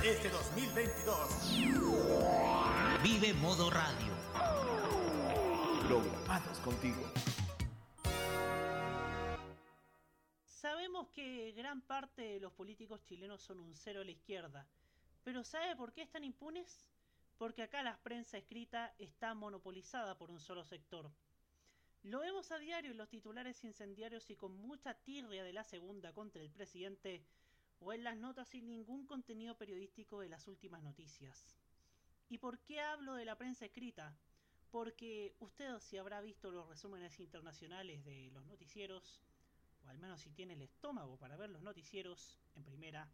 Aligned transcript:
Este 0.00 0.30
2022. 0.30 1.60
Vive 3.04 3.34
Modo 3.34 3.70
Radio. 3.70 4.12
Programados 5.86 6.58
contigo. 6.58 7.02
Sabemos 10.44 11.06
que 11.10 11.52
gran 11.52 11.82
parte 11.82 12.22
de 12.22 12.40
los 12.40 12.52
políticos 12.52 13.04
chilenos 13.04 13.42
son 13.42 13.60
un 13.60 13.76
cero 13.76 14.00
a 14.00 14.04
la 14.04 14.10
izquierda, 14.10 14.66
pero 15.22 15.44
¿sabe 15.44 15.76
por 15.76 15.92
qué 15.92 16.02
están 16.02 16.24
impunes? 16.24 16.84
Porque 17.38 17.62
acá 17.62 17.84
la 17.84 17.96
prensa 17.98 18.38
escrita 18.38 18.92
está 18.98 19.34
monopolizada 19.34 20.18
por 20.18 20.32
un 20.32 20.40
solo 20.40 20.64
sector. 20.64 21.12
Lo 22.02 22.18
vemos 22.18 22.50
a 22.50 22.58
diario 22.58 22.90
en 22.90 22.98
los 22.98 23.08
titulares 23.08 23.62
incendiarios 23.62 24.28
y 24.30 24.34
con 24.34 24.56
mucha 24.56 24.94
tirria 24.94 25.44
de 25.44 25.52
la 25.52 25.62
segunda 25.62 26.12
contra 26.12 26.42
el 26.42 26.50
presidente 26.50 27.24
o 27.84 27.92
en 27.92 28.04
las 28.04 28.16
notas 28.16 28.48
sin 28.48 28.66
ningún 28.66 29.06
contenido 29.06 29.56
periodístico 29.56 30.20
de 30.20 30.28
las 30.28 30.46
últimas 30.46 30.82
noticias. 30.82 31.56
¿Y 32.28 32.38
por 32.38 32.60
qué 32.60 32.80
hablo 32.80 33.14
de 33.14 33.24
la 33.24 33.36
prensa 33.36 33.66
escrita? 33.66 34.16
Porque 34.70 35.34
usted 35.40 35.78
si 35.80 35.98
habrá 35.98 36.20
visto 36.20 36.50
los 36.50 36.68
resúmenes 36.68 37.18
internacionales 37.18 38.04
de 38.04 38.30
los 38.30 38.46
noticieros, 38.46 39.20
o 39.84 39.88
al 39.88 39.98
menos 39.98 40.20
si 40.20 40.30
tiene 40.30 40.54
el 40.54 40.62
estómago 40.62 41.16
para 41.18 41.36
ver 41.36 41.50
los 41.50 41.62
noticieros 41.62 42.38
en 42.54 42.64
primera, 42.64 43.10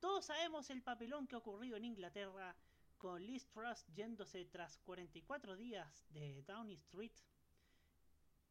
todos 0.00 0.26
sabemos 0.26 0.70
el 0.70 0.82
papelón 0.82 1.26
que 1.26 1.34
ha 1.34 1.38
ocurrido 1.38 1.76
en 1.76 1.84
Inglaterra 1.84 2.56
con 2.98 3.24
Liz 3.24 3.48
Truss 3.48 3.84
yéndose 3.94 4.44
tras 4.44 4.78
44 4.78 5.56
días 5.56 6.06
de 6.10 6.42
Downing 6.42 6.76
Street 6.76 7.12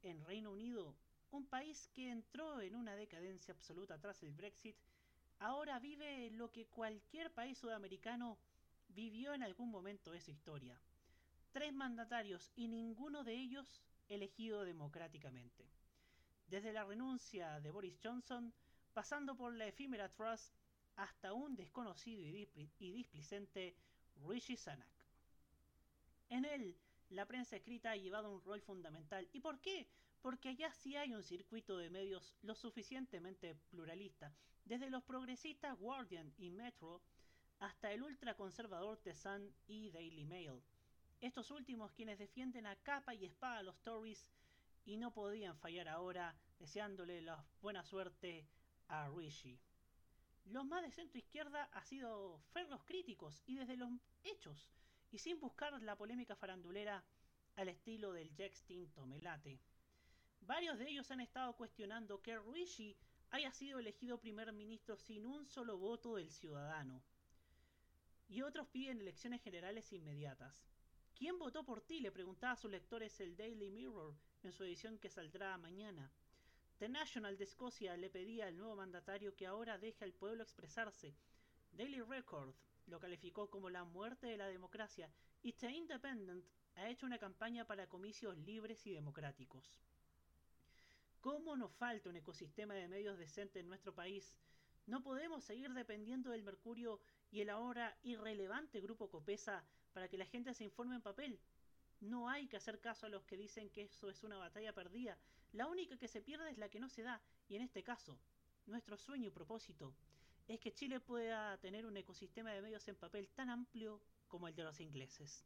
en 0.04 0.24
Reino 0.26 0.52
Unido, 0.52 0.96
un 1.32 1.48
país 1.48 1.90
que 1.94 2.10
entró 2.10 2.62
en 2.62 2.76
una 2.76 2.96
decadencia 2.96 3.54
absoluta 3.54 3.98
tras 3.98 4.22
el 4.24 4.34
Brexit 4.34 4.78
ahora 5.40 5.80
vive 5.80 6.30
lo 6.32 6.52
que 6.52 6.68
cualquier 6.68 7.32
país 7.32 7.58
sudamericano 7.58 8.38
vivió 8.90 9.34
en 9.34 9.44
algún 9.44 9.70
momento 9.70 10.12
de 10.12 10.22
su 10.22 10.32
historia. 10.32 10.80
Tres 11.52 11.74
mandatarios 11.74 12.52
y 12.56 12.68
ninguno 12.68 13.24
de 13.24 13.34
ellos 13.34 13.82
elegido 14.10 14.64
democráticamente. 14.64 15.66
Desde 16.48 16.74
la 16.74 16.86
renuncia 16.86 17.60
de 17.60 17.72
Boris 17.72 18.00
Johnson, 18.02 18.54
pasando 18.94 19.36
por 19.36 19.54
la 19.54 19.68
efímera 19.68 20.10
Truss, 20.10 20.54
hasta 20.96 21.34
un 21.34 21.56
desconocido 21.56 22.26
y 22.26 22.50
displicente 22.80 23.76
Rishi 24.28 24.56
Sunak. 24.56 24.88
En 26.30 26.46
él, 26.46 26.76
la 27.10 27.26
prensa 27.26 27.56
escrita 27.56 27.92
ha 27.92 27.96
llevado 27.96 28.32
un 28.32 28.44
rol 28.44 28.62
fundamental. 28.62 29.28
¿Y 29.32 29.40
por 29.40 29.60
qué? 29.60 29.88
Porque 30.22 30.50
allá 30.50 30.72
sí 30.72 30.96
hay 30.96 31.14
un 31.14 31.24
circuito 31.24 31.78
de 31.78 31.90
medios 31.90 32.36
lo 32.42 32.56
suficientemente 32.56 33.56
pluralista 33.70 34.34
desde 34.66 34.90
los 34.90 35.04
progresistas 35.04 35.78
Guardian 35.78 36.34
y 36.38 36.52
Metro 36.52 37.02
hasta 37.60 37.92
el 37.92 38.04
ultraconservador 38.04 38.98
The 38.98 39.16
Sun 39.16 39.54
y 39.68 39.92
Daily 39.92 40.26
Mail. 40.26 40.62
Estos 41.22 41.52
últimos 41.52 41.92
quienes 41.94 42.20
defienden 42.20 42.66
a 42.66 42.76
capa 42.76 43.16
y 43.16 43.26
espada 43.26 43.60
a 43.60 43.64
los 43.64 43.82
Tories 43.82 44.28
y 44.86 44.98
no 44.98 45.14
podían 45.14 45.58
fallar 45.58 45.88
ahora 45.88 46.36
deseándole 46.60 47.22
la 47.22 47.44
buena 47.62 47.84
suerte 47.84 48.48
a 48.88 49.10
Rishi. 49.10 49.60
Los 50.46 50.66
más 50.66 50.82
de 50.82 50.92
centro 50.92 51.18
izquierda 51.18 51.70
ha 51.74 51.84
sido 51.84 52.40
ferros 52.52 52.84
críticos 52.86 53.44
y 53.48 53.56
desde 53.56 53.78
los 53.78 53.90
hechos 54.24 54.70
y 55.12 55.20
sin 55.20 55.40
buscar 55.40 55.82
la 55.82 55.96
polémica 55.96 56.36
farandulera 56.36 57.04
al 57.56 57.70
estilo 57.70 58.14
del 58.14 58.34
ya 58.36 58.46
extinto 58.46 59.06
Melate. 59.06 59.60
Varios 60.48 60.80
de 60.80 60.90
ellos 60.90 61.12
han 61.12 61.20
estado 61.20 61.58
cuestionando 61.58 62.22
que 62.22 62.40
Rishi 62.40 62.96
haya 63.32 63.52
sido 63.52 63.80
elegido 63.80 64.18
primer 64.18 64.54
ministro 64.54 64.96
sin 64.96 65.26
un 65.26 65.46
solo 65.46 65.78
voto 65.78 66.16
del 66.16 66.32
ciudadano. 66.32 67.04
Y 68.30 68.42
otros 68.44 68.66
piden 68.70 69.02
elecciones 69.02 69.42
generales 69.42 69.92
inmediatas. 69.92 70.66
¿Quién 71.14 71.38
votó 71.38 71.66
por 71.66 71.82
ti? 71.82 72.00
le 72.00 72.14
preguntaba 72.14 72.54
a 72.54 72.56
sus 72.56 72.72
lectores 72.72 73.20
el 73.20 73.36
Daily 73.36 73.70
Mirror 73.70 74.16
en 74.44 74.54
su 74.54 74.64
edición 74.64 74.98
que 75.00 75.10
saldrá 75.10 75.58
mañana. 75.58 76.10
The 76.78 76.88
National 76.88 77.38
de 77.38 77.44
Escocia 77.44 77.98
le 77.98 78.10
pedía 78.10 78.48
al 78.48 78.56
nuevo 78.56 78.78
mandatario 78.78 79.36
que 79.36 79.48
ahora 79.48 79.78
deje 79.78 80.06
al 80.06 80.14
pueblo 80.14 80.44
expresarse. 80.44 81.14
Daily 81.74 82.00
Record 82.00 82.56
lo 82.86 83.02
calificó 83.02 83.50
como 83.50 83.70
la 83.70 83.84
muerte 83.84 84.28
de 84.28 84.38
la 84.38 84.48
democracia 84.48 85.12
y 85.44 85.52
The 85.52 85.70
Independent 85.72 86.46
ha 86.76 86.88
hecho 86.88 87.06
una 87.06 87.18
campaña 87.18 87.66
para 87.68 87.90
comicios 87.90 88.38
libres 88.38 88.88
y 88.88 88.94
democráticos. 88.94 89.76
¿Cómo 91.28 91.58
nos 91.58 91.74
falta 91.74 92.08
un 92.08 92.16
ecosistema 92.16 92.74
de 92.74 92.88
medios 92.88 93.18
decente 93.18 93.60
en 93.60 93.68
nuestro 93.68 93.94
país? 93.94 94.34
No 94.86 95.04
podemos 95.04 95.44
seguir 95.44 95.74
dependiendo 95.74 96.32
del 96.32 96.42
Mercurio 96.42 97.02
y 97.32 97.42
el 97.42 97.50
ahora 97.50 97.98
irrelevante 98.04 98.80
grupo 98.80 99.10
Copesa 99.10 99.66
para 99.92 100.08
que 100.08 100.18
la 100.18 100.26
gente 100.26 100.54
se 100.54 100.64
informe 100.64 100.96
en 100.96 101.02
papel. 101.02 101.38
No 102.00 102.30
hay 102.30 102.48
que 102.48 102.56
hacer 102.56 102.80
caso 102.80 103.08
a 103.08 103.10
los 103.10 103.26
que 103.26 103.36
dicen 103.36 103.70
que 103.72 103.82
eso 103.82 104.10
es 104.10 104.24
una 104.24 104.38
batalla 104.38 104.72
perdida. 104.72 105.18
La 105.52 105.68
única 105.68 105.98
que 105.98 106.08
se 106.08 106.22
pierde 106.22 106.50
es 106.50 106.58
la 106.58 106.70
que 106.70 106.80
no 106.80 106.88
se 106.88 107.04
da, 107.04 107.22
y 107.50 107.58
en 107.58 107.62
este 107.62 107.84
caso, 107.84 108.18
nuestro 108.66 108.96
sueño 108.96 109.28
y 109.28 109.32
propósito 109.32 109.94
es 110.48 110.62
que 110.62 110.74
Chile 110.74 111.02
pueda 111.02 111.58
tener 111.58 111.86
un 111.86 111.98
ecosistema 111.98 112.54
de 112.54 112.62
medios 112.62 112.88
en 112.88 112.96
papel 112.96 113.28
tan 113.36 113.50
amplio 113.50 114.00
como 114.30 114.48
el 114.48 114.56
de 114.56 114.64
los 114.64 114.80
ingleses. 114.80 115.44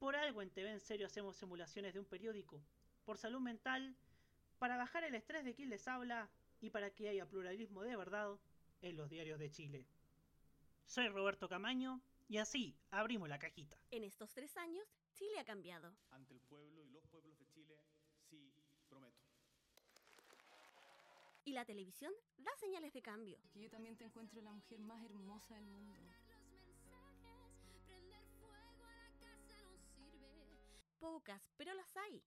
Por 0.00 0.16
algo 0.16 0.42
en 0.42 0.50
TV 0.50 0.68
en 0.68 0.80
serio 0.80 1.06
hacemos 1.06 1.36
simulaciones 1.36 1.94
de 1.94 2.00
un 2.00 2.06
periódico. 2.06 2.60
Por 3.04 3.18
salud 3.18 3.40
mental 3.40 3.96
para 4.58 4.76
bajar 4.76 5.04
el 5.04 5.14
estrés 5.14 5.44
de 5.44 5.54
quien 5.54 5.70
les 5.70 5.86
habla 5.88 6.28
y 6.60 6.70
para 6.70 6.90
que 6.90 7.08
haya 7.08 7.26
pluralismo 7.26 7.82
de 7.82 7.96
verdad 7.96 8.38
en 8.82 8.96
los 8.96 9.08
diarios 9.08 9.38
de 9.38 9.50
Chile. 9.50 9.86
Soy 10.86 11.08
Roberto 11.08 11.48
Camaño 11.48 12.00
y 12.28 12.38
así 12.38 12.76
abrimos 12.90 13.28
la 13.28 13.38
cajita. 13.38 13.76
En 13.90 14.04
estos 14.04 14.32
tres 14.32 14.56
años, 14.56 14.86
Chile 15.12 15.38
ha 15.38 15.44
cambiado. 15.44 15.94
Ante 16.10 16.34
el 16.34 16.40
pueblo 16.40 16.82
y 16.84 16.90
los 16.90 17.04
pueblos 17.06 17.38
de 17.38 17.46
Chile, 17.48 17.78
sí, 18.28 18.52
prometo. 18.88 19.22
Y 21.44 21.52
la 21.52 21.64
televisión 21.64 22.12
da 22.38 22.50
señales 22.58 22.92
de 22.92 23.02
cambio. 23.02 23.38
Que 23.52 23.60
yo 23.60 23.70
también 23.70 23.96
te 23.96 24.04
encuentro 24.04 24.40
la 24.42 24.52
mujer 24.52 24.80
más 24.80 25.02
hermosa 25.04 25.54
del 25.54 25.66
mundo. 25.66 26.10
Pocas, 30.98 31.52
pero 31.56 31.72
las 31.74 31.96
hay. 31.96 32.22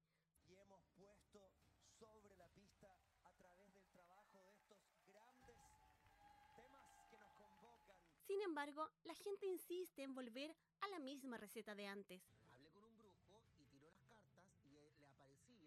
Sin 8.30 8.44
embargo, 8.44 8.88
la 9.06 9.16
gente 9.16 9.48
insiste 9.48 10.04
en 10.04 10.14
volver 10.14 10.56
a 10.82 10.88
la 10.90 11.00
misma 11.00 11.38
receta 11.38 11.74
de 11.74 11.88
antes. 11.88 12.22
Hablé 12.54 12.70
con 12.70 12.84
un 12.84 12.96
brujo 13.00 13.42
y 13.58 13.66
tiró 13.66 13.88
las 13.90 14.04
cartas 14.04 14.46
y 14.64 14.70
le 14.70 14.94
aparecía 15.02 15.66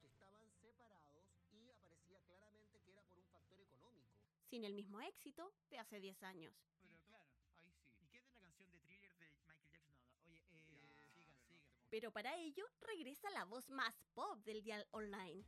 que 0.00 0.06
estaban 0.06 0.50
separados 0.54 1.20
y 1.52 1.68
aparecía 1.68 2.18
claramente 2.20 2.80
que 2.80 2.92
era 2.92 3.02
por 3.02 3.18
un 3.18 3.28
factor 3.28 3.60
económico. 3.60 4.22
Sin 4.48 4.64
el 4.64 4.72
mismo 4.72 5.02
éxito 5.02 5.52
de 5.68 5.80
hace 5.80 6.00
10 6.00 6.22
años. 6.22 6.54
Pero 6.80 6.98
claro, 7.02 7.28
ahí 7.58 7.74
sí. 7.76 8.00
¿Y 8.00 8.06
qué 8.06 8.22
de 8.22 8.28
la 8.30 8.38
canción 8.38 8.70
de 8.72 8.78
thriller 8.78 9.18
de 9.18 9.28
Michael 9.28 9.68
Jackson? 9.68 10.00
Oye, 10.24 10.38
eh, 10.38 10.64
sigan, 10.80 11.36
sigan. 11.44 11.60
Pero 11.90 12.10
para 12.10 12.34
ello 12.38 12.64
regresa 12.80 13.28
la 13.32 13.44
voz 13.44 13.68
más 13.68 13.94
pop 14.14 14.38
del 14.46 14.62
dial 14.62 14.88
online. 14.92 15.44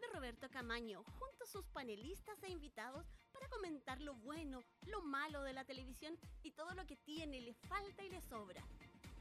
De 0.00 0.08
Roberto 0.12 0.50
Camaño, 0.50 1.04
junto 1.04 1.44
a 1.44 1.46
sus 1.46 1.64
panelistas 1.68 2.42
e 2.42 2.48
invitados 2.48 3.06
para 3.44 3.48
comentar 3.48 4.00
lo 4.00 4.14
bueno, 4.14 4.62
lo 4.86 5.02
malo 5.02 5.42
de 5.42 5.52
la 5.52 5.64
televisión 5.64 6.18
y 6.42 6.52
todo 6.52 6.72
lo 6.74 6.86
que 6.86 6.96
tiene, 6.96 7.40
le 7.40 7.54
falta 7.54 8.02
y 8.02 8.10
le 8.10 8.20
sobra. 8.22 8.62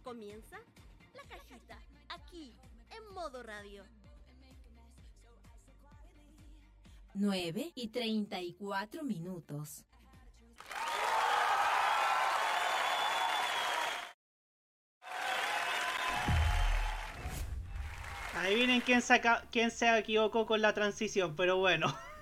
Comienza 0.04 0.58
la 1.14 1.24
cajita, 1.24 1.78
aquí, 2.10 2.56
en 2.90 3.14
modo 3.14 3.44
radio. 3.44 3.84
9 7.16 7.72
y 7.75 7.88
34 7.90 9.04
minutos. 9.04 9.86
Adivinen 18.36 18.81
quién, 18.81 19.02
saca, 19.02 19.44
quién 19.52 19.70
se 19.70 19.98
equivocó 19.98 20.46
con 20.46 20.62
la 20.62 20.74
transición, 20.74 21.36
pero 21.36 21.58
bueno. 21.58 21.96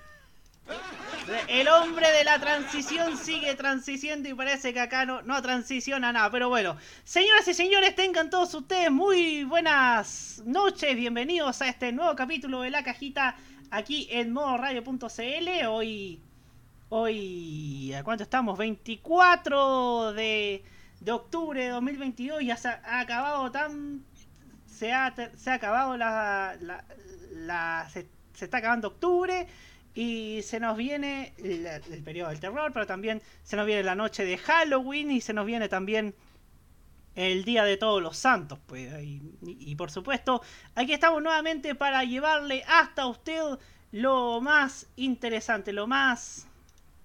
El 1.48 1.68
hombre 1.68 2.12
de 2.12 2.24
la 2.24 2.40
transición 2.40 3.16
sigue 3.16 3.54
transiciendo 3.56 4.28
y 4.28 4.34
parece 4.34 4.74
que 4.74 4.80
acá 4.80 5.06
no, 5.06 5.22
no 5.22 5.40
transiciona 5.42 6.12
nada. 6.12 6.32
Pero 6.32 6.50
bueno, 6.50 6.78
señoras 7.04 7.48
y 7.48 7.54
señores, 7.54 7.96
tengan 7.96 8.30
todos 8.30 8.54
ustedes 8.56 8.90
muy 8.90 9.44
buenas 9.44 10.42
noches. 10.46 10.96
Bienvenidos 10.96 11.62
a 11.62 11.70
este 11.70 11.92
nuevo 11.92 12.16
capítulo 12.16 12.62
de 12.62 12.72
La 12.72 12.84
Cajita 12.84 13.36
aquí 13.70 14.08
en 14.10 14.34
modoradio.cl. 14.34 15.68
Hoy, 15.68 16.20
hoy, 16.90 17.94
¿a 17.94 18.04
cuánto 18.04 18.24
estamos? 18.24 18.58
24 18.58 20.14
de, 20.14 20.64
de 21.02 21.12
octubre 21.12 21.62
de 21.62 21.70
2022. 21.70 22.44
Ya 22.44 22.58
se 22.58 22.70
ha 22.70 23.00
acabado 23.00 23.52
tan... 23.52 24.04
Se 24.66 24.92
ha, 24.92 25.14
se 25.36 25.50
ha 25.52 25.54
acabado 25.54 25.98
la... 25.98 26.58
la, 27.32 27.88
se 27.92 28.08
está 28.46 28.58
acabando 28.58 28.88
octubre 28.88 29.48
y 29.94 30.42
se 30.44 30.60
nos 30.60 30.78
viene 30.78 31.34
el, 31.38 32.04
periodo 32.04 32.30
del 32.30 32.40
terror, 32.40 32.72
pero 32.74 32.86
también 32.86 33.22
se 33.44 33.56
nos 33.56 33.66
viene 33.66 33.84
la 33.84 33.96
noche 33.96 34.24
de 34.24 34.38
Halloween 34.38 35.12
y 35.12 35.22
se 35.22 35.34
nos 35.34 35.46
viene 35.46 35.68
también 35.70 36.16
el 37.16 37.44
Día 37.44 37.64
de 37.64 37.78
Todos 37.78 38.02
los 38.02 38.18
Santos. 38.18 38.60
Pues, 38.68 38.92
y, 39.04 39.22
y 39.42 39.76
por 39.76 39.92
supuesto, 39.92 40.42
aquí 40.76 40.94
estamos 40.94 41.22
nuevamente 41.22 41.76
para 41.76 42.04
llevarle 42.04 42.64
hasta 42.68 43.06
usted 43.08 43.42
lo 43.92 44.40
más 44.40 44.88
interesante, 44.96 45.74
lo 45.74 45.88
más 45.88 46.48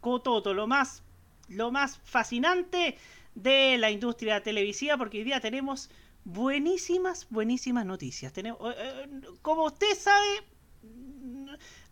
cototo, 0.01 0.55
lo 0.55 0.67
más, 0.69 1.03
lo 1.49 1.73
más 1.73 1.99
fascinante 2.05 2.97
de 3.35 3.77
la 3.79 3.91
industria 3.91 4.43
televisiva, 4.43 4.97
porque 4.97 5.19
hoy 5.19 5.25
día 5.25 5.41
tenemos 5.41 5.91
buenísimas, 6.25 7.27
buenísimas 7.31 7.87
noticias. 7.87 8.33
Tenemos, 8.33 8.59
eh, 8.77 9.09
como 9.43 9.65
usted 9.65 9.95
sabe, 9.99 10.43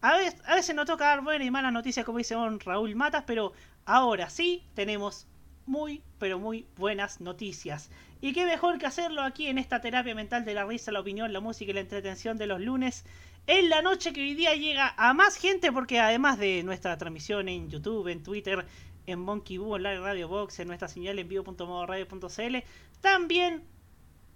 a 0.04 0.18
veces, 0.18 0.40
a 0.44 0.54
veces 0.56 0.74
nos 0.74 0.84
toca 0.84 1.06
dar 1.06 1.22
buenas 1.22 1.46
y 1.48 1.50
malas 1.50 1.72
noticias, 1.72 2.04
como 2.04 2.18
dice 2.18 2.34
don 2.34 2.60
Raúl 2.60 2.94
Matas, 2.94 3.24
pero 3.26 3.54
ahora 3.86 4.28
sí 4.28 4.62
tenemos 4.74 5.26
muy, 5.64 6.02
pero 6.18 6.38
muy 6.38 6.66
buenas 6.76 7.22
noticias. 7.22 7.90
Y 8.20 8.34
qué 8.34 8.44
mejor 8.44 8.78
que 8.78 8.84
hacerlo 8.84 9.22
aquí 9.22 9.46
en 9.46 9.56
esta 9.56 9.80
terapia 9.80 10.14
mental 10.14 10.44
de 10.44 10.52
la 10.52 10.66
risa, 10.66 10.92
la 10.92 11.00
opinión, 11.00 11.32
la 11.32 11.40
música 11.40 11.70
y 11.70 11.74
la 11.74 11.80
entretención 11.80 12.36
de 12.36 12.46
los 12.46 12.60
lunes. 12.60 13.06
En 13.46 13.70
la 13.70 13.80
noche 13.80 14.12
que 14.12 14.20
hoy 14.20 14.34
día 14.34 14.54
llega 14.54 14.92
a 14.98 15.14
más 15.14 15.36
gente, 15.36 15.72
porque 15.72 15.98
además 16.00 16.38
de 16.38 16.62
nuestra 16.64 16.98
transmisión 16.98 17.48
en 17.48 17.70
YouTube, 17.70 18.08
en 18.08 18.22
Twitter, 18.22 18.66
en 19.06 19.20
Monkey 19.20 19.56
Boo, 19.56 19.78
Radio 19.78 20.28
Box, 20.28 20.60
en 20.60 20.68
nuestra 20.68 20.88
señal 20.88 21.18
en 21.18 21.28
vivo.modoradio.cl, 21.28 22.56
también 23.00 23.62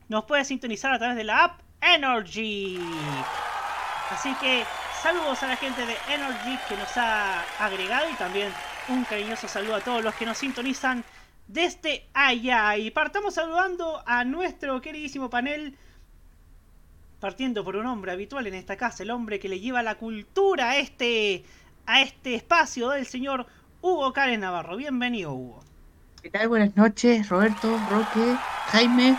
nos 0.08 0.24
puede 0.24 0.46
sintonizar 0.46 0.94
a 0.94 0.98
través 0.98 1.18
de 1.18 1.24
la 1.24 1.44
app 1.44 1.60
Energy. 1.82 2.78
Así 4.10 4.34
que 4.36 4.64
saludos 5.02 5.42
a 5.42 5.46
la 5.46 5.56
gente 5.56 5.84
de 5.86 5.96
Energy 6.12 6.58
que 6.68 6.76
nos 6.76 6.96
ha 6.96 7.42
agregado 7.58 8.10
y 8.10 8.14
también 8.14 8.52
un 8.88 9.04
cariñoso 9.04 9.46
saludo 9.46 9.76
a 9.76 9.80
todos 9.80 10.02
los 10.02 10.14
que 10.14 10.26
nos 10.26 10.38
sintonizan 10.38 11.04
desde 11.46 12.06
allá. 12.14 12.76
Y 12.76 12.90
partamos 12.90 13.34
saludando 13.34 14.02
a 14.06 14.24
nuestro 14.24 14.80
queridísimo 14.80 15.30
panel, 15.30 15.76
partiendo 17.20 17.64
por 17.64 17.76
un 17.76 17.86
hombre 17.86 18.12
habitual 18.12 18.46
en 18.46 18.54
esta 18.54 18.76
casa, 18.76 19.02
el 19.02 19.10
hombre 19.10 19.38
que 19.38 19.48
le 19.48 19.60
lleva 19.60 19.82
la 19.82 19.96
cultura 19.96 20.70
a 20.70 20.76
este, 20.78 21.44
a 21.86 22.02
este 22.02 22.34
espacio 22.34 22.90
del 22.90 23.06
señor 23.06 23.46
Hugo 23.80 24.12
Karen 24.12 24.40
Navarro. 24.40 24.76
Bienvenido, 24.76 25.32
Hugo. 25.32 25.60
¿Qué 26.22 26.30
tal? 26.30 26.48
Buenas 26.48 26.76
noches, 26.76 27.28
Roberto, 27.28 27.78
Roque, 27.88 28.36
Jaime. 28.66 29.16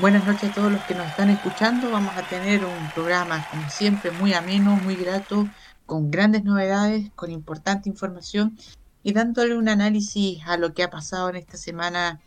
Buenas 0.00 0.24
noches 0.24 0.50
a 0.50 0.54
todos 0.54 0.72
los 0.72 0.82
que 0.84 0.94
nos 0.94 1.06
están 1.06 1.28
escuchando. 1.28 1.90
Vamos 1.90 2.16
a 2.16 2.22
tener 2.22 2.64
un 2.64 2.90
programa, 2.94 3.46
como 3.50 3.68
siempre, 3.68 4.10
muy 4.10 4.32
ameno, 4.32 4.74
muy 4.76 4.96
grato, 4.96 5.46
con 5.84 6.10
grandes 6.10 6.44
novedades, 6.44 7.10
con 7.14 7.30
importante 7.30 7.90
información 7.90 8.56
y 9.02 9.12
dándole 9.12 9.54
un 9.54 9.68
análisis 9.68 10.42
a 10.46 10.56
lo 10.56 10.72
que 10.72 10.82
ha 10.82 10.88
pasado 10.88 11.28
en 11.28 11.36
esta 11.36 11.58
semana 11.58 12.20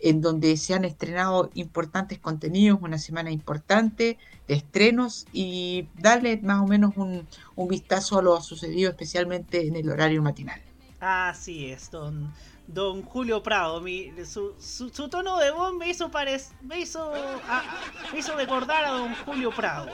en 0.00 0.20
donde 0.20 0.56
se 0.56 0.74
han 0.74 0.84
estrenado 0.84 1.50
importantes 1.54 2.18
contenidos, 2.18 2.80
una 2.82 2.98
semana 2.98 3.30
importante 3.30 4.18
de 4.48 4.54
estrenos 4.54 5.26
y 5.32 5.86
darle 5.96 6.40
más 6.42 6.62
o 6.62 6.66
menos 6.66 6.96
un, 6.96 7.28
un 7.54 7.68
vistazo 7.68 8.18
a 8.18 8.22
lo 8.22 8.40
sucedido 8.40 8.90
especialmente 8.90 9.68
en 9.68 9.76
el 9.76 9.88
horario 9.88 10.20
matinal. 10.20 10.60
Así 10.98 11.66
es, 11.66 11.90
don, 11.92 12.32
don 12.66 13.02
Julio 13.02 13.42
Prado. 13.42 13.80
Mi, 13.80 14.12
su, 14.24 14.54
su, 14.58 14.88
su, 14.90 15.08
tono 15.08 15.38
de 15.38 15.50
voz 15.50 15.74
me 15.74 15.88
hizo, 15.88 16.10
parec 16.10 16.42
me, 16.62 16.80
hizo, 16.80 17.12
a, 17.48 17.62
me 18.12 18.18
hizo 18.18 18.36
recordar 18.36 18.84
a 18.84 18.90
don 18.90 19.14
Julio 19.24 19.50
Prado. 19.50 19.90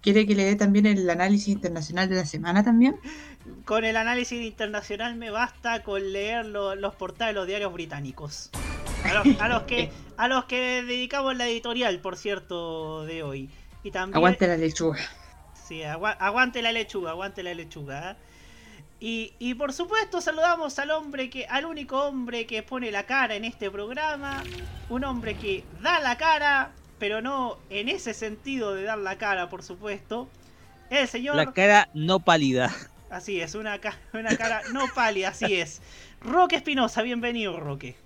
¿Quiere 0.00 0.26
que 0.26 0.34
le 0.34 0.44
dé 0.44 0.56
también 0.56 0.84
el 0.84 1.08
análisis 1.08 1.48
internacional 1.48 2.08
de 2.10 2.16
la 2.16 2.26
semana 2.26 2.62
también? 2.62 3.00
Con 3.64 3.84
el 3.84 3.96
análisis 3.96 4.44
internacional 4.44 5.16
me 5.16 5.30
basta 5.30 5.82
con 5.82 6.12
leer 6.12 6.44
lo, 6.44 6.74
los 6.74 6.94
portales 6.94 7.34
de 7.34 7.40
los 7.40 7.46
diarios 7.46 7.72
británicos. 7.72 8.50
A 9.04 9.14
los, 9.14 9.40
a 9.40 9.48
los, 9.48 9.62
que 9.62 9.90
a 10.18 10.28
los 10.28 10.44
que 10.44 10.82
dedicamos 10.82 11.36
la 11.36 11.48
editorial, 11.48 12.00
por 12.00 12.16
cierto, 12.16 13.04
de 13.04 13.22
hoy. 13.22 13.50
Y 13.82 13.90
también, 13.90 14.16
aguante 14.16 14.46
la 14.46 14.58
lechuga. 14.58 15.00
Sí, 15.66 15.82
agu 15.82 16.06
aguante 16.06 16.60
la 16.60 16.72
lechuga, 16.72 17.10
aguante 17.10 17.42
la 17.42 17.54
lechuga. 17.54 18.10
¿eh? 18.10 18.16
Y, 19.00 19.34
y, 19.38 19.54
por 19.54 19.72
supuesto 19.72 20.20
saludamos 20.20 20.78
al 20.78 20.90
hombre 20.90 21.28
que, 21.28 21.46
al 21.46 21.66
único 21.66 22.04
hombre 22.04 22.46
que 22.46 22.62
pone 22.62 22.90
la 22.90 23.04
cara 23.04 23.34
en 23.34 23.44
este 23.44 23.70
programa, 23.70 24.42
un 24.88 25.04
hombre 25.04 25.34
que 25.36 25.64
da 25.82 26.00
la 26.00 26.16
cara, 26.16 26.72
pero 26.98 27.20
no 27.20 27.58
en 27.70 27.88
ese 27.88 28.14
sentido 28.14 28.74
de 28.74 28.84
dar 28.84 28.98
la 28.98 29.18
cara, 29.18 29.50
por 29.50 29.62
supuesto. 29.62 30.28
El 30.90 31.08
señor. 31.08 31.36
La 31.36 31.52
cara 31.52 31.88
no 31.92 32.20
pálida. 32.20 32.74
Así 33.10 33.40
es, 33.40 33.54
una, 33.54 33.78
ca 33.78 33.98
una 34.12 34.36
cara 34.36 34.62
no 34.72 34.86
pálida, 34.94 35.28
así 35.28 35.54
es. 35.54 35.80
Roque 36.20 36.56
Espinosa, 36.56 37.02
bienvenido, 37.02 37.58
Roque. 37.60 37.96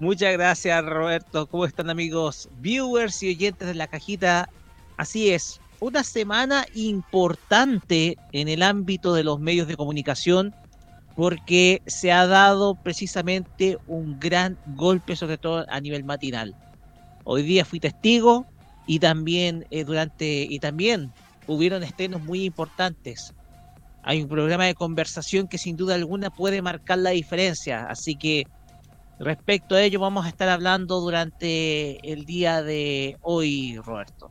Muchas 0.00 0.32
gracias, 0.32 0.84
Roberto. 0.84 1.46
¿Cómo 1.46 1.64
están, 1.64 1.90
amigos? 1.90 2.48
Viewers 2.58 3.22
y 3.22 3.28
oyentes 3.30 3.68
de 3.68 3.74
la 3.74 3.86
cajita. 3.86 4.48
Así 4.96 5.30
es, 5.32 5.60
una 5.84 6.02
semana 6.02 6.64
importante 6.74 8.16
en 8.32 8.48
el 8.48 8.62
ámbito 8.62 9.12
de 9.12 9.22
los 9.22 9.38
medios 9.38 9.68
de 9.68 9.76
comunicación 9.76 10.54
porque 11.14 11.82
se 11.86 12.10
ha 12.10 12.26
dado 12.26 12.74
precisamente 12.82 13.76
un 13.86 14.18
gran 14.18 14.58
golpe, 14.76 15.14
sobre 15.14 15.36
todo 15.36 15.66
a 15.68 15.80
nivel 15.82 16.02
matinal. 16.04 16.54
Hoy 17.24 17.42
día 17.42 17.66
fui 17.66 17.80
testigo 17.80 18.46
y 18.86 18.98
también 18.98 19.66
eh, 19.70 19.84
durante 19.84 20.46
y 20.48 20.58
también 20.58 21.12
hubieron 21.46 21.82
estrenos 21.82 22.22
muy 22.22 22.44
importantes. 22.44 23.34
Hay 24.04 24.22
un 24.22 24.28
programa 24.28 24.64
de 24.64 24.74
conversación 24.74 25.48
que 25.48 25.58
sin 25.58 25.76
duda 25.76 25.96
alguna 25.96 26.30
puede 26.30 26.62
marcar 26.62 26.96
la 26.96 27.10
diferencia, 27.10 27.84
así 27.90 28.16
que 28.16 28.44
respecto 29.18 29.74
a 29.74 29.82
ello 29.82 30.00
vamos 30.00 30.24
a 30.24 30.30
estar 30.30 30.48
hablando 30.48 30.98
durante 31.00 32.10
el 32.10 32.24
día 32.24 32.62
de 32.62 33.18
hoy, 33.20 33.76
Roberto. 33.84 34.30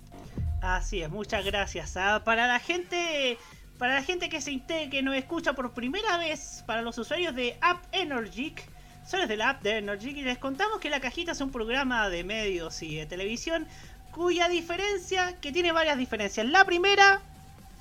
Así 0.63 1.01
es, 1.01 1.10
muchas 1.10 1.43
gracias. 1.43 1.98
¿ah? 1.98 2.22
Para 2.24 2.48
la 2.48 2.58
gente, 2.58 3.38
para 3.77 3.96
la 3.96 4.01
gente 4.01 4.29
que 4.29 4.39
se 4.39 4.62
que 4.89 5.01
nos 5.01 5.13
escucha 5.13 5.51
por 5.51 5.74
primera 5.74 6.17
vez, 6.17 6.63
para 6.65 6.82
los 6.82 6.98
usuarios 6.98 7.36
de 7.36 7.58
App 7.60 7.84
Energic, 7.91 8.63
usuarios 9.05 9.27
de 9.27 9.36
la 9.36 9.50
app 9.50 9.62
de 9.62 9.79
Energic, 9.79 10.15
les 10.24 10.38
contamos 10.38 10.79
que 10.79 10.89
la 10.89 11.01
cajita 11.01 11.34
es 11.34 11.41
un 11.41 11.51
programa 11.51 12.08
de 12.08 12.24
medios 12.24 12.82
y 12.82 12.96
de 12.96 13.05
televisión 13.05 13.67
cuya 14.12 14.48
diferencia, 14.48 15.38
que 15.41 15.51
tiene 15.51 15.74
varias 15.74 15.98
diferencias. 15.98 16.46
La 16.46 16.63
primera 16.63 17.22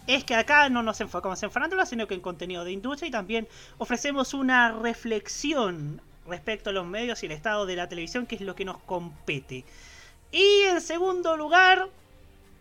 es 0.09 0.25
que 0.25 0.35
acá 0.35 0.69
no 0.69 0.83
nos 0.83 1.01
enfocamos 1.01 1.41
en 1.45 1.53
farándula, 1.53 1.87
sino 1.87 2.09
que 2.09 2.15
en 2.15 2.21
contenido 2.21 2.65
de 2.65 2.73
industria 2.73 3.07
y 3.07 3.12
también 3.12 3.47
ofrecemos 3.79 4.35
una 4.35 4.73
reflexión 4.73 6.01
respecto 6.27 6.71
a 6.71 6.73
los 6.73 6.85
medios 6.85 7.23
y 7.23 7.27
el 7.27 7.33
estado 7.33 7.65
de 7.65 7.77
la 7.77 7.89
televisión, 7.89 8.27
que 8.27 8.35
es 8.35 8.41
lo 8.41 8.57
que 8.57 8.65
nos 8.65 8.79
compete. 8.79 9.65
Y 10.33 10.62
en 10.62 10.81
segundo 10.81 11.37
lugar, 11.37 11.89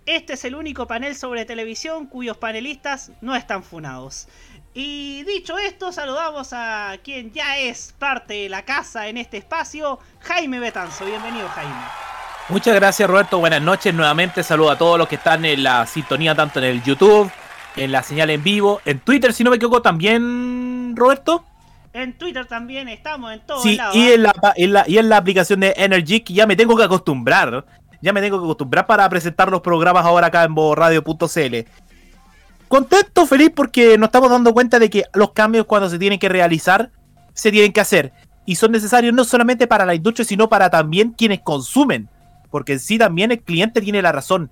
este 0.06 0.34
es 0.34 0.46
el 0.46 0.56
único 0.56 0.88
panel 0.88 1.16
sobre 1.16 1.46
televisión 1.46 2.08
cuyos 2.08 2.38
panelistas 2.38 3.12
no 3.22 3.36
están 3.36 3.64
funados. 3.64 4.28
Y 4.74 5.24
dicho 5.24 5.58
esto, 5.58 5.92
saludamos 5.92 6.54
a 6.54 6.98
quien 7.04 7.32
ya 7.34 7.58
es 7.58 7.94
parte 8.00 8.36
de 8.36 8.50
la 8.50 8.64
casa 8.64 9.08
en 9.08 9.18
este 9.18 9.38
espacio, 9.38 10.00
Jaime 10.22 10.60
Betanzo. 10.60 11.06
Bienvenido, 11.06 11.48
Jaime. 11.50 11.76
Muchas 12.50 12.76
gracias, 12.76 13.10
Roberto. 13.10 13.40
Buenas 13.40 13.62
noches. 13.62 13.94
Nuevamente 13.94 14.44
saludo 14.44 14.72
a 14.72 14.78
todos 14.78 14.98
los 14.98 15.08
que 15.08 15.16
están 15.16 15.46
en 15.46 15.64
la 15.64 15.86
sintonía, 15.86 16.36
tanto 16.36 16.60
en 16.60 16.66
el 16.66 16.84
YouTube, 16.84 17.30
en 17.76 17.92
la 17.92 18.02
señal 18.02 18.30
en 18.30 18.44
vivo, 18.44 18.82
en 18.86 19.00
Twitter, 19.00 19.34
si 19.34 19.44
no 19.44 19.50
me 19.50 19.58
equivoco, 19.58 19.82
también, 19.82 20.94
Roberto. 20.96 21.46
En 21.94 22.18
Twitter 22.18 22.46
también 22.46 22.88
estamos 22.88 23.34
en 23.34 23.42
todos 23.42 23.64
sí, 23.64 23.76
lados. 23.76 23.96
Y 23.96 24.14
en, 24.14 24.24
la, 24.24 24.34
en 24.56 24.74
la, 24.74 24.86
y 24.88 24.98
en 24.98 25.10
la 25.10 25.18
aplicación 25.18 25.60
de 25.60 25.74
Energy, 25.76 26.22
que 26.22 26.34
ya 26.34 26.48
me 26.48 26.56
tengo 26.56 26.78
que 26.78 26.84
acostumbrar 26.84 27.66
ya 28.02 28.14
me 28.14 28.22
tengo 28.22 28.40
que 28.40 28.46
acostumbrar 28.46 28.88
para 28.88 29.08
presentar 29.10 29.50
los 29.50 29.62
programas 29.62 30.06
ahora 30.06 30.28
acá 30.28 30.44
en 30.44 30.56
radio.cl. 30.76 31.56
Contento, 32.68 33.26
feliz 33.26 33.52
porque 33.54 33.98
nos 33.98 34.08
estamos 34.08 34.30
dando 34.30 34.54
cuenta 34.54 34.80
de 34.80 34.90
que 34.90 35.04
los 35.14 35.32
cambios 35.32 35.66
cuando 35.66 35.90
se 35.90 36.00
tienen 36.00 36.20
que 36.20 36.30
realizar, 36.30 36.90
se 37.34 37.52
tienen 37.52 37.74
que 37.74 37.82
hacer. 37.82 38.14
Y 38.46 38.56
son 38.56 38.72
necesarios 38.72 39.14
no 39.14 39.24
solamente 39.24 39.68
para 39.68 39.86
la 39.86 39.94
industria, 39.94 40.26
sino 40.26 40.50
para 40.50 40.70
también 40.70 41.12
quienes 41.12 41.42
consumen. 41.42 42.10
Porque 42.50 42.74
en 42.74 42.80
sí 42.80 42.98
también 42.98 43.32
el 43.32 43.42
cliente 43.42 43.82
tiene 43.82 44.02
la 44.02 44.12
razón. 44.12 44.50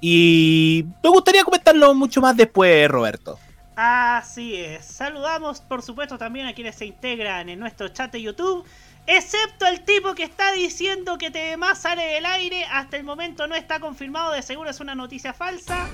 Y 0.00 0.86
me 1.02 1.10
gustaría 1.10 1.44
comentarlo 1.44 1.94
mucho 1.94 2.20
más 2.20 2.36
después, 2.36 2.88
Roberto. 2.88 3.38
Así 3.76 4.56
es. 4.56 4.84
Saludamos, 4.84 5.60
por 5.60 5.82
supuesto, 5.82 6.16
también 6.16 6.46
a 6.46 6.54
quienes 6.54 6.76
se 6.76 6.86
integran 6.86 7.48
en 7.48 7.58
nuestro 7.58 7.88
chat 7.88 8.10
de 8.10 8.22
YouTube. 8.22 8.64
Excepto 9.06 9.66
el 9.66 9.84
tipo 9.84 10.14
que 10.14 10.24
está 10.24 10.52
diciendo 10.52 11.16
que 11.18 11.56
más 11.56 11.80
sale 11.82 12.04
del 12.04 12.26
aire. 12.26 12.64
Hasta 12.64 12.96
el 12.96 13.04
momento 13.04 13.46
no 13.46 13.54
está 13.54 13.78
confirmado. 13.80 14.32
De 14.32 14.42
seguro 14.42 14.70
es 14.70 14.80
una 14.80 14.94
noticia 14.94 15.32
falsa. 15.32 15.88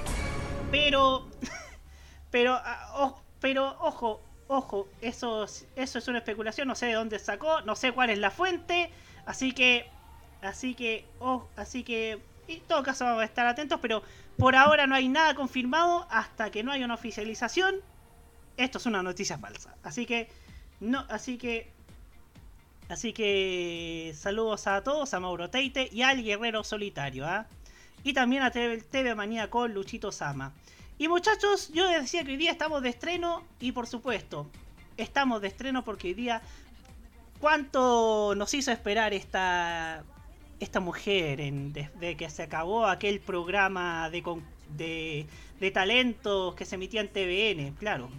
Pero. 0.70 1.28
Pero. 2.30 2.54
ah, 2.54 3.14
pero, 3.40 3.76
ojo, 3.80 4.20
ojo. 4.46 4.88
Eso, 5.00 5.44
es- 5.44 5.66
eso 5.76 5.98
es 5.98 6.08
una 6.08 6.18
especulación. 6.18 6.68
No 6.68 6.74
sé 6.76 6.86
de 6.86 6.92
dónde 6.94 7.18
sacó. 7.18 7.60
No 7.62 7.74
sé 7.76 7.92
cuál 7.92 8.10
es 8.10 8.18
la 8.18 8.30
fuente. 8.30 8.90
Así 9.26 9.52
que. 9.52 9.90
Así 10.40 10.74
que. 10.74 11.04
oh, 11.18 11.46
así 11.56 11.82
que. 11.82 12.20
En 12.48 12.60
todo 12.62 12.82
caso 12.82 13.04
vamos 13.04 13.22
a 13.22 13.24
estar 13.26 13.46
atentos. 13.46 13.78
Pero 13.82 14.02
por 14.38 14.54
ahora 14.56 14.86
no 14.86 14.94
hay 14.94 15.08
nada 15.08 15.34
confirmado. 15.34 16.06
Hasta 16.10 16.50
que 16.50 16.62
no 16.62 16.70
haya 16.72 16.84
una 16.84 16.94
oficialización. 16.94 17.74
Esto 18.56 18.78
es 18.78 18.86
una 18.86 19.02
noticia 19.02 19.36
falsa. 19.38 19.74
Así 19.82 20.06
que. 20.06 20.30
No, 20.80 21.04
así 21.10 21.36
que. 21.38 21.71
Así 22.92 23.14
que 23.14 24.12
saludos 24.14 24.66
a 24.66 24.84
todos, 24.84 25.14
a 25.14 25.18
Mauro 25.18 25.48
Teite 25.48 25.88
y 25.90 26.02
al 26.02 26.22
Guerrero 26.22 26.62
Solitario, 26.62 27.26
¿ah? 27.26 27.46
Y 28.04 28.12
también 28.12 28.42
a 28.42 28.50
TV, 28.50 28.82
TV 28.82 29.14
Manía 29.14 29.48
con 29.48 29.72
Luchito 29.72 30.12
Sama. 30.12 30.52
Y 30.98 31.08
muchachos, 31.08 31.70
yo 31.72 31.90
les 31.90 32.02
decía 32.02 32.22
que 32.22 32.32
hoy 32.32 32.36
día 32.36 32.50
estamos 32.50 32.82
de 32.82 32.90
estreno 32.90 33.44
y 33.60 33.72
por 33.72 33.86
supuesto, 33.86 34.46
estamos 34.98 35.40
de 35.40 35.48
estreno 35.48 35.82
porque 35.82 36.08
hoy 36.08 36.14
día 36.14 36.42
cuánto 37.40 38.34
nos 38.36 38.52
hizo 38.52 38.70
esperar 38.70 39.14
esta 39.14 40.04
esta 40.60 40.80
mujer 40.80 41.40
desde 41.40 42.16
que 42.18 42.28
se 42.28 42.42
acabó 42.42 42.84
aquel 42.84 43.20
programa 43.20 44.10
de, 44.10 45.26
de, 45.58 45.70
talentos 45.70 46.54
que 46.56 46.66
se 46.66 46.74
emitía 46.74 47.00
en 47.00 47.08
TVN, 47.08 47.74
claro. 47.78 48.10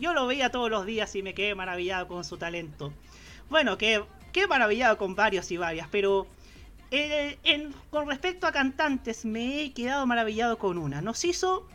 Yo 0.00 0.14
lo 0.14 0.26
veía 0.26 0.50
todos 0.50 0.70
los 0.70 0.86
días 0.86 1.14
y 1.16 1.22
me 1.22 1.34
quedé 1.34 1.54
maravillado 1.54 2.08
con 2.08 2.24
su 2.24 2.38
talento. 2.38 2.94
Bueno, 3.50 3.76
que 3.76 4.02
qué 4.32 4.46
maravillado 4.46 4.96
con 4.98 5.14
varios 5.14 5.50
y 5.50 5.56
varias, 5.56 5.88
pero 5.90 6.26
eh, 6.90 7.38
con 7.90 8.08
respecto 8.08 8.46
a 8.46 8.52
cantantes 8.52 9.24
me 9.24 9.62
he 9.62 9.72
quedado 9.72 10.06
maravillado 10.06 10.58
con 10.58 10.78
una. 10.78 11.00
Nos 11.00 11.24
hizo 11.24 11.68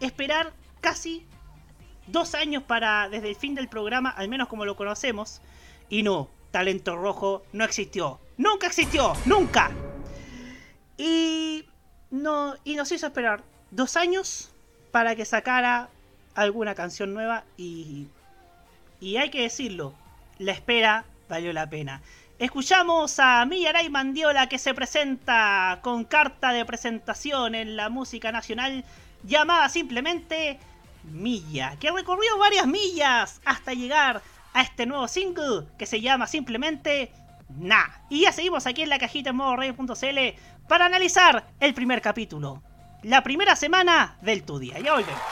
esperar 0.00 0.52
casi 0.80 1.26
dos 2.06 2.34
años 2.34 2.62
para 2.62 3.08
desde 3.08 3.28
el 3.28 3.36
fin 3.36 3.54
del 3.54 3.68
programa, 3.68 4.10
al 4.10 4.28
menos 4.28 4.48
como 4.48 4.64
lo 4.64 4.76
conocemos, 4.76 5.40
y 5.88 6.02
no, 6.02 6.30
talento 6.50 6.96
rojo 6.96 7.42
no 7.52 7.64
existió, 7.64 8.20
nunca 8.36 8.66
existió, 8.66 9.12
nunca. 9.24 9.70
Y 10.98 11.66
no 12.10 12.54
y 12.64 12.76
nos 12.76 12.90
hizo 12.92 13.06
esperar 13.06 13.42
dos 13.70 13.96
años 13.96 14.50
para 14.90 15.14
que 15.14 15.24
sacara 15.24 15.88
alguna 16.34 16.74
canción 16.74 17.12
nueva 17.12 17.44
y 17.56 18.08
y 19.00 19.18
hay 19.18 19.30
que 19.30 19.42
decirlo, 19.42 19.94
la 20.38 20.52
espera 20.52 21.04
valió 21.28 21.52
la 21.52 21.68
pena. 21.68 22.02
Escuchamos 22.38 23.18
a 23.18 23.44
Millaray 23.46 23.88
Mandiola 23.88 24.48
que 24.48 24.58
se 24.58 24.74
presenta 24.74 25.80
con 25.82 26.04
carta 26.04 26.52
de 26.52 26.64
presentación 26.64 27.54
en 27.54 27.76
la 27.76 27.88
música 27.88 28.30
nacional 28.30 28.84
llamada 29.22 29.68
simplemente 29.68 30.58
Milla, 31.04 31.76
que 31.80 31.90
recorrió 31.90 32.36
varias 32.38 32.66
millas 32.66 33.40
hasta 33.44 33.72
llegar 33.72 34.22
a 34.52 34.62
este 34.62 34.86
nuevo 34.86 35.08
single 35.08 35.66
que 35.78 35.86
se 35.86 36.00
llama 36.00 36.26
simplemente 36.26 37.12
Na. 37.48 38.02
Y 38.10 38.22
ya 38.22 38.32
seguimos 38.32 38.66
aquí 38.66 38.82
en 38.82 38.90
la 38.90 38.98
cajita 38.98 39.30
en 39.30 39.36
modo 39.36 39.56
radio.cl 39.56 40.18
para 40.68 40.86
analizar 40.86 41.46
el 41.60 41.74
primer 41.74 42.02
capítulo, 42.02 42.62
la 43.02 43.22
primera 43.22 43.56
semana 43.56 44.16
del 44.20 44.42
tu 44.42 44.58
día. 44.58 44.78
Ya 44.78 44.94
volvemos. 44.94 45.22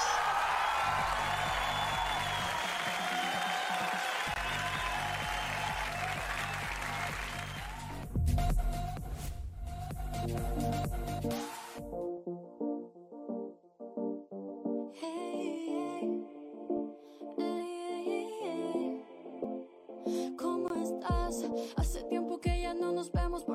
Hace 21.76 22.02
tiempo 22.04 22.38
que 22.38 22.60
ya 22.60 22.74
no 22.74 22.92
nos 22.92 23.10
vemos 23.10 23.46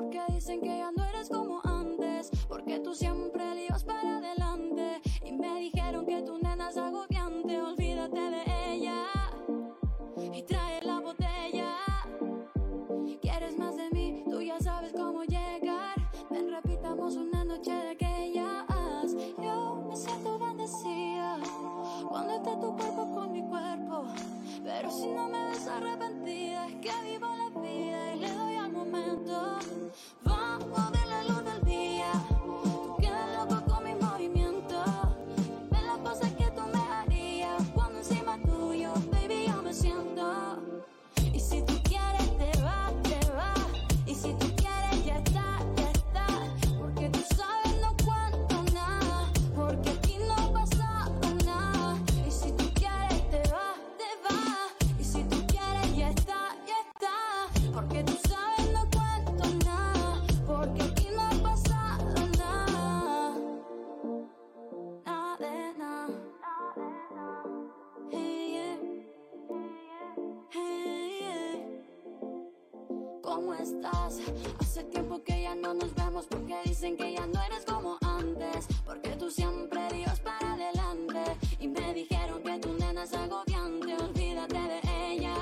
¿Cómo 73.40 73.54
estás? 73.54 74.18
Hace 74.58 74.84
tiempo 74.84 75.22
que 75.24 75.40
ya 75.44 75.54
no 75.54 75.72
nos 75.72 75.94
vemos 75.94 76.26
porque 76.26 76.60
dicen 76.66 76.94
que 76.94 77.14
ya 77.14 77.26
no 77.26 77.40
eres 77.42 77.64
como 77.64 77.96
antes. 78.02 78.66
Porque 78.84 79.16
tú 79.16 79.30
siempre 79.30 79.80
ibas 79.98 80.20
para 80.20 80.52
adelante. 80.52 81.24
Y 81.58 81.66
me 81.68 81.94
dijeron 81.94 82.42
que 82.42 82.58
tu 82.58 82.74
nena 82.74 83.04
es 83.04 83.14
agobiante. 83.14 83.96
Olvídate 83.96 84.58
de 84.58 84.80
ella. 85.10 85.34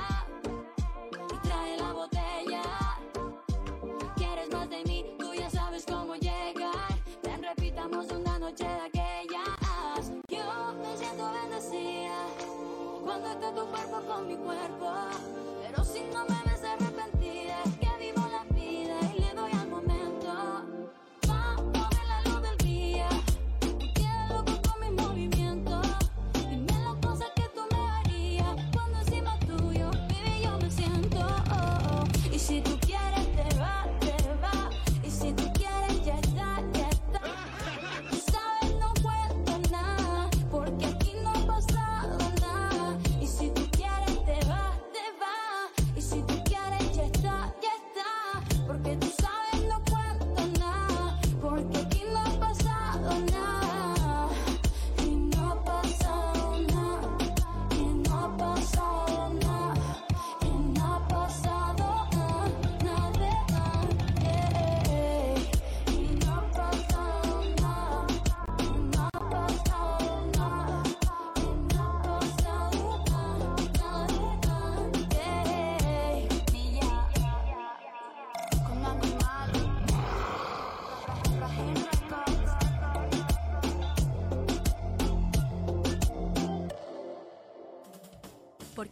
Y 1.35 1.49
trae 1.49 1.76
la 1.76 1.93
botella. 1.93 2.62
¿Quieres 4.14 4.49
más 4.52 4.71
de 4.71 4.85
mí? 4.85 5.05
Tú 5.19 5.35
ya 5.35 5.50
sabes 5.50 5.85
cómo 5.85 6.14
llegar. 6.14 6.95
Ven, 7.25 7.43
repitamos 7.43 8.07
una 8.12 8.38
noche 8.38 8.62
de 8.62 8.81
aquellas. 8.81 10.12
Yo 10.28 10.73
me 10.81 10.97
siento 10.97 11.33
bendecida 11.33 12.26
cuando 13.02 13.28
está 13.33 13.52
tu 13.52 13.67
cuerpo 13.67 14.00
con 14.07 14.28
mi 14.28 14.37
cuerpo. 14.37 14.87
Pero 15.64 15.85
si 15.85 16.00
no 16.14 16.25
me 16.26 16.48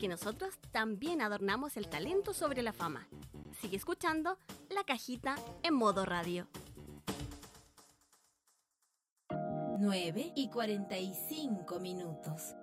porque 0.07 0.25
nosotros 0.25 0.55
también 0.71 1.21
adornamos 1.21 1.77
el 1.77 1.89
talento 1.89 2.33
sobre 2.33 2.63
la 2.63 2.73
fama. 2.73 3.09
Sigue 3.61 3.77
escuchando 3.77 4.39
La 4.71 4.85
Cajita 4.85 5.35
en 5.65 5.75
modo 5.75 6.05
radio. 6.05 6.47
9 9.79 10.33
y 10.37 10.49
45 10.49 11.81
minutos. 11.81 12.55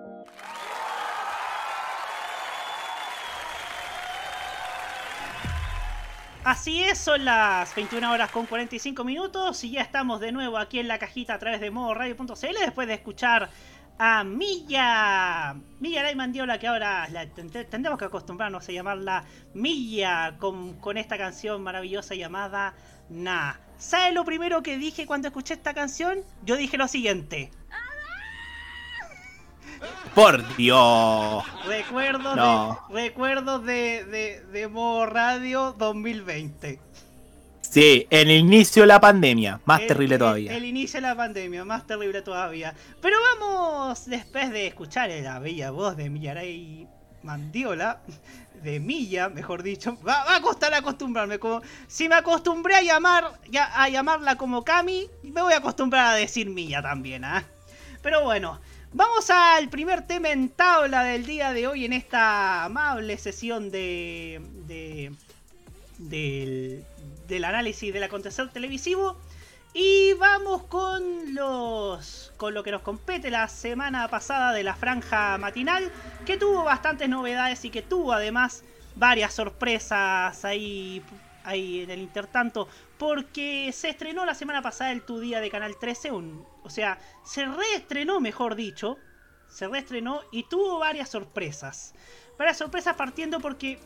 Así 6.45 6.83
es, 6.83 6.97
son 6.97 7.23
las 7.23 7.73
21 7.73 8.12
horas 8.12 8.29
con 8.29 8.45
45 8.45 9.03
minutos 9.05 9.63
y 9.63 9.71
ya 9.71 9.81
estamos 9.81 10.19
de 10.19 10.33
nuevo 10.33 10.57
aquí 10.57 10.79
en 10.79 10.89
la 10.89 11.00
cajita 11.00 11.35
a 11.35 11.39
través 11.39 11.62
de 11.62 11.71
modoradio.cl 11.71 12.59
después 12.59 12.85
de 12.85 12.95
escuchar 12.95 13.50
a 13.97 14.23
Milla. 14.23 15.55
Milla 15.79 16.03
Lay 16.03 16.15
Mandiola, 16.15 16.57
que 16.59 16.67
ahora 16.67 17.07
la, 17.09 17.27
tendremos 17.27 17.97
que 18.00 18.05
acostumbrarnos 18.05 18.67
a 18.67 18.71
llamarla 18.71 19.23
Milla 19.53 20.38
con, 20.39 20.79
con 20.79 20.97
esta 20.97 21.17
canción 21.17 21.62
maravillosa 21.63 22.15
llamada 22.15 22.73
Na. 23.09 23.59
¿Sabes 23.77 24.13
lo 24.13 24.23
primero 24.23 24.63
que 24.63 24.77
dije 24.77 25.05
cuando 25.05 25.27
escuché 25.27 25.53
esta 25.55 25.73
canción? 25.73 26.19
Yo 26.43 26.55
dije 26.55 26.77
lo 26.77 26.88
siguiente. 26.88 27.51
Por 30.15 30.55
Dios. 30.55 31.43
Recuerdos 31.65 32.35
No. 32.35 32.85
de, 32.89 33.01
recuerdos 33.09 33.65
de, 33.65 34.05
de, 34.05 34.45
de 34.45 34.67
Modo 34.67 35.05
Radio 35.07 35.73
2020. 35.77 36.79
Sí, 37.73 38.05
el 38.11 38.29
inicio 38.29 38.83
de 38.83 38.87
la 38.87 39.01
pandemia. 39.01 39.59
Más 39.65 39.81
El- 39.81 39.87
terrible 39.87 40.19
todavía. 40.19 40.55
El, 40.55 40.63
inicio 40.63 41.01
de 41.01 41.07
la 41.07 41.15
pandemia, 41.15 41.65
más 41.65 41.87
terrible 41.87 42.21
todavía. 42.21 42.75
Pero 43.01 43.17
vamos, 43.39 44.05
después 44.05 44.51
de 44.51 44.67
escuchar 44.67 45.09
la 45.09 45.39
bella 45.39 45.71
voz 45.71 45.97
de 45.97 46.07
Millaray 46.07 46.87
Mandiola, 47.23 48.03
de 48.61 48.79
Milla, 48.79 49.29
mejor 49.29 49.63
dicho, 49.63 49.97
va, 50.07 50.23
va 50.23 50.35
a 50.35 50.41
costar 50.41 50.71
acostumbrarme. 50.75 51.39
Como, 51.39 51.63
si 51.87 52.07
me 52.07 52.13
acostumbré 52.13 52.75
a 52.75 52.83
llamar 52.83 53.39
ya, 53.49 53.71
a 53.73 53.89
llamarla 53.89 54.35
como 54.35 54.63
Cami, 54.63 55.09
me 55.23 55.41
voy 55.41 55.53
a 55.53 55.57
acostumbrar 55.57 56.13
a 56.13 56.15
decir 56.15 56.51
Milla 56.51 56.83
también, 56.83 57.25
¿ah? 57.25 57.43
Pero 58.03 58.23
bueno, 58.23 58.61
vamos 58.91 59.31
al 59.31 59.69
primer 59.69 60.05
tema 60.05 60.29
en 60.29 60.49
tabla 60.49 61.03
del 61.03 61.25
día 61.25 61.53
de 61.53 61.65
hoy 61.65 61.85
en 61.85 61.93
esta 61.93 62.65
amable 62.65 63.17
sesión 63.17 63.71
de, 63.71 64.41
de 64.67 65.11
del, 65.97 66.85
del 67.33 67.45
análisis 67.45 67.91
del 67.91 68.03
acontecer 68.03 68.49
televisivo. 68.49 69.17
Y 69.73 70.13
vamos 70.13 70.63
con 70.65 71.33
los 71.33 72.31
con 72.37 72.53
lo 72.53 72.63
que 72.63 72.71
nos 72.71 72.83
compete 72.83 73.31
la 73.31 73.47
semana 73.47 74.07
pasada 74.07 74.53
de 74.53 74.61
la 74.61 74.75
franja 74.75 75.37
matinal, 75.39 75.91
que 76.27 76.37
tuvo 76.37 76.63
bastantes 76.63 77.09
novedades 77.09 77.65
y 77.65 77.71
que 77.71 77.81
tuvo 77.81 78.13
además 78.13 78.63
varias 78.95 79.33
sorpresas 79.33 80.45
ahí, 80.45 81.01
ahí 81.43 81.81
en 81.81 81.89
el 81.89 82.01
intertanto, 82.01 82.67
porque 82.99 83.71
se 83.73 83.89
estrenó 83.89 84.25
la 84.25 84.35
semana 84.35 84.61
pasada 84.61 84.91
el 84.91 85.01
Tu 85.01 85.19
Día 85.19 85.41
de 85.41 85.49
Canal 85.49 85.75
13, 85.79 86.11
un, 86.11 86.45
o 86.61 86.69
sea, 86.69 86.99
se 87.25 87.45
reestrenó, 87.45 88.19
mejor 88.19 88.53
dicho, 88.53 88.99
se 89.47 89.67
reestrenó 89.67 90.21
y 90.31 90.43
tuvo 90.43 90.77
varias 90.77 91.09
sorpresas. 91.09 91.95
Varias 92.37 92.57
sorpresas 92.57 92.95
partiendo 92.95 93.39
porque 93.39 93.79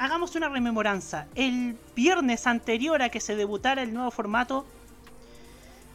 hagamos 0.00 0.34
una 0.34 0.48
rememoranza. 0.48 1.26
El 1.34 1.76
viernes 1.94 2.46
anterior 2.46 3.02
a 3.02 3.10
que 3.10 3.20
se 3.20 3.36
debutara 3.36 3.82
el 3.82 3.92
nuevo 3.92 4.10
formato, 4.10 4.64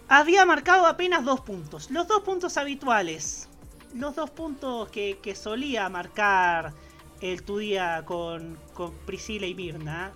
había 0.08 0.46
marcado 0.46 0.86
apenas 0.86 1.26
dos 1.26 1.42
puntos. 1.42 1.90
Los 1.90 2.08
dos 2.08 2.22
puntos 2.22 2.56
habituales. 2.58 3.50
Los 3.96 4.16
dos 4.16 4.30
puntos 4.30 4.90
que, 4.90 5.36
solía 5.36 5.90
marcar 5.90 6.74
el 7.20 7.42
tu 7.42 7.58
día 7.58 8.04
con, 8.06 8.60
con 8.76 8.94
Priscila 9.08 9.48
y 9.48 9.56
Mirna. 9.56 10.12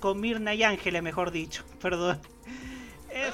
Con 0.00 0.20
Mirna 0.20 0.52
y 0.52 0.64
Ángeles, 0.64 1.00
mejor 1.00 1.30
dicho. 1.30 1.64
Perdón. 1.80 2.18
Eh, 3.12 3.30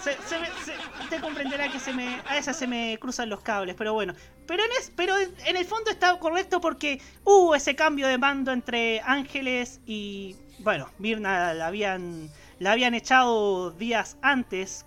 usted 1.02 1.20
comprenderá 1.20 1.70
que 1.70 1.78
se 1.78 1.92
me, 1.92 2.20
a 2.26 2.34
veces 2.34 2.56
se 2.56 2.66
me 2.66 2.98
cruzan 2.98 3.28
los 3.28 3.40
cables, 3.42 3.74
pero 3.76 3.92
bueno. 3.92 4.14
Pero 4.46 4.62
en, 4.64 4.70
es- 4.78 4.92
pero 4.96 5.14
en, 5.18 5.56
el 5.56 5.64
fondo 5.64 5.90
está 5.90 6.18
correcto 6.18 6.60
porque 6.60 7.00
hubo 7.24 7.54
ese 7.54 7.74
cambio 7.76 8.08
de 8.08 8.18
mando 8.18 8.52
entre 8.52 9.00
Ángeles 9.00 9.80
y. 9.86 10.36
Bueno, 10.60 10.88
Mirna 10.98 11.52
la 11.52 11.66
habían, 11.66 12.30
la 12.58 12.72
habían 12.72 12.94
echado 12.94 13.70
días 13.72 14.16
antes 14.22 14.86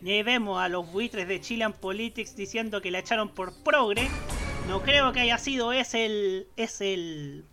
y 0.00 0.22
vemos 0.22 0.60
a 0.62 0.68
los 0.68 0.90
buitres 0.92 1.26
de 1.26 1.40
Chilean 1.40 1.72
Politics 1.72 2.36
diciendo 2.36 2.80
que 2.80 2.92
la 2.92 3.00
echaron 3.00 3.28
por 3.30 3.52
progre. 3.64 4.08
No 4.68 4.82
creo 4.82 5.12
que 5.12 5.20
haya 5.20 5.38
sido 5.38 5.72
ese 5.72 6.06
el, 6.06 6.46
es 6.56 6.80
el, 6.80 7.44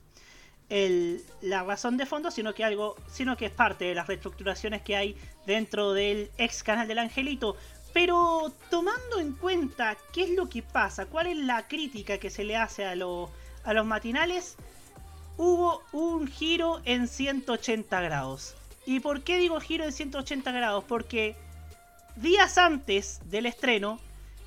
el- 0.70 1.24
la 1.42 1.64
razón 1.64 1.98
de 1.98 2.06
fondo, 2.06 2.32
sino 2.32 2.54
que 2.54 2.64
algo, 2.64 2.96
sino 3.12 3.38
que 3.38 3.46
es 3.48 3.52
parte 3.52 3.86
de 3.86 3.96
las 3.96 4.08
reestructuraciones 4.08 4.82
que 4.82 4.96
hay 4.96 5.18
dentro 5.46 5.94
del 5.94 6.32
ex 6.38 6.64
canal 6.64 6.88
del 6.88 7.00
Angelito. 7.00 7.56
Pero 7.94 8.52
tomando 8.70 9.20
en 9.20 9.34
cuenta 9.34 9.96
qué 10.12 10.24
es 10.24 10.30
lo 10.32 10.50
que 10.50 10.62
pasa, 10.62 11.06
cuál 11.06 11.28
es 11.28 11.38
la 11.38 11.68
crítica 11.68 12.18
que 12.18 12.30
se 12.30 12.44
le 12.44 12.58
hace 12.58 12.86
a, 12.86 12.92
a 12.92 13.74
los 13.74 13.86
matinales, 13.86 14.58
hubo 15.38 15.82
un 15.92 16.28
giro 16.28 16.82
en 16.86 17.08
180 17.08 18.02
grados. 18.02 18.56
¿Y 18.86 19.00
por 19.00 19.24
qué 19.24 19.38
digo 19.40 19.60
giro 19.62 19.86
en 19.86 19.92
180 19.94 20.52
grados? 20.52 20.84
Porque 20.84 21.36
días 22.18 22.58
antes 22.58 23.20
del 23.30 23.46
estreno, 23.46 24.00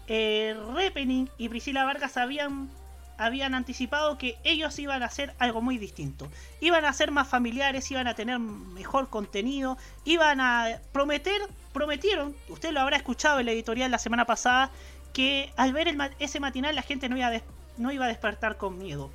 eh, 0.07 0.57
Repening 0.75 1.29
y 1.39 1.49
Priscila 1.49 1.85
Vargas 1.85 2.17
habían, 2.17 2.71
habían 3.19 3.55
anticipado 3.55 4.17
que 4.17 4.39
ellos 4.45 4.79
iban 4.79 5.03
a 5.03 5.07
hacer 5.07 5.35
algo 5.39 5.61
muy 5.61 5.77
distinto. 5.77 6.29
Iban 6.61 6.85
a 6.85 6.93
ser 6.93 7.11
más 7.11 7.29
familiares, 7.29 7.91
iban 7.91 8.07
a 8.07 8.15
tener 8.15 8.39
mejor 8.39 9.11
contenido, 9.11 9.77
iban 10.05 10.41
a 10.41 10.81
prometer, 10.93 11.43
prometieron, 11.73 12.35
usted 12.49 12.73
lo 12.73 12.81
habrá 12.81 12.97
escuchado 12.97 13.41
en 13.41 13.47
la 13.47 13.53
editorial 13.53 13.91
la 13.91 13.99
semana 13.99 14.25
pasada, 14.25 14.71
que 15.13 15.53
al 15.57 15.73
ver 15.73 15.95
ese 16.21 16.41
matinal 16.41 16.75
la 16.77 16.83
gente 16.83 17.09
no 17.09 17.17
iba, 17.17 17.27
a 17.27 17.43
no 17.77 17.93
iba 17.93 18.05
a 18.05 18.09
despertar 18.09 18.57
con 18.57 18.79
miedo. 18.79 19.11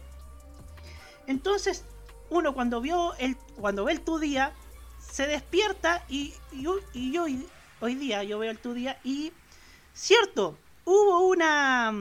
Entonces, 1.25 1.85
uno 2.29 2.53
cuando 2.53 2.81
vio 2.81 3.13
el, 3.15 3.37
cuando 3.55 3.85
ve 3.85 3.93
el 3.93 4.01
tu 4.01 4.19
día, 4.19 4.51
se 4.99 5.27
despierta 5.27 6.03
y, 6.09 6.33
y, 6.51 6.67
y 6.93 7.17
hoy, 7.17 7.95
día 7.95 8.23
yo 8.23 8.39
veo 8.39 8.51
el 8.51 8.57
tu 8.57 8.73
día 8.73 8.99
y 9.03 9.31
cierto, 9.93 10.57
hubo 10.85 11.27
una 11.27 11.93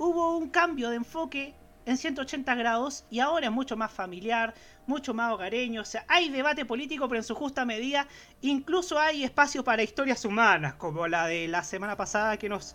hubo 0.00 0.36
un 0.36 0.48
cambio 0.50 0.90
de 0.90 0.96
enfoque 0.96 1.44
en 1.86 1.96
180 1.96 2.54
grados 2.54 3.04
y 3.10 3.20
ahora 3.20 3.46
es 3.46 3.52
mucho 3.52 3.76
más 3.76 3.92
familiar, 3.92 4.54
mucho 4.86 5.14
más 5.14 5.32
hogareño, 5.32 5.82
o 5.82 5.84
sea, 5.84 6.04
hay 6.08 6.28
debate 6.30 6.64
político 6.64 7.08
pero 7.08 7.20
en 7.20 7.24
su 7.24 7.34
justa 7.34 7.64
medida, 7.64 8.06
incluso 8.40 8.98
hay 8.98 9.24
espacio 9.24 9.64
para 9.64 9.82
historias 9.82 10.24
humanas, 10.24 10.74
como 10.74 11.08
la 11.08 11.26
de 11.26 11.48
la 11.48 11.62
semana 11.64 11.96
pasada 11.96 12.36
que 12.38 12.48
nos 12.48 12.74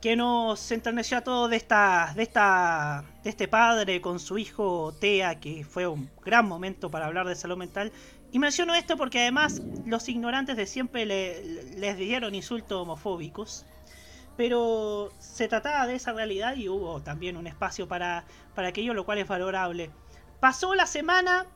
que 0.00 0.14
nos 0.16 0.70
enterneció 0.70 1.18
a 1.18 1.22
todos 1.22 1.50
de 1.50 1.56
esta, 1.56 2.12
de 2.14 2.22
esta, 2.22 3.04
de 3.22 3.30
este 3.30 3.48
padre 3.48 4.00
con 4.00 4.20
su 4.20 4.38
hijo 4.38 4.94
Tea, 5.00 5.40
que 5.40 5.64
fue 5.64 5.86
un 5.86 6.10
gran 6.24 6.46
momento 6.46 6.90
para 6.90 7.06
hablar 7.06 7.26
de 7.26 7.34
salud 7.34 7.56
mental. 7.56 7.92
Y 8.30 8.38
menciono 8.38 8.74
esto 8.74 8.96
porque 8.96 9.20
además 9.20 9.62
los 9.84 10.08
ignorantes 10.08 10.56
de 10.56 10.66
siempre 10.66 11.06
le- 11.06 11.42
les 11.76 11.96
dieron 11.96 12.34
insultos 12.34 12.82
homofóbicos. 12.82 13.66
Pero 14.36 15.12
se 15.18 15.48
trataba 15.48 15.86
de 15.86 15.94
esa 15.94 16.12
realidad 16.12 16.56
y 16.56 16.68
hubo 16.68 17.00
también 17.00 17.36
un 17.36 17.46
espacio 17.46 17.88
para, 17.88 18.24
para 18.54 18.68
aquello, 18.68 18.94
lo 18.94 19.04
cual 19.04 19.18
es 19.18 19.28
valorable. 19.28 19.90
Pasó 20.40 20.74
la 20.74 20.86
semana, 20.86 21.46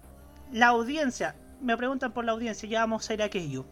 la 0.53 0.69
audiencia, 0.69 1.37
me 1.61 1.77
preguntan 1.77 2.13
por 2.13 2.25
la 2.25 2.33
audiencia, 2.33 2.69
ya 2.69 2.81
vamos 2.81 3.09
a 3.09 3.15
ir 3.15 3.23
a 3.23 3.27
aquello. 3.27 3.67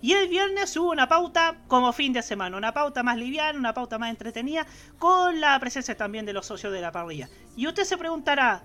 Y 0.00 0.14
el 0.14 0.28
viernes 0.28 0.76
hubo 0.76 0.90
una 0.90 1.08
pauta 1.08 1.58
como 1.68 1.92
fin 1.92 2.12
de 2.12 2.22
semana, 2.22 2.56
una 2.56 2.74
pauta 2.74 3.04
más 3.04 3.16
liviana, 3.16 3.56
una 3.56 3.72
pauta 3.72 3.98
más 3.98 4.10
entretenida, 4.10 4.66
con 4.98 5.40
la 5.40 5.58
presencia 5.60 5.96
también 5.96 6.26
de 6.26 6.32
los 6.32 6.46
socios 6.46 6.72
de 6.72 6.80
la 6.80 6.90
parrilla. 6.90 7.28
Y 7.56 7.68
usted 7.68 7.84
se 7.84 7.96
preguntará, 7.96 8.64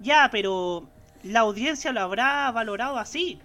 ya, 0.00 0.30
pero 0.32 0.88
¿la 1.22 1.40
audiencia 1.40 1.92
lo 1.92 2.00
habrá 2.00 2.50
valorado 2.52 2.96
así? 2.96 3.38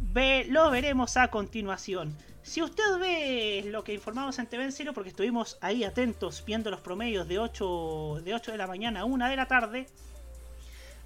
Ve, 0.00 0.44
lo 0.50 0.70
veremos 0.70 1.16
a 1.16 1.28
continuación. 1.28 2.14
Si 2.42 2.62
usted 2.62 2.98
ve 2.98 3.64
lo 3.66 3.84
que 3.84 3.92
informamos 3.92 4.38
en 4.38 4.46
TV 4.46 4.64
en 4.64 4.72
Cero, 4.72 4.92
porque 4.94 5.10
estuvimos 5.10 5.58
ahí 5.60 5.84
atentos 5.84 6.42
viendo 6.44 6.70
los 6.70 6.80
promedios 6.80 7.28
de 7.28 7.38
8 7.38 8.22
de, 8.24 8.34
8 8.34 8.52
de 8.52 8.58
la 8.58 8.66
mañana 8.66 9.00
a 9.00 9.04
1 9.04 9.28
de 9.28 9.36
la 9.36 9.46
tarde, 9.46 9.86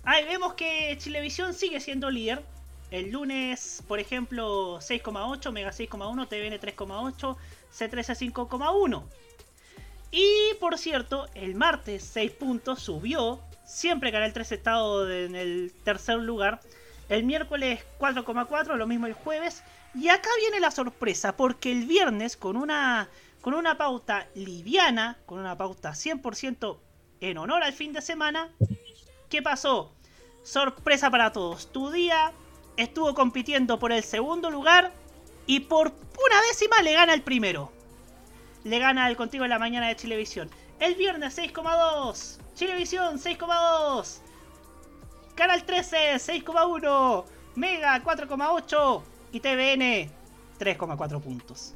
ahí 0.04 0.24
vemos 0.24 0.54
que 0.54 0.96
Chilevisión 0.98 1.52
sigue 1.52 1.80
siendo 1.80 2.10
líder. 2.10 2.42
El 2.90 3.10
lunes, 3.10 3.82
por 3.88 3.98
ejemplo, 3.98 4.78
6,8, 4.78 5.50
Mega 5.50 5.70
6,1, 5.70 6.28
TVN 6.28 6.60
3,8, 6.60 7.36
C13 7.76 8.32
5,1. 8.32 9.02
Y 10.12 10.54
por 10.60 10.78
cierto, 10.78 11.26
el 11.34 11.56
martes 11.56 12.04
6 12.04 12.30
puntos 12.32 12.80
subió. 12.80 13.40
Siempre 13.64 14.12
Canal 14.12 14.32
3 14.32 14.52
ha 14.52 14.54
estado 14.54 15.12
en 15.12 15.34
el 15.34 15.72
tercer 15.82 16.18
lugar. 16.18 16.60
El 17.08 17.24
miércoles 17.24 17.80
4,4, 17.98 18.76
lo 18.76 18.86
mismo 18.86 19.06
el 19.06 19.14
jueves. 19.14 19.64
Y 19.94 20.08
acá 20.08 20.28
viene 20.40 20.60
la 20.60 20.70
sorpresa, 20.70 21.36
porque 21.36 21.70
el 21.70 21.86
viernes 21.86 22.36
con 22.36 22.56
una, 22.56 23.08
con 23.40 23.54
una 23.54 23.78
pauta 23.78 24.28
liviana, 24.34 25.18
con 25.24 25.38
una 25.38 25.56
pauta 25.56 25.92
100% 25.92 26.78
en 27.20 27.38
honor 27.38 27.62
al 27.62 27.72
fin 27.72 27.92
de 27.92 28.02
semana, 28.02 28.50
¿qué 29.30 29.40
pasó? 29.40 29.92
Sorpresa 30.42 31.10
para 31.10 31.32
todos. 31.32 31.70
Tu 31.72 31.90
día 31.90 32.32
estuvo 32.76 33.14
compitiendo 33.14 33.78
por 33.78 33.92
el 33.92 34.02
segundo 34.02 34.50
lugar 34.50 34.92
y 35.46 35.60
por 35.60 35.88
una 35.88 36.42
décima 36.48 36.82
le 36.82 36.94
gana 36.94 37.14
el 37.14 37.22
primero. 37.22 37.70
Le 38.64 38.78
gana 38.78 39.08
el 39.08 39.16
Contigo 39.16 39.44
en 39.44 39.50
la 39.50 39.58
Mañana 39.58 39.88
de 39.88 39.96
Chilevisión. 39.96 40.50
El 40.80 40.96
viernes 40.96 41.38
6,2. 41.38 42.38
Chilevisión 42.54 43.18
6,2. 43.18 44.18
Canal 45.36 45.64
13 45.64 46.14
6,1. 46.14 47.24
Mega 47.54 48.02
4,8. 48.02 49.13
Y 49.34 49.40
TVN 49.40 50.08
3,4 50.60 51.20
puntos. 51.20 51.74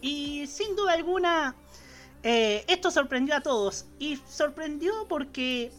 Y 0.00 0.46
sin 0.46 0.76
duda 0.76 0.92
alguna, 0.92 1.56
eh, 2.22 2.64
esto 2.68 2.92
sorprendió 2.92 3.34
a 3.34 3.40
todos. 3.40 3.86
Y 3.98 4.20
sorprendió 4.28 4.92
porque, 5.08 5.72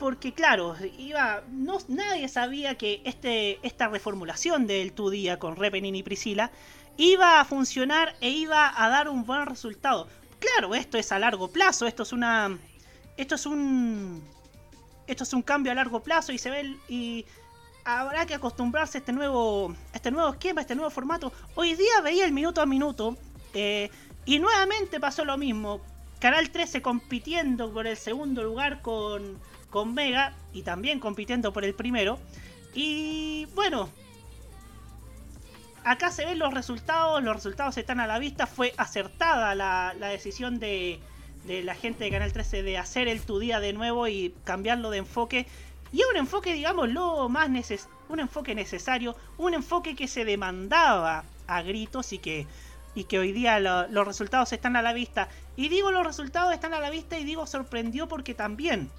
porque 0.00 0.34
claro, 0.34 0.74
iba, 0.98 1.44
no, 1.48 1.78
nadie 1.86 2.26
sabía 2.26 2.74
que 2.74 3.02
este, 3.04 3.64
esta 3.64 3.86
reformulación 3.86 4.66
del 4.66 4.92
Tu 4.92 5.10
Día 5.10 5.38
con 5.38 5.54
Repenin 5.54 5.94
y 5.94 6.02
Priscila 6.02 6.50
iba 6.96 7.38
a 7.38 7.44
funcionar 7.44 8.16
e 8.20 8.30
iba 8.30 8.74
a 8.76 8.88
dar 8.88 9.08
un 9.08 9.24
buen 9.24 9.46
resultado. 9.46 10.08
Claro, 10.40 10.74
esto 10.74 10.98
es 10.98 11.12
a 11.12 11.20
largo 11.20 11.46
plazo, 11.52 11.86
esto 11.86 12.02
es 12.02 12.12
una. 12.12 12.58
Esto 13.16 13.36
es 13.36 13.46
un. 13.46 14.24
Esto 15.06 15.22
es 15.22 15.32
un 15.32 15.42
cambio 15.42 15.70
a 15.70 15.76
largo 15.76 16.02
plazo 16.02 16.32
y 16.32 16.38
se 16.38 16.50
ve. 16.50 16.76
Y 16.88 17.24
habrá 17.86 18.26
que 18.26 18.34
acostumbrarse 18.34 18.98
a 18.98 19.00
este 19.00 19.12
nuevo. 19.12 19.74
Este 19.94 20.10
nuevo 20.10 20.30
esquema, 20.30 20.60
este 20.60 20.74
nuevo 20.74 20.90
formato. 20.90 21.32
Hoy 21.54 21.74
día 21.74 22.00
veía 22.02 22.26
el 22.26 22.32
minuto 22.32 22.60
a 22.60 22.66
minuto. 22.66 23.16
eh, 23.54 23.90
y 24.26 24.40
nuevamente 24.40 24.98
pasó 24.98 25.24
lo 25.24 25.38
mismo. 25.38 25.80
Canal 26.18 26.50
13 26.50 26.82
compitiendo 26.82 27.72
por 27.72 27.86
el 27.86 27.96
segundo 27.96 28.42
lugar 28.42 28.82
con, 28.82 29.38
con 29.70 29.94
Mega. 29.94 30.34
Y 30.52 30.62
también 30.62 30.98
compitiendo 30.98 31.52
por 31.52 31.64
el 31.64 31.74
primero. 31.74 32.18
Y 32.74 33.46
bueno, 33.54 33.88
acá 35.84 36.10
se 36.10 36.24
ven 36.26 36.40
los 36.40 36.52
resultados, 36.52 37.22
los 37.22 37.36
resultados 37.36 37.76
están 37.78 38.00
a 38.00 38.08
la 38.08 38.18
vista. 38.18 38.48
Fue 38.48 38.74
acertada 38.76 39.54
la, 39.54 39.94
la 39.98 40.08
decisión 40.08 40.58
de, 40.58 40.98
de 41.44 41.62
la 41.62 41.76
gente 41.76 42.02
de 42.04 42.10
Canal 42.10 42.32
13 42.32 42.64
de 42.64 42.78
hacer 42.78 43.06
el 43.06 43.22
tu 43.22 43.38
día 43.38 43.60
de 43.60 43.72
nuevo 43.72 44.08
y 44.08 44.34
cambiarlo 44.42 44.90
de 44.90 44.98
enfoque. 44.98 45.46
Y 45.96 46.02
un 46.10 46.18
enfoque, 46.18 46.52
digamos, 46.52 46.90
lo 46.90 47.26
más 47.30 47.48
neces 47.48 47.88
un 48.10 48.20
enfoque 48.20 48.54
necesario, 48.54 49.16
un 49.38 49.54
enfoque 49.54 49.96
que 49.96 50.08
se 50.08 50.26
demandaba 50.26 51.24
a 51.46 51.62
gritos 51.62 52.12
y 52.12 52.18
que, 52.18 52.46
y 52.94 53.04
que 53.04 53.18
hoy 53.18 53.32
día 53.32 53.58
lo- 53.60 53.88
los 53.88 54.06
resultados 54.06 54.52
están 54.52 54.76
a 54.76 54.82
la 54.82 54.92
vista. 54.92 55.30
Y 55.56 55.70
digo 55.70 55.90
los 55.92 56.06
resultados 56.06 56.52
están 56.52 56.74
a 56.74 56.80
la 56.80 56.90
vista 56.90 57.18
y 57.18 57.24
digo 57.24 57.46
sorprendió 57.46 58.08
porque 58.08 58.34
también 58.34 58.90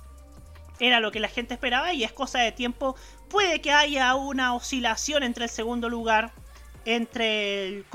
era 0.79 0.99
lo 0.99 1.11
que 1.11 1.19
la 1.19 1.27
gente 1.27 1.53
esperaba 1.53 1.93
y 1.93 2.03
es 2.03 2.11
cosa 2.13 2.39
de 2.39 2.51
tiempo. 2.51 2.95
Puede 3.29 3.61
que 3.61 3.71
haya 3.71 4.15
una 4.15 4.55
oscilación 4.55 5.21
entre 5.21 5.43
el 5.43 5.51
segundo 5.51 5.89
lugar, 5.89 6.31
entre 6.85 7.67
el, 7.67 7.85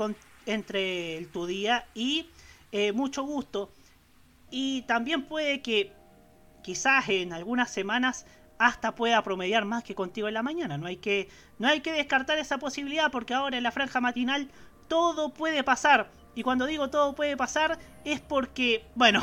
entre 0.45 1.17
el 1.17 1.27
tu 1.27 1.45
día 1.45 1.87
y 1.93 2.29
eh, 2.71 2.93
mucho 2.93 3.23
gusto. 3.23 3.69
Y 4.49 4.83
también 4.83 5.23
puede 5.25 5.61
que 5.61 5.91
quizás 6.63 7.09
en 7.09 7.33
algunas 7.33 7.69
semanas 7.69 8.25
hasta 8.65 8.95
pueda 8.95 9.21
promediar 9.23 9.65
más 9.65 9.83
que 9.83 9.93
contigo 9.93 10.29
en 10.29 10.33
la 10.35 10.41
mañana. 10.41 10.77
No 10.77 10.87
hay 10.87 10.95
que, 10.95 11.27
no 11.59 11.67
hay 11.67 11.81
que 11.81 11.91
descartar 11.91 12.37
esa 12.37 12.59
posibilidad 12.59 13.11
porque 13.11 13.33
ahora 13.33 13.57
en 13.57 13.63
la 13.63 13.71
franja 13.71 13.99
matinal 13.99 14.49
todo 14.87 15.33
puede 15.33 15.65
pasar. 15.65 16.09
Y 16.33 16.43
cuando 16.43 16.65
digo 16.65 16.89
todo 16.89 17.13
puede 17.13 17.35
pasar 17.35 17.77
es 18.05 18.21
porque, 18.21 18.85
bueno, 18.95 19.21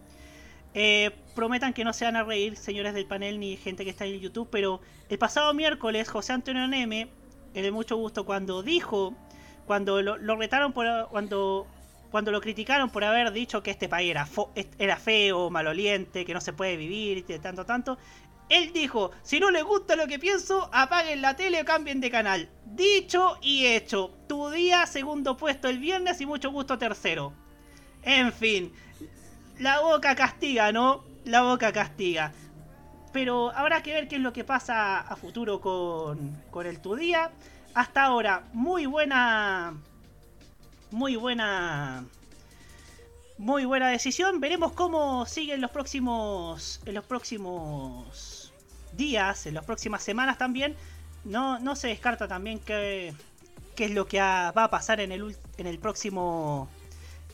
eh, 0.74 1.10
prometan 1.34 1.74
que 1.74 1.84
no 1.84 1.92
se 1.92 2.06
van 2.06 2.16
a 2.16 2.24
reír, 2.24 2.56
señores 2.56 2.94
del 2.94 3.04
panel 3.04 3.38
ni 3.40 3.58
gente 3.58 3.84
que 3.84 3.90
está 3.90 4.06
en 4.06 4.18
YouTube, 4.20 4.48
pero 4.50 4.80
el 5.10 5.18
pasado 5.18 5.52
miércoles 5.52 6.08
José 6.08 6.32
Antonio 6.32 6.66
Neme, 6.66 7.08
el 7.52 7.62
de 7.64 7.70
mucho 7.72 7.96
gusto, 7.96 8.24
cuando 8.24 8.62
dijo, 8.62 9.14
cuando 9.66 10.00
lo, 10.00 10.36
retaron 10.36 10.72
por, 10.72 10.86
cuando, 11.10 11.66
cuando 12.10 12.30
lo 12.32 12.40
criticaron 12.40 12.88
por 12.88 13.04
haber 13.04 13.32
dicho 13.32 13.62
que 13.62 13.70
este 13.70 13.90
país 13.90 14.10
era, 14.10 14.26
era 14.78 14.96
feo, 14.96 15.50
maloliente, 15.50 16.24
que 16.24 16.32
no 16.32 16.40
se 16.40 16.54
puede 16.54 16.78
vivir, 16.78 17.26
tanto, 17.42 17.66
tanto, 17.66 17.98
él 18.48 18.72
dijo, 18.72 19.12
si 19.22 19.40
no 19.40 19.50
les 19.50 19.64
gusta 19.64 19.96
lo 19.96 20.06
que 20.06 20.18
pienso, 20.18 20.68
apaguen 20.72 21.22
la 21.22 21.36
tele 21.36 21.62
o 21.62 21.64
cambien 21.64 22.00
de 22.00 22.10
canal. 22.10 22.50
Dicho 22.66 23.38
y 23.40 23.66
hecho, 23.66 24.12
tu 24.28 24.50
día 24.50 24.86
segundo 24.86 25.36
puesto 25.36 25.68
el 25.68 25.78
viernes 25.78 26.20
y 26.20 26.26
mucho 26.26 26.50
gusto 26.50 26.78
tercero. 26.78 27.32
En 28.02 28.32
fin, 28.32 28.72
la 29.58 29.80
boca 29.80 30.14
castiga, 30.14 30.70
¿no? 30.70 31.04
La 31.24 31.42
boca 31.42 31.72
castiga. 31.72 32.32
Pero 33.12 33.50
habrá 33.56 33.82
que 33.82 33.92
ver 33.92 34.08
qué 34.08 34.16
es 34.16 34.22
lo 34.22 34.32
que 34.32 34.44
pasa 34.44 35.00
a 35.00 35.16
futuro 35.16 35.60
con, 35.60 36.42
con 36.50 36.66
el 36.66 36.80
Tu 36.80 36.96
Día. 36.96 37.30
Hasta 37.74 38.04
ahora, 38.04 38.44
muy 38.52 38.86
buena. 38.86 39.74
Muy 40.90 41.16
buena. 41.16 42.04
Muy 43.38 43.64
buena 43.64 43.88
decisión. 43.88 44.40
Veremos 44.40 44.72
cómo 44.72 45.26
siguen 45.26 45.60
los 45.60 45.70
próximos. 45.70 46.80
En 46.84 46.94
los 46.94 47.04
próximos 47.04 48.31
días, 48.96 49.46
en 49.46 49.54
las 49.54 49.64
próximas 49.64 50.02
semanas 50.02 50.38
también. 50.38 50.76
No, 51.24 51.58
no 51.58 51.76
se 51.76 51.88
descarta 51.88 52.28
también 52.28 52.58
que, 52.58 53.14
qué 53.76 53.84
es 53.86 53.90
lo 53.92 54.06
que 54.06 54.20
va 54.20 54.48
a 54.50 54.70
pasar 54.70 55.00
en 55.00 55.12
el, 55.12 55.36
en 55.56 55.66
el 55.66 55.78
próximo. 55.78 56.68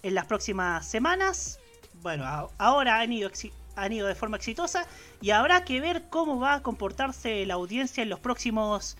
En 0.02 0.14
las 0.14 0.26
próximas 0.26 0.86
semanas. 0.86 1.58
Bueno, 2.02 2.50
ahora 2.58 3.00
han 3.00 3.12
ido, 3.12 3.30
han 3.76 3.92
ido 3.92 4.06
de 4.06 4.14
forma 4.14 4.36
exitosa. 4.36 4.86
Y 5.20 5.30
habrá 5.30 5.64
que 5.64 5.80
ver 5.80 6.04
cómo 6.10 6.38
va 6.38 6.54
a 6.54 6.62
comportarse 6.62 7.44
la 7.46 7.54
audiencia 7.54 8.02
en 8.02 8.10
los 8.10 8.20
próximos. 8.20 8.96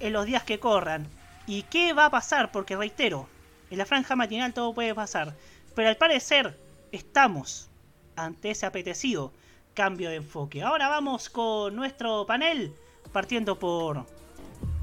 En 0.00 0.12
los 0.12 0.26
días 0.26 0.44
que 0.44 0.60
corran. 0.60 1.08
Y 1.46 1.62
qué 1.64 1.92
va 1.92 2.06
a 2.06 2.10
pasar, 2.10 2.52
porque 2.52 2.76
reitero, 2.76 3.28
en 3.70 3.78
la 3.78 3.86
franja 3.86 4.14
matinal 4.14 4.52
todo 4.52 4.74
puede 4.74 4.94
pasar. 4.94 5.34
Pero 5.74 5.88
al 5.88 5.96
parecer, 5.96 6.58
estamos 6.92 7.68
ante 8.14 8.50
ese 8.50 8.66
apetecido 8.66 9.32
cambio 9.74 10.10
de 10.10 10.16
enfoque. 10.16 10.62
Ahora 10.62 10.88
vamos 10.88 11.28
con 11.28 11.74
nuestro 11.74 12.26
panel, 12.26 12.74
partiendo 13.12 13.58
por. 13.58 14.06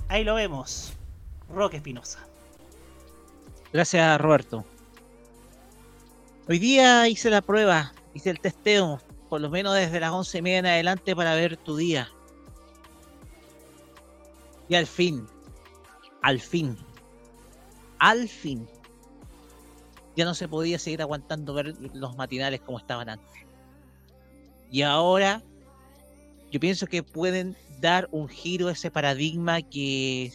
Ahí 0.07 0.23
lo 0.23 0.35
vemos, 0.35 0.93
Roque 1.49 1.77
Espinosa. 1.77 2.19
Gracias, 3.71 4.19
Roberto. 4.19 4.65
Hoy 6.47 6.57
día 6.57 7.07
hice 7.07 7.29
la 7.29 7.41
prueba, 7.41 7.93
hice 8.15 8.31
el 8.31 8.39
testeo, 8.39 8.99
por 9.29 9.39
lo 9.39 9.49
menos 9.49 9.75
desde 9.75 9.99
las 9.99 10.11
once 10.11 10.39
y 10.39 10.41
media 10.41 10.59
en 10.59 10.65
adelante 10.65 11.15
para 11.15 11.35
ver 11.35 11.57
tu 11.57 11.77
día. 11.77 12.09
Y 14.67 14.75
al 14.75 14.87
fin, 14.87 15.27
al 16.23 16.39
fin, 16.39 16.75
al 17.99 18.27
fin, 18.27 18.67
ya 20.15 20.25
no 20.25 20.33
se 20.33 20.47
podía 20.47 20.79
seguir 20.79 21.01
aguantando 21.01 21.53
ver 21.53 21.75
los 21.93 22.17
matinales 22.17 22.61
como 22.61 22.79
estaban 22.79 23.09
antes. 23.09 23.48
Y 24.71 24.81
ahora, 24.83 25.43
yo 26.51 26.59
pienso 26.59 26.87
que 26.87 27.03
pueden 27.03 27.55
dar 27.79 28.07
un 28.11 28.27
giro 28.27 28.67
a 28.67 28.73
ese 28.73 28.91
paradigma 28.91 29.61
que 29.61 30.31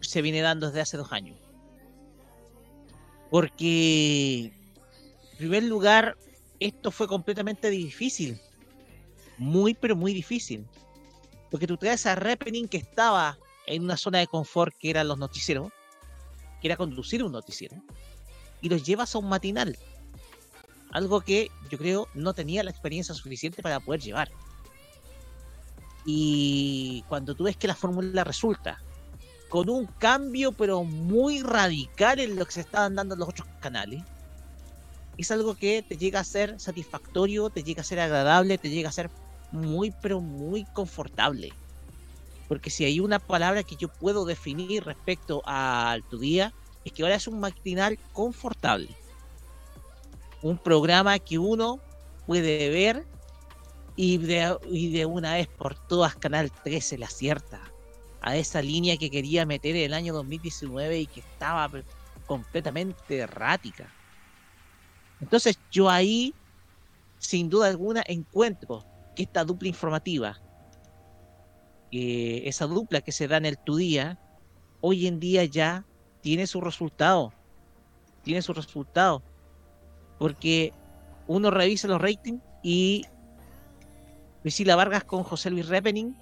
se 0.00 0.22
viene 0.22 0.40
dando 0.40 0.68
desde 0.68 0.80
hace 0.80 0.96
dos 0.96 1.12
años. 1.12 1.36
Porque, 3.30 4.52
en 5.32 5.38
primer 5.38 5.64
lugar, 5.64 6.16
esto 6.60 6.90
fue 6.90 7.08
completamente 7.08 7.70
difícil. 7.70 8.40
Muy, 9.36 9.74
pero 9.74 9.96
muy 9.96 10.14
difícil. 10.14 10.64
Porque 11.50 11.66
tú 11.66 11.76
traes 11.76 12.06
a 12.06 12.14
Repening 12.14 12.68
que 12.68 12.78
estaba 12.78 13.38
en 13.66 13.82
una 13.82 13.96
zona 13.96 14.18
de 14.18 14.26
confort 14.26 14.74
que 14.78 14.90
eran 14.90 15.08
los 15.08 15.18
noticieros, 15.18 15.72
que 16.60 16.68
era 16.68 16.76
conducir 16.76 17.22
un 17.22 17.32
noticiero, 17.32 17.76
y 18.60 18.68
los 18.68 18.84
llevas 18.84 19.14
a 19.14 19.18
un 19.18 19.28
matinal. 19.28 19.76
Algo 20.90 21.20
que 21.20 21.50
yo 21.70 21.78
creo 21.78 22.08
no 22.14 22.32
tenía 22.34 22.62
la 22.62 22.70
experiencia 22.70 23.14
suficiente 23.14 23.62
para 23.62 23.80
poder 23.80 24.00
llevar. 24.00 24.28
Y 26.04 27.04
cuando 27.08 27.34
tú 27.34 27.44
ves 27.44 27.56
que 27.56 27.66
la 27.66 27.74
fórmula 27.74 28.22
resulta 28.22 28.78
con 29.48 29.68
un 29.70 29.86
cambio 29.86 30.52
pero 30.52 30.84
muy 30.84 31.42
radical 31.42 32.20
en 32.20 32.36
lo 32.36 32.46
que 32.46 32.52
se 32.52 32.60
estaban 32.60 32.94
dando 32.94 33.16
los 33.16 33.28
otros 33.28 33.48
canales, 33.60 34.02
es 35.16 35.30
algo 35.30 35.54
que 35.54 35.82
te 35.82 35.96
llega 35.96 36.20
a 36.20 36.24
ser 36.24 36.60
satisfactorio, 36.60 37.50
te 37.50 37.62
llega 37.62 37.80
a 37.80 37.84
ser 37.84 38.00
agradable, 38.00 38.58
te 38.58 38.70
llega 38.70 38.88
a 38.88 38.92
ser 38.92 39.10
muy 39.50 39.92
pero 40.02 40.20
muy 40.20 40.64
confortable. 40.64 41.52
Porque 42.48 42.70
si 42.70 42.84
hay 42.84 43.00
una 43.00 43.18
palabra 43.18 43.62
que 43.64 43.76
yo 43.76 43.88
puedo 43.88 44.24
definir 44.24 44.84
respecto 44.84 45.42
a 45.46 45.96
tu 46.10 46.18
día, 46.18 46.52
es 46.84 46.92
que 46.92 47.02
ahora 47.02 47.16
es 47.16 47.26
un 47.26 47.40
matinal 47.40 47.98
confortable. 48.12 48.88
Un 50.42 50.58
programa 50.58 51.18
que 51.18 51.38
uno 51.38 51.80
puede 52.26 52.68
ver 52.70 53.06
y 53.96 54.18
de, 54.18 54.56
y 54.70 54.92
de 54.92 55.06
una 55.06 55.34
vez 55.34 55.48
por 55.48 55.74
todas 55.88 56.14
Canal 56.16 56.52
13 56.52 56.98
le 56.98 57.06
acierta 57.06 57.72
a 58.20 58.36
esa 58.36 58.60
línea 58.60 58.96
que 58.96 59.10
quería 59.10 59.46
meter 59.46 59.76
el 59.76 59.94
año 59.94 60.12
2019 60.12 61.00
y 61.00 61.06
que 61.06 61.20
estaba 61.20 61.70
completamente 62.26 63.18
errática. 63.18 63.92
Entonces 65.20 65.58
yo 65.70 65.88
ahí, 65.88 66.34
sin 67.18 67.48
duda 67.48 67.68
alguna, 67.68 68.02
encuentro 68.06 68.84
que 69.14 69.22
esta 69.22 69.44
dupla 69.44 69.68
informativa, 69.68 70.40
esa 71.90 72.66
dupla 72.66 73.00
que 73.00 73.12
se 73.12 73.28
da 73.28 73.38
en 73.38 73.46
el 73.46 73.58
tu 73.58 73.76
día, 73.76 74.18
hoy 74.80 75.06
en 75.06 75.18
día 75.18 75.44
ya 75.44 75.86
tiene 76.20 76.46
su 76.46 76.60
resultado. 76.60 77.32
Tiene 78.22 78.42
su 78.42 78.52
resultado. 78.52 79.22
Porque 80.18 80.72
uno 81.26 81.50
revisa 81.50 81.88
los 81.88 82.00
ratings 82.00 82.42
y 82.62 83.04
Priscila 84.42 84.76
Vargas 84.76 85.04
con 85.04 85.22
José 85.22 85.50
Luis 85.50 85.68
Repening 85.68 86.14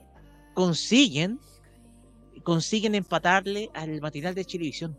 consiguen 0.55 1.39
consiguen 2.43 2.95
empatarle 2.95 3.71
al 3.75 4.01
material 4.01 4.35
de 4.35 4.45
Chilevisión, 4.45 4.97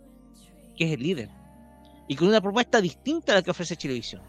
que 0.76 0.86
es 0.86 0.92
el 0.94 1.04
líder, 1.04 1.30
y 2.08 2.16
con 2.16 2.28
una 2.28 2.42
propuesta 2.42 2.82
distinta 2.82 3.32
a 3.32 3.36
la 3.36 3.42
que 3.42 3.52
ofrece 3.52 3.78
Chilevisión. 3.78 4.22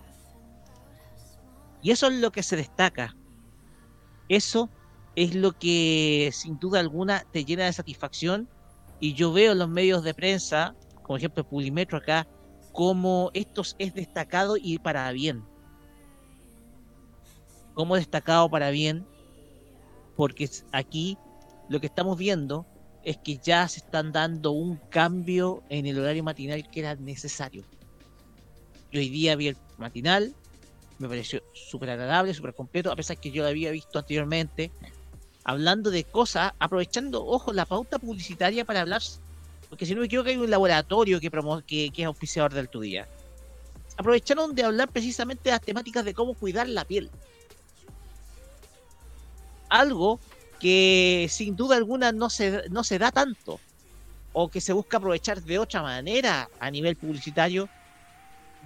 Y 1.82 1.90
eso 1.90 2.08
es 2.08 2.14
lo 2.14 2.30
que 2.30 2.42
se 2.42 2.56
destaca. 2.56 3.16
Eso 4.28 4.70
es 5.14 5.34
lo 5.34 5.52
que 5.52 6.30
sin 6.32 6.58
duda 6.58 6.80
alguna 6.80 7.24
te 7.32 7.44
llena 7.44 7.64
de 7.64 7.72
satisfacción. 7.72 8.48
Y 8.98 9.14
yo 9.14 9.32
veo 9.32 9.52
en 9.52 9.58
los 9.58 9.68
medios 9.68 10.02
de 10.02 10.14
prensa, 10.14 10.74
como 11.02 11.16
ejemplo 11.16 11.44
Pulimetro 11.44 11.98
acá, 11.98 12.26
como 12.76 13.30
esto 13.32 13.62
es 13.78 13.94
destacado 13.94 14.58
y 14.58 14.78
para 14.78 15.10
bien. 15.10 15.42
Como 17.72 17.96
destacado 17.96 18.50
para 18.50 18.68
bien, 18.68 19.06
porque 20.14 20.50
aquí 20.72 21.16
lo 21.70 21.80
que 21.80 21.86
estamos 21.86 22.18
viendo 22.18 22.66
es 23.02 23.16
que 23.16 23.38
ya 23.38 23.66
se 23.66 23.80
están 23.80 24.12
dando 24.12 24.50
un 24.50 24.76
cambio 24.90 25.62
en 25.70 25.86
el 25.86 25.98
horario 25.98 26.22
matinal 26.22 26.68
que 26.70 26.80
era 26.80 26.94
necesario. 26.96 27.64
Yo 28.92 29.00
hoy 29.00 29.08
día 29.08 29.36
vi 29.36 29.48
el 29.48 29.56
matinal, 29.78 30.34
me 30.98 31.08
pareció 31.08 31.42
súper 31.54 31.88
agradable, 31.88 32.34
súper 32.34 32.52
completo, 32.52 32.92
a 32.92 32.96
pesar 32.96 33.16
que 33.16 33.30
yo 33.30 33.42
lo 33.42 33.48
había 33.48 33.70
visto 33.70 33.98
anteriormente, 33.98 34.70
hablando 35.44 35.90
de 35.90 36.04
cosas, 36.04 36.52
aprovechando, 36.58 37.24
ojo, 37.24 37.54
la 37.54 37.64
pauta 37.64 37.98
publicitaria 37.98 38.66
para 38.66 38.82
hablar, 38.82 39.00
porque 39.76 39.84
si 39.84 39.94
no 39.94 40.00
me 40.00 40.06
equivoco 40.06 40.30
hay 40.30 40.38
un 40.38 40.48
laboratorio 40.48 41.20
que, 41.20 41.30
que, 41.66 41.90
que 41.90 42.02
es 42.02 42.06
auspiciador 42.06 42.54
del 42.54 42.70
tu 42.70 42.80
día. 42.80 43.06
Aprovecharon 43.98 44.54
de 44.54 44.62
hablar 44.62 44.88
precisamente 44.88 45.42
de 45.44 45.50
las 45.50 45.60
temáticas 45.60 46.02
de 46.02 46.14
cómo 46.14 46.32
cuidar 46.32 46.66
la 46.66 46.86
piel. 46.86 47.10
Algo 49.68 50.18
que 50.58 51.26
sin 51.28 51.56
duda 51.56 51.76
alguna 51.76 52.10
no 52.10 52.30
se, 52.30 52.70
no 52.70 52.84
se 52.84 52.98
da 52.98 53.12
tanto 53.12 53.60
o 54.32 54.48
que 54.48 54.62
se 54.62 54.72
busca 54.72 54.96
aprovechar 54.96 55.42
de 55.42 55.58
otra 55.58 55.82
manera 55.82 56.48
a 56.58 56.70
nivel 56.70 56.96
publicitario 56.96 57.68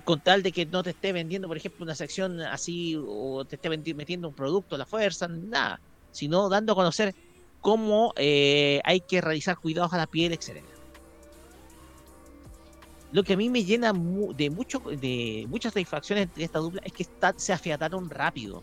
con 0.04 0.20
tal 0.20 0.44
de 0.44 0.52
que 0.52 0.64
no 0.64 0.84
te 0.84 0.90
esté 0.90 1.12
vendiendo, 1.12 1.48
por 1.48 1.56
ejemplo, 1.56 1.82
una 1.82 1.96
sección 1.96 2.40
así 2.40 2.96
o 3.04 3.44
te 3.44 3.56
esté 3.56 3.68
metiendo 3.68 4.28
un 4.28 4.34
producto 4.34 4.78
la 4.78 4.86
fuerza, 4.86 5.26
nada, 5.26 5.80
sino 6.12 6.48
dando 6.48 6.74
a 6.74 6.76
conocer 6.76 7.16
cómo 7.60 8.12
eh, 8.14 8.80
hay 8.84 9.00
que 9.00 9.20
realizar 9.20 9.58
cuidados 9.58 9.92
a 9.92 9.96
la 9.96 10.06
piel, 10.06 10.34
etcétera. 10.34 10.79
Lo 13.12 13.24
que 13.24 13.32
a 13.32 13.36
mí 13.36 13.48
me 13.50 13.64
llena 13.64 13.92
de 13.92 14.50
mucho 14.50 14.78
de 14.78 15.46
muchas 15.48 15.72
satisfacciones 15.72 16.24
entre 16.24 16.44
esta 16.44 16.60
dupla 16.60 16.80
es 16.84 16.92
que 16.92 17.06
se 17.36 17.52
afiataron 17.52 18.08
rápido 18.08 18.62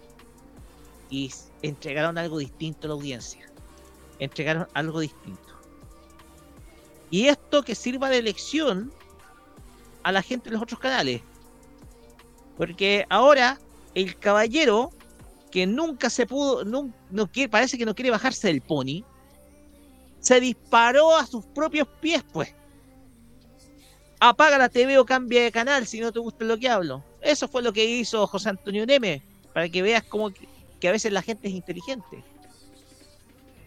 y 1.10 1.32
entregaron 1.62 2.18
algo 2.18 2.38
distinto 2.38 2.88
a 2.88 2.90
la 2.90 2.94
audiencia. 2.94 3.46
Entregaron 4.20 4.68
algo 4.74 5.00
distinto. 5.00 5.42
Y 7.10 7.28
esto 7.28 7.64
que 7.64 7.76
sirva 7.76 8.10
de 8.10 8.22
lección 8.22 8.92
a 10.04 10.12
la 10.12 10.22
gente 10.22 10.50
de 10.50 10.54
los 10.54 10.64
otros 10.64 10.80
canales. 10.80 11.22
Porque 12.56 13.06
ahora 13.10 13.60
el 13.94 14.18
caballero 14.18 14.92
que 15.52 15.66
nunca 15.66 16.10
se 16.10 16.26
pudo, 16.26 16.66
no, 16.66 16.94
parece 17.50 17.78
que 17.78 17.86
no 17.86 17.96
quiere 17.96 18.12
bajarse 18.12 18.48
del 18.48 18.62
pony, 18.62 19.04
se 20.20 20.40
disparó 20.40 21.16
a 21.16 21.26
sus 21.26 21.46
propios 21.48 21.88
pies, 22.02 22.24
pues. 22.34 22.54
Apaga 24.20 24.58
la 24.58 24.70
TV 24.70 24.98
o 24.98 25.06
cambia 25.06 25.44
de 25.44 25.52
canal 25.52 25.86
si 25.86 26.00
no 26.00 26.12
te 26.12 26.20
gusta 26.20 26.44
lo 26.44 26.58
que 26.58 26.70
hablo. 26.70 27.04
Eso 27.22 27.48
fue 27.48 27.62
lo 27.62 27.72
que 27.72 27.86
hizo 27.86 28.26
José 28.26 28.50
Antonio 28.50 28.86
Neme, 28.86 29.22
para 29.54 29.70
que 29.70 29.82
veas 29.82 30.04
cómo 30.04 30.32
que 30.80 30.88
a 30.88 30.92
veces 30.92 31.12
la 31.12 31.22
gente 31.22 31.48
es 31.48 31.54
inteligente. 31.54 32.24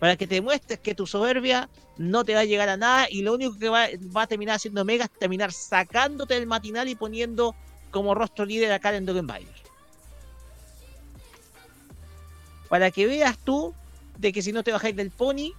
Para 0.01 0.17
que 0.17 0.27
te 0.27 0.37
demuestres 0.37 0.81
que 0.81 0.95
tu 0.95 1.07
soberbia 1.07 1.69
no 1.99 2.25
te 2.25 2.35
va 2.35 2.41
a 2.41 2.45
llegar 2.45 2.69
a 2.69 2.77
nada 2.77 3.07
y 3.11 3.23
lo 3.23 3.35
único 3.35 3.59
que 3.59 3.69
va, 3.69 3.85
a 4.15 4.27
terminar 4.27 4.57
haciendo 4.57 4.85
Mega 4.85 5.05
es 5.05 5.11
terminar 5.11 5.53
sacándote 5.53 6.35
del 6.35 6.47
matinal 6.47 6.89
y 6.89 6.95
poniendo 6.95 7.55
como 7.91 8.15
rostro 8.15 8.45
líder 8.45 8.73
a 8.73 8.79
Karen 8.79 9.05
Dogenbailer. 9.05 9.55
Para 12.69 12.91
que 12.91 13.07
veas 13.07 13.37
tú 13.39 13.75
de 14.17 14.33
que 14.33 14.43
si 14.43 14.53
no 14.53 14.63
te 14.63 14.73
bajáis 14.73 14.97
del 14.97 15.11
pony, 15.11 15.53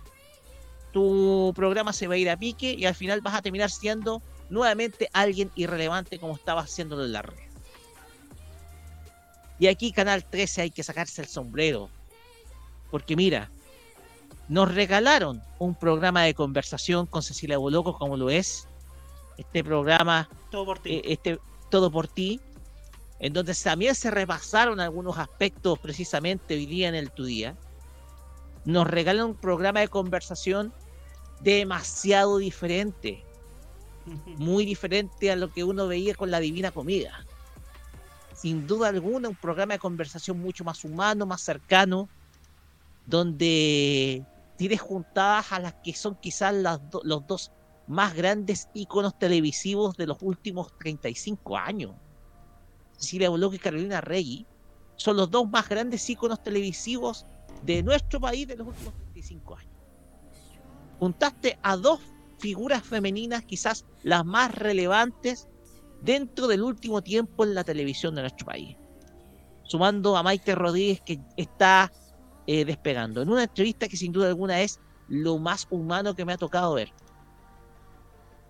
tu 0.91 1.53
programa 1.55 1.93
se 1.93 2.07
va 2.07 2.15
a 2.15 2.17
ir 2.17 2.29
a 2.29 2.37
pique 2.37 2.73
y 2.77 2.85
al 2.85 2.95
final 2.95 3.21
vas 3.21 3.35
a 3.35 3.41
terminar 3.41 3.69
siendo 3.69 4.21
nuevamente 4.51 5.09
alguien 5.13 5.49
irrelevante 5.55 6.19
como 6.19 6.35
estabas 6.35 6.65
haciéndolo 6.65 7.05
en 7.05 7.13
la 7.13 7.23
red. 7.23 7.51
Y 9.57 9.67
aquí 9.67 9.91
Canal 9.91 10.25
13 10.25 10.63
hay 10.63 10.71
que 10.71 10.83
sacarse 10.83 11.21
el 11.21 11.27
sombrero. 11.27 11.89
Porque 12.89 13.15
mira, 13.15 13.49
nos 14.49 14.73
regalaron 14.73 15.41
un 15.59 15.73
programa 15.73 16.23
de 16.23 16.33
conversación 16.33 17.05
con 17.05 17.23
Cecilia 17.23 17.57
Boloco 17.57 17.97
como 17.97 18.17
lo 18.17 18.29
es. 18.29 18.67
Este 19.37 19.63
programa... 19.63 20.29
Todo 20.49 20.65
por 20.65 20.79
ti. 20.79 20.95
Eh, 20.95 21.01
este, 21.05 21.39
todo 21.69 21.89
por 21.89 22.07
ti. 22.07 22.41
En 23.19 23.33
donde 23.33 23.55
también 23.55 23.95
se 23.95 24.11
repasaron 24.11 24.79
algunos 24.79 25.17
aspectos 25.17 25.79
precisamente 25.79 26.55
hoy 26.55 26.65
día 26.65 26.89
en 26.89 26.95
el 26.95 27.11
Tu 27.11 27.23
Día. 27.23 27.55
Nos 28.65 28.87
regalan 28.87 29.27
un 29.27 29.35
programa 29.35 29.79
de 29.79 29.87
conversación 29.87 30.73
demasiado 31.41 32.39
diferente. 32.39 33.23
Muy 34.37 34.65
diferente 34.65 35.31
a 35.31 35.35
lo 35.35 35.51
que 35.51 35.63
uno 35.63 35.87
veía 35.87 36.15
con 36.15 36.31
la 36.31 36.39
Divina 36.39 36.71
Comida 36.71 37.25
sin 38.41 38.65
duda 38.65 38.87
alguna 38.87 39.29
un 39.29 39.35
programa 39.35 39.73
de 39.73 39.79
conversación 39.79 40.39
mucho 40.39 40.63
más 40.63 40.83
humano, 40.83 41.27
más 41.27 41.41
cercano, 41.41 42.09
donde 43.05 44.25
tienes 44.57 44.81
juntadas 44.81 45.51
a 45.51 45.59
las 45.59 45.75
que 45.75 45.93
son 45.93 46.15
quizás 46.15 46.51
los 47.03 47.27
dos 47.27 47.51
más 47.85 48.15
grandes 48.15 48.67
íconos 48.73 49.19
televisivos 49.19 49.95
de 49.95 50.07
los 50.07 50.17
últimos 50.21 50.75
35 50.79 51.55
años. 51.55 51.91
Cecilia 52.97 53.29
Boloco 53.29 53.53
y 53.53 53.59
Carolina 53.59 54.01
Rey 54.01 54.47
son 54.95 55.17
los 55.17 55.29
dos 55.29 55.47
más 55.47 55.69
grandes 55.69 56.09
íconos 56.09 56.41
televisivos 56.41 57.27
de 57.63 57.83
nuestro 57.83 58.19
país 58.19 58.47
de 58.47 58.55
los 58.55 58.69
últimos 58.69 58.95
35 58.95 59.55
años. 59.55 59.73
Juntaste 60.99 61.59
a 61.61 61.77
dos 61.77 61.99
figuras 62.41 62.83
femeninas 62.83 63.43
quizás 63.45 63.85
las 64.03 64.25
más 64.25 64.53
relevantes 64.55 65.47
dentro 66.01 66.47
del 66.47 66.63
último 66.63 67.01
tiempo 67.01 67.43
en 67.43 67.53
la 67.53 67.63
televisión 67.63 68.15
de 68.15 68.21
nuestro 68.21 68.47
país. 68.47 68.75
Sumando 69.63 70.17
a 70.17 70.23
Maite 70.23 70.55
Rodríguez 70.55 71.01
que 71.01 71.19
está 71.37 71.91
eh, 72.47 72.65
despegando. 72.65 73.21
En 73.21 73.29
una 73.29 73.43
entrevista 73.43 73.87
que 73.87 73.95
sin 73.95 74.11
duda 74.11 74.27
alguna 74.27 74.59
es 74.61 74.79
lo 75.07 75.37
más 75.37 75.67
humano 75.69 76.15
que 76.15 76.25
me 76.25 76.33
ha 76.33 76.37
tocado 76.37 76.73
ver. 76.73 76.91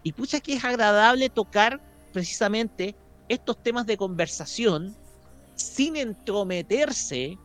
Y 0.04 0.14
pucha 0.14 0.40
que 0.40 0.54
es 0.54 0.64
agradable 0.64 1.30
tocar 1.30 1.82
precisamente 2.14 2.96
estos 3.28 3.62
temas 3.62 3.86
de 3.86 3.98
conversación 3.98 4.96
sin 5.56 5.98
entrometerse 5.98 7.38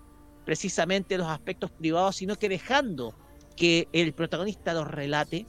precisamente 0.45 1.15
en 1.15 1.23
los 1.23 1.31
aspectos 1.31 1.71
privados, 1.73 2.17
sino 2.17 2.37
que 2.37 2.49
dejando 2.49 3.15
que 3.57 3.89
el 3.93 4.15
protagonista 4.15 4.73
los 4.75 4.87
relate 4.89 5.47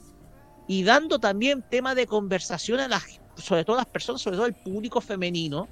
y 0.68 0.84
dando 0.84 1.18
también 1.18 1.64
tema 1.68 1.94
de 1.94 2.06
conversación 2.06 2.78
a 2.78 2.88
la 2.88 3.02
sobre 3.36 3.64
todo 3.64 3.76
las 3.76 3.86
personas, 3.86 4.20
sobre 4.20 4.36
todo 4.36 4.46
el 4.46 4.54
público 4.54 5.00
femenino, 5.00 5.68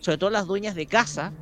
sobre 0.00 0.18
todo 0.18 0.30
las 0.30 0.46
dueñas 0.46 0.74
de 0.74 0.86
casa, 0.86 1.32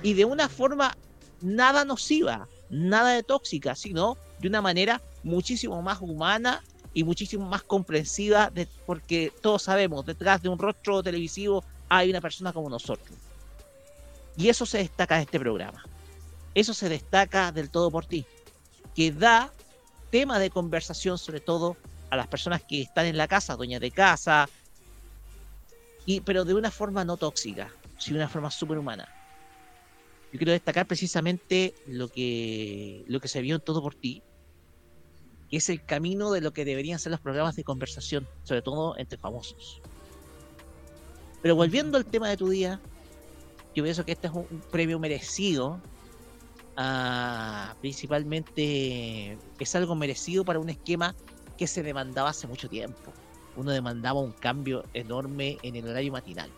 y 0.00 0.14
de 0.14 0.24
una 0.24 0.48
forma 0.48 0.96
nada 1.40 1.84
nociva, 1.84 2.48
nada 2.70 3.10
de 3.10 3.22
tóxica, 3.22 3.74
sino 3.74 4.16
de 4.38 4.48
una 4.48 4.62
manera 4.62 5.02
muchísimo 5.22 5.82
más 5.82 6.00
humana 6.00 6.62
y 6.94 7.04
muchísimo 7.04 7.46
más 7.48 7.62
comprensiva, 7.62 8.50
porque 8.86 9.32
todos 9.42 9.64
sabemos, 9.64 10.06
detrás 10.06 10.40
de 10.42 10.48
un 10.48 10.58
rostro 10.58 11.02
televisivo 11.02 11.64
hay 11.88 12.10
una 12.10 12.20
persona 12.20 12.52
como 12.52 12.70
nosotros. 12.70 13.18
Y 14.36 14.48
eso 14.48 14.64
se 14.64 14.78
destaca 14.78 15.16
de 15.16 15.22
este 15.22 15.38
programa. 15.38 15.84
Eso 16.54 16.74
se 16.74 16.88
destaca 16.88 17.52
del 17.52 17.70
todo 17.70 17.90
por 17.90 18.06
ti, 18.06 18.24
que 18.94 19.10
da 19.10 19.52
tema 20.10 20.38
de 20.38 20.50
conversación 20.50 21.18
sobre 21.18 21.40
todo 21.40 21.76
a 22.12 22.16
las 22.16 22.26
personas 22.26 22.62
que 22.62 22.82
están 22.82 23.06
en 23.06 23.16
la 23.16 23.26
casa, 23.26 23.56
dueñas 23.56 23.80
de 23.80 23.90
casa, 23.90 24.46
y, 26.04 26.20
pero 26.20 26.44
de 26.44 26.52
una 26.52 26.70
forma 26.70 27.06
no 27.06 27.16
tóxica, 27.16 27.72
sino 27.96 28.18
de 28.18 28.24
una 28.24 28.28
forma 28.28 28.50
superhumana. 28.50 29.08
Yo 30.30 30.38
quiero 30.38 30.52
destacar 30.52 30.86
precisamente 30.86 31.74
lo 31.86 32.08
que, 32.08 33.02
lo 33.08 33.18
que 33.18 33.28
se 33.28 33.40
vio 33.40 33.54
en 33.54 33.62
Todo 33.62 33.80
por 33.80 33.94
Ti, 33.94 34.22
que 35.48 35.56
es 35.56 35.70
el 35.70 35.86
camino 35.86 36.30
de 36.32 36.42
lo 36.42 36.52
que 36.52 36.66
deberían 36.66 36.98
ser 36.98 37.12
los 37.12 37.20
programas 37.20 37.56
de 37.56 37.64
conversación, 37.64 38.28
sobre 38.42 38.60
todo 38.60 38.94
entre 38.98 39.16
famosos. 39.16 39.80
Pero 41.40 41.56
volviendo 41.56 41.96
al 41.96 42.04
tema 42.04 42.28
de 42.28 42.36
tu 42.36 42.50
día, 42.50 42.78
yo 43.74 43.84
pienso 43.84 44.04
que 44.04 44.12
este 44.12 44.26
es 44.26 44.34
un, 44.34 44.46
premio 44.70 44.98
merecido. 44.98 45.80
ah, 46.76 47.74
principalmente 47.80 49.38
es 49.58 49.74
algo 49.74 49.94
merecido 49.94 50.44
para 50.44 50.58
un 50.58 50.68
esquema 50.68 51.14
que 51.62 51.68
se 51.68 51.84
demandaba 51.84 52.30
hace 52.30 52.48
mucho 52.48 52.68
tiempo. 52.68 53.12
Uno 53.54 53.70
demandaba 53.70 54.18
un 54.18 54.32
cambio 54.32 54.84
enorme 54.94 55.58
en 55.62 55.76
el 55.76 55.86
horario 55.86 56.10
matinal. 56.10 56.50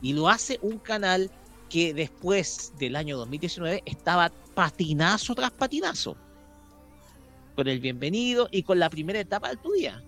Y 0.00 0.12
lo 0.12 0.28
hace 0.28 0.60
un 0.62 0.78
canal 0.78 1.28
que 1.68 1.92
después 1.92 2.72
del 2.78 2.94
año 2.94 3.16
2019 3.16 3.82
estaba 3.84 4.30
patinazo 4.54 5.34
tras 5.34 5.50
patinazo. 5.50 6.16
Con 7.56 7.66
el 7.66 7.80
bienvenido 7.80 8.46
y 8.52 8.62
con 8.62 8.78
la 8.78 8.88
primera 8.88 9.18
etapa 9.18 9.48
del 9.48 9.58
tu 9.58 9.72
día. 9.72 10.00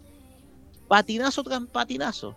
Patinazo 0.87 1.43
tras 1.43 1.67
patinazo. 1.67 2.37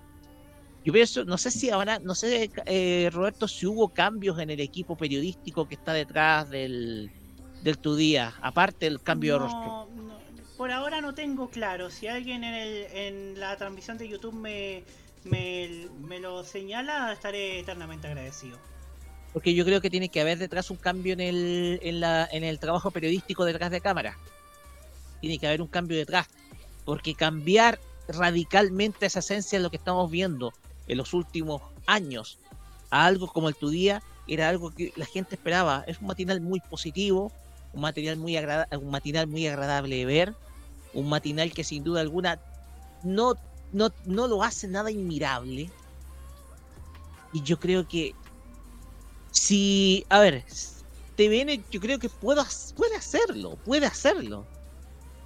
Yo 0.84 0.92
pienso, 0.92 1.26
no 1.26 1.38
sé 1.38 1.52
si 1.52 1.70
ahora, 1.70 2.00
no 2.00 2.15
sé, 2.15 2.50
eh, 2.65 3.08
Roberto, 3.13 3.48
si 3.48 3.68
hubo 3.68 3.89
cambios 3.89 4.39
en 4.39 4.50
el 4.50 4.62
equipo 4.62 4.98
periodístico 4.98 5.68
que 5.68 5.76
está 5.76 5.94
detrás 5.94 6.50
del, 6.50 7.12
del 7.62 7.78
tu 7.78 7.96
día, 7.96 8.34
aparte 8.42 8.88
del 8.88 9.00
cambio 9.04 9.34
de 9.34 9.39
rostro. 9.42 9.88
Por 10.60 10.74
ahora 10.74 11.00
no 11.00 11.13
tengo 11.13 11.50
claro. 11.50 11.89
Si 11.89 12.08
alguien 12.08 12.43
en, 12.43 12.54
el, 12.54 12.88
en 12.91 13.39
la 13.39 13.56
transmisión 13.56 13.98
de 13.98 14.10
YouTube 14.10 14.34
me, 14.34 14.84
me, 15.24 15.88
me 16.02 16.19
lo 16.19 16.43
señala, 16.43 17.13
estaré 17.13 17.60
eternamente 17.60 18.08
agradecido. 18.08 18.58
Porque 19.32 19.54
yo 19.54 19.63
creo 19.63 19.80
que 19.80 19.89
tiene 19.89 20.10
que 20.10 20.19
haber 20.19 20.38
detrás 20.38 20.69
un 20.69 20.76
cambio 20.76 21.13
en 21.13 21.22
el, 21.22 21.80
en 21.82 22.02
la, 22.02 22.28
en 22.30 22.43
el 22.43 22.60
trabajo 22.60 22.91
periodístico 22.91 23.45
detrás 23.45 23.72
de 23.72 23.80
cámara. 23.80 24.17
Tiene 25.22 25.39
que 25.39 25.48
haber 25.48 25.62
un 25.62 25.69
cambio 25.69 25.95
detrás. 25.98 26.28
Porque 26.84 27.15
cambiar 27.15 27.80
radicalmente 28.10 29.06
esa 29.06 29.19
esencia 29.19 29.60
de 29.60 29.63
lo 29.63 29.69
que 29.69 29.78
estamos 29.78 30.12
viendo 30.12 30.52
en 30.89 30.98
los 30.98 31.13
últimos 31.13 31.62
años 31.86 32.38
a 32.89 33.06
algo 33.06 33.28
como 33.28 33.48
el 33.48 33.56
Tu 33.56 33.69
Día 33.69 34.04
era 34.28 34.50
algo 34.50 34.72
que 34.72 34.91
la 34.98 35.06
gente 35.06 35.36
esperaba. 35.36 35.86
Es 35.88 36.02
un 36.02 36.08
matinal 36.08 36.41
muy 36.41 36.60
positivo, 36.60 37.32
un 37.72 37.80
material 37.80 38.17
muy 38.17 38.38
un 38.38 38.91
matinal 38.91 39.28
muy 39.28 39.48
agradable 39.48 39.95
de 39.95 40.06
ver, 40.06 40.36
un 40.93 41.10
matinal 41.10 41.54
que 41.54 41.63
sin 41.63 41.84
duda 41.84 42.02
alguna 42.02 42.39
no, 43.04 43.36
no, 43.71 43.89
no 44.06 44.28
lo 44.28 44.43
hace 44.43 44.67
nada 44.67 44.91
inmirable. 44.91 45.69
Y 47.32 47.43
yo 47.43 47.60
creo 47.60 47.88
que 47.88 48.15
si, 49.32 50.06
a 50.10 50.19
ver, 50.19 50.43
TVN 51.15 51.63
yo 51.69 51.80
creo 51.80 51.99
que 51.99 52.10
puedo, 52.10 52.43
puede 52.75 52.95
hacerlo, 52.95 53.58
puede 53.65 53.86
hacerlo. 53.86 54.45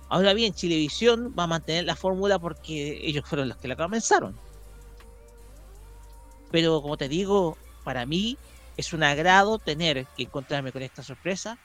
Ahora 0.10 0.34
bien, 0.34 0.54
Chilevisión 0.54 1.34
va 1.38 1.44
a 1.44 1.48
mantener 1.48 1.86
la 1.86 1.96
fórmula 1.96 2.38
porque 2.38 3.00
ellos 3.04 3.26
fueron 3.28 3.50
los 3.50 3.58
que 3.58 3.68
la 3.68 3.76
comenzaron. 3.76 4.38
Pero 6.52 6.82
como 6.82 6.98
te 6.98 7.10
digo, 7.10 7.58
para 7.84 8.06
mí 8.06 8.38
es 8.78 8.94
un 8.94 9.04
agrado 9.04 9.58
tener 9.58 10.06
que 10.16 10.24
encontrarme 10.24 10.72
con 10.72 10.84
esta 10.84 11.04
sorpresa, 11.04 11.58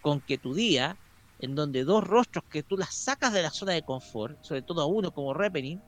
con 0.00 0.20
que 0.20 0.38
tu 0.38 0.54
día, 0.54 0.96
en 1.40 1.54
donde 1.54 1.84
dos 1.84 2.04
rostros 2.04 2.44
que 2.44 2.62
tú 2.62 2.76
las 2.76 2.94
sacas 2.94 3.32
de 3.32 3.42
la 3.42 3.50
zona 3.50 3.72
de 3.72 3.82
confort, 3.82 4.38
sobre 4.42 4.62
todo 4.62 4.82
a 4.82 4.86
uno 4.86 5.12
como 5.12 5.34
Repening, 5.34 5.80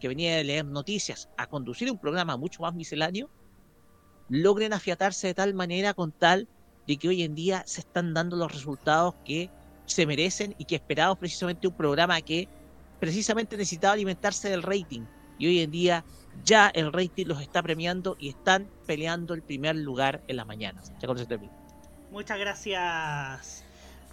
que 0.00 0.08
venía 0.08 0.36
de 0.36 0.44
leer 0.44 0.64
noticias, 0.64 1.28
a 1.36 1.46
conducir 1.46 1.90
un 1.90 1.98
programa 1.98 2.36
mucho 2.36 2.62
más 2.62 2.74
misceláneo, 2.74 3.30
logren 4.28 4.72
afiatarse 4.72 5.28
de 5.28 5.34
tal 5.34 5.54
manera 5.54 5.94
con 5.94 6.12
tal 6.12 6.48
de 6.86 6.96
que 6.96 7.08
hoy 7.08 7.22
en 7.22 7.34
día 7.34 7.62
se 7.66 7.80
están 7.80 8.14
dando 8.14 8.36
los 8.36 8.52
resultados 8.52 9.14
que 9.24 9.50
se 9.86 10.06
merecen 10.06 10.54
y 10.58 10.64
que 10.64 10.76
esperamos 10.76 11.18
precisamente 11.18 11.68
un 11.68 11.74
programa 11.74 12.20
que 12.20 12.48
precisamente 13.00 13.56
necesitaba 13.56 13.94
alimentarse 13.94 14.48
del 14.48 14.62
rating 14.62 15.02
y 15.38 15.46
hoy 15.46 15.60
en 15.60 15.70
día 15.70 16.04
ya 16.44 16.68
el 16.68 16.92
rating 16.92 17.26
los 17.26 17.40
está 17.40 17.62
premiando 17.62 18.16
y 18.18 18.30
están 18.30 18.68
peleando 18.86 19.34
el 19.34 19.42
primer 19.42 19.76
lugar 19.76 20.22
en 20.28 20.36
las 20.36 20.46
mañanas. 20.46 20.92
Muchas 22.10 22.38
gracias, 22.38 23.65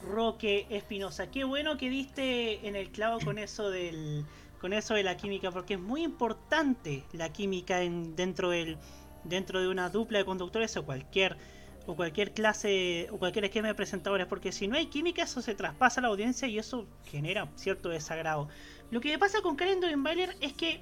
Roque 0.08 0.68
Espinosa. 0.70 1.32
Qué 1.32 1.44
bueno 1.44 1.78
que 1.78 1.90
diste 1.90 2.68
en 2.68 2.76
el 2.76 2.92
clavo 2.92 3.20
con 3.20 3.38
eso 3.38 3.70
del 3.70 4.26
con 4.60 4.72
eso 4.72 4.94
de 4.94 5.04
la 5.04 5.18
química, 5.18 5.52
porque 5.52 5.74
es 5.74 5.80
muy 5.80 6.04
importante 6.04 7.04
la 7.12 7.34
química 7.34 7.82
en, 7.82 8.16
dentro 8.16 8.50
del 8.50 8.78
dentro 9.26 9.60
de 9.60 9.68
una 9.68 9.90
dupla 9.90 10.20
de 10.20 10.26
conductores 10.26 10.76
o 10.78 10.86
cualquier 10.86 11.38
o 11.86 11.96
cualquier 11.96 12.34
clase 12.34 13.10
o 13.12 13.18
cualquier 13.18 13.46
esquema 13.46 13.68
de 13.68 13.76
presentadores, 13.76 14.28
porque 14.28 14.52
si 14.52 14.68
no 14.68 14.78
hay 14.78 14.86
química 14.86 15.24
eso 15.24 15.42
se 15.42 15.54
traspasa 15.54 16.00
a 16.00 16.04
la 16.04 16.08
audiencia 16.08 16.48
y 16.48 16.58
eso 16.58 16.88
genera 17.06 17.50
cierto 17.56 17.90
desagrado. 17.90 18.48
Lo 18.90 19.02
que 19.02 19.18
pasa 19.20 19.42
con 19.42 19.56
Karen 19.56 19.82
Dogenbailer 19.82 20.36
es 20.40 20.54
que 20.54 20.82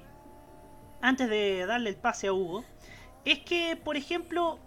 antes 1.00 1.28
de 1.28 1.66
darle 1.66 1.90
el 1.90 1.96
pase 1.96 2.28
a 2.28 2.32
Hugo, 2.32 2.64
es 3.24 3.40
que 3.40 3.76
por 3.76 3.96
ejemplo 3.96 4.58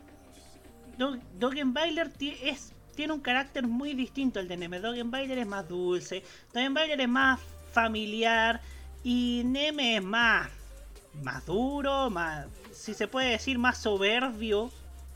Dogenbailer 1.39 2.11
es 2.43 2.74
tiene 2.95 3.13
un 3.13 3.21
carácter 3.21 3.67
muy 3.67 3.93
distinto 3.93 4.39
al 4.39 4.47
de 4.47 4.57
Neme. 4.57 4.79
Dogenbailer 4.79 5.37
es 5.37 5.47
más 5.47 5.67
dulce, 5.67 6.23
Dogenbailer 6.53 7.01
es 7.01 7.09
más 7.09 7.39
familiar 7.71 8.61
y 9.03 9.43
Neme 9.45 9.97
es 9.97 10.03
más 10.03 10.49
más 11.21 11.45
duro, 11.45 12.09
más 12.09 12.45
si 12.71 12.93
se 12.93 13.07
puede 13.07 13.29
decir 13.29 13.57
más 13.57 13.77
soberbio, 13.77 14.71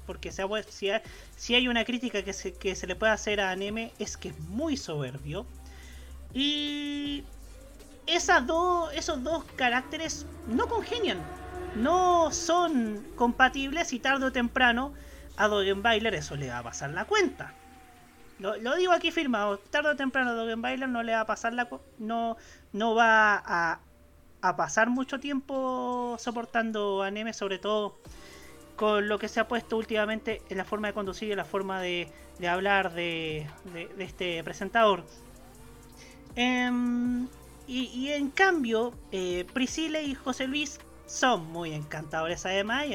porque 0.05 0.31
si 0.31 1.55
hay 1.55 1.67
una 1.67 1.85
crítica 1.85 2.23
que 2.23 2.33
se, 2.33 2.53
que 2.53 2.75
se 2.75 2.87
le 2.87 2.95
puede 2.95 3.11
hacer 3.11 3.41
a 3.41 3.55
Neme 3.55 3.91
es 3.99 4.17
que 4.17 4.29
es 4.29 4.39
muy 4.39 4.77
soberbio. 4.77 5.45
Y 6.33 7.23
esas 8.07 8.45
dos, 8.47 8.91
esos 8.93 9.23
dos 9.23 9.43
caracteres 9.55 10.25
no 10.47 10.67
congenian, 10.67 11.19
no 11.75 12.31
son 12.31 13.05
compatibles 13.15 13.93
y 13.93 13.99
tarde 13.99 14.25
o 14.25 14.31
temprano 14.31 14.93
a 15.37 15.47
Dogenbailer 15.47 16.15
eso 16.15 16.35
le 16.35 16.49
va 16.49 16.59
a 16.59 16.63
pasar 16.63 16.89
la 16.91 17.05
cuenta. 17.05 17.53
Lo, 18.39 18.55
lo, 18.57 18.75
digo 18.75 18.93
aquí 18.93 19.11
firmado, 19.11 19.57
tarde 19.57 19.89
o 19.89 19.95
temprano 19.95 20.33
Dogenbailer 20.33 20.87
no 20.87 21.03
le 21.03 21.13
va 21.13 21.21
a 21.21 21.25
pasar 21.25 21.53
la 21.53 21.67
no 21.97 22.37
no 22.71 22.95
va 22.95 23.35
a, 23.35 23.79
a 24.41 24.55
pasar 24.55 24.89
mucho 24.89 25.19
tiempo 25.19 26.15
soportando 26.19 27.03
a 27.03 27.11
Neme, 27.11 27.33
sobre 27.33 27.59
todo 27.59 27.97
con 28.77 29.09
lo 29.09 29.19
que 29.19 29.27
se 29.27 29.41
ha 29.41 29.47
puesto 29.47 29.75
últimamente 29.75 30.41
en 30.49 30.57
la 30.57 30.63
forma 30.63 30.87
de 30.87 30.93
conducir 30.93 31.27
y 31.27 31.31
en 31.31 31.37
la 31.37 31.45
forma 31.45 31.81
de, 31.81 32.09
de 32.39 32.47
hablar 32.47 32.93
de, 32.93 33.45
de, 33.73 33.89
este 34.03 34.41
presentador. 34.41 35.03
Eh, 36.37 36.71
y, 37.67 37.83
y, 37.93 38.09
en 38.13 38.29
cambio, 38.29 38.93
eh, 39.11 39.45
Priscila 39.53 40.01
y 40.01 40.15
José 40.15 40.47
Luis 40.47 40.79
son 41.05 41.51
muy 41.51 41.73
encantadores 41.73 42.45
además. 42.45 42.85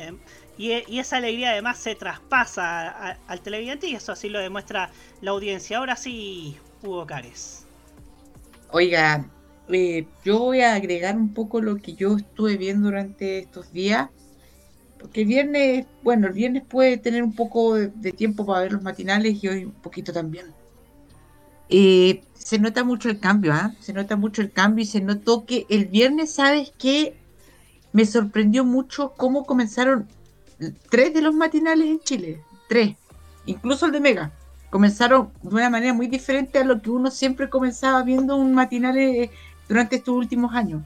Y 0.57 0.99
esa 0.99 1.17
alegría 1.17 1.51
además 1.51 1.79
se 1.79 1.95
traspasa 1.95 3.19
al 3.27 3.40
televidente 3.40 3.88
y 3.88 3.95
eso 3.95 4.12
así 4.12 4.29
lo 4.29 4.38
demuestra 4.38 4.90
la 5.21 5.33
audiencia. 5.33 5.79
Ahora 5.79 5.97
sí, 5.97 6.57
Hugo 6.83 7.07
Cares. 7.07 7.67
Oiga, 8.71 9.29
eh, 9.69 10.07
yo 10.25 10.38
voy 10.38 10.61
a 10.61 10.75
agregar 10.75 11.17
un 11.17 11.33
poco 11.33 11.61
lo 11.61 11.77
que 11.77 11.95
yo 11.95 12.17
estuve 12.17 12.57
viendo 12.57 12.88
durante 12.88 13.38
estos 13.38 13.73
días. 13.73 14.11
Porque 14.99 15.23
el 15.23 15.27
viernes, 15.27 15.87
bueno, 16.03 16.29
el 16.29 16.33
viernes 16.33 16.62
puede 16.69 16.97
tener 16.97 17.23
un 17.23 17.35
poco 17.35 17.75
de, 17.75 18.12
tiempo 18.12 18.47
para 18.47 18.61
ver 18.61 18.73
los 18.73 18.83
matinales 18.83 19.43
y 19.43 19.49
hoy 19.49 19.64
un 19.64 19.73
poquito 19.73 20.12
también. 20.12 20.47
Eh, 21.69 22.23
se 22.35 22.59
nota 22.59 22.85
mucho 22.85 23.09
el 23.11 23.21
cambio, 23.21 23.55
¿eh? 23.55 23.75
se 23.81 23.93
nota 23.93 24.17
mucho 24.17 24.43
el 24.43 24.53
cambio 24.53 24.83
y 24.83 24.87
se 24.87 25.01
notó 25.01 25.45
que 25.45 25.67
el 25.69 25.87
viernes, 25.87 26.35
¿sabes 26.35 26.73
qué? 26.79 27.17
Me 27.93 28.07
sorprendió 28.07 28.64
mucho 28.64 29.12
cómo 29.17 29.45
comenzaron 29.45 30.09
tres 30.90 31.15
de 31.15 31.23
los 31.23 31.35
matinales 31.35 31.87
en 31.87 32.00
Chile, 32.00 32.42
tres, 32.69 32.96
incluso 33.46 33.87
el 33.87 33.92
de 33.92 34.00
Mega. 34.00 34.33
Comenzaron 34.71 35.31
de 35.42 35.55
una 35.55 35.71
manera 35.71 35.92
muy 35.92 36.09
diferente 36.09 36.59
a 36.59 36.65
lo 36.65 36.83
que 36.83 36.90
uno 36.90 37.11
siempre 37.11 37.48
comenzaba 37.48 38.02
viendo 38.02 38.37
un 38.37 38.55
matinal 38.55 38.96
durante 39.69 39.96
estos 39.96 40.15
últimos 40.15 40.55
años. 40.55 40.83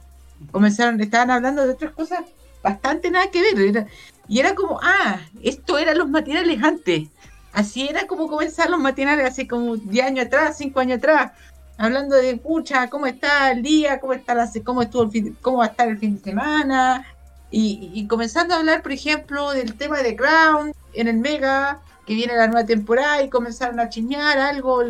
Comenzaron, 0.51 1.01
estaban 1.01 1.31
hablando 1.31 1.65
de 1.65 1.73
otras 1.73 1.93
cosas 1.93 2.21
bastante 2.63 3.11
nada 3.11 3.31
que 3.31 3.41
ver. 3.41 3.59
Era, 3.61 3.87
y 4.29 4.41
era 4.41 4.55
como, 4.55 4.79
ah, 4.83 5.21
esto 5.43 5.79
eran 5.79 5.99
los 5.99 6.09
matinales 6.09 6.63
antes. 6.63 7.09
Así 7.53 7.89
era 7.89 8.07
como 8.07 8.29
comenzar 8.29 8.69
los 8.71 8.79
matinales 8.79 9.27
hace 9.27 9.49
como 9.49 9.77
10 9.77 10.07
años 10.07 10.27
atrás, 10.27 10.59
5 10.59 10.79
años 10.81 10.99
atrás. 10.99 11.33
Hablando 11.79 12.17
de, 12.17 12.37
pucha, 12.37 12.89
¿cómo 12.91 13.07
está 13.07 13.53
el 13.53 13.63
día? 13.63 14.01
¿Cómo, 14.01 14.13
está 14.13 14.35
la, 14.35 14.51
cómo, 14.65 14.83
estuvo 14.83 15.11
el 15.13 15.37
cómo 15.41 15.59
va 15.59 15.65
a 15.65 15.69
estar 15.69 15.89
el 15.89 15.99
fin 15.99 16.17
de 16.17 16.23
semana? 16.23 17.07
Y, 17.51 18.07
comenzando 18.09 18.55
a 18.55 18.59
hablar, 18.59 18.83
por 18.83 18.93
ejemplo, 18.93 19.53
del 19.53 19.75
tema 19.75 20.03
de 20.03 20.15
Ground 20.15 20.75
en 20.93 21.09
el 21.09 21.17
Mega, 21.17 21.81
que 22.07 22.15
viene 22.15 22.37
la 22.37 22.47
nueva 22.47 22.67
temporada, 22.67 23.23
y 23.23 23.31
comenzaron 23.31 23.81
a 23.81 23.89
chiñar 23.89 24.39
algo, 24.39 24.83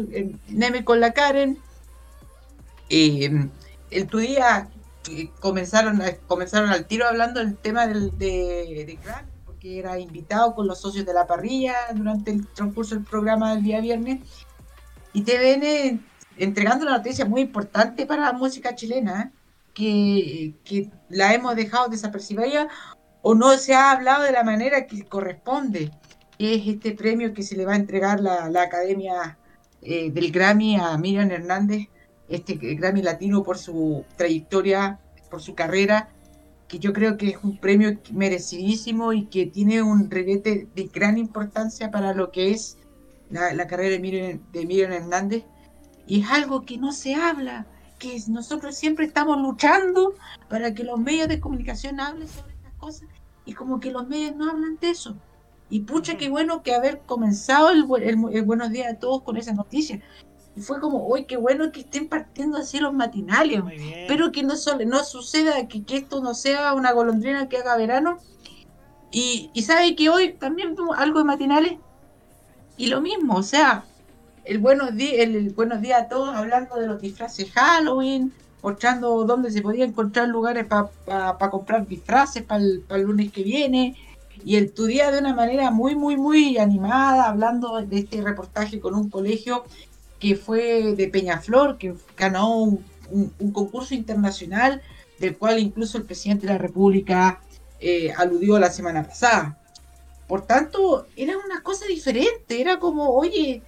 Neme 0.49 0.85
con 0.85 1.01
la 1.01 1.13
Karen. 1.13 1.59
Eh, 2.91 3.49
el 3.91 4.07
tu 4.09 4.19
día 4.19 4.69
comenzaron, 5.41 6.03
comenzaron 6.27 6.71
al 6.71 6.87
tiro 6.87 7.07
hablando 7.07 7.41
del 7.41 7.57
tema 7.57 7.87
del, 7.87 8.17
de, 8.19 8.85
de 8.87 8.99
Ground 9.03 9.39
que 9.59 9.79
era 9.79 9.99
invitado 9.99 10.55
con 10.55 10.67
los 10.67 10.81
socios 10.81 11.05
de 11.05 11.13
la 11.13 11.27
parrilla 11.27 11.75
durante 11.95 12.31
el 12.31 12.47
transcurso 12.47 12.95
del 12.95 13.05
programa 13.05 13.55
del 13.55 13.65
día 13.65 13.81
viernes. 13.81 14.21
Y 15.13 15.23
TVN 15.23 16.01
entregando 16.37 16.87
una 16.87 16.99
noticia 16.99 17.25
muy 17.25 17.41
importante 17.41 18.07
para 18.07 18.23
la 18.23 18.33
música 18.33 18.75
chilena, 18.75 19.33
que, 19.79 20.57
que 20.65 20.91
la 21.09 21.35
hemos 21.35 21.55
dejado 21.55 21.89
desapercibida 21.89 22.67
o 23.23 23.37
no 23.37 23.57
se 23.59 23.75
ha 23.75 23.93
hablado 23.93 24.25
de 24.25 24.33
la 24.33 24.43
manera 24.43 24.87
que 24.87 25.05
corresponde, 25.05 25.93
que 26.37 26.55
es 26.57 26.67
este 26.67 26.93
premio 26.93 27.33
que 27.33 27.45
se 27.45 27.57
le 27.57 27.65
va 27.65 27.75
a 27.75 27.77
entregar 27.77 28.19
la, 28.19 28.51
la 28.51 28.63
Academia 28.63 29.39
eh, 29.81 30.11
del 30.11 30.33
Grammy 30.33 30.75
a 30.77 30.99
Miriam 30.99 31.31
Hernández, 31.31 31.87
este 32.29 32.55
Grammy 32.55 33.03
Latino 33.03 33.45
por 33.45 33.57
su 33.57 34.05
trayectoria, 34.17 34.99
por 35.31 35.41
su 35.41 35.55
carrera, 35.55 36.09
que 36.67 36.81
yo 36.81 36.93
creo 36.93 37.17
que 37.17 37.29
es 37.29 37.37
un 37.45 37.59
premio 37.59 38.01
merecidísimo 38.13 39.13
y 39.13 39.27
que 39.27 39.47
tiene 39.47 39.81
un 39.81 40.11
reguete 40.11 40.67
de 40.75 40.85
gran 40.93 41.19
importancia 41.19 41.93
para 41.93 42.15
lo 42.15 42.33
que 42.33 42.51
es 42.51 42.79
la, 43.31 43.55
la 43.55 43.69
carrera 43.69 43.91
de 43.91 44.01
Miriam, 44.01 44.41
de 44.53 44.67
Miriam 44.67 44.91
Hernández. 44.91 45.45
Y 46.09 46.23
es 46.23 46.31
algo 46.31 46.63
que 46.63 46.79
no 46.79 46.91
se 46.91 47.15
habla, 47.15 47.67
que 47.99 48.21
nosotros 48.29 48.77
siempre 48.77 49.07
estamos 49.07 49.39
luchando 49.39 50.15
para 50.49 50.75
que 50.75 50.85
los 50.85 50.99
medios 50.99 51.29
de 51.29 51.41
comunicación 51.41 52.01
hablen 52.01 52.29
sobre 52.29 52.55
estas 52.55 52.75
cosas 52.75 53.09
y 53.45 53.55
como 53.55 53.81
que 53.81 53.91
los 53.91 54.07
medios 54.07 54.37
no 54.37 54.51
hablan 54.51 54.77
de 54.81 54.91
eso. 54.91 55.17
Y 55.71 55.81
pucha, 55.81 56.17
qué 56.17 56.29
bueno 56.29 56.63
que 56.63 56.75
haber 56.75 57.01
comenzado 57.01 57.71
el, 57.71 57.85
el, 58.03 58.19
el 58.33 58.43
Buenos 58.43 58.71
Días 58.71 58.93
a 58.93 58.99
todos 58.99 59.23
con 59.23 59.37
esa 59.37 59.53
noticia. 59.53 60.01
Y 60.57 60.61
fue 60.61 60.81
como, 60.81 61.07
uy, 61.07 61.25
qué 61.25 61.37
bueno 61.37 61.71
que 61.73 61.81
estén 61.81 62.09
partiendo 62.09 62.59
así 62.59 62.79
los 62.79 62.93
matinales. 62.93 63.63
Pero 64.09 64.33
que 64.33 64.43
no, 64.43 64.57
solo, 64.57 64.85
no 64.87 65.05
suceda, 65.05 65.69
que, 65.69 65.85
que 65.85 65.99
esto 65.99 66.21
no 66.21 66.35
sea 66.35 66.75
una 66.75 66.93
golondrina 66.93 67.49
que 67.49 67.59
haga 67.59 67.77
verano. 67.77 68.19
Y, 69.11 69.51
y 69.53 69.63
sabe 69.63 69.95
que 69.95 70.09
hoy 70.11 70.33
también 70.35 70.75
algo 70.97 71.19
de 71.19 71.25
matinales. 71.25 71.79
Y 72.77 72.87
lo 72.87 73.01
mismo, 73.01 73.37
o 73.37 73.43
sea, 73.43 73.85
el 74.49 74.59
buenos, 74.59 74.91
el, 74.99 75.51
buenos 75.51 75.81
días 75.83 76.03
a 76.03 76.09
todos 76.09 76.35
hablando 76.35 76.77
de 76.77 76.87
los 76.87 77.01
disfraces 77.01 77.51
Halloween, 77.53 78.33
mostrando 78.63 79.25
dónde 79.25 79.51
se 79.51 79.61
podía 79.61 79.85
encontrar 79.85 80.29
lugares 80.29 80.65
para 80.67 81.51
comprar 81.51 81.87
disfraces 81.87 82.43
para 82.43 82.63
el, 82.63 82.81
pa 82.81 82.97
el 82.97 83.03
lunes 83.03 83.31
que 83.31 83.43
viene. 83.43 83.97
Y 84.45 84.57
el 84.57 84.73
tu 84.73 84.87
día 84.87 85.11
de 85.11 85.19
una 85.19 85.35
manera 85.35 85.71
muy, 85.71 85.95
muy, 85.97 86.17
muy 86.17 86.59
animada, 86.59 87.29
hablando 87.29 87.81
de 87.83 87.99
este 87.99 88.23
reportaje 88.23 88.81
con 88.81 88.95
un 88.95 89.11
colegio 89.11 89.65
que 90.19 90.35
fue 90.37 90.95
de 90.95 91.09
Peñaflor, 91.09 91.77
que 91.77 91.95
ganó 92.17 92.57
un, 92.63 92.85
un- 93.11 93.33
un 93.39 93.53
concurso 93.53 93.95
internacional, 93.95 94.81
del 95.19 95.37
cual 95.37 95.59
incluso 95.59 95.99
el 95.99 96.05
presidente 96.05 96.47
de 96.47 96.53
la 96.55 96.59
República 96.59 97.41
eh, 97.81 98.13
aludió 98.17 98.59
la 98.59 98.71
semana 98.71 99.03
pasada. 99.05 99.59
Por 100.27 100.47
tanto, 100.47 101.07
era 101.17 101.35
una 101.37 101.63
cosa 101.63 101.87
diferente, 101.87 102.61
era 102.61 102.79
como, 102.79 103.11
oye, 103.11 103.63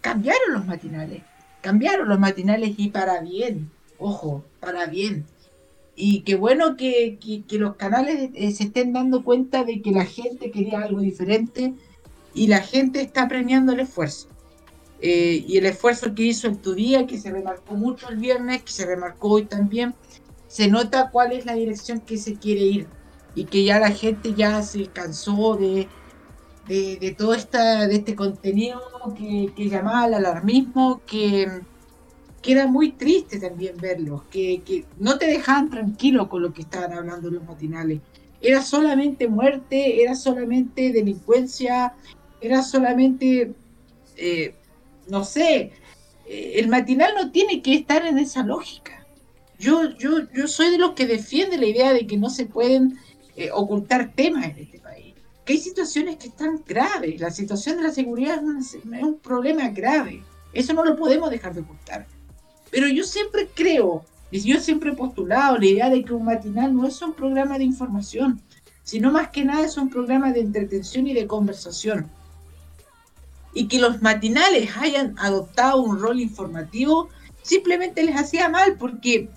cambiaron 0.00 0.52
los 0.52 0.66
matinales, 0.66 1.22
cambiaron 1.60 2.08
los 2.08 2.18
matinales 2.18 2.74
y 2.78 2.90
para 2.90 3.20
bien, 3.20 3.70
ojo, 3.98 4.44
para 4.60 4.86
bien. 4.86 5.26
Y 5.96 6.22
qué 6.22 6.36
bueno 6.36 6.76
que, 6.76 7.18
que- 7.20 7.58
los 7.58 7.76
canales 7.76 8.30
eh, 8.34 8.52
se 8.52 8.64
estén 8.64 8.92
dando 8.92 9.24
cuenta 9.24 9.64
de 9.64 9.82
que 9.82 9.90
la 9.92 10.04
gente 10.06 10.50
quería 10.52 10.80
algo 10.82 11.00
diferente 11.00 11.74
y 12.34 12.46
la 12.48 12.60
gente 12.60 13.00
está 13.02 13.28
premiando 13.28 13.72
el 13.72 13.80
esfuerzo. 13.80 14.28
Eh, 15.00 15.44
y 15.46 15.58
el 15.58 15.66
esfuerzo 15.66 16.14
que 16.14 16.24
hizo 16.24 16.48
en 16.48 16.60
tu 16.60 16.74
día, 16.74 17.06
que 17.06 17.18
se 17.18 17.30
remarcó 17.30 17.74
mucho 17.76 18.08
el 18.08 18.16
viernes, 18.18 18.62
que 18.64 18.72
se 18.72 18.86
remarcó 18.86 19.30
hoy 19.30 19.46
también, 19.46 19.94
se 20.48 20.68
nota 20.68 21.10
cuál 21.10 21.32
es 21.32 21.46
la 21.46 21.54
dirección 21.54 22.00
que 22.00 22.18
se 22.18 22.38
quiere 22.38 22.62
ir 22.62 22.88
y 23.34 23.44
que 23.46 23.64
ya 23.64 23.78
la 23.78 23.90
gente 23.92 24.34
ya 24.34 24.62
se 24.62 24.90
cansó 24.92 25.56
de, 25.56 25.88
de, 26.68 27.14
todo 27.16 27.34
esta, 27.34 27.86
de 27.86 27.96
este 27.96 28.14
contenido 28.14 28.80
que, 29.16 29.50
que 29.56 29.68
llamaba 29.68 30.02
al 30.02 30.14
alarmismo, 30.14 31.00
que, 31.06 31.48
que 32.42 32.52
era 32.52 32.66
muy 32.66 32.92
triste 32.92 33.40
también 33.40 33.76
verlos, 33.78 34.22
que, 34.30 34.62
que 34.64 34.84
no 34.98 35.18
te 35.18 35.26
dejaban 35.26 35.70
tranquilo 35.70 36.28
con 36.28 36.42
lo 36.42 36.52
que 36.52 36.62
estaban 36.62 36.92
hablando 36.92 37.30
los 37.30 37.44
matinales. 37.44 38.00
Era 38.40 38.62
solamente 38.62 39.28
muerte, 39.28 40.02
era 40.02 40.14
solamente 40.14 40.92
delincuencia, 40.92 41.94
era 42.40 42.62
solamente, 42.62 43.52
eh, 44.16 44.54
no 45.08 45.24
sé, 45.24 45.72
eh, 46.26 46.52
el 46.56 46.68
matinal 46.68 47.14
no 47.16 47.30
tiene 47.32 47.62
que 47.62 47.74
estar 47.74 48.06
en 48.06 48.18
esa 48.18 48.42
lógica. 48.44 49.06
Yo, 49.58 49.90
yo, 49.98 50.30
yo 50.32 50.46
soy 50.46 50.70
de 50.70 50.78
los 50.78 50.92
que 50.92 51.06
defiende 51.06 51.58
la 51.58 51.66
idea 51.66 51.92
de 51.92 52.06
que 52.06 52.16
no 52.16 52.30
se 52.30 52.46
pueden 52.46 52.96
eh, 53.34 53.50
ocultar 53.52 54.12
temas 54.14 54.44
en 54.44 54.58
este 54.58 54.78
país. 54.78 54.87
Que 55.48 55.54
hay 55.54 55.60
situaciones 55.60 56.18
que 56.18 56.28
están 56.28 56.62
graves. 56.66 57.18
La 57.18 57.30
situación 57.30 57.78
de 57.78 57.84
la 57.84 57.90
seguridad 57.90 58.34
es 58.34 58.42
un, 58.42 58.94
es 58.94 59.02
un 59.02 59.18
problema 59.18 59.66
grave. 59.70 60.22
Eso 60.52 60.74
no 60.74 60.84
lo 60.84 60.94
podemos 60.94 61.30
dejar 61.30 61.54
de 61.54 61.62
ocultar. 61.62 62.06
Pero 62.70 62.86
yo 62.86 63.02
siempre 63.02 63.48
creo, 63.54 64.04
y 64.30 64.40
yo 64.42 64.60
siempre 64.60 64.90
he 64.90 64.94
postulado 64.94 65.56
la 65.56 65.64
idea 65.64 65.88
de 65.88 66.04
que 66.04 66.12
un 66.12 66.26
matinal 66.26 66.76
no 66.76 66.86
es 66.86 67.00
un 67.00 67.14
programa 67.14 67.56
de 67.56 67.64
información, 67.64 68.42
sino 68.82 69.10
más 69.10 69.30
que 69.30 69.42
nada 69.42 69.64
es 69.64 69.78
un 69.78 69.88
programa 69.88 70.32
de 70.32 70.40
entretención 70.40 71.06
y 71.06 71.14
de 71.14 71.26
conversación. 71.26 72.10
Y 73.54 73.68
que 73.68 73.78
los 73.78 74.02
matinales 74.02 74.76
hayan 74.76 75.14
adoptado 75.18 75.80
un 75.80 75.98
rol 75.98 76.20
informativo 76.20 77.08
simplemente 77.40 78.02
les 78.02 78.16
hacía 78.16 78.50
mal 78.50 78.76
porque 78.78 79.30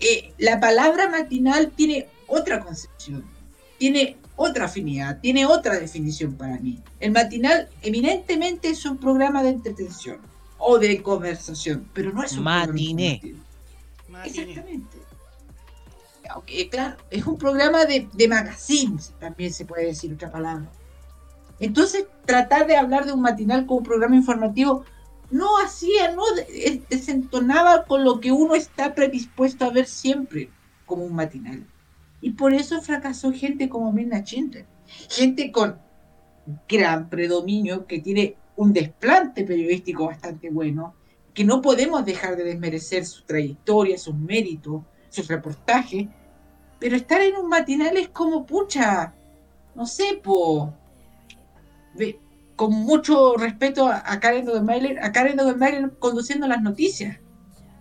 eh, 0.00 0.32
la 0.38 0.60
palabra 0.60 1.10
matinal 1.10 1.72
tiene 1.76 2.08
otra 2.26 2.60
concepción, 2.60 3.22
tiene 3.76 4.16
otra 4.38 4.64
afinidad, 4.66 5.20
tiene 5.20 5.44
otra 5.44 5.78
definición 5.78 6.34
para 6.34 6.58
mí. 6.58 6.80
El 7.00 7.10
matinal 7.12 7.68
eminentemente 7.82 8.70
es 8.70 8.84
un 8.86 8.96
programa 8.96 9.42
de 9.42 9.50
entretención 9.50 10.18
o 10.58 10.78
de 10.78 11.02
conversación, 11.02 11.88
pero 11.92 12.12
no 12.12 12.22
es 12.22 12.32
un 12.36 12.44
Matiné. 12.44 13.20
programa 13.20 14.26
informativo. 14.26 14.50
Exactamente. 14.50 14.96
Aunque, 16.30 16.68
claro, 16.68 16.96
es 17.10 17.26
un 17.26 17.38
programa 17.38 17.84
de, 17.84 18.08
de 18.12 18.28
magazines, 18.28 19.12
también 19.18 19.52
se 19.52 19.64
puede 19.64 19.86
decir 19.86 20.12
otra 20.12 20.30
palabra. 20.30 20.68
Entonces, 21.58 22.06
tratar 22.24 22.66
de 22.66 22.76
hablar 22.76 23.06
de 23.06 23.12
un 23.12 23.20
matinal 23.22 23.66
como 23.66 23.78
un 23.78 23.84
programa 23.84 24.14
informativo 24.14 24.84
no 25.30 25.58
hacía, 25.64 26.12
no 26.12 26.22
de- 26.34 26.82
desentonaba 26.88 27.84
con 27.84 28.04
lo 28.04 28.20
que 28.20 28.30
uno 28.30 28.54
está 28.54 28.94
predispuesto 28.94 29.64
a 29.64 29.70
ver 29.70 29.86
siempre 29.86 30.48
como 30.86 31.04
un 31.04 31.14
matinal. 31.14 31.64
Y 32.20 32.30
por 32.32 32.52
eso 32.52 32.80
fracasó 32.80 33.32
gente 33.32 33.68
como 33.68 33.92
Mirna 33.92 34.20
Schindler. 34.20 34.66
Gente 35.08 35.52
con 35.52 35.78
gran 36.68 37.08
predominio, 37.08 37.86
que 37.86 38.00
tiene 38.00 38.36
un 38.56 38.72
desplante 38.72 39.44
periodístico 39.44 40.06
bastante 40.06 40.50
bueno, 40.50 40.94
que 41.34 41.44
no 41.44 41.62
podemos 41.62 42.04
dejar 42.04 42.36
de 42.36 42.44
desmerecer 42.44 43.06
su 43.06 43.24
trayectoria, 43.24 43.98
sus 43.98 44.14
méritos, 44.14 44.82
sus 45.08 45.28
reportajes, 45.28 46.08
pero 46.80 46.96
estar 46.96 47.20
en 47.20 47.36
un 47.36 47.48
matinal 47.48 47.96
es 47.96 48.08
como, 48.08 48.46
pucha, 48.46 49.14
no 49.74 49.86
sé, 49.86 50.20
po, 50.22 50.74
con 52.56 52.72
mucho 52.72 53.36
respeto 53.36 53.86
a, 53.86 54.18
Karen 54.18 54.44
Dogenmeiler, 54.44 54.98
a 55.00 55.12
Karen 55.12 55.38
conduciendo 55.98 56.48
las 56.48 56.62
noticias. 56.62 57.18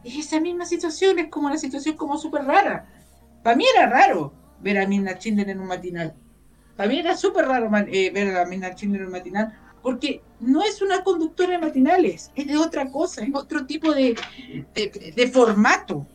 Es 0.03 0.15
esa 0.17 0.39
misma 0.39 0.65
situación, 0.65 1.17
es 1.19 1.29
como 1.29 1.47
una 1.47 1.57
situación 1.57 1.97
como 1.97 2.17
súper 2.17 2.45
rara. 2.45 2.87
Para 3.47 3.55
mí 3.55 3.63
era 3.73 3.87
raro 3.87 4.33
ver 4.59 4.77
a 4.77 4.85
Mirna 4.85 5.13
Schindler 5.13 5.49
en 5.51 5.61
un 5.61 5.67
matinal. 5.67 6.13
Para 6.75 6.89
mí 6.89 6.99
era 6.99 7.15
súper 7.15 7.45
raro 7.45 7.71
eh, 7.87 8.11
ver 8.13 8.35
a 8.35 8.45
Mirna 8.45 8.71
Schindler 8.75 9.03
en 9.03 9.07
un 9.07 9.13
matinal, 9.13 9.57
porque 9.81 10.21
no 10.41 10.61
es 10.63 10.81
una 10.81 11.01
conductora 11.01 11.53
de 11.53 11.59
matinales, 11.59 12.29
es 12.35 12.45
de 12.45 12.57
otra 12.57 12.91
cosa, 12.91 13.23
es 13.23 13.29
otro 13.33 13.65
tipo 13.65 13.93
de, 13.93 14.17
de, 14.75 15.13
de 15.15 15.27
formato. 15.29 16.05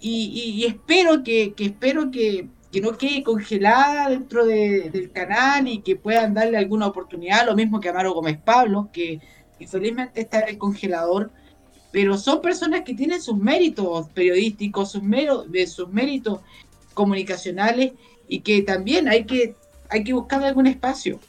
Y, 0.00 0.24
y- 0.56 0.62
y 0.62 0.64
espero 0.64 1.22
que, 1.22 1.52
que 1.52 1.66
espero 1.66 2.10
que, 2.10 2.48
que 2.72 2.80
no 2.80 2.96
quede 2.96 3.22
congelada 3.22 4.08
dentro 4.08 4.46
de- 4.46 4.88
del 4.90 5.12
canal 5.12 5.68
y 5.68 5.82
que 5.82 5.96
puedan 5.96 6.32
darle 6.32 6.56
alguna 6.56 6.86
oportunidad, 6.86 7.44
lo 7.44 7.54
mismo 7.54 7.78
que 7.78 7.90
Amaro 7.90 8.14
Gómez 8.14 8.38
Pablo, 8.42 8.88
que 8.90 9.20
infelizmente 9.58 10.22
está 10.22 10.40
en 10.40 10.48
el 10.48 10.56
congelador, 10.58 11.30
pero 11.92 12.16
son 12.18 12.40
personas 12.40 12.82
que 12.82 12.94
tienen 12.94 13.20
sus 13.22 13.36
méritos 13.36 14.08
periodísticos, 14.10 14.90
sus, 14.92 15.02
mero- 15.02 15.44
sus 15.66 15.88
méritos 15.90 16.40
comunicacionales 16.94 17.92
y 18.28 18.40
que 18.40 18.62
también 18.62 19.08
hay 19.08 19.24
que, 19.24 19.54
hay 19.90 20.02
que 20.02 20.12
buscar 20.14 20.42
algún 20.42 20.66
espacio. 20.66 21.20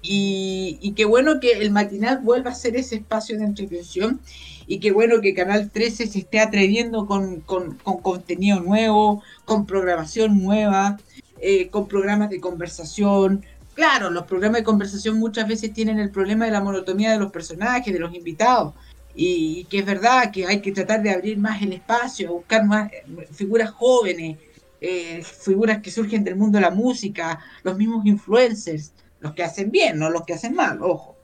Y, 0.00 0.78
y 0.80 0.92
qué 0.92 1.04
bueno 1.04 1.40
que 1.40 1.52
el 1.52 1.70
matinal 1.70 2.20
vuelva 2.22 2.52
a 2.52 2.54
ser 2.54 2.76
ese 2.76 2.96
espacio 2.96 3.36
de 3.36 3.44
entretención 3.44 4.20
y 4.66 4.78
qué 4.78 4.92
bueno 4.92 5.20
que 5.20 5.34
Canal 5.34 5.70
13 5.70 6.06
se 6.06 6.20
esté 6.20 6.40
atreviendo 6.40 7.06
con, 7.06 7.40
con- 7.40 7.74
con 7.78 7.98
contenido 8.00 8.60
nuevo, 8.60 9.22
con 9.44 9.66
programación 9.66 10.40
nueva, 10.42 10.98
eh, 11.40 11.68
con 11.68 11.88
programas 11.88 12.30
de 12.30 12.40
conversación. 12.40 13.44
Claro, 13.74 14.10
los 14.10 14.24
programas 14.24 14.60
de 14.60 14.64
conversación 14.64 15.18
muchas 15.18 15.48
veces 15.48 15.72
tienen 15.72 15.98
el 15.98 16.10
problema 16.10 16.44
de 16.46 16.52
la 16.52 16.60
monotonía 16.62 17.12
de 17.12 17.18
los 17.18 17.32
personajes, 17.32 17.92
de 17.92 17.98
los 18.00 18.14
invitados, 18.14 18.74
y, 19.18 19.60
y 19.60 19.64
que 19.66 19.78
es 19.80 19.86
verdad 19.86 20.30
que 20.32 20.46
hay 20.46 20.60
que 20.62 20.72
tratar 20.72 21.02
de 21.02 21.10
abrir 21.10 21.38
más 21.38 21.60
el 21.62 21.72
espacio, 21.72 22.32
buscar 22.34 22.64
más 22.66 22.90
eh, 22.92 23.04
figuras 23.32 23.70
jóvenes, 23.70 24.38
eh, 24.80 25.22
figuras 25.24 25.80
que 25.82 25.90
surgen 25.90 26.24
del 26.24 26.36
mundo 26.36 26.58
de 26.58 26.62
la 26.62 26.70
música, 26.70 27.38
los 27.64 27.76
mismos 27.76 28.06
influencers, 28.06 28.94
los 29.20 29.34
que 29.34 29.42
hacen 29.44 29.70
bien, 29.70 29.98
no 29.98 30.10
los 30.10 30.24
que 30.24 30.34
hacen 30.34 30.54
mal, 30.54 30.78
ojo. 30.82 31.18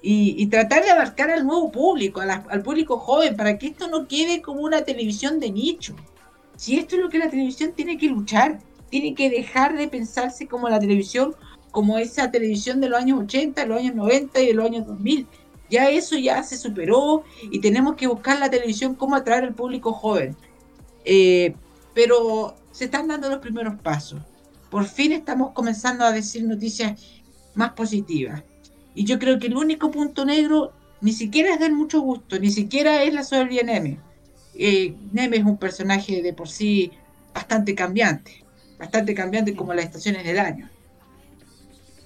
Y, 0.00 0.36
y 0.42 0.48
tratar 0.48 0.84
de 0.84 0.90
abarcar 0.90 1.30
al 1.30 1.46
nuevo 1.46 1.70
público, 1.72 2.24
la- 2.24 2.46
al 2.50 2.62
público 2.62 2.98
joven, 2.98 3.36
para 3.36 3.58
que 3.58 3.68
esto 3.68 3.88
no 3.88 4.06
quede 4.08 4.42
como 4.42 4.60
una 4.62 4.82
televisión 4.84 5.40
de 5.40 5.50
nicho. 5.52 6.00
Si 6.56 6.78
esto 6.78 6.96
es 6.96 7.02
lo 7.02 7.08
que 7.10 7.18
la 7.18 7.30
televisión 7.30 7.74
tiene 7.74 7.98
que 7.98 8.06
luchar, 8.08 8.64
tiene 8.88 9.14
que 9.14 9.30
dejar 9.30 9.76
de 9.76 9.88
pensarse 9.88 10.48
como 10.48 10.68
la 10.68 10.78
televisión, 10.80 11.34
como 11.70 11.98
esa 11.98 12.30
televisión 12.30 12.80
de 12.80 12.88
los 12.88 13.00
años 13.00 13.20
80, 13.20 13.62
de 13.62 13.68
los 13.68 13.78
años 13.80 13.94
90 13.94 14.40
y 14.40 14.46
de 14.48 14.54
los 14.54 14.66
años 14.66 14.86
2000. 14.86 15.28
Ya 15.70 15.90
eso 15.90 16.16
ya 16.16 16.42
se 16.42 16.56
superó 16.56 17.24
y 17.50 17.60
tenemos 17.60 17.96
que 17.96 18.06
buscar 18.06 18.38
la 18.38 18.50
televisión 18.50 18.94
cómo 18.94 19.16
atraer 19.16 19.44
al 19.44 19.54
público 19.54 19.92
joven. 19.92 20.36
Eh, 21.04 21.54
pero 21.94 22.56
se 22.72 22.84
están 22.84 23.08
dando 23.08 23.28
los 23.28 23.38
primeros 23.38 23.74
pasos. 23.80 24.20
Por 24.70 24.84
fin 24.84 25.12
estamos 25.12 25.52
comenzando 25.52 26.04
a 26.04 26.12
decir 26.12 26.44
noticias 26.44 27.00
más 27.54 27.72
positivas. 27.72 28.42
Y 28.94 29.04
yo 29.04 29.18
creo 29.18 29.38
que 29.38 29.46
el 29.46 29.56
único 29.56 29.90
punto 29.90 30.24
negro 30.24 30.72
ni 31.00 31.12
siquiera 31.12 31.54
es 31.54 31.60
del 31.60 31.72
mucho 31.72 32.00
gusto, 32.00 32.38
ni 32.38 32.50
siquiera 32.50 33.02
es 33.02 33.12
la 33.12 33.24
soberbia 33.24 33.62
Neme. 33.62 33.98
Eh, 34.54 34.94
Neme 35.12 35.36
es 35.36 35.44
un 35.44 35.58
personaje 35.58 36.22
de 36.22 36.32
por 36.32 36.48
sí 36.48 36.90
bastante 37.34 37.74
cambiante, 37.74 38.44
bastante 38.78 39.14
cambiante 39.14 39.54
como 39.54 39.74
las 39.74 39.84
estaciones 39.84 40.24
del 40.24 40.38
año. 40.38 40.70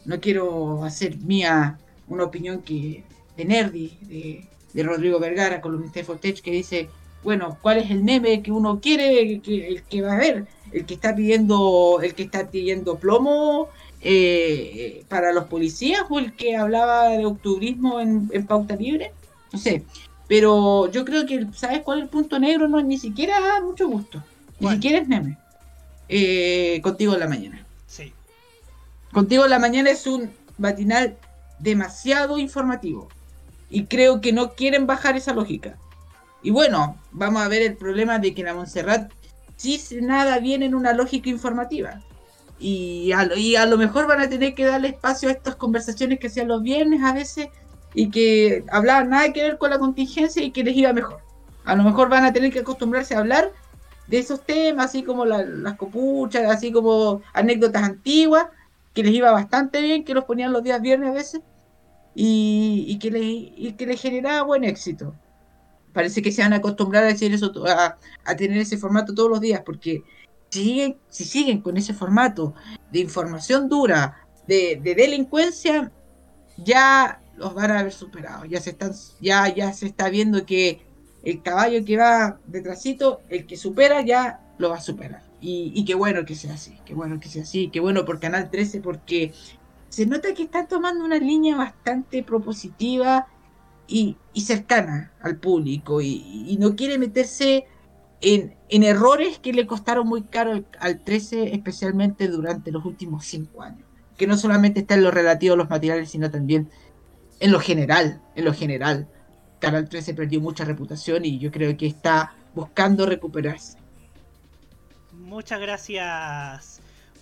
No 0.04 0.20
quiero 0.20 0.84
hacer 0.84 1.18
mía 1.18 1.78
una 2.08 2.24
opinión 2.24 2.62
que 2.62 3.04
de 3.36 3.44
Nerdy, 3.44 3.98
de, 4.02 4.44
de 4.72 4.82
Rodrigo 4.82 5.18
Vergara, 5.18 5.60
columnista 5.60 6.00
de 6.00 6.04
Fotech, 6.04 6.40
que 6.40 6.50
dice, 6.50 6.88
bueno, 7.22 7.58
¿cuál 7.60 7.78
es 7.78 7.90
el 7.90 8.04
Neme 8.04 8.42
que 8.42 8.52
uno 8.52 8.80
quiere, 8.80 9.20
el 9.20 9.42
que, 9.42 9.68
el 9.68 9.82
que 9.82 10.02
va 10.02 10.14
a 10.14 10.18
ver? 10.18 10.46
El 10.72 10.86
que 10.86 10.94
está 10.94 11.14
pidiendo, 11.14 12.00
el 12.02 12.14
que 12.14 12.22
está 12.22 12.48
pidiendo 12.50 12.96
plomo 12.96 13.68
eh, 14.00 15.04
para 15.08 15.32
los 15.32 15.44
policías 15.44 16.02
o 16.08 16.18
el 16.18 16.32
que 16.34 16.56
hablaba 16.56 17.08
de 17.08 17.26
octubrismo 17.26 18.00
en, 18.00 18.30
en 18.32 18.46
pauta 18.46 18.76
libre, 18.76 19.12
no 19.52 19.58
sé. 19.58 19.82
Pero 20.28 20.88
yo 20.92 21.04
creo 21.04 21.26
que, 21.26 21.46
¿sabes 21.54 21.80
cuál 21.82 21.98
es 21.98 22.04
el 22.04 22.10
punto 22.10 22.38
negro? 22.38 22.68
No, 22.68 22.80
ni 22.80 22.98
siquiera 22.98 23.40
da 23.40 23.60
mucho 23.60 23.88
gusto. 23.88 24.22
Ni 24.60 24.70
siquiera 24.70 24.98
es 24.98 25.08
meme. 25.08 25.36
Eh, 26.08 26.80
contigo 26.82 27.14
en 27.14 27.20
la 27.20 27.28
mañana. 27.28 27.66
Sí. 27.86 28.12
Contigo 29.10 29.44
en 29.44 29.50
la 29.50 29.58
mañana 29.58 29.90
es 29.90 30.06
un 30.06 30.30
matinal 30.56 31.16
demasiado 31.58 32.38
informativo. 32.38 33.08
Y 33.70 33.86
creo 33.86 34.20
que 34.20 34.32
no 34.32 34.54
quieren 34.54 34.86
bajar 34.86 35.16
esa 35.16 35.32
lógica. 35.32 35.78
Y 36.42 36.50
bueno, 36.50 36.96
vamos 37.12 37.42
a 37.42 37.48
ver 37.48 37.62
el 37.62 37.76
problema 37.76 38.18
de 38.18 38.34
que 38.34 38.42
la 38.42 38.54
Montserrat 38.54 39.10
sí 39.56 39.80
nada 40.02 40.38
viene 40.38 40.66
en 40.66 40.74
una 40.74 40.92
lógica 40.92 41.30
informativa. 41.30 42.02
Y 42.58 43.12
a, 43.12 43.24
lo, 43.24 43.36
y 43.36 43.56
a 43.56 43.66
lo 43.66 43.78
mejor 43.78 44.06
van 44.06 44.20
a 44.20 44.28
tener 44.28 44.54
que 44.54 44.66
darle 44.66 44.88
espacio 44.88 45.28
a 45.28 45.32
estas 45.32 45.56
conversaciones 45.56 46.18
que 46.18 46.26
hacían 46.26 46.48
los 46.48 46.62
viernes 46.62 47.02
a 47.02 47.14
veces 47.14 47.48
y 47.94 48.10
que 48.10 48.64
hablaban 48.70 49.10
nada 49.10 49.32
que 49.32 49.42
ver 49.42 49.58
con 49.58 49.70
la 49.70 49.78
contingencia 49.78 50.42
y 50.42 50.52
que 50.52 50.64
les 50.64 50.76
iba 50.76 50.92
mejor. 50.92 51.20
A 51.64 51.74
lo 51.74 51.82
mejor 51.84 52.08
van 52.08 52.24
a 52.24 52.32
tener 52.32 52.52
que 52.52 52.60
acostumbrarse 52.60 53.14
a 53.14 53.20
hablar 53.20 53.52
de 54.06 54.18
esos 54.18 54.44
temas, 54.44 54.86
así 54.86 55.04
como 55.04 55.24
la- 55.24 55.42
las 55.44 55.76
copuchas, 55.76 56.50
así 56.50 56.72
como 56.72 57.22
anécdotas 57.32 57.82
antiguas, 57.84 58.46
que 58.92 59.02
les 59.04 59.12
iba 59.14 59.30
bastante 59.30 59.80
bien, 59.82 60.04
que 60.04 60.14
los 60.14 60.24
ponían 60.24 60.52
los 60.52 60.62
días 60.62 60.80
viernes 60.82 61.10
a 61.10 61.12
veces, 61.12 61.40
y, 62.14 62.98
que, 62.98 63.10
le, 63.10 63.20
y 63.22 63.74
que 63.76 63.86
les 63.86 64.00
generaba 64.00 64.42
buen 64.42 64.64
éxito. 64.64 65.14
Parece 65.92 66.22
que 66.22 66.32
se 66.32 66.42
van 66.42 66.52
a 66.52 66.56
acostumbrar 66.56 67.04
a 67.04 67.08
decir 67.08 67.32
eso, 67.32 67.52
a, 67.66 68.36
tener 68.36 68.58
ese 68.58 68.78
formato 68.78 69.14
todos 69.14 69.30
los 69.30 69.40
días, 69.40 69.62
porque 69.64 70.02
si 70.50 70.64
siguen, 70.64 70.96
si 71.08 71.24
siguen 71.24 71.60
con 71.60 71.76
ese 71.76 71.94
formato 71.94 72.54
de 72.92 73.00
información 73.00 73.68
dura, 73.68 74.26
de, 74.46 74.80
de 74.82 74.94
delincuencia, 74.94 75.92
ya 76.56 77.20
los 77.36 77.54
van 77.54 77.70
a 77.70 77.80
haber 77.80 77.92
superado. 77.92 78.44
Ya 78.44 78.60
se 78.60 78.70
están, 78.70 78.92
ya, 79.20 79.52
ya 79.52 79.72
se 79.72 79.86
está 79.86 80.10
viendo 80.10 80.44
que 80.44 80.82
el 81.22 81.42
caballo 81.42 81.84
que 81.84 81.96
va 81.96 82.38
detrásito, 82.46 83.20
el 83.28 83.46
que 83.46 83.56
supera, 83.56 84.02
ya 84.02 84.40
lo 84.58 84.70
va 84.70 84.76
a 84.76 84.80
superar. 84.80 85.22
Y, 85.40 85.72
y 85.74 85.84
qué 85.84 85.94
bueno 85.94 86.24
que 86.24 86.34
sea 86.34 86.54
así, 86.54 86.78
qué 86.84 86.94
bueno 86.94 87.18
que 87.18 87.28
sea 87.28 87.42
así, 87.42 87.70
qué 87.70 87.80
bueno 87.80 88.04
por 88.04 88.20
Canal 88.20 88.50
13, 88.50 88.80
porque 88.80 89.32
se 89.90 90.06
nota 90.06 90.32
que 90.34 90.44
están 90.44 90.68
tomando 90.68 91.04
una 91.04 91.18
línea 91.18 91.56
bastante 91.56 92.22
propositiva 92.22 93.26
y, 93.86 94.16
cercana 94.36 95.12
al 95.20 95.36
público 95.36 96.00
y, 96.00 96.56
no 96.58 96.76
quiere 96.76 96.96
meterse 96.96 97.66
en, 98.20 98.54
errores 98.70 99.40
que 99.40 99.52
le 99.52 99.66
costaron 99.66 100.06
muy 100.06 100.22
caro 100.22 100.64
al 100.78 101.00
13, 101.00 101.54
especialmente 101.54 102.28
durante 102.28 102.70
los 102.70 102.84
últimos 102.84 103.26
cinco 103.26 103.62
años. 103.62 103.84
Que 104.16 104.28
no 104.28 104.36
solamente 104.36 104.80
está 104.80 104.94
en 104.94 105.02
lo 105.02 105.10
relativo 105.10 105.54
a 105.54 105.56
los 105.56 105.68
materiales, 105.68 106.10
sino 106.10 106.30
también 106.30 106.70
en 107.40 107.50
lo 107.50 107.58
general, 107.58 108.22
en 108.36 108.44
lo 108.44 108.54
general. 108.54 109.08
Canal 109.58 109.88
13 109.88 110.14
perdió 110.14 110.40
mucha 110.40 110.64
reputación 110.64 111.24
y 111.24 111.38
yo 111.38 111.50
creo 111.50 111.76
que 111.76 111.86
está 111.86 112.34
buscando 112.54 113.06
recuperarse. 113.06 113.76
Muchas 115.12 115.60
gracias, 115.60 116.80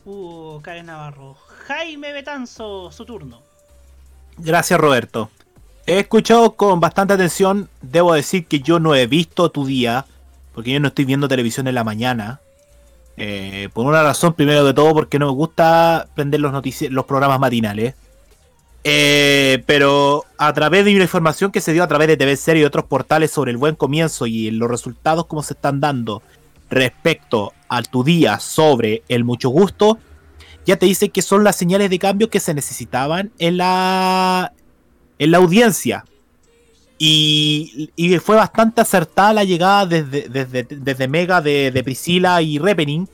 Hugo 0.08 0.60
Karen 0.62 0.86
Navarro. 0.86 1.36
Jaime 1.66 2.12
Betanzo, 2.14 2.90
su 2.90 3.04
turno. 3.04 3.42
Gracias, 4.38 4.80
Roberto. 4.80 5.30
He 5.86 5.98
escuchado 5.98 6.54
con 6.54 6.80
bastante 6.80 7.12
atención. 7.12 7.68
Debo 7.82 8.14
decir 8.14 8.46
que 8.46 8.60
yo 8.60 8.80
no 8.80 8.94
he 8.94 9.06
visto 9.06 9.50
tu 9.50 9.66
día, 9.66 10.06
porque 10.54 10.72
yo 10.72 10.80
no 10.80 10.88
estoy 10.88 11.04
viendo 11.04 11.28
televisión 11.28 11.68
en 11.68 11.74
la 11.74 11.84
mañana. 11.84 12.40
Eh, 13.18 13.68
por 13.74 13.84
una 13.84 14.02
razón, 14.02 14.32
primero 14.32 14.64
de 14.64 14.72
todo, 14.72 14.94
porque 14.94 15.18
no 15.18 15.26
me 15.26 15.32
gusta 15.32 16.08
prender 16.14 16.40
los, 16.40 16.52
los 16.90 17.04
programas 17.04 17.38
matinales. 17.38 17.94
Eh, 18.84 19.62
pero 19.66 20.24
a 20.38 20.52
través 20.54 20.86
de 20.86 20.94
una 20.94 21.04
información 21.04 21.52
que 21.52 21.60
se 21.60 21.74
dio 21.74 21.82
a 21.82 21.88
través 21.88 22.08
de 22.08 22.16
TV 22.16 22.36
Serie 22.36 22.62
y 22.62 22.64
otros 22.64 22.86
portales 22.86 23.30
sobre 23.30 23.50
el 23.50 23.58
buen 23.58 23.74
comienzo 23.74 24.26
y 24.26 24.50
los 24.52 24.70
resultados 24.70 25.26
como 25.26 25.42
se 25.42 25.52
están 25.52 25.80
dando 25.80 26.22
respecto 26.70 27.52
a 27.68 27.82
tu 27.82 28.04
día 28.04 28.38
sobre 28.40 29.02
el 29.08 29.24
mucho 29.24 29.48
gusto, 29.50 29.98
ya 30.66 30.76
te 30.76 30.86
dice 30.86 31.08
que 31.08 31.22
son 31.22 31.44
las 31.44 31.56
señales 31.56 31.90
de 31.90 31.98
cambio 31.98 32.30
que 32.30 32.40
se 32.40 32.54
necesitaban 32.54 33.32
en 33.38 33.56
la, 33.56 34.52
en 35.18 35.30
la 35.30 35.38
audiencia. 35.38 36.04
Y, 36.98 37.90
y 37.96 38.18
fue 38.18 38.36
bastante 38.36 38.80
acertada 38.80 39.32
la 39.32 39.44
llegada 39.44 39.86
desde, 39.86 40.28
desde, 40.28 40.64
desde 40.64 41.08
Mega 41.08 41.40
de, 41.40 41.70
de 41.70 41.84
Priscila 41.84 42.42
y 42.42 42.58
Repening. 42.58 43.08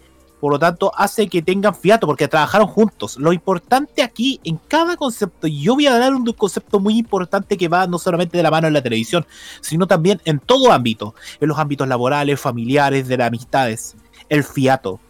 Por 0.45 0.53
lo 0.53 0.59
tanto, 0.59 0.93
hace 0.95 1.27
que 1.27 1.41
tengan 1.41 1.75
fiato 1.75 2.07
porque 2.07 2.29
trabajaron 2.29 2.67
juntos. 2.67 3.17
Lo 3.17 3.33
importante 3.33 4.03
aquí 4.03 4.43
en 4.45 4.59
cada 4.59 4.95
concepto, 4.95 5.47
y 5.47 5.63
yo 5.63 5.73
voy 5.73 5.87
a 5.87 5.99
dar 5.99 6.15
un 6.15 6.31
concepto 6.35 6.81
muy 6.81 6.99
importante 6.99 7.57
que 7.57 7.67
va 7.67 7.87
no 7.87 7.99
solamente 7.99 8.37
de 8.37 8.43
la 8.43 8.51
mano 8.51 8.67
en 8.67 8.75
la 8.75 8.83
televisión, 8.83 9.25
sino 9.63 9.87
también 9.87 10.21
en 10.27 10.41
todo 10.41 10.71
ámbito, 10.71 11.15
en 11.41 11.49
los 11.49 11.59
ámbitos 11.59 11.89
laborales, 11.89 12.39
familiares, 12.39 13.09
de 13.09 13.17
las 13.17 13.29
amistades, 13.29 13.97
el 14.29 14.45
fiato, 14.45 15.01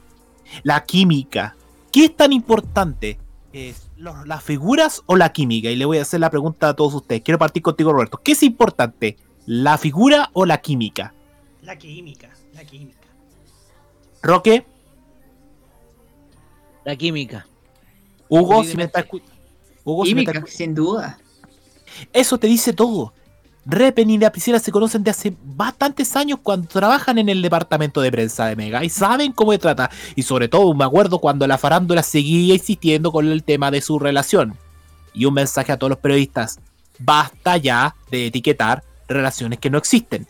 la 0.62 0.84
química. 0.84 1.56
¿Qué 1.90 2.04
es 2.04 2.16
tan 2.16 2.32
importante? 2.32 3.18
¿Es 3.52 3.90
lo- 3.96 4.24
las 4.26 4.40
figuras 4.40 5.02
o 5.06 5.16
la 5.16 5.32
química? 5.32 5.68
Y 5.68 5.74
le 5.74 5.84
voy 5.84 5.98
a 5.98 6.02
hacer 6.02 6.20
la 6.20 6.30
pregunta 6.30 6.68
a 6.68 6.74
todos 6.74 6.94
ustedes. 6.94 7.22
Quiero 7.22 7.40
partir 7.40 7.60
contigo, 7.60 7.92
Roberto. 7.92 8.20
¿Qué 8.22 8.30
es 8.30 8.42
importante? 8.44 9.16
¿La 9.46 9.78
figura 9.78 10.30
o 10.32 10.46
la 10.46 10.58
química? 10.58 11.12
La 11.60 11.76
química, 11.76 12.30
la 12.52 12.64
química. 12.64 13.00
Roque, 14.22 14.64
La 16.84 16.96
química. 16.96 17.46
Hugo, 18.28 18.64
si 18.64 18.76
me 18.76 18.84
está 18.84 19.00
escuchando. 19.00 19.34
Hugo, 19.84 20.06
si 20.06 20.14
me 20.14 20.22
está 20.22 20.32
Química, 20.32 20.50
sin 20.50 20.74
duda. 20.74 21.18
Eso 22.12 22.38
te 22.38 22.46
dice 22.46 22.72
todo. 22.72 23.12
Repen 23.66 24.10
y 24.10 24.18
la 24.18 24.30
Priscila 24.30 24.58
se 24.58 24.72
conocen 24.72 25.02
de 25.02 25.10
hace 25.10 25.34
bastantes 25.42 26.16
años 26.16 26.38
cuando 26.42 26.68
trabajan 26.68 27.16
en 27.18 27.30
el 27.30 27.40
departamento 27.40 28.02
de 28.02 28.12
prensa 28.12 28.46
de 28.46 28.56
Mega 28.56 28.84
y 28.84 28.90
saben 28.90 29.32
cómo 29.32 29.52
se 29.52 29.58
trata. 29.58 29.90
Y 30.16 30.22
sobre 30.22 30.48
todo 30.48 30.74
me 30.74 30.84
acuerdo 30.84 31.18
cuando 31.18 31.46
la 31.46 31.56
farándula 31.56 32.02
seguía 32.02 32.54
insistiendo 32.54 33.10
con 33.10 33.26
el 33.30 33.42
tema 33.42 33.70
de 33.70 33.80
su 33.80 33.98
relación. 33.98 34.56
Y 35.14 35.24
un 35.24 35.34
mensaje 35.34 35.72
a 35.72 35.78
todos 35.78 35.90
los 35.90 35.98
periodistas. 35.98 36.58
Basta 36.98 37.56
ya 37.56 37.94
de 38.10 38.26
etiquetar 38.26 38.84
relaciones 39.08 39.58
que 39.60 39.70
no 39.70 39.78
existen. 39.78 40.26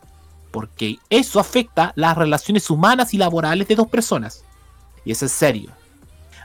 Porque 0.52 0.98
eso 1.10 1.40
afecta 1.40 1.92
las 1.96 2.16
relaciones 2.16 2.70
humanas 2.70 3.14
y 3.14 3.18
laborales 3.18 3.66
de 3.66 3.74
dos 3.74 3.88
personas. 3.88 4.44
Y 5.04 5.10
eso 5.10 5.26
es 5.26 5.32
serio. 5.32 5.72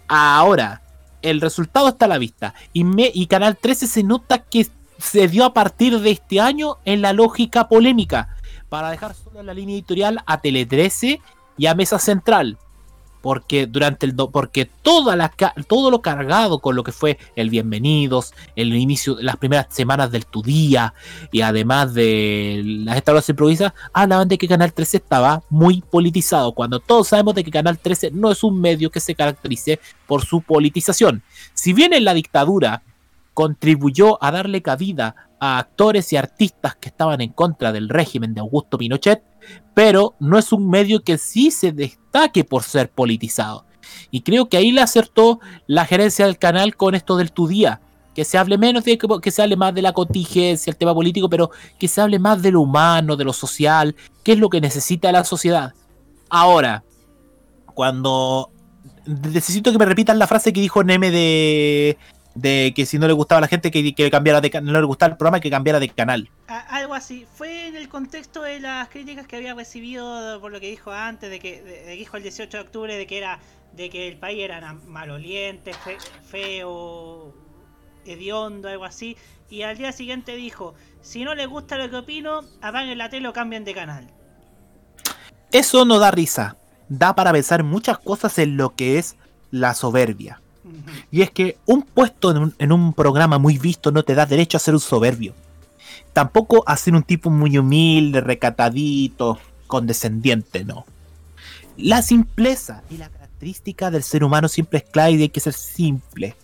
Ahora, 0.09 0.81
el 1.21 1.39
resultado 1.39 1.87
está 1.89 2.05
a 2.05 2.09
la 2.09 2.17
vista. 2.17 2.53
Y, 2.73 2.83
me- 2.83 3.11
y 3.13 3.27
Canal 3.27 3.55
13 3.57 3.87
se 3.87 4.03
nota 4.03 4.39
que 4.39 4.67
se 4.97 5.27
dio 5.29 5.45
a 5.45 5.53
partir 5.53 5.97
de 5.99 6.11
este 6.11 6.41
año 6.41 6.77
en 6.83 7.01
la 7.01 7.13
lógica 7.13 7.69
polémica. 7.69 8.35
Para 8.67 8.89
dejar 8.91 9.13
solo 9.13 9.41
la 9.43 9.53
línea 9.53 9.75
editorial 9.75 10.21
a 10.25 10.41
Tele 10.41 10.65
13 10.65 11.21
y 11.57 11.65
a 11.67 11.75
Mesa 11.75 11.99
Central. 11.99 12.57
Porque 13.21 13.67
durante 13.67 14.05
el 14.05 14.15
do- 14.15 14.31
porque 14.31 14.65
toda 14.65 15.15
la 15.15 15.29
todo 15.67 15.91
lo 15.91 16.01
cargado 16.01 16.59
con 16.59 16.75
lo 16.75 16.83
que 16.83 16.91
fue 16.93 17.17
el 17.35 17.49
bienvenidos, 17.49 18.33
el 18.55 18.73
inicio, 18.73 19.17
las 19.19 19.35
primeras 19.35 19.67
semanas 19.69 20.09
del 20.11 20.25
tu 20.25 20.41
día 20.41 20.93
y 21.31 21.41
además 21.41 21.93
de 21.93 22.61
las 22.85 22.95
establecidas 22.95 23.29
improvisadas, 23.29 23.73
hablaban 23.93 24.27
de 24.29 24.37
que 24.37 24.47
Canal 24.47 24.71
13 24.71 24.97
estaba 24.97 25.43
muy 25.49 25.81
politizado, 25.81 26.53
cuando 26.53 26.79
todos 26.79 27.09
sabemos 27.09 27.35
de 27.35 27.43
que 27.43 27.51
Canal 27.51 27.77
13 27.77 28.11
no 28.11 28.31
es 28.31 28.43
un 28.43 28.59
medio 28.61 28.89
que 28.89 29.01
se 29.01 29.15
caracterice 29.15 29.79
por 30.07 30.23
su 30.25 30.41
politización. 30.41 31.21
Si 31.53 31.73
bien 31.73 31.93
en 31.93 32.05
la 32.05 32.13
dictadura 32.13 32.83
contribuyó 33.33 34.21
a 34.23 34.31
darle 34.31 34.61
cabida 34.61 35.15
a 35.39 35.59
actores 35.59 36.11
y 36.11 36.17
artistas 36.17 36.75
que 36.75 36.89
estaban 36.89 37.21
en 37.21 37.31
contra 37.31 37.71
del 37.71 37.87
régimen 37.89 38.33
de 38.33 38.41
Augusto 38.41 38.77
Pinochet, 38.77 39.23
pero 39.73 40.15
no 40.19 40.37
es 40.37 40.51
un 40.51 40.69
medio 40.69 41.01
que 41.03 41.17
sí 41.17 41.49
se 41.49 41.71
destaque 42.09 42.43
por 42.43 42.63
ser 42.63 42.89
politizado. 42.89 43.65
Y 44.11 44.21
creo 44.21 44.49
que 44.49 44.57
ahí 44.57 44.71
le 44.71 44.81
acertó 44.81 45.39
la 45.67 45.85
gerencia 45.85 46.25
del 46.25 46.37
canal 46.37 46.75
con 46.75 46.95
esto 46.95 47.17
del 47.17 47.31
tu 47.31 47.47
día. 47.47 47.81
Que 48.15 48.25
se 48.25 48.37
hable 48.37 48.57
menos 48.57 48.83
de 48.83 48.97
que, 48.97 49.07
que 49.21 49.31
se 49.31 49.41
hable 49.41 49.55
más 49.55 49.73
de 49.73 49.81
la 49.81 49.93
contingencia, 49.93 50.71
el 50.71 50.77
tema 50.77 50.93
político, 50.93 51.29
pero 51.29 51.51
que 51.77 51.87
se 51.87 52.01
hable 52.01 52.19
más 52.19 52.41
de 52.41 52.51
lo 52.51 52.61
humano, 52.61 53.15
de 53.15 53.23
lo 53.23 53.33
social, 53.33 53.95
qué 54.23 54.33
es 54.33 54.39
lo 54.39 54.49
que 54.49 54.59
necesita 54.59 55.11
la 55.11 55.23
sociedad. 55.23 55.73
Ahora, 56.29 56.83
cuando 57.73 58.51
necesito 59.05 59.71
que 59.71 59.77
me 59.77 59.85
repitan 59.85 60.19
la 60.19 60.27
frase 60.27 60.51
que 60.51 60.59
dijo 60.59 60.83
Neme 60.83 61.11
de, 61.11 61.97
de 62.41 62.73
que 62.75 62.85
si 62.85 62.97
no 62.99 63.07
le 63.07 63.13
gustaba 63.13 63.37
a 63.39 63.41
la 63.41 63.47
gente 63.47 63.71
que, 63.71 63.93
que 63.93 64.09
cambiara 64.11 64.41
de 64.41 64.49
no 64.61 64.79
le 64.79 64.85
gustaba 64.85 65.11
el 65.11 65.17
programa 65.17 65.39
que 65.39 65.49
cambiara 65.49 65.79
de 65.79 65.89
canal. 65.89 66.29
A- 66.47 66.59
algo 66.77 66.93
así. 66.93 67.25
Fue 67.35 67.67
en 67.67 67.75
el 67.75 67.89
contexto 67.89 68.41
de 68.43 68.59
las 68.59 68.89
críticas 68.89 69.27
que 69.27 69.35
había 69.35 69.53
recibido 69.53 70.39
por 70.41 70.51
lo 70.51 70.59
que 70.59 70.69
dijo 70.69 70.91
antes, 70.91 71.29
de 71.29 71.39
que, 71.39 71.61
de- 71.61 71.81
de 71.81 71.85
que 71.93 71.95
dijo 71.97 72.17
el 72.17 72.23
18 72.23 72.57
de 72.57 72.63
octubre 72.63 72.95
de 72.97 73.07
que 73.07 73.17
era 73.17 73.39
de 73.73 73.89
que 73.89 74.07
el 74.07 74.17
país 74.17 74.39
era 74.43 74.73
maloliente, 74.87 75.73
fe- 75.73 75.97
feo, 76.27 77.33
hediondo, 78.05 78.67
algo 78.69 78.85
así. 78.85 79.15
Y 79.49 79.61
al 79.63 79.77
día 79.77 79.91
siguiente 79.91 80.35
dijo, 80.35 80.73
si 81.01 81.23
no 81.23 81.35
les 81.35 81.47
gusta 81.47 81.77
lo 81.77 81.89
que 81.89 81.97
opino, 81.97 82.41
apaguen 82.61 82.97
la 82.97 83.09
tele 83.09 83.27
o 83.27 83.33
cambien 83.33 83.63
de 83.65 83.73
canal. 83.73 84.07
Eso 85.51 85.85
no 85.85 85.99
da 85.99 86.11
risa. 86.11 86.57
Da 86.89 87.13
para 87.15 87.31
pensar 87.31 87.63
muchas 87.63 87.99
cosas 87.99 88.37
en 88.39 88.57
lo 88.57 88.75
que 88.75 88.97
es 88.97 89.15
la 89.51 89.73
soberbia. 89.73 90.41
Y 91.11 91.21
es 91.21 91.31
que 91.31 91.57
un 91.65 91.81
puesto 91.83 92.31
en 92.31 92.37
un, 92.37 92.55
en 92.59 92.71
un 92.71 92.93
programa 92.93 93.37
muy 93.37 93.57
visto 93.57 93.91
no 93.91 94.03
te 94.03 94.15
da 94.15 94.25
derecho 94.25 94.57
a 94.57 94.59
ser 94.59 94.73
un 94.73 94.79
soberbio. 94.79 95.33
Tampoco 96.13 96.63
a 96.67 96.75
ser 96.77 96.95
un 96.95 97.03
tipo 97.03 97.29
muy 97.29 97.57
humilde, 97.57 98.21
recatadito, 98.21 99.39
condescendiente, 99.67 100.65
no. 100.65 100.85
La 101.77 102.01
simpleza 102.01 102.83
y 102.89 102.97
la 102.97 103.09
característica 103.09 103.89
del 103.89 104.03
ser 104.03 104.23
humano 104.23 104.49
siempre 104.49 104.79
es 104.79 104.85
clara 104.85 105.11
y 105.11 105.21
hay 105.21 105.29
que 105.29 105.39
ser 105.39 105.53
simple. 105.53 106.35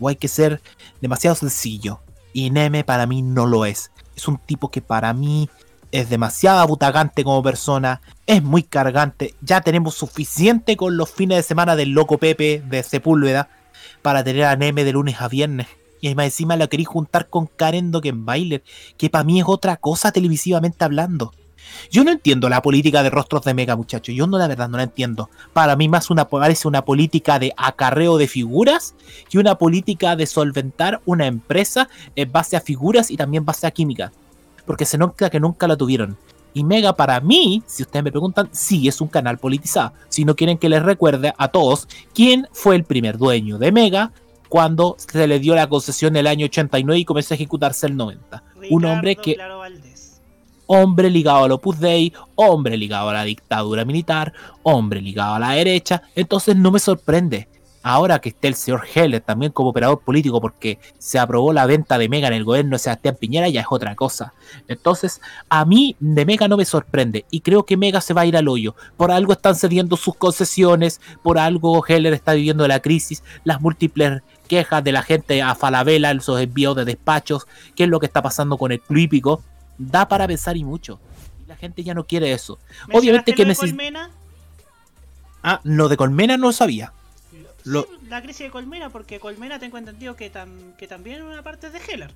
O 0.00 0.08
hay 0.08 0.16
que 0.16 0.28
ser 0.28 0.60
demasiado 1.00 1.36
sencillo. 1.36 2.00
Y 2.32 2.50
Neme 2.50 2.82
para 2.82 3.06
mí 3.06 3.22
no 3.22 3.46
lo 3.46 3.64
es. 3.64 3.92
Es 4.16 4.26
un 4.26 4.38
tipo 4.38 4.70
que 4.70 4.80
para 4.80 5.12
mí 5.12 5.48
es 5.94 6.10
demasiado 6.10 6.58
abutagante 6.58 7.22
como 7.22 7.40
persona, 7.40 8.00
es 8.26 8.42
muy 8.42 8.64
cargante. 8.64 9.36
Ya 9.42 9.60
tenemos 9.60 9.94
suficiente 9.94 10.76
con 10.76 10.96
los 10.96 11.08
fines 11.08 11.36
de 11.36 11.42
semana 11.44 11.76
del 11.76 11.90
loco 11.90 12.18
Pepe 12.18 12.64
de 12.66 12.82
Sepúlveda 12.82 13.48
para 14.02 14.24
tener 14.24 14.42
a 14.46 14.56
Neme 14.56 14.82
de 14.82 14.90
lunes 14.90 15.20
a 15.20 15.28
viernes. 15.28 15.68
Y 16.00 16.12
más 16.16 16.24
encima 16.24 16.56
lo 16.56 16.68
queréis 16.68 16.88
juntar 16.88 17.28
con 17.28 17.46
Karen 17.46 17.92
Dockenbailer, 17.92 18.64
que 18.96 19.08
para 19.08 19.22
mí 19.22 19.38
es 19.38 19.44
otra 19.46 19.76
cosa 19.76 20.10
televisivamente 20.10 20.84
hablando. 20.84 21.32
Yo 21.92 22.02
no 22.02 22.10
entiendo 22.10 22.48
la 22.48 22.60
política 22.60 23.04
de 23.04 23.10
rostros 23.10 23.44
de 23.44 23.54
Mega, 23.54 23.76
muchachos. 23.76 24.16
Yo 24.16 24.26
no, 24.26 24.36
la 24.36 24.48
verdad, 24.48 24.68
no 24.68 24.78
la 24.78 24.82
entiendo. 24.82 25.30
Para 25.52 25.76
mí 25.76 25.88
más 25.88 26.10
una, 26.10 26.28
parece 26.28 26.66
una 26.66 26.84
política 26.84 27.38
de 27.38 27.54
acarreo 27.56 28.18
de 28.18 28.26
figuras 28.26 28.96
que 29.30 29.38
una 29.38 29.58
política 29.58 30.16
de 30.16 30.26
solventar 30.26 31.02
una 31.06 31.28
empresa 31.28 31.88
en 32.16 32.32
base 32.32 32.56
a 32.56 32.60
figuras 32.60 33.12
y 33.12 33.16
también 33.16 33.44
base 33.44 33.68
a 33.68 33.70
química 33.70 34.10
porque 34.66 34.84
se 34.84 34.98
nota 34.98 35.30
que 35.30 35.40
nunca 35.40 35.68
la 35.68 35.76
tuvieron. 35.76 36.16
Y 36.52 36.62
Mega 36.62 36.94
para 36.94 37.20
mí, 37.20 37.62
si 37.66 37.82
ustedes 37.82 38.04
me 38.04 38.12
preguntan, 38.12 38.48
sí 38.52 38.86
es 38.86 39.00
un 39.00 39.08
canal 39.08 39.38
politizado. 39.38 39.92
Si 40.08 40.24
no 40.24 40.36
quieren 40.36 40.56
que 40.56 40.68
les 40.68 40.82
recuerde 40.82 41.34
a 41.36 41.48
todos 41.48 41.88
quién 42.14 42.46
fue 42.52 42.76
el 42.76 42.84
primer 42.84 43.18
dueño 43.18 43.58
de 43.58 43.72
Mega 43.72 44.12
cuando 44.48 44.94
se 44.98 45.26
le 45.26 45.40
dio 45.40 45.56
la 45.56 45.68
concesión 45.68 46.14
el 46.14 46.28
año 46.28 46.46
89 46.46 47.00
y 47.00 47.04
comenzó 47.04 47.34
a 47.34 47.36
ejecutarse 47.36 47.88
el 47.88 47.96
90. 47.96 48.42
un 48.70 48.84
hombre 48.84 49.16
que... 49.16 49.34
Claro. 49.34 49.62
Hombre 50.66 51.10
ligado 51.10 51.44
al 51.44 51.52
Opus 51.52 51.78
Dei, 51.78 52.10
hombre 52.36 52.78
ligado 52.78 53.10
a 53.10 53.12
la 53.12 53.24
dictadura 53.24 53.84
militar, 53.84 54.32
hombre 54.62 55.02
ligado 55.02 55.34
a 55.34 55.38
la 55.38 55.50
derecha. 55.50 56.02
Entonces 56.14 56.56
no 56.56 56.70
me 56.70 56.78
sorprende. 56.78 57.48
Ahora 57.86 58.18
que 58.18 58.30
esté 58.30 58.48
el 58.48 58.54
señor 58.54 58.86
Heller 58.94 59.20
también 59.20 59.52
como 59.52 59.68
operador 59.68 60.00
político 60.00 60.40
porque 60.40 60.78
se 60.96 61.18
aprobó 61.18 61.52
la 61.52 61.66
venta 61.66 61.98
de 61.98 62.08
Mega 62.08 62.28
en 62.28 62.32
el 62.32 62.42
gobierno 62.42 62.76
de 62.76 62.78
Sebastián 62.78 63.18
Piñera 63.20 63.46
ya 63.50 63.60
es 63.60 63.66
otra 63.68 63.94
cosa. 63.94 64.32
Entonces, 64.68 65.20
a 65.50 65.66
mí 65.66 65.94
de 66.00 66.24
Mega 66.24 66.48
no 66.48 66.56
me 66.56 66.64
sorprende 66.64 67.26
y 67.30 67.42
creo 67.42 67.66
que 67.66 67.76
Mega 67.76 68.00
se 68.00 68.14
va 68.14 68.22
a 68.22 68.26
ir 68.26 68.38
al 68.38 68.48
hoyo. 68.48 68.74
Por 68.96 69.10
algo 69.10 69.34
están 69.34 69.54
cediendo 69.54 69.98
sus 69.98 70.16
concesiones, 70.16 70.98
por 71.22 71.38
algo 71.38 71.84
Heller 71.86 72.14
está 72.14 72.32
viviendo 72.32 72.66
la 72.66 72.80
crisis, 72.80 73.22
las 73.44 73.60
múltiples 73.60 74.22
quejas 74.48 74.82
de 74.82 74.92
la 74.92 75.02
gente 75.02 75.42
a 75.42 75.54
Falabella, 75.54 76.10
esos 76.10 76.40
envíos 76.40 76.74
de 76.76 76.86
despachos, 76.86 77.46
qué 77.76 77.84
es 77.84 77.90
lo 77.90 78.00
que 78.00 78.06
está 78.06 78.22
pasando 78.22 78.56
con 78.56 78.72
el 78.72 78.80
club 78.80 79.42
da 79.76 80.08
para 80.08 80.26
pensar 80.26 80.56
y 80.56 80.64
mucho. 80.64 81.00
Y 81.44 81.48
la 81.48 81.56
gente 81.56 81.84
ya 81.84 81.92
no 81.92 82.06
quiere 82.06 82.32
eso. 82.32 82.58
Obviamente 82.90 83.34
que 83.34 83.44
¿Mencionaste 83.44 83.44
lo 83.44 83.44
de 83.44 83.48
necesita... 83.48 83.76
Colmena? 83.76 84.10
Ah, 85.42 85.60
lo 85.64 85.90
de 85.90 85.98
Colmena 85.98 86.38
no 86.38 86.46
lo 86.46 86.52
sabía. 86.52 86.94
Lo- 87.64 87.86
La 88.08 88.22
crisis 88.22 88.46
de 88.46 88.50
Colmena, 88.50 88.90
porque 88.90 89.18
Colmena 89.18 89.58
tengo 89.58 89.78
entendido 89.78 90.14
que, 90.16 90.32
tam- 90.32 90.74
que 90.76 90.86
también 90.86 91.22
una 91.22 91.42
parte 91.42 91.66
es 91.68 91.72
de 91.72 91.80
Heller. 91.80 92.12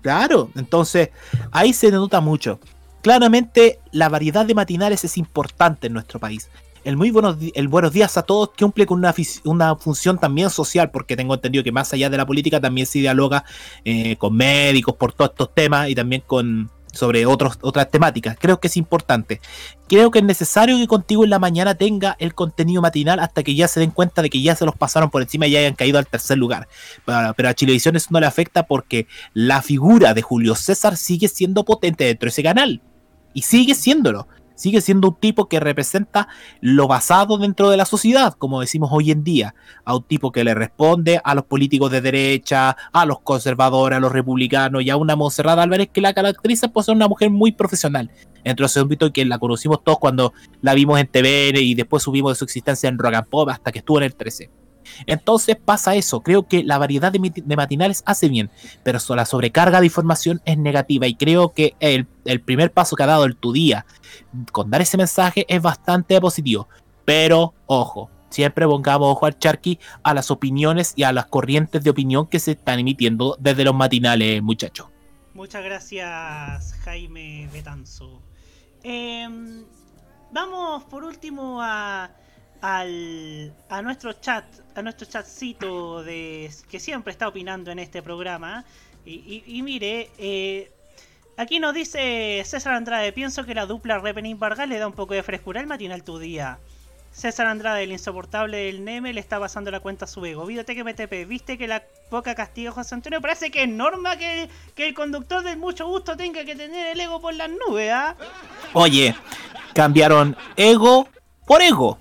Claro, 0.00 0.50
entonces 0.56 1.10
ahí 1.52 1.72
se 1.72 1.90
nota 1.90 2.20
mucho. 2.20 2.58
Claramente 3.02 3.78
la 3.92 4.08
variedad 4.08 4.44
de 4.44 4.54
matinales 4.54 5.04
es 5.04 5.16
importante 5.16 5.86
en 5.86 5.92
nuestro 5.92 6.18
país. 6.18 6.48
El 6.84 6.96
muy 6.96 7.12
buenos, 7.12 7.36
el 7.54 7.68
buenos 7.68 7.92
días 7.92 8.16
a 8.16 8.22
todos 8.24 8.50
cumple 8.58 8.86
con 8.86 8.98
una 9.44 9.76
función 9.76 10.18
también 10.18 10.50
social, 10.50 10.90
porque 10.90 11.14
tengo 11.16 11.34
entendido 11.34 11.62
que 11.62 11.70
más 11.70 11.92
allá 11.92 12.10
de 12.10 12.16
la 12.16 12.26
política 12.26 12.60
también 12.60 12.88
se 12.88 12.98
dialoga 12.98 13.44
eh, 13.84 14.16
con 14.16 14.34
médicos 14.36 14.96
por 14.96 15.12
todos 15.12 15.30
estos 15.30 15.54
temas 15.54 15.88
y 15.88 15.94
también 15.94 16.22
con 16.26 16.68
sobre 16.92 17.26
otros, 17.26 17.58
otras 17.62 17.90
temáticas. 17.90 18.36
Creo 18.38 18.60
que 18.60 18.68
es 18.68 18.76
importante. 18.76 19.40
Creo 19.88 20.10
que 20.10 20.20
es 20.20 20.24
necesario 20.24 20.76
que 20.78 20.86
contigo 20.86 21.24
en 21.24 21.30
la 21.30 21.38
mañana 21.38 21.74
tenga 21.74 22.16
el 22.18 22.34
contenido 22.34 22.80
matinal 22.82 23.18
hasta 23.18 23.42
que 23.42 23.54
ya 23.54 23.68
se 23.68 23.80
den 23.80 23.90
cuenta 23.90 24.22
de 24.22 24.30
que 24.30 24.40
ya 24.40 24.54
se 24.54 24.64
los 24.64 24.76
pasaron 24.76 25.10
por 25.10 25.22
encima 25.22 25.46
y 25.46 25.52
ya 25.52 25.60
hayan 25.60 25.74
caído 25.74 25.98
al 25.98 26.06
tercer 26.06 26.38
lugar. 26.38 26.68
Pero, 27.04 27.34
pero 27.34 27.48
a 27.48 27.54
Chilevisión 27.54 27.96
eso 27.96 28.08
no 28.10 28.20
le 28.20 28.26
afecta 28.26 28.64
porque 28.64 29.06
la 29.34 29.62
figura 29.62 30.14
de 30.14 30.22
Julio 30.22 30.54
César 30.54 30.96
sigue 30.96 31.28
siendo 31.28 31.64
potente 31.64 32.04
dentro 32.04 32.26
de 32.26 32.30
ese 32.30 32.42
canal. 32.42 32.80
Y 33.34 33.42
sigue 33.42 33.74
siéndolo. 33.74 34.28
Sigue 34.54 34.80
siendo 34.80 35.08
un 35.08 35.16
tipo 35.16 35.48
que 35.48 35.60
representa 35.60 36.28
lo 36.60 36.88
basado 36.88 37.38
dentro 37.38 37.70
de 37.70 37.76
la 37.76 37.84
sociedad, 37.84 38.34
como 38.34 38.60
decimos 38.60 38.90
hoy 38.92 39.10
en 39.10 39.24
día. 39.24 39.54
A 39.84 39.96
un 39.96 40.02
tipo 40.04 40.32
que 40.32 40.44
le 40.44 40.54
responde 40.54 41.20
a 41.24 41.34
los 41.34 41.44
políticos 41.44 41.90
de 41.90 42.00
derecha, 42.00 42.76
a 42.92 43.06
los 43.06 43.20
conservadores, 43.20 43.96
a 43.96 44.00
los 44.00 44.12
republicanos 44.12 44.82
y 44.82 44.90
a 44.90 44.96
una 44.96 45.16
Monserrat 45.16 45.58
Álvarez 45.58 45.88
que 45.92 46.00
la 46.00 46.14
caracteriza 46.14 46.68
por 46.68 46.84
ser 46.84 46.94
una 46.94 47.08
mujer 47.08 47.30
muy 47.30 47.52
profesional. 47.52 48.10
Entre 48.44 48.66
ese 48.66 48.80
ámbito 48.80 49.12
que 49.12 49.24
la 49.24 49.38
conocimos 49.38 49.84
todos 49.84 49.98
cuando 49.98 50.32
la 50.60 50.74
vimos 50.74 50.98
en 50.98 51.06
TVN 51.06 51.60
y 51.60 51.74
después 51.74 52.02
subimos 52.02 52.32
de 52.32 52.36
su 52.36 52.44
existencia 52.44 52.88
en 52.88 52.98
Rock 52.98 53.14
and 53.14 53.28
Pop 53.28 53.48
hasta 53.48 53.70
que 53.70 53.78
estuvo 53.78 53.98
en 53.98 54.04
el 54.04 54.14
13. 54.14 54.61
Entonces 55.06 55.56
pasa 55.56 55.94
eso, 55.94 56.20
creo 56.20 56.46
que 56.46 56.64
la 56.64 56.78
variedad 56.78 57.12
de, 57.12 57.56
matinales 57.56 58.02
hace 58.06 58.28
bien, 58.28 58.50
pero 58.82 58.98
la 59.10 59.26
sobrecarga 59.26 59.80
de 59.80 59.86
información 59.86 60.40
es 60.44 60.58
negativa 60.58 61.06
y 61.06 61.14
creo 61.14 61.52
que 61.52 61.74
el, 61.80 62.06
el 62.24 62.40
primer 62.40 62.72
paso 62.72 62.96
que 62.96 63.02
ha 63.02 63.06
dado 63.06 63.24
el 63.24 63.36
Tu 63.36 63.52
Día 63.52 63.86
con 64.52 64.70
dar 64.70 64.82
ese 64.82 64.96
mensaje 64.96 65.44
es 65.48 65.60
bastante 65.60 66.20
positivo. 66.20 66.68
Pero 67.04 67.54
ojo, 67.66 68.10
siempre 68.30 68.66
pongamos 68.66 69.10
ojo 69.10 69.26
al 69.26 69.38
charqui 69.38 69.78
a 70.02 70.14
las 70.14 70.30
opiniones 70.30 70.92
y 70.96 71.02
a 71.02 71.12
las 71.12 71.26
corrientes 71.26 71.82
de 71.82 71.90
opinión 71.90 72.26
que 72.26 72.38
se 72.38 72.52
están 72.52 72.78
emitiendo 72.78 73.36
desde 73.40 73.64
los 73.64 73.74
matinales, 73.74 74.42
muchachos. 74.42 74.88
Muchas 75.34 75.64
gracias, 75.64 76.74
Jaime 76.84 77.48
Betanzo. 77.52 78.22
Em, 78.82 79.64
vamos 80.30 80.84
por 80.84 81.04
último 81.04 81.60
a, 81.62 82.10
al, 82.62 83.52
a 83.68 83.82
nuestro 83.82 84.14
chat, 84.14 84.44
a 84.74 84.82
nuestro 84.82 85.06
chatcito 85.06 86.02
de, 86.02 86.50
que 86.70 86.80
siempre 86.80 87.12
está 87.12 87.28
opinando 87.28 87.70
en 87.70 87.78
este 87.78 88.02
programa. 88.02 88.64
Y, 89.04 89.60
mire, 89.62 90.10
eh, 90.16 90.70
aquí 91.36 91.58
nos 91.58 91.74
dice 91.74 92.40
César 92.46 92.74
Andrade, 92.74 93.12
pienso 93.12 93.44
que 93.44 93.52
la 93.52 93.66
dupla 93.66 93.98
Repening 93.98 94.38
Vargas 94.38 94.68
le 94.68 94.78
da 94.78 94.86
un 94.86 94.92
poco 94.92 95.14
de 95.14 95.24
frescura 95.24 95.60
al 95.60 95.66
matinal 95.66 96.04
tu 96.04 96.20
día. 96.20 96.58
César 97.10 97.48
Andrade, 97.48 97.82
el 97.82 97.92
insoportable 97.92 98.56
del 98.56 98.84
Neme, 98.84 99.12
le 99.12 99.20
está 99.20 99.40
pasando 99.40 99.72
la 99.72 99.80
cuenta 99.80 100.04
a 100.04 100.08
su 100.08 100.24
ego. 100.24 100.46
Videoteca 100.46 100.84
MTP, 100.84 101.26
¿viste 101.28 101.58
que 101.58 101.66
la 101.66 101.82
poca 102.08 102.36
castiga 102.36 102.70
José 102.70 102.94
Antonio? 102.94 103.20
Parece 103.20 103.50
que 103.50 103.64
es 103.64 103.68
norma 103.68 104.16
que, 104.16 104.48
que 104.76 104.86
el 104.86 104.94
conductor 104.94 105.42
del 105.42 105.58
mucho 105.58 105.86
gusto 105.88 106.16
tenga 106.16 106.44
que 106.44 106.54
tener 106.54 106.92
el 106.92 107.00
ego 107.00 107.20
por 107.20 107.34
las 107.34 107.50
nubes, 107.50 107.90
¿ah? 107.92 108.16
Oye, 108.72 109.16
cambiaron 109.74 110.36
ego 110.56 111.08
por 111.44 111.60
ego. 111.60 111.98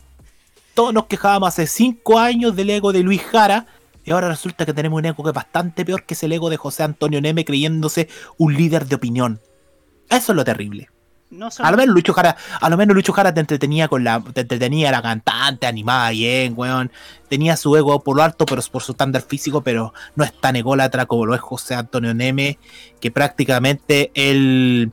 Todos 0.74 0.94
nos 0.94 1.06
quejábamos 1.08 1.50
hace 1.50 1.68
5 1.68 2.20
años 2.20 2.56
del 2.56 2.70
ego 2.70 2.94
de 2.94 3.04
Luis 3.04 3.22
Jara. 3.24 3.66
Y 4.04 4.12
ahora 4.12 4.30
resulta 4.30 4.66
que 4.66 4.74
tenemos 4.74 4.98
un 4.98 5.06
ego 5.06 5.24
que 5.24 5.30
es 5.30 5.36
bastante 5.36 5.86
peor 5.86 6.04
que 6.04 6.16
es 6.16 6.24
el 6.24 6.32
ego 6.32 6.50
de 6.50 6.58
José 6.58 6.84
Antonio 6.84 7.22
Neme 7.22 7.46
creyéndose 7.46 8.10
un 8.38 8.56
líder 8.56 8.88
de 8.88 8.96
opinión. 8.96 9.40
Eso 10.10 10.32
es 10.32 10.36
lo 10.36 10.44
terrible. 10.44 10.90
No 11.32 11.48
A 11.60 11.72
lo 11.72 11.78
menos 11.78 11.96
Lucho 11.96 12.14
Jara, 12.14 12.36
a 12.60 12.70
lo 12.70 12.76
menos 12.76 12.94
Lucho 12.94 13.14
Jara 13.14 13.34
te 13.34 13.40
entretenía 13.40 13.88
con 13.88 14.04
la, 14.04 14.22
te 14.22 14.42
entretenía 14.42 14.92
la 14.92 15.02
cantante, 15.02 15.66
animada 15.66 16.10
bien, 16.10 16.54
weón. 16.58 16.92
Tenía 17.30 17.56
su 17.56 17.74
ego 17.78 18.04
por 18.04 18.18
lo 18.18 18.24
alto, 18.24 18.46
pero 18.46 18.62
por 18.70 18.84
su 18.84 18.92
estándar 18.92 19.22
físico, 19.22 19.62
pero 19.62 19.94
no 20.16 20.26
es 20.26 20.34
tan 20.42 20.58
ególatra 20.58 21.06
como 21.06 21.26
lo 21.26 21.34
es 21.34 21.40
José 21.40 21.76
Antonio 21.76 22.14
Neme, 22.14 22.60
que 23.00 23.12
prácticamente 23.12 24.12
él, 24.14 24.92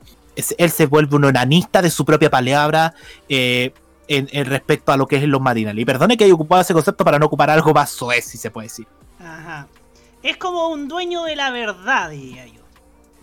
él 0.59 0.71
se 0.71 0.87
vuelve 0.87 1.17
un 1.17 1.25
onanista 1.25 1.83
de 1.83 1.91
su 1.91 2.05
propia 2.05 2.31
palabra. 2.31 2.95
eh, 3.29 3.73
en, 4.09 4.29
en 4.33 4.47
respecto 4.47 4.91
a 4.91 4.97
lo 4.97 5.07
que 5.07 5.17
es 5.17 5.23
los 5.25 5.41
matinales. 5.41 5.81
Y 5.81 5.85
perdone 5.85 6.17
que 6.17 6.25
haya 6.25 6.35
ocupado 6.35 6.63
ese 6.63 6.73
concepto 6.73 7.05
para 7.05 7.19
no 7.19 7.27
ocupar 7.27 7.51
algo 7.51 7.73
más 7.73 7.91
soez, 7.91 8.25
si 8.25 8.39
se 8.39 8.51
puede 8.51 8.67
decir. 8.67 8.87
Ajá. 9.21 9.69
Es 10.23 10.37
como 10.37 10.69
un 10.69 10.89
dueño 10.89 11.25
de 11.25 11.37
la 11.37 11.51
verdad, 11.51 12.11
diría 12.11 12.47
yo. 12.47 12.63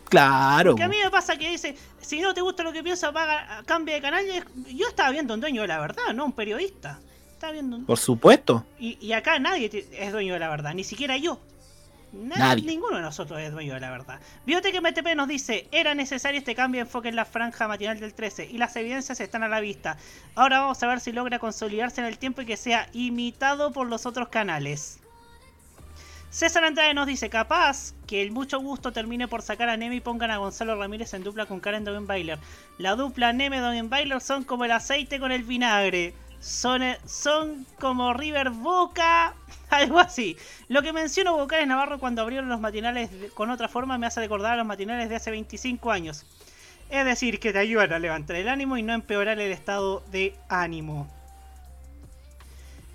Claro. 0.07 0.71
Porque 0.71 0.83
a 0.83 0.87
mí 0.87 0.97
me 1.03 1.09
pasa 1.09 1.35
que 1.37 1.49
dice, 1.49 1.75
si 1.99 2.21
no 2.21 2.33
te 2.33 2.41
gusta 2.41 2.63
lo 2.63 2.71
que 2.71 2.83
piensa, 2.83 3.11
paga, 3.11 3.63
cambia 3.65 3.95
de 3.95 4.01
canal. 4.01 4.25
Yo 4.73 4.87
estaba 4.87 5.09
viendo 5.09 5.33
un 5.33 5.41
dueño 5.41 5.63
de 5.63 5.67
la 5.67 5.79
verdad, 5.79 6.13
no 6.13 6.25
un 6.25 6.31
periodista. 6.31 6.99
Estaba 7.33 7.51
viendo 7.51 7.77
un... 7.77 7.85
Por 7.85 7.97
supuesto. 7.97 8.63
Y, 8.79 8.97
y 9.01 9.11
acá 9.11 9.39
nadie 9.39 9.69
es 9.91 10.11
dueño 10.11 10.33
de 10.33 10.39
la 10.39 10.49
verdad, 10.49 10.73
ni 10.73 10.83
siquiera 10.83 11.17
yo. 11.17 11.39
Na- 12.15 12.35
Nadie. 12.37 12.65
Ninguno 12.65 12.95
de 12.97 13.01
nosotros 13.01 13.39
es 13.41 13.51
dueño 13.51 13.73
de 13.73 13.79
la 13.79 13.91
verdad. 13.91 14.19
Biotech 14.45 14.75
MTP 14.81 15.15
nos 15.15 15.27
dice, 15.27 15.67
era 15.71 15.93
necesario 15.95 16.39
este 16.39 16.55
cambio 16.55 16.79
de 16.79 16.85
enfoque 16.87 17.09
en 17.09 17.15
la 17.15 17.25
franja 17.25 17.67
matinal 17.67 17.99
del 17.99 18.13
13 18.13 18.45
y 18.45 18.57
las 18.57 18.75
evidencias 18.75 19.19
están 19.19 19.43
a 19.43 19.47
la 19.49 19.59
vista. 19.59 19.97
Ahora 20.35 20.59
vamos 20.61 20.81
a 20.81 20.87
ver 20.87 20.99
si 20.99 21.11
logra 21.11 21.39
consolidarse 21.39 22.01
en 22.01 22.07
el 22.07 22.17
tiempo 22.17 22.41
y 22.41 22.45
que 22.45 22.57
sea 22.57 22.87
imitado 22.93 23.71
por 23.71 23.87
los 23.87 24.05
otros 24.05 24.29
canales. 24.29 24.99
César 26.29 26.65
Andrade 26.65 26.93
nos 26.93 27.07
dice, 27.07 27.29
capaz 27.29 27.93
que 28.07 28.21
el 28.21 28.31
mucho 28.31 28.59
gusto 28.59 28.91
termine 28.91 29.27
por 29.27 29.41
sacar 29.41 29.69
a 29.69 29.77
Neme 29.77 29.95
y 29.95 30.01
pongan 30.01 30.31
a 30.31 30.37
Gonzalo 30.37 30.75
Ramírez 30.77 31.13
en 31.13 31.23
dupla 31.23 31.45
con 31.45 31.61
Karen 31.61 31.85
Dogenbailer. 31.85 32.39
La 32.77 32.95
dupla 32.95 33.31
Neme 33.31 33.59
Dogenbailer 33.59 34.19
son 34.19 34.43
como 34.43 34.65
el 34.65 34.71
aceite 34.71 35.17
con 35.19 35.31
el 35.31 35.43
vinagre. 35.43 36.13
Son, 36.39 36.81
son 37.05 37.65
como 37.79 38.13
River 38.13 38.51
Boca, 38.51 39.35
algo 39.69 39.99
así. 39.99 40.37
Lo 40.67 40.81
que 40.81 40.93
menciono 40.93 41.37
Vocales 41.37 41.67
Navarro 41.67 41.99
cuando 41.99 42.21
abrieron 42.21 42.49
los 42.49 42.59
matinales 42.59 43.09
con 43.33 43.49
otra 43.49 43.67
forma 43.67 43.97
me 43.97 44.07
hace 44.07 44.19
recordar 44.19 44.53
a 44.53 44.57
los 44.57 44.65
matinales 44.65 45.09
de 45.09 45.15
hace 45.15 45.31
25 45.31 45.91
años. 45.91 46.25
Es 46.89 47.03
decir, 47.05 47.39
que 47.39 47.51
te 47.51 47.59
ayudan 47.59 47.93
a 47.93 47.99
levantar 47.99 48.35
el 48.35 48.47
ánimo 48.47 48.77
y 48.77 48.83
no 48.83 48.93
empeorar 48.93 49.39
el 49.39 49.51
estado 49.51 50.03
de 50.11 50.35
ánimo. 50.49 51.07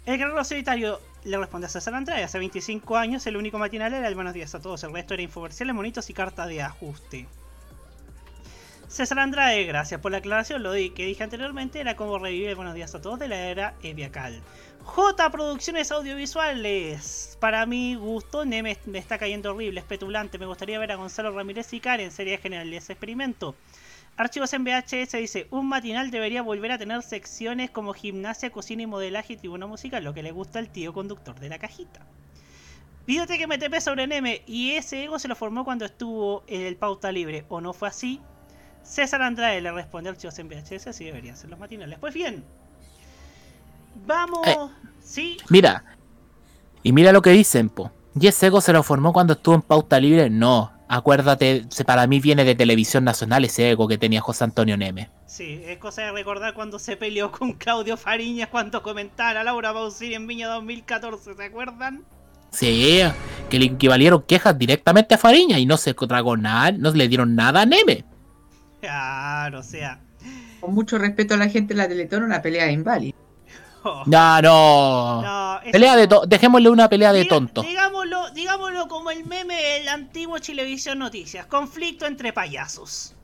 El 0.06 0.18
guerrero 0.18 0.44
solitario 0.44 1.00
le 1.24 1.38
responde 1.38 1.66
a 1.66 1.70
César 1.70 1.94
Andrade. 1.94 2.24
Hace 2.24 2.38
25 2.38 2.96
años 2.96 3.26
el 3.26 3.36
único 3.36 3.58
matinal 3.58 3.92
era 3.92 4.08
el 4.08 4.14
Buenos 4.14 4.34
Días 4.34 4.54
a 4.54 4.60
todos. 4.60 4.82
El 4.84 4.92
resto 4.92 5.14
era 5.14 5.22
infomerciales, 5.22 5.74
monitos 5.74 6.08
y 6.08 6.14
carta 6.14 6.46
de 6.46 6.62
ajuste. 6.62 7.26
César 8.90 9.20
Andrade, 9.20 9.62
gracias 9.66 10.00
por 10.00 10.10
la 10.10 10.18
aclaración. 10.18 10.64
Lo 10.64 10.72
que 10.72 11.06
dije 11.06 11.22
anteriormente 11.22 11.78
era 11.78 11.94
como 11.94 12.18
revivir 12.18 12.56
Buenos 12.56 12.74
Días 12.74 12.92
a 12.92 13.00
todos 13.00 13.20
de 13.20 13.28
la 13.28 13.36
era 13.36 13.76
Eviacal. 13.84 14.42
J 14.82 15.30
Producciones 15.30 15.92
Audiovisuales. 15.92 17.38
Para 17.38 17.66
mi 17.66 17.94
gusto, 17.94 18.44
Neme 18.44 18.76
me 18.86 18.98
está 18.98 19.16
cayendo 19.16 19.52
horrible, 19.52 19.78
es 19.78 19.86
petulante. 19.86 20.38
Me 20.38 20.46
gustaría 20.46 20.80
ver 20.80 20.90
a 20.90 20.96
Gonzalo 20.96 21.30
Ramírez 21.30 21.72
y 21.72 21.78
Karen. 21.78 22.10
Sería 22.10 22.36
genial 22.38 22.74
ese 22.74 22.94
experimento. 22.94 23.54
Archivos 24.16 24.52
en 24.54 24.64
VHS 24.64 25.12
dice, 25.12 25.46
un 25.50 25.68
matinal 25.68 26.10
debería 26.10 26.42
volver 26.42 26.72
a 26.72 26.78
tener 26.78 27.00
secciones 27.04 27.70
como 27.70 27.94
gimnasia, 27.94 28.50
cocina 28.50 28.82
y 28.82 28.86
modelaje 28.86 29.34
y 29.34 29.36
tribuna 29.36 29.68
musical, 29.68 30.02
lo 30.02 30.14
que 30.14 30.24
le 30.24 30.32
gusta 30.32 30.58
al 30.58 30.68
tío 30.68 30.92
conductor 30.92 31.38
de 31.38 31.48
la 31.48 31.60
cajita. 31.60 32.04
Videoteca 33.06 33.46
MTP 33.46 33.78
sobre 33.78 34.08
Neme 34.08 34.42
y 34.48 34.72
ese 34.72 35.04
ego 35.04 35.20
se 35.20 35.28
lo 35.28 35.36
formó 35.36 35.64
cuando 35.64 35.84
estuvo 35.84 36.42
en 36.48 36.62
el 36.62 36.74
Pauta 36.74 37.12
Libre, 37.12 37.44
¿o 37.48 37.60
no 37.60 37.72
fue 37.72 37.86
así? 37.86 38.20
César 38.82 39.22
Andrade 39.22 39.60
le 39.60 39.72
responde 39.72 40.10
Archivos 40.10 40.38
en 40.38 40.48
VHS, 40.48 40.88
así 40.88 41.04
deberían 41.04 41.36
ser 41.36 41.50
los 41.50 41.58
matinales. 41.58 41.98
Pues 41.98 42.14
bien, 42.14 42.44
vamos... 44.06 44.46
Eh. 44.46 44.56
¿Sí? 45.02 45.38
Mira. 45.48 45.84
Y 46.82 46.92
mira 46.92 47.12
lo 47.12 47.22
que 47.22 47.30
dicen, 47.30 47.68
po. 47.68 47.90
¿Y 48.18 48.26
ese 48.26 48.46
ego 48.46 48.60
se 48.60 48.72
lo 48.72 48.82
formó 48.82 49.12
cuando 49.12 49.34
estuvo 49.34 49.54
en 49.54 49.62
pauta 49.62 50.00
libre? 50.00 50.30
No. 50.30 50.72
Acuérdate, 50.88 51.66
para 51.86 52.06
mí 52.08 52.18
viene 52.18 52.44
de 52.44 52.56
televisión 52.56 53.04
nacional 53.04 53.44
ese 53.44 53.70
ego 53.70 53.86
que 53.86 53.96
tenía 53.96 54.20
José 54.20 54.42
Antonio 54.42 54.76
Neme. 54.76 55.08
Sí, 55.26 55.62
es 55.64 55.78
cosa 55.78 56.02
de 56.02 56.10
recordar 56.10 56.52
cuando 56.54 56.80
se 56.80 56.96
peleó 56.96 57.30
con 57.30 57.52
Claudio 57.52 57.96
Fariñas 57.96 58.48
cuando 58.48 58.82
comentara 58.82 59.44
Laura 59.44 59.72
Pausini 59.72 60.14
en 60.14 60.26
Viña 60.26 60.48
2014, 60.48 61.34
¿se 61.36 61.44
acuerdan? 61.44 62.04
Sí, 62.50 63.02
que 63.48 63.58
le 63.60 63.66
equivalieron 63.66 64.22
quejas 64.22 64.58
directamente 64.58 65.14
a 65.14 65.18
Fariña 65.18 65.60
y 65.60 65.66
no 65.66 65.76
se 65.76 65.94
tragó 65.94 66.36
nada, 66.36 66.72
no 66.72 66.90
le 66.90 67.06
dieron 67.06 67.36
nada 67.36 67.60
a 67.62 67.66
Neme. 67.66 68.04
Claro, 68.80 69.60
o 69.60 69.62
sea... 69.62 70.00
Con 70.60 70.74
mucho 70.74 70.98
respeto 70.98 71.34
a 71.34 71.36
la 71.38 71.48
gente 71.48 71.72
de 71.74 71.78
la 71.78 71.88
Teletón, 71.88 72.22
una 72.22 72.42
pelea 72.42 72.70
inválida. 72.70 73.16
oh, 73.82 74.02
No, 74.06 74.42
no. 74.42 75.22
No, 75.22 75.60
es 75.62 75.72
pelea 75.72 75.96
de 75.96 76.06
to- 76.06 76.26
dejémosle 76.26 76.68
una 76.68 76.88
pelea 76.88 77.12
de 77.14 77.24
tonto. 77.24 77.62
Digámoslo, 77.62 78.30
digámoslo 78.32 78.86
como 78.88 79.10
el 79.10 79.24
meme 79.24 79.54
del 79.54 79.88
antiguo 79.88 80.38
Chilevisión 80.38 80.98
Noticias. 80.98 81.46
Conflicto 81.46 82.04
entre 82.06 82.32
payasos. 82.34 83.14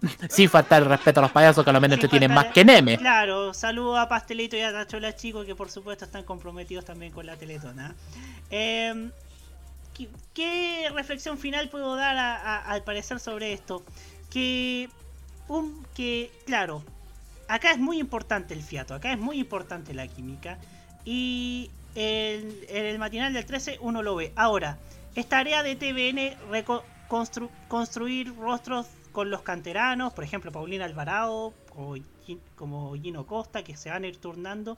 Sin 0.28 0.48
faltar 0.48 0.82
el 0.84 0.88
respeto 0.88 1.18
a 1.18 1.22
los 1.24 1.32
payasos 1.32 1.64
que 1.64 1.70
a 1.70 1.72
lo 1.72 1.80
menos 1.80 1.98
te 1.98 2.06
tienen 2.06 2.32
más 2.32 2.46
que 2.46 2.64
Neme. 2.64 2.98
Claro, 2.98 3.52
saludo 3.52 3.96
a 3.98 4.08
Pastelito 4.08 4.56
y 4.56 4.60
a 4.60 4.70
Tachola 4.72 5.16
Chico 5.16 5.44
que 5.44 5.56
por 5.56 5.68
supuesto 5.70 6.04
están 6.04 6.22
comprometidos 6.22 6.84
también 6.84 7.10
con 7.10 7.26
la 7.26 7.34
Teletona. 7.34 7.96
Eh, 8.52 9.10
¿qué, 9.94 10.08
qué 10.34 10.88
reflexión 10.94 11.36
final 11.36 11.68
puedo 11.68 11.96
dar 11.96 12.16
a- 12.16 12.36
a- 12.36 12.58
al 12.70 12.84
parecer 12.84 13.18
sobre 13.18 13.52
esto? 13.52 13.82
Que, 14.30 14.88
un, 15.48 15.86
que, 15.94 16.30
claro, 16.46 16.82
acá 17.48 17.72
es 17.72 17.78
muy 17.78 17.98
importante 17.98 18.54
el 18.54 18.62
fiato, 18.62 18.94
acá 18.94 19.12
es 19.12 19.18
muy 19.18 19.38
importante 19.38 19.94
la 19.94 20.06
química. 20.06 20.58
Y 21.04 21.70
en 21.94 22.52
el 22.68 22.98
matinal 22.98 23.32
del 23.32 23.46
13 23.46 23.78
uno 23.80 24.02
lo 24.02 24.14
ve. 24.16 24.32
Ahora, 24.36 24.78
es 25.14 25.26
tarea 25.28 25.62
de 25.62 25.74
TVN 25.74 26.36
constru- 27.08 27.50
construir 27.68 28.34
rostros 28.36 28.86
con 29.12 29.30
los 29.30 29.42
canteranos, 29.42 30.12
por 30.12 30.22
ejemplo, 30.22 30.52
Paulina 30.52 30.84
Alvarado 30.84 31.54
o 31.74 31.96
como 32.54 32.94
Gino 32.94 33.26
Costa, 33.26 33.64
que 33.64 33.76
se 33.76 33.88
van 33.90 34.04
a 34.04 34.06
ir 34.06 34.18
turnando. 34.18 34.76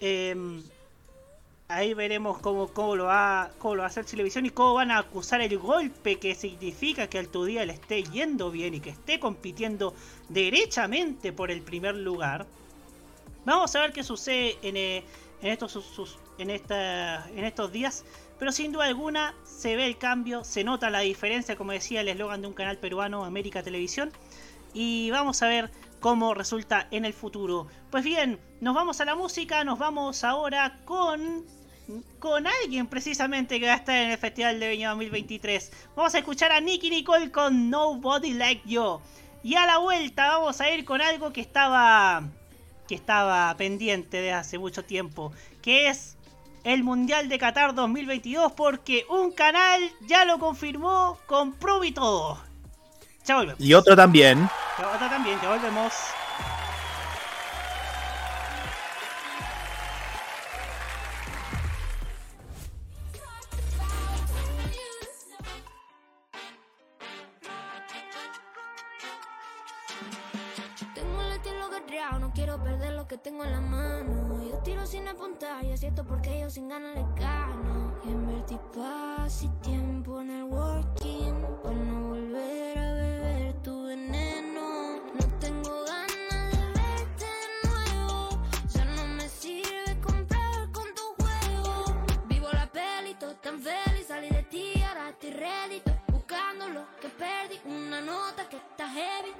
Em, 0.00 0.62
ahí 1.70 1.94
veremos 1.94 2.38
cómo, 2.38 2.68
cómo, 2.68 2.96
lo 2.96 3.04
va, 3.04 3.50
cómo 3.58 3.76
lo 3.76 3.82
va 3.82 3.86
a 3.86 3.90
hacer 3.90 4.04
Televisión 4.04 4.44
y 4.44 4.50
cómo 4.50 4.74
van 4.74 4.90
a 4.90 4.98
acusar 4.98 5.40
el 5.40 5.56
golpe 5.56 6.18
que 6.18 6.34
significa 6.34 7.06
que 7.06 7.18
al 7.18 7.28
tu 7.28 7.44
día 7.44 7.64
le 7.64 7.74
esté 7.74 8.02
yendo 8.02 8.50
bien 8.50 8.74
y 8.74 8.80
que 8.80 8.90
esté 8.90 9.20
compitiendo 9.20 9.94
derechamente 10.28 11.32
por 11.32 11.50
el 11.50 11.62
primer 11.62 11.94
lugar. 11.94 12.46
Vamos 13.44 13.74
a 13.76 13.80
ver 13.80 13.92
qué 13.92 14.02
sucede 14.02 14.58
en, 14.62 14.76
eh, 14.76 15.04
estos, 15.42 16.18
en, 16.38 16.50
esta, 16.50 17.28
en 17.30 17.44
estos 17.44 17.70
días. 17.70 18.04
Pero 18.38 18.52
sin 18.52 18.72
duda 18.72 18.86
alguna 18.86 19.34
se 19.44 19.76
ve 19.76 19.86
el 19.86 19.96
cambio, 19.96 20.44
se 20.44 20.64
nota 20.64 20.90
la 20.90 21.00
diferencia, 21.00 21.56
como 21.56 21.72
decía 21.72 22.00
el 22.00 22.08
eslogan 22.08 22.40
de 22.40 22.48
un 22.48 22.54
canal 22.54 22.78
peruano, 22.78 23.24
América 23.24 23.62
Televisión. 23.62 24.10
Y 24.72 25.10
vamos 25.10 25.42
a 25.42 25.48
ver 25.48 25.70
cómo 26.00 26.34
resulta 26.34 26.88
en 26.90 27.04
el 27.04 27.12
futuro. 27.12 27.66
Pues 27.90 28.02
bien, 28.02 28.40
nos 28.60 28.74
vamos 28.74 29.00
a 29.00 29.04
la 29.04 29.14
música, 29.14 29.62
nos 29.62 29.78
vamos 29.78 30.24
ahora 30.24 30.80
con 30.84 31.44
con 32.18 32.46
alguien 32.46 32.86
precisamente 32.86 33.58
que 33.58 33.66
va 33.66 33.74
a 33.74 33.76
estar 33.76 33.96
en 33.96 34.10
el 34.10 34.18
Festival 34.18 34.60
de 34.60 34.68
Viña 34.68 34.90
2023. 34.90 35.72
Vamos 35.96 36.14
a 36.14 36.18
escuchar 36.18 36.52
a 36.52 36.60
Nicky 36.60 36.90
Nicole 36.90 37.30
con 37.30 37.70
Nobody 37.70 38.34
Like 38.34 38.62
You. 38.66 39.00
Y 39.42 39.54
a 39.54 39.66
la 39.66 39.78
vuelta 39.78 40.28
vamos 40.28 40.60
a 40.60 40.70
ir 40.70 40.84
con 40.84 41.00
algo 41.00 41.32
que 41.32 41.40
estaba 41.40 42.22
que 42.86 42.94
estaba 42.96 43.56
pendiente 43.56 44.20
de 44.20 44.32
hace 44.32 44.58
mucho 44.58 44.84
tiempo, 44.84 45.32
que 45.62 45.88
es 45.88 46.16
el 46.64 46.82
Mundial 46.82 47.28
de 47.28 47.38
Qatar 47.38 47.74
2022 47.74 48.52
porque 48.52 49.06
un 49.08 49.30
canal 49.32 49.80
ya 50.06 50.24
lo 50.24 50.38
confirmó, 50.38 51.18
compró 51.26 51.84
y 51.84 51.92
todo. 51.92 52.42
Ya 53.24 53.36
volvemos. 53.36 53.60
Y 53.60 53.74
otro 53.74 53.94
también. 53.94 54.48
Ya 54.78 54.88
otra 54.88 55.08
también, 55.08 55.38
ya 55.40 55.50
volvemos. 55.50 55.92
No 72.18 72.32
quiero 72.32 72.62
perder 72.62 72.94
lo 72.94 73.06
que 73.06 73.18
tengo 73.18 73.44
en 73.44 73.52
la 73.52 73.60
mano. 73.60 74.42
Yo 74.42 74.58
tiro 74.58 74.86
sin 74.86 75.06
apuntar 75.06 75.64
y 75.64 75.70
es 75.70 75.80
cierto 75.80 76.04
porque 76.04 76.40
yo 76.40 76.50
sin 76.50 76.68
ganas 76.68 76.94
le 76.94 77.04
gano. 77.14 77.94
Invertí 78.04 78.58
paz 78.74 79.42
y 79.42 79.48
tiempo 79.60 80.20
en 80.20 80.30
el 80.30 80.44
working 80.44 81.46
para 81.62 81.76
no 81.76 82.08
volver 82.08 82.78
a 82.78 82.92
beber 82.94 83.52
tu 83.62 83.84
veneno. 83.84 84.96
No 85.18 85.26
tengo 85.38 85.84
ganas 85.84 86.50
de 86.52 86.66
verte 86.80 87.26
de 87.42 87.68
nuevo. 87.68 88.42
Ya 88.74 88.84
no 88.84 89.06
me 89.06 89.28
sirve 89.28 90.00
comprar 90.02 90.72
con 90.72 90.86
tu 90.94 91.22
juego. 91.22 91.84
Vivo 92.26 92.48
la 92.52 92.66
peli, 92.66 93.14
todo 93.14 93.34
tan 93.36 93.60
feliz. 93.60 94.06
Salí 94.08 94.30
de 94.30 94.42
ti, 94.44 94.82
ahora 94.82 95.10
estoy 95.10 95.30
ready. 95.32 95.82
Buscando 96.08 96.68
lo 96.68 96.82
que 97.00 97.08
perdí. 97.08 97.60
Una 97.66 98.00
nota 98.00 98.48
que 98.48 98.56
está 98.56 98.88
heavy. 98.88 99.39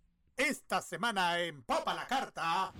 Esta 0.41 0.81
semana 0.81 1.39
en 1.39 1.61
Papa 1.61 1.93
la 1.93 2.07
Carta. 2.07 2.73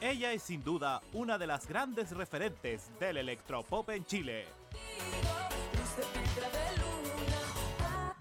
Ella 0.00 0.32
es 0.32 0.42
sin 0.42 0.64
duda 0.64 1.02
una 1.12 1.36
de 1.36 1.46
las 1.46 1.68
grandes 1.68 2.12
referentes 2.12 2.90
del 2.98 3.18
electropop 3.18 3.90
en 3.90 4.06
Chile. 4.06 4.46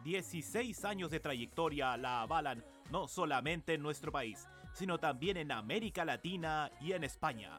16 0.04 0.84
años 0.84 1.12
de 1.12 1.22
trayectoria 1.22 1.96
la 1.96 2.24
avalan 2.24 2.62
no 2.92 3.08
solamente 3.08 3.76
en 3.76 3.84
nuestro 3.84 4.12
país, 4.12 4.50
sino 4.74 4.98
también 4.98 5.38
en 5.38 5.54
América 5.54 6.04
Latina 6.04 6.70
y 6.82 6.92
en 6.92 7.06
España. 7.06 7.58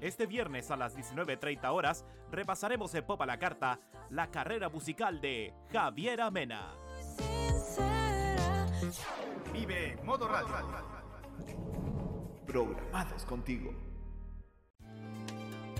Este 0.00 0.26
viernes 0.26 0.72
a 0.72 0.76
las 0.76 0.96
19.30 0.96 1.70
horas 1.72 2.04
repasaremos 2.32 2.92
en 2.96 3.06
Popa 3.06 3.26
la 3.26 3.38
Carta 3.38 3.78
la 4.10 4.32
carrera 4.32 4.68
musical 4.68 5.20
de 5.20 5.54
Javier 5.70 6.20
Amena. 6.20 6.81
Vive 9.52 9.96
Modo 10.02 10.26
Radio. 10.26 10.48
Programados 12.44 13.24
contigo. 13.24 13.72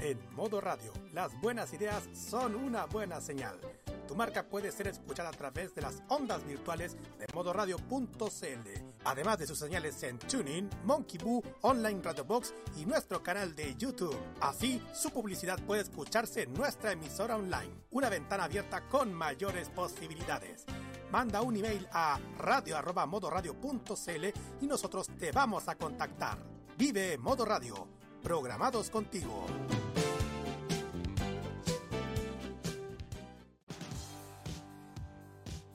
En 0.00 0.18
modo 0.34 0.60
radio, 0.60 0.92
las 1.12 1.32
buenas 1.40 1.72
ideas 1.72 2.08
son 2.12 2.54
una 2.54 2.86
buena 2.86 3.20
señal. 3.20 3.58
Tu 4.06 4.14
marca 4.14 4.48
puede 4.48 4.70
ser 4.70 4.88
escuchada 4.88 5.30
a 5.30 5.32
través 5.32 5.74
de 5.74 5.82
las 5.82 6.02
ondas 6.08 6.44
virtuales 6.46 6.96
de 7.18 7.26
modoradio.cl, 7.34 8.68
además 9.04 9.38
de 9.38 9.46
sus 9.46 9.58
señales 9.58 10.00
en 10.02 10.18
TuneIn, 10.18 10.70
Monkey 10.84 11.18
Boo, 11.18 11.42
Online 11.62 12.00
Radio 12.02 12.24
Box 12.24 12.54
y 12.76 12.84
nuestro 12.84 13.22
canal 13.22 13.56
de 13.56 13.74
YouTube. 13.76 14.16
Así, 14.40 14.80
su 14.92 15.10
publicidad 15.10 15.58
puede 15.66 15.82
escucharse 15.82 16.42
en 16.42 16.52
nuestra 16.52 16.92
emisora 16.92 17.36
online, 17.36 17.72
una 17.90 18.08
ventana 18.08 18.44
abierta 18.44 18.86
con 18.88 19.12
mayores 19.12 19.70
posibilidades. 19.70 20.66
Manda 21.12 21.42
un 21.42 21.54
email 21.54 21.86
a 21.92 22.18
radio@modoradio.cl 22.38 24.32
y 24.62 24.66
nosotros 24.66 25.08
te 25.18 25.30
vamos 25.30 25.68
a 25.68 25.74
contactar. 25.74 26.38
Vive 26.78 27.18
Modo 27.18 27.44
Radio, 27.44 27.86
programados 28.22 28.88
contigo. 28.88 29.44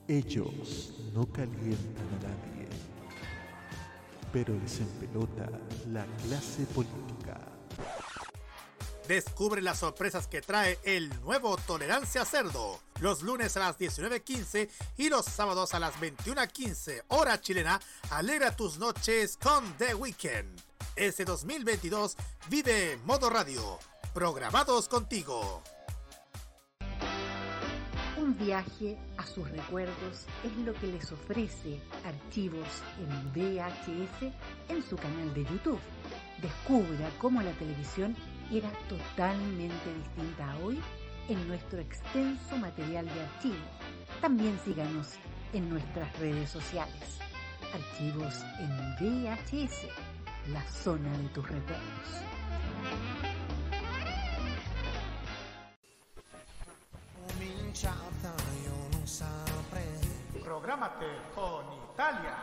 Ellos 0.08 0.94
no 1.14 1.24
calientan 1.26 2.08
a 2.16 2.18
nadie, 2.24 2.68
pero 4.32 4.54
les 4.58 4.80
empelota 4.80 5.48
la 5.92 6.04
clase 6.26 6.64
política. 6.74 7.57
Descubre 9.08 9.62
las 9.62 9.78
sorpresas 9.78 10.26
que 10.26 10.42
trae 10.42 10.78
el 10.84 11.08
nuevo 11.22 11.56
Tolerancia 11.56 12.26
Cerdo. 12.26 12.78
Los 13.00 13.22
lunes 13.22 13.56
a 13.56 13.60
las 13.60 13.78
19.15 13.78 14.68
y 14.98 15.08
los 15.08 15.24
sábados 15.24 15.72
a 15.72 15.78
las 15.78 15.94
21.15 15.94 17.04
hora 17.08 17.40
chilena. 17.40 17.80
Alegra 18.10 18.54
tus 18.54 18.78
noches 18.78 19.38
con 19.42 19.64
The 19.78 19.94
Weekend. 19.94 20.60
Este 20.94 21.24
2022 21.24 22.18
vive 22.50 22.98
Modo 23.06 23.30
Radio. 23.30 23.78
Programados 24.12 24.88
contigo. 24.88 25.62
Un 28.18 28.36
viaje 28.36 28.98
a 29.16 29.26
sus 29.26 29.50
recuerdos 29.50 30.26
es 30.44 30.54
lo 30.66 30.74
que 30.74 30.88
les 30.88 31.10
ofrece 31.10 31.80
Archivos 32.04 32.68
en 32.98 33.32
VHS 33.32 34.34
en 34.68 34.82
su 34.86 34.96
canal 34.96 35.32
de 35.32 35.44
YouTube. 35.44 35.80
Descubra 36.42 37.10
cómo 37.18 37.40
la 37.40 37.52
televisión 37.52 38.14
era 38.52 38.70
totalmente 38.88 39.94
distinta 39.94 40.52
a 40.52 40.58
hoy 40.58 40.80
en 41.28 41.46
nuestro 41.48 41.80
extenso 41.80 42.56
material 42.56 43.06
de 43.06 43.20
archivo. 43.20 43.56
También 44.20 44.58
síganos 44.64 45.14
en 45.52 45.68
nuestras 45.68 46.18
redes 46.18 46.50
sociales. 46.50 47.18
Archivos 47.74 48.42
en 48.58 48.70
VHS, 48.96 49.88
la 50.52 50.62
zona 50.70 51.10
de 51.18 51.28
tus 51.28 51.46
recuerdos. 51.48 52.28
Prográmate 60.42 61.06
con 61.34 61.66
Italia. 61.92 62.36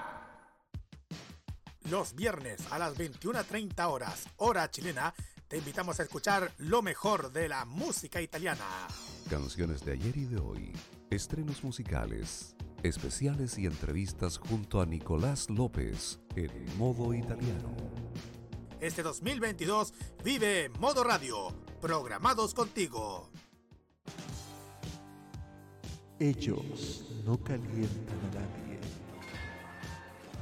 Los 1.89 2.15
viernes 2.15 2.71
a 2.71 2.79
las 2.79 2.95
21.30 2.97 3.87
horas, 3.87 4.27
hora 4.37 4.69
chilena, 4.71 5.13
te 5.47 5.57
invitamos 5.57 5.99
a 5.99 6.03
escuchar 6.03 6.51
lo 6.57 6.81
mejor 6.81 7.31
de 7.31 7.47
la 7.47 7.65
música 7.65 8.21
italiana. 8.21 8.65
Canciones 9.29 9.83
de 9.85 9.93
ayer 9.93 10.17
y 10.17 10.25
de 10.25 10.37
hoy, 10.37 10.71
estrenos 11.09 11.63
musicales, 11.63 12.55
especiales 12.83 13.57
y 13.57 13.65
entrevistas 13.65 14.37
junto 14.37 14.81
a 14.81 14.85
Nicolás 14.85 15.49
López 15.49 16.19
en 16.35 16.51
modo 16.77 17.13
italiano. 17.13 17.75
Este 18.79 19.03
2022 19.03 19.93
vive 20.23 20.69
Modo 20.79 21.03
Radio, 21.03 21.53
programados 21.81 22.53
contigo. 22.53 23.29
Ellos 26.19 27.05
no 27.25 27.37
calientan 27.43 28.19
a 28.31 28.39
nadie, 28.39 28.79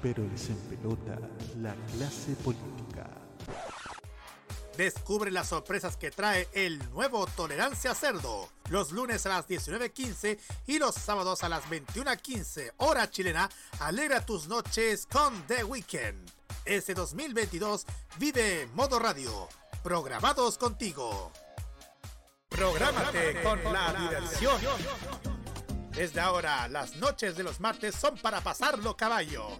pero 0.01 0.23
les 0.27 0.49
empelota 0.49 1.19
la 1.61 1.75
clase 1.95 2.35
política. 2.43 2.82
Descubre 4.77 5.29
las 5.29 5.49
sorpresas 5.49 5.97
que 5.97 6.09
trae 6.09 6.47
el 6.53 6.79
nuevo 6.91 7.27
Tolerancia 7.27 7.93
Cerdo. 7.93 8.49
Los 8.69 8.91
lunes 8.91 9.23
a 9.27 9.29
las 9.29 9.47
19.15 9.47 10.39
y 10.65 10.79
los 10.79 10.95
sábados 10.95 11.43
a 11.43 11.49
las 11.49 11.65
21.15 11.65 12.73
hora 12.77 13.09
chilena. 13.09 13.49
Alegra 13.79 14.25
tus 14.25 14.47
noches 14.47 15.05
con 15.05 15.45
The 15.45 15.63
Weekend. 15.63 16.27
Este 16.65 16.95
2022 16.95 17.85
vive 18.17 18.67
Modo 18.73 18.97
Radio. 18.97 19.47
Programados 19.83 20.57
contigo. 20.57 21.31
Prográmate 22.49 23.43
con 23.43 23.63
la 23.71 23.93
diversión. 23.93 24.59
Desde 25.91 26.19
ahora, 26.19 26.67
las 26.67 26.95
noches 26.95 27.35
de 27.35 27.43
los 27.43 27.59
martes 27.59 27.93
son 27.93 28.17
para 28.17 28.41
pasarlo 28.41 28.97
caballo. 28.97 29.59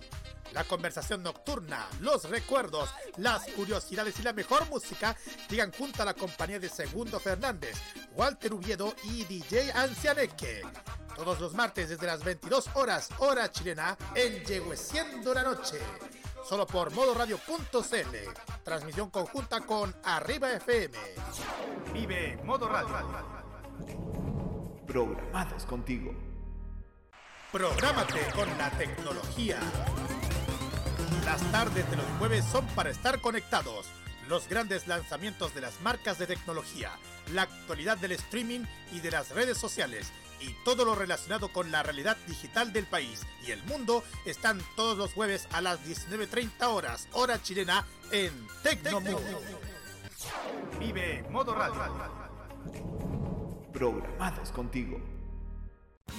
La 0.54 0.64
conversación 0.64 1.24
nocturna, 1.24 1.88
los 2.00 2.30
recuerdos, 2.30 2.90
las 3.18 3.48
curiosidades 3.48 4.20
y 4.20 4.24
la 4.24 4.34
mejor 4.34 4.70
música 4.70 5.16
llegan 5.50 5.72
junto 5.72 6.04
a 6.04 6.06
la 6.06 6.14
compañía 6.14 6.60
de 6.60 6.70
Segundo 6.70 7.20
Fernández, 7.20 7.76
Walter 8.16 8.54
Ubiedo 8.54 8.94
y 9.04 9.26
DJ 9.26 9.72
Ancianeque. 9.72 10.62
Todos 11.16 11.40
los 11.40 11.54
martes 11.54 11.90
desde 11.90 12.06
las 12.06 12.24
22 12.24 12.70
horas, 12.76 13.10
hora 13.18 13.52
chilena, 13.52 13.98
en 14.14 14.44
Yegueciendo 14.46 15.34
la 15.34 15.44
Noche. 15.44 15.80
Solo 16.48 16.68
por 16.68 16.92
modoradio.cl. 16.92 18.64
Transmisión 18.64 19.10
conjunta 19.10 19.62
con 19.62 19.96
Arriba 20.04 20.52
FM. 20.52 20.98
Vive 21.94 22.38
Modo 22.44 22.68
Radio. 22.68 22.90
Programados 24.86 25.66
contigo. 25.66 26.14
Prográmate 27.52 28.20
con 28.36 28.58
la 28.58 28.70
tecnología. 28.72 29.60
Las 31.26 31.42
tardes 31.52 31.90
de 31.90 31.98
los 31.98 32.06
jueves 32.20 32.44
son 32.44 32.66
para 32.76 32.90
estar 32.90 33.22
conectados. 33.22 33.86
Los 34.28 34.50
grandes 34.50 34.88
lanzamientos 34.88 35.56
de 35.56 35.62
las 35.62 35.80
marcas 35.82 36.20
de 36.20 36.28
tecnología, 36.28 36.92
la 37.34 37.44
actualidad 37.44 37.98
del 37.98 38.12
streaming 38.14 38.62
y 38.92 39.00
de 39.00 39.12
las 39.12 39.30
redes 39.32 39.58
sociales 39.58 40.12
y 40.42 40.54
todo 40.66 40.84
lo 40.84 40.96
relacionado 40.96 41.50
con 41.50 41.72
la 41.72 41.82
realidad 41.82 42.18
digital 42.28 42.74
del 42.74 42.86
país 42.86 43.22
y 43.48 43.52
el 43.52 43.64
mundo 43.64 44.04
están 44.26 44.62
todos 44.76 44.98
los 44.98 45.14
jueves 45.14 45.48
a 45.54 45.62
las 45.62 45.80
19.30 45.86 46.68
horas, 46.68 47.08
hora 47.14 47.42
chilena, 47.42 47.86
en 48.12 48.32
Tecnomood. 48.62 49.22
Vive 50.80 51.24
Modo 51.30 51.56
Radio. 51.56 51.84
Programados 53.72 54.52
contigo. 54.52 55.02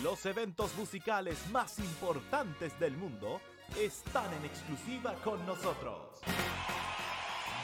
Los 0.03 0.25
eventos 0.27 0.75
musicales 0.77 1.39
más 1.51 1.79
importantes 1.79 2.79
del 2.81 2.97
mundo 2.97 3.41
están 3.79 4.33
en 4.35 4.45
exclusiva 4.45 5.15
con 5.25 5.45
nosotros. 5.47 6.21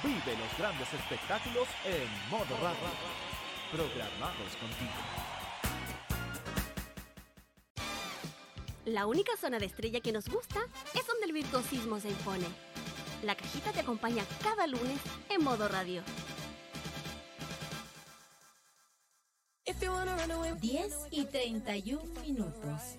Vive 0.02 0.36
los 0.38 0.58
grandes 0.58 0.92
espectáculos 0.92 1.68
en 1.84 2.30
modo 2.30 2.56
radio. 2.62 2.88
Programados 3.72 4.56
contigo. 4.56 4.90
La 8.86 9.06
única 9.06 9.36
zona 9.36 9.58
de 9.58 9.66
estrella 9.66 10.00
que 10.00 10.12
nos 10.12 10.28
gusta 10.28 10.60
es 10.94 11.06
donde 11.06 11.26
el 11.26 11.32
virtuosismo 11.32 12.00
se 12.00 12.08
impone. 12.08 12.46
La 13.22 13.34
cajita 13.34 13.72
te 13.72 13.80
acompaña 13.80 14.24
cada 14.42 14.66
lunes 14.66 14.98
en 15.28 15.44
modo 15.44 15.68
radio. 15.68 16.02
10 20.60 21.08
y 21.10 21.24
31 21.24 22.02
minutos. 22.20 22.98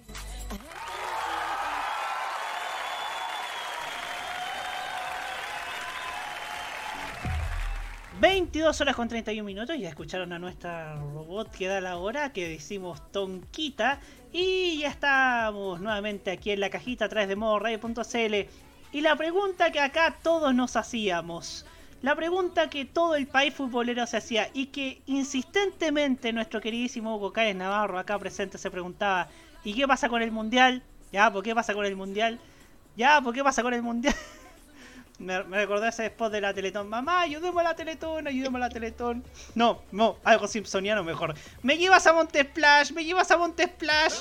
...22 8.22 8.80
horas 8.80 8.96
con 8.96 9.08
31 9.08 9.44
minutos... 9.44 9.76
...ya 9.80 9.90
escucharon 9.90 10.32
a 10.32 10.38
nuestra 10.38 10.94
robot 10.96 11.50
que 11.50 11.66
da 11.66 11.82
la 11.82 11.98
hora... 11.98 12.32
...que 12.32 12.48
decimos 12.48 13.02
Tonquita... 13.12 14.00
...y 14.32 14.78
ya 14.78 14.90
estamos 14.90 15.82
nuevamente 15.82 16.30
aquí 16.30 16.52
en 16.52 16.60
la 16.60 16.70
cajita... 16.70 17.06
...a 17.06 17.10
través 17.10 17.28
de 17.28 17.36
modoradio.cl... 17.36 18.36
...y 18.92 19.02
la 19.02 19.16
pregunta 19.16 19.72
que 19.72 19.80
acá 19.80 20.18
todos 20.22 20.54
nos 20.54 20.76
hacíamos... 20.76 21.66
La 22.04 22.16
pregunta 22.16 22.70
que 22.70 22.86
todo 22.86 23.16
el 23.16 23.28
país 23.28 23.56
futbolero 23.56 24.06
se 24.06 24.18
hacía 24.18 24.50
y 24.54 24.68
que 24.68 25.02
insistentemente 25.06 26.34
nuestro 26.34 26.60
queridísimo 26.60 27.16
Hugo 27.16 27.32
Cáez 27.32 27.56
Navarro 27.56 28.00
acá 28.00 28.18
presente 28.18 28.58
se 28.58 28.72
preguntaba 28.72 29.30
¿Y 29.64 29.76
qué 29.76 29.88
pasa 29.88 30.10
con 30.10 30.24
el 30.24 30.32
Mundial? 30.32 30.82
¿Ya? 31.12 31.32
¿Por 31.32 31.44
qué 31.44 31.54
pasa 31.54 31.76
con 31.76 31.86
el 31.86 31.96
Mundial? 31.96 32.40
¿Ya? 32.96 33.22
¿Por 33.22 33.36
qué 33.36 33.44
pasa 33.44 33.62
con 33.62 33.76
el 33.76 33.84
Mundial? 33.84 34.16
me, 35.22 35.44
me 35.44 35.58
recordé 35.58 35.88
ese 35.88 36.08
spot 36.08 36.32
de 36.32 36.42
la 36.42 36.54
Teletón. 36.54 36.90
Mamá, 36.90 37.22
ayudemos 37.22 37.60
a 37.62 37.64
la 37.64 37.76
Teletón, 37.76 38.28
ayudemos 38.28 38.56
a 38.56 38.66
la 38.66 38.70
Teletón. 38.70 39.24
No, 39.56 39.82
no, 39.92 40.18
algo 40.24 40.48
simpsoniano 40.48 41.04
mejor. 41.04 41.36
Me 41.62 41.78
llevas 41.78 42.08
a 42.08 42.14
Montesplash, 42.14 42.92
me 42.92 43.06
llevas 43.06 43.30
a 43.32 43.38
Montesplash. 43.38 44.16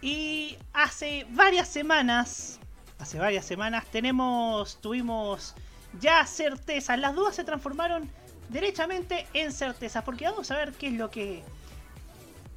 Y 0.00 0.56
hace 0.72 1.26
varias 1.30 1.68
semanas, 1.68 2.60
hace 2.98 3.18
varias 3.18 3.44
semanas 3.44 3.84
tenemos, 3.86 4.80
tuvimos 4.80 5.54
ya 6.00 6.24
certezas. 6.26 6.98
Las 6.98 7.14
dudas 7.14 7.34
se 7.34 7.44
transformaron 7.44 8.10
derechamente 8.48 9.26
en 9.34 9.52
certezas, 9.52 10.04
porque 10.04 10.24
vamos 10.24 10.50
a 10.50 10.56
ver 10.56 10.72
qué 10.72 10.88
es 10.88 10.92
lo 10.94 11.10
que, 11.10 11.42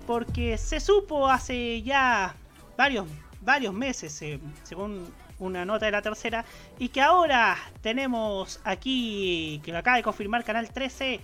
porque 0.06 0.58
se 0.58 0.80
supo 0.80 1.28
hace 1.28 1.82
ya 1.82 2.36
varios 2.78 3.08
varios 3.42 3.74
meses, 3.74 4.22
eh, 4.22 4.40
según 4.64 5.14
una 5.40 5.66
nota 5.66 5.86
de 5.86 5.92
la 5.92 6.02
tercera, 6.02 6.46
y 6.80 6.90
que 6.90 7.02
ahora 7.02 7.58
tenemos 7.82 8.60
aquí, 8.64 9.62
que 9.64 9.72
lo 9.72 9.80
acaba 9.80 9.98
de 9.98 10.04
confirmar 10.04 10.44
Canal 10.44 10.70
13, 10.70 11.20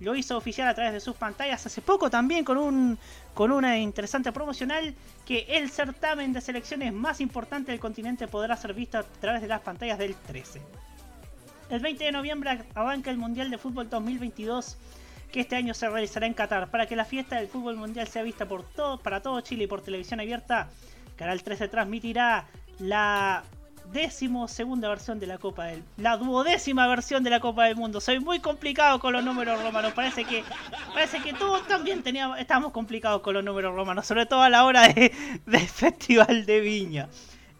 lo 0.00 0.14
hizo 0.14 0.36
oficial 0.36 0.66
a 0.68 0.74
través 0.74 0.92
de 0.92 1.00
sus 1.00 1.14
pantallas 1.14 1.64
hace 1.66 1.82
poco 1.82 2.08
también 2.08 2.42
con 2.42 2.56
un 2.56 2.98
con 3.34 3.52
una 3.52 3.78
interesante 3.78 4.32
promocional 4.32 4.94
que 5.26 5.44
el 5.48 5.70
certamen 5.70 6.32
de 6.32 6.40
selecciones 6.40 6.92
más 6.92 7.20
importante 7.20 7.70
del 7.70 7.80
continente 7.80 8.26
podrá 8.26 8.56
ser 8.56 8.74
visto 8.74 8.98
a 8.98 9.02
través 9.02 9.42
de 9.42 9.48
las 9.48 9.60
pantallas 9.60 9.98
del 9.98 10.14
13. 10.14 10.60
El 11.68 11.80
20 11.80 12.02
de 12.02 12.12
noviembre 12.12 12.64
arranca 12.74 13.10
el 13.10 13.18
Mundial 13.18 13.50
de 13.50 13.58
Fútbol 13.58 13.88
2022 13.88 14.76
que 15.30 15.40
este 15.40 15.56
año 15.56 15.74
se 15.74 15.88
realizará 15.88 16.26
en 16.26 16.34
Qatar 16.34 16.70
para 16.70 16.86
que 16.86 16.96
la 16.96 17.04
fiesta 17.04 17.36
del 17.36 17.46
fútbol 17.46 17.76
mundial 17.76 18.08
sea 18.08 18.22
vista 18.22 18.48
por 18.48 18.64
todo, 18.64 18.98
para 18.98 19.22
todo 19.22 19.40
Chile 19.40 19.64
y 19.64 19.66
por 19.68 19.80
televisión 19.80 20.18
abierta. 20.18 20.68
Canal 21.20 21.42
13 21.42 21.68
transmitirá 21.68 22.46
la 22.78 23.44
décimo 23.92 24.48
segunda 24.48 24.88
versión 24.88 25.20
de 25.20 25.26
la 25.26 25.36
Copa 25.36 25.66
del 25.66 25.82
la 25.98 26.16
duodécima 26.16 26.86
versión 26.86 27.22
de 27.22 27.28
la 27.28 27.40
Copa 27.40 27.66
del 27.66 27.76
Mundo. 27.76 28.00
Soy 28.00 28.20
muy 28.20 28.40
complicado 28.40 28.98
con 28.98 29.12
los 29.12 29.22
números 29.22 29.62
romanos. 29.62 29.92
Parece 29.92 30.24
que 30.24 30.42
parece 30.94 31.20
que 31.20 31.34
todos 31.34 31.68
también 31.68 32.02
teníamos 32.02 32.38
estamos 32.38 32.72
complicados 32.72 33.20
con 33.20 33.34
los 33.34 33.44
números 33.44 33.74
romanos, 33.74 34.06
sobre 34.06 34.24
todo 34.24 34.40
a 34.40 34.48
la 34.48 34.64
hora 34.64 34.88
de, 34.88 35.12
del 35.44 35.68
Festival 35.68 36.46
de 36.46 36.60
Viña. 36.60 37.10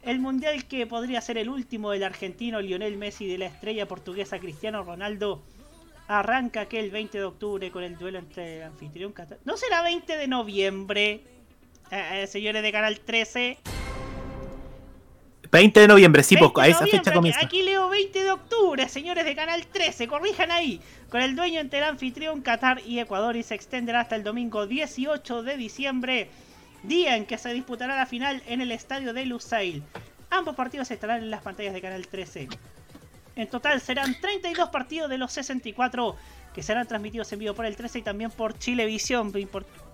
El 0.00 0.20
mundial 0.20 0.64
que 0.64 0.86
podría 0.86 1.20
ser 1.20 1.36
el 1.36 1.50
último 1.50 1.90
del 1.90 2.04
argentino 2.04 2.62
Lionel 2.62 2.96
Messi 2.96 3.26
y 3.26 3.28
de 3.28 3.36
la 3.36 3.44
estrella 3.44 3.86
portuguesa 3.86 4.38
Cristiano 4.38 4.84
Ronaldo 4.84 5.42
arranca 6.08 6.62
aquel 6.62 6.90
20 6.90 7.18
de 7.18 7.24
octubre 7.24 7.70
con 7.70 7.84
el 7.84 7.98
duelo 7.98 8.20
entre 8.20 8.56
el 8.56 8.62
anfitrión 8.62 9.12
Qatar. 9.12 9.36
¿No 9.44 9.58
será 9.58 9.82
20 9.82 10.16
de 10.16 10.28
noviembre? 10.28 11.39
Eh, 11.90 12.22
eh, 12.22 12.26
señores 12.26 12.62
de 12.62 12.72
Canal 12.72 13.00
13. 13.00 13.58
20 15.50 15.80
de 15.80 15.88
noviembre, 15.88 16.22
sí, 16.22 16.36
20 16.36 16.52
pues, 16.52 16.66
a 16.66 16.70
esa 16.70 16.86
fecha 16.86 17.12
comienza. 17.12 17.40
Aquí 17.44 17.62
leo 17.62 17.88
20 17.88 18.22
de 18.22 18.30
octubre, 18.30 18.88
señores 18.88 19.24
de 19.24 19.34
Canal 19.34 19.66
13, 19.66 20.06
corrijan 20.06 20.52
ahí. 20.52 20.80
Con 21.08 21.20
el 21.20 21.34
dueño 21.34 21.58
entre 21.58 21.80
el 21.80 21.86
anfitrión 21.86 22.40
Qatar 22.42 22.80
y 22.86 23.00
Ecuador 23.00 23.34
y 23.36 23.42
se 23.42 23.56
extenderá 23.56 24.02
hasta 24.02 24.14
el 24.14 24.22
domingo 24.22 24.68
18 24.68 25.42
de 25.42 25.56
diciembre, 25.56 26.30
día 26.84 27.16
en 27.16 27.26
que 27.26 27.36
se 27.36 27.52
disputará 27.52 27.96
la 27.96 28.06
final 28.06 28.42
en 28.46 28.60
el 28.60 28.70
estadio 28.70 29.12
de 29.12 29.26
Lusail. 29.26 29.82
Ambos 30.30 30.54
partidos 30.54 30.92
estarán 30.92 31.24
en 31.24 31.30
las 31.30 31.42
pantallas 31.42 31.74
de 31.74 31.80
Canal 31.80 32.06
13. 32.06 32.48
En 33.34 33.48
total 33.48 33.80
serán 33.80 34.20
32 34.20 34.68
partidos 34.68 35.10
de 35.10 35.18
los 35.18 35.32
64 35.32 36.14
que 36.54 36.62
serán 36.62 36.86
transmitidos 36.86 37.32
en 37.32 37.40
vivo 37.40 37.54
por 37.54 37.66
el 37.66 37.74
13 37.74 37.98
y 37.98 38.02
también 38.02 38.30
por 38.30 38.56
Chilevisión, 38.56 39.32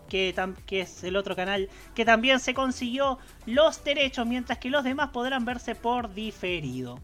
que, 0.07 0.35
es 0.71 1.05
el 1.05 1.17
otro 1.17 1.37
canal 1.37 1.69
que 1.95 2.05
también 2.05 2.41
se 2.41 2.55
consiguió 2.55 3.19
los 3.47 3.83
derechos, 3.85 4.27
mientras 4.27 4.59
que 4.59 4.71
los 4.71 4.85
demás 4.85 5.11
podrán 5.11 5.45
verse 5.45 5.75
por 5.75 6.15
diferido. 6.15 6.99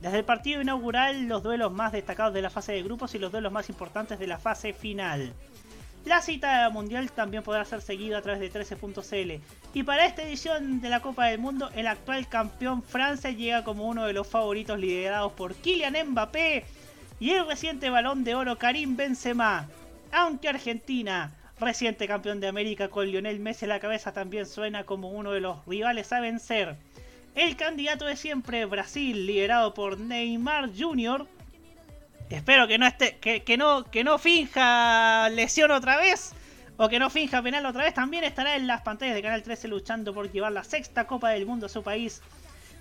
Desde 0.00 0.18
el 0.18 0.24
partido 0.24 0.62
inaugural, 0.62 1.28
los 1.28 1.42
duelos 1.42 1.72
más 1.72 1.92
destacados 1.92 2.32
de 2.32 2.42
la 2.42 2.50
fase 2.50 2.72
de 2.72 2.82
grupos 2.82 3.14
y 3.14 3.18
los 3.18 3.32
duelos 3.32 3.52
más 3.52 3.68
importantes 3.68 4.18
de 4.18 4.26
la 4.26 4.38
fase 4.38 4.72
final. 4.72 5.34
La 6.06 6.22
cita 6.22 6.70
mundial 6.70 7.12
también 7.12 7.42
podrá 7.42 7.64
ser 7.66 7.82
seguida 7.82 8.18
a 8.18 8.22
través 8.22 8.40
de 8.40 8.50
13.cl. 8.50 9.42
Y 9.74 9.82
para 9.82 10.06
esta 10.06 10.22
edición 10.22 10.80
de 10.80 10.88
la 10.88 11.00
Copa 11.00 11.26
del 11.26 11.38
Mundo, 11.38 11.70
el 11.74 11.86
actual 11.86 12.26
campeón 12.28 12.82
Francia 12.82 13.30
llega 13.30 13.64
como 13.64 13.86
uno 13.86 14.06
de 14.06 14.14
los 14.14 14.26
favoritos 14.26 14.78
liderados 14.78 15.32
por 15.32 15.54
Kylian 15.54 15.96
Mbappé 16.10 16.64
y 17.20 17.30
el 17.30 17.46
reciente 17.46 17.90
balón 17.90 18.24
de 18.24 18.34
oro 18.34 18.56
Karim 18.56 18.96
Benzema. 18.96 19.68
Aunque 20.10 20.48
Argentina, 20.48 21.32
reciente 21.60 22.08
campeón 22.08 22.40
de 22.40 22.48
América 22.48 22.88
con 22.88 23.06
Lionel 23.06 23.38
Messi 23.40 23.66
a 23.66 23.68
la 23.68 23.80
cabeza, 23.80 24.12
también 24.12 24.46
suena 24.46 24.84
como 24.84 25.10
uno 25.10 25.32
de 25.32 25.40
los 25.40 25.64
rivales 25.66 26.12
a 26.12 26.20
vencer. 26.20 26.76
El 27.34 27.56
candidato 27.56 28.06
de 28.06 28.16
siempre, 28.16 28.64
Brasil, 28.64 29.26
liderado 29.26 29.74
por 29.74 29.98
Neymar 29.98 30.70
Jr., 30.76 31.26
Espero 32.30 32.68
que 32.68 32.78
no 32.78 32.86
esté, 32.86 33.18
que, 33.18 33.56
no, 33.58 33.90
que 33.90 34.04
no 34.04 34.16
finja 34.16 35.28
lesión 35.30 35.72
otra 35.72 35.96
vez. 35.96 36.32
O 36.76 36.88
que 36.88 37.00
no 37.00 37.10
finja 37.10 37.42
penal 37.42 37.66
otra 37.66 37.82
vez. 37.82 37.92
También 37.92 38.22
estará 38.22 38.54
en 38.54 38.68
las 38.68 38.82
pantallas 38.82 39.16
de 39.16 39.22
Canal 39.22 39.42
13 39.42 39.66
luchando 39.66 40.14
por 40.14 40.30
llevar 40.30 40.52
la 40.52 40.62
sexta 40.62 41.08
Copa 41.08 41.30
del 41.30 41.44
Mundo 41.44 41.66
a 41.66 41.68
su 41.68 41.82
país. 41.82 42.22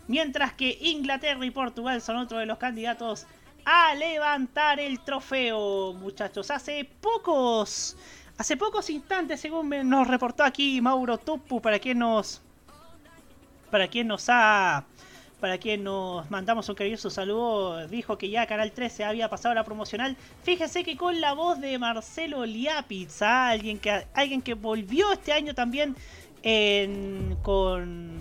Mientras 0.07 0.53
que 0.53 0.77
Inglaterra 0.79 1.43
y 1.45 1.49
Portugal 1.49 1.99
son 2.01 2.17
otro 2.17 2.37
de 2.37 2.45
los 2.45 2.59
candidatos 2.59 3.25
a 3.65 3.95
levantar 3.95 4.79
el 4.79 4.99
trofeo, 4.99 5.93
muchachos. 5.93 6.51
Hace 6.51 6.85
pocos, 6.85 7.97
hace 8.39 8.57
pocos 8.57 8.89
instantes, 8.89 9.39
según 9.39 9.69
nos 9.87 10.07
reportó 10.07 10.43
aquí 10.43 10.81
Mauro 10.81 11.17
Topu, 11.19 11.61
para 11.61 11.77
quien 11.77 11.99
nos, 11.99 12.41
para 13.69 13.87
quien 13.87 14.07
nos 14.07 14.25
ha 14.29 14.85
para 15.39 15.57
quien 15.57 15.85
nos 15.85 16.29
mandamos 16.29 16.67
un 16.67 16.75
cariñoso 16.75 17.09
saludo, 17.09 17.87
dijo 17.87 18.17
que 18.17 18.29
ya 18.29 18.45
Canal 18.45 18.73
13 18.73 19.05
había 19.05 19.29
pasado 19.29 19.55
la 19.55 19.63
promocional. 19.63 20.17
Fíjese 20.43 20.83
que 20.83 20.97
con 20.97 21.21
la 21.21 21.31
voz 21.31 21.61
de 21.61 21.79
Marcelo 21.79 22.45
Liapitz, 22.45 23.21
alguien 23.21 23.79
que 23.79 24.05
alguien 24.13 24.41
que 24.41 24.53
volvió 24.55 25.13
este 25.13 25.31
año 25.31 25.53
también 25.55 25.95
en- 26.43 27.37
con 27.41 28.19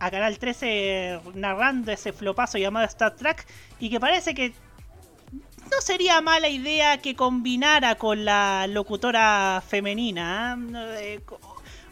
a 0.00 0.10
Canal 0.10 0.36
13 0.38 1.20
narrando 1.34 1.92
ese 1.92 2.12
flopazo 2.12 2.58
llamado 2.58 2.84
Star 2.86 3.14
Trek 3.14 3.46
y 3.78 3.88
que 3.88 4.00
parece 4.00 4.34
que 4.34 4.52
no 5.70 5.80
sería 5.80 6.20
mala 6.20 6.48
idea 6.48 6.98
que 6.98 7.14
combinara 7.16 7.96
con 7.96 8.24
la 8.24 8.66
locutora 8.68 9.62
femenina. 9.66 10.56
¿eh? 10.74 11.20
Eh, 11.20 11.20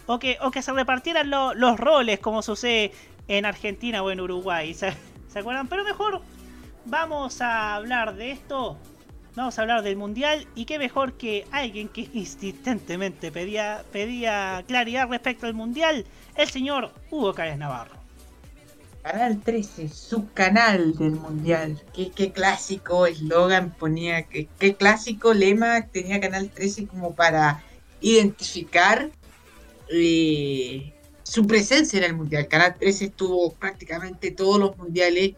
O, 0.06 0.18
que, 0.18 0.36
o 0.40 0.50
que 0.50 0.62
se 0.62 0.72
repartieran 0.72 1.30
lo- 1.30 1.54
los 1.54 1.78
roles 1.78 2.18
como 2.18 2.42
sucede 2.42 2.92
en 3.28 3.46
Argentina 3.46 4.02
o 4.02 4.10
en 4.10 4.20
Uruguay. 4.20 4.74
¿Se, 4.74 4.92
acuerdan? 5.38 5.68
Pero 5.68 5.84
mejor 5.84 6.20
vamos 6.84 7.40
a 7.40 7.76
hablar 7.76 8.14
de 8.16 8.32
esto. 8.32 8.76
Vamos 9.36 9.58
a 9.58 9.62
hablar 9.62 9.82
del 9.82 9.96
mundial. 9.96 10.46
Y 10.56 10.64
qué 10.66 10.78
mejor 10.78 11.14
que 11.14 11.46
alguien 11.52 11.88
que 11.88 12.08
insistentemente 12.12 13.30
pedía, 13.32 13.84
pedía 13.92 14.62
claridad 14.66 15.08
respecto 15.08 15.46
al 15.46 15.54
mundial. 15.54 16.04
El 16.34 16.48
señor 16.50 16.92
Hugo 17.10 17.32
Cárez 17.32 17.56
Navarro. 17.56 18.01
Canal 19.03 19.40
13, 19.40 19.88
su 19.88 20.32
canal 20.32 20.96
del 20.96 21.12
mundial. 21.12 21.82
Qué, 21.92 22.32
clásico 22.32 23.07
eslogan 23.07 23.74
ponía, 23.74 24.22
qué 24.28 24.76
clásico 24.78 25.34
lema 25.34 25.88
tenía 25.88 26.20
Canal 26.20 26.50
13 26.50 26.86
como 26.86 27.14
para 27.14 27.64
identificar 28.00 29.11
eh, 29.88 30.92
su 31.22 31.46
presencia 31.46 31.98
en 31.98 32.05
el 32.05 32.14
mundial. 32.14 32.46
Canal 32.48 32.76
13 32.78 33.07
estuvo 33.07 33.53
prácticamente 33.55 34.30
todos 34.30 34.61
los 34.61 34.76
mundiales 34.76 35.32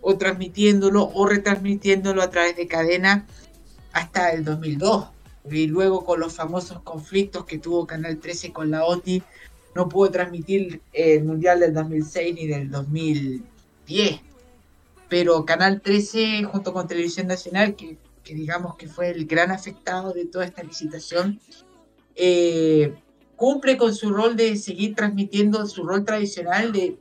o 0.00 0.16
transmitiéndolo 0.16 1.10
o 1.12 1.26
retransmitiéndolo 1.26 2.22
a 2.22 2.30
través 2.30 2.56
de 2.56 2.66
cadena 2.66 3.26
hasta 3.92 4.30
el 4.30 4.44
2002. 4.44 5.08
Y 5.50 5.66
luego 5.66 6.04
con 6.04 6.20
los 6.20 6.34
famosos 6.34 6.82
conflictos 6.82 7.46
que 7.46 7.58
tuvo 7.58 7.86
Canal 7.86 8.18
13 8.18 8.52
con 8.52 8.70
la 8.70 8.84
OTI, 8.84 9.22
no 9.74 9.88
pudo 9.88 10.10
transmitir 10.10 10.80
el 10.92 11.24
Mundial 11.24 11.60
del 11.60 11.74
2006 11.74 12.34
ni 12.34 12.46
del 12.46 12.70
2010. 12.70 14.20
Pero 15.08 15.44
Canal 15.44 15.80
13, 15.80 16.44
junto 16.44 16.72
con 16.72 16.86
Televisión 16.86 17.26
Nacional, 17.26 17.76
que, 17.76 17.96
digamos 18.24 18.76
que 18.76 18.88
fue 18.88 19.10
el 19.10 19.26
gran 19.26 19.50
afectado 19.50 20.12
de 20.12 20.26
toda 20.26 20.44
esta 20.44 20.62
licitación, 20.62 21.40
eh, 22.14 22.94
cumple 23.36 23.78
con 23.78 23.94
su 23.94 24.10
rol 24.10 24.36
de 24.36 24.56
seguir 24.56 24.94
transmitiendo 24.94 25.64
su 25.66 25.84
rol 25.84 26.04
tradicional, 26.04 26.72
de, 26.72 26.98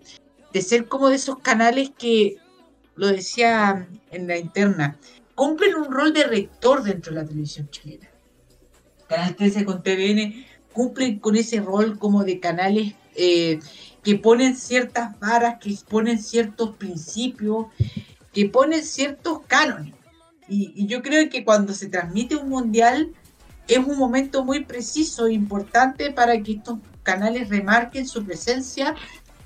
de 0.54 0.62
ser 0.62 0.88
como 0.88 1.10
de 1.10 1.16
esos 1.16 1.40
canales 1.40 1.92
que, 1.98 2.38
lo 2.98 3.08
decía 3.08 3.88
en 4.12 4.28
la 4.28 4.38
interna, 4.38 4.98
cumplen 5.36 5.76
un 5.76 5.92
rol 5.92 6.14
de 6.14 6.24
rector 6.24 6.84
dentro 6.84 7.14
de 7.14 7.22
la 7.22 7.28
televisión 7.28 7.70
chilena. 7.70 8.10
Canal 9.08 9.36
13 9.36 9.64
con 9.64 9.82
TVN 9.82 10.46
cumplen 10.78 11.18
con 11.18 11.36
ese 11.36 11.60
rol 11.60 11.98
como 11.98 12.24
de 12.24 12.40
canales 12.40 12.94
eh, 13.16 13.60
que 14.04 14.16
ponen 14.16 14.56
ciertas 14.56 15.20
varas, 15.20 15.58
que 15.60 15.76
ponen 15.90 16.22
ciertos 16.22 16.76
principios, 16.76 17.66
que 18.32 18.48
ponen 18.48 18.84
ciertos 18.84 19.40
cánones. 19.48 19.96
Y, 20.48 20.72
y 20.76 20.86
yo 20.86 21.02
creo 21.02 21.28
que 21.32 21.44
cuando 21.44 21.74
se 21.74 21.90
transmite 21.90 22.36
un 22.36 22.50
mundial 22.50 23.12
es 23.68 23.80
un 23.80 23.98
momento 23.98 24.46
muy 24.46 24.66
preciso 24.66 25.26
e 25.26 25.34
importante 25.34 26.12
para 26.12 26.40
que 26.44 26.54
estos 26.54 26.78
canales 27.02 27.50
remarquen 27.50 28.08
su 28.08 28.24
presencia 28.24 28.94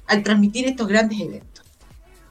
al 0.07 0.23
transmitir 0.23 0.67
estos 0.67 0.89
grandes 0.89 1.21
eventos. 1.21 1.65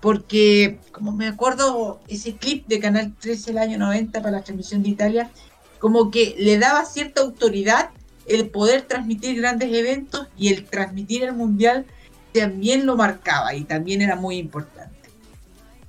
Porque, 0.03 0.79
como 0.93 1.13
me 1.13 1.27
acuerdo, 1.27 2.01
ese 2.07 2.37
clip 2.37 2.67
de 2.67 2.81
Canal 2.81 3.15
13 3.19 3.53
el 3.53 3.59
año 3.59 3.79
90 3.79 4.21
para 4.21 4.39
la 4.39 4.45
transmisión 4.45 4.83
de 4.83 4.91
Italia, 4.91 5.31
como 5.79 6.11
que 6.11 6.37
le 6.39 6.59
daba 6.59 6.85
cierta 6.85 7.23
autoridad 7.23 7.91
el 8.31 8.49
poder 8.49 8.83
transmitir 8.83 9.41
grandes 9.41 9.73
eventos 9.75 10.29
y 10.37 10.53
el 10.53 10.65
transmitir 10.65 11.25
el 11.25 11.33
mundial 11.33 11.85
también 12.33 12.87
lo 12.87 12.97
marcaba 12.97 13.55
y 13.55 13.65
también 13.65 14.03
era 14.03 14.15
muy 14.15 14.37
importante. 14.37 15.11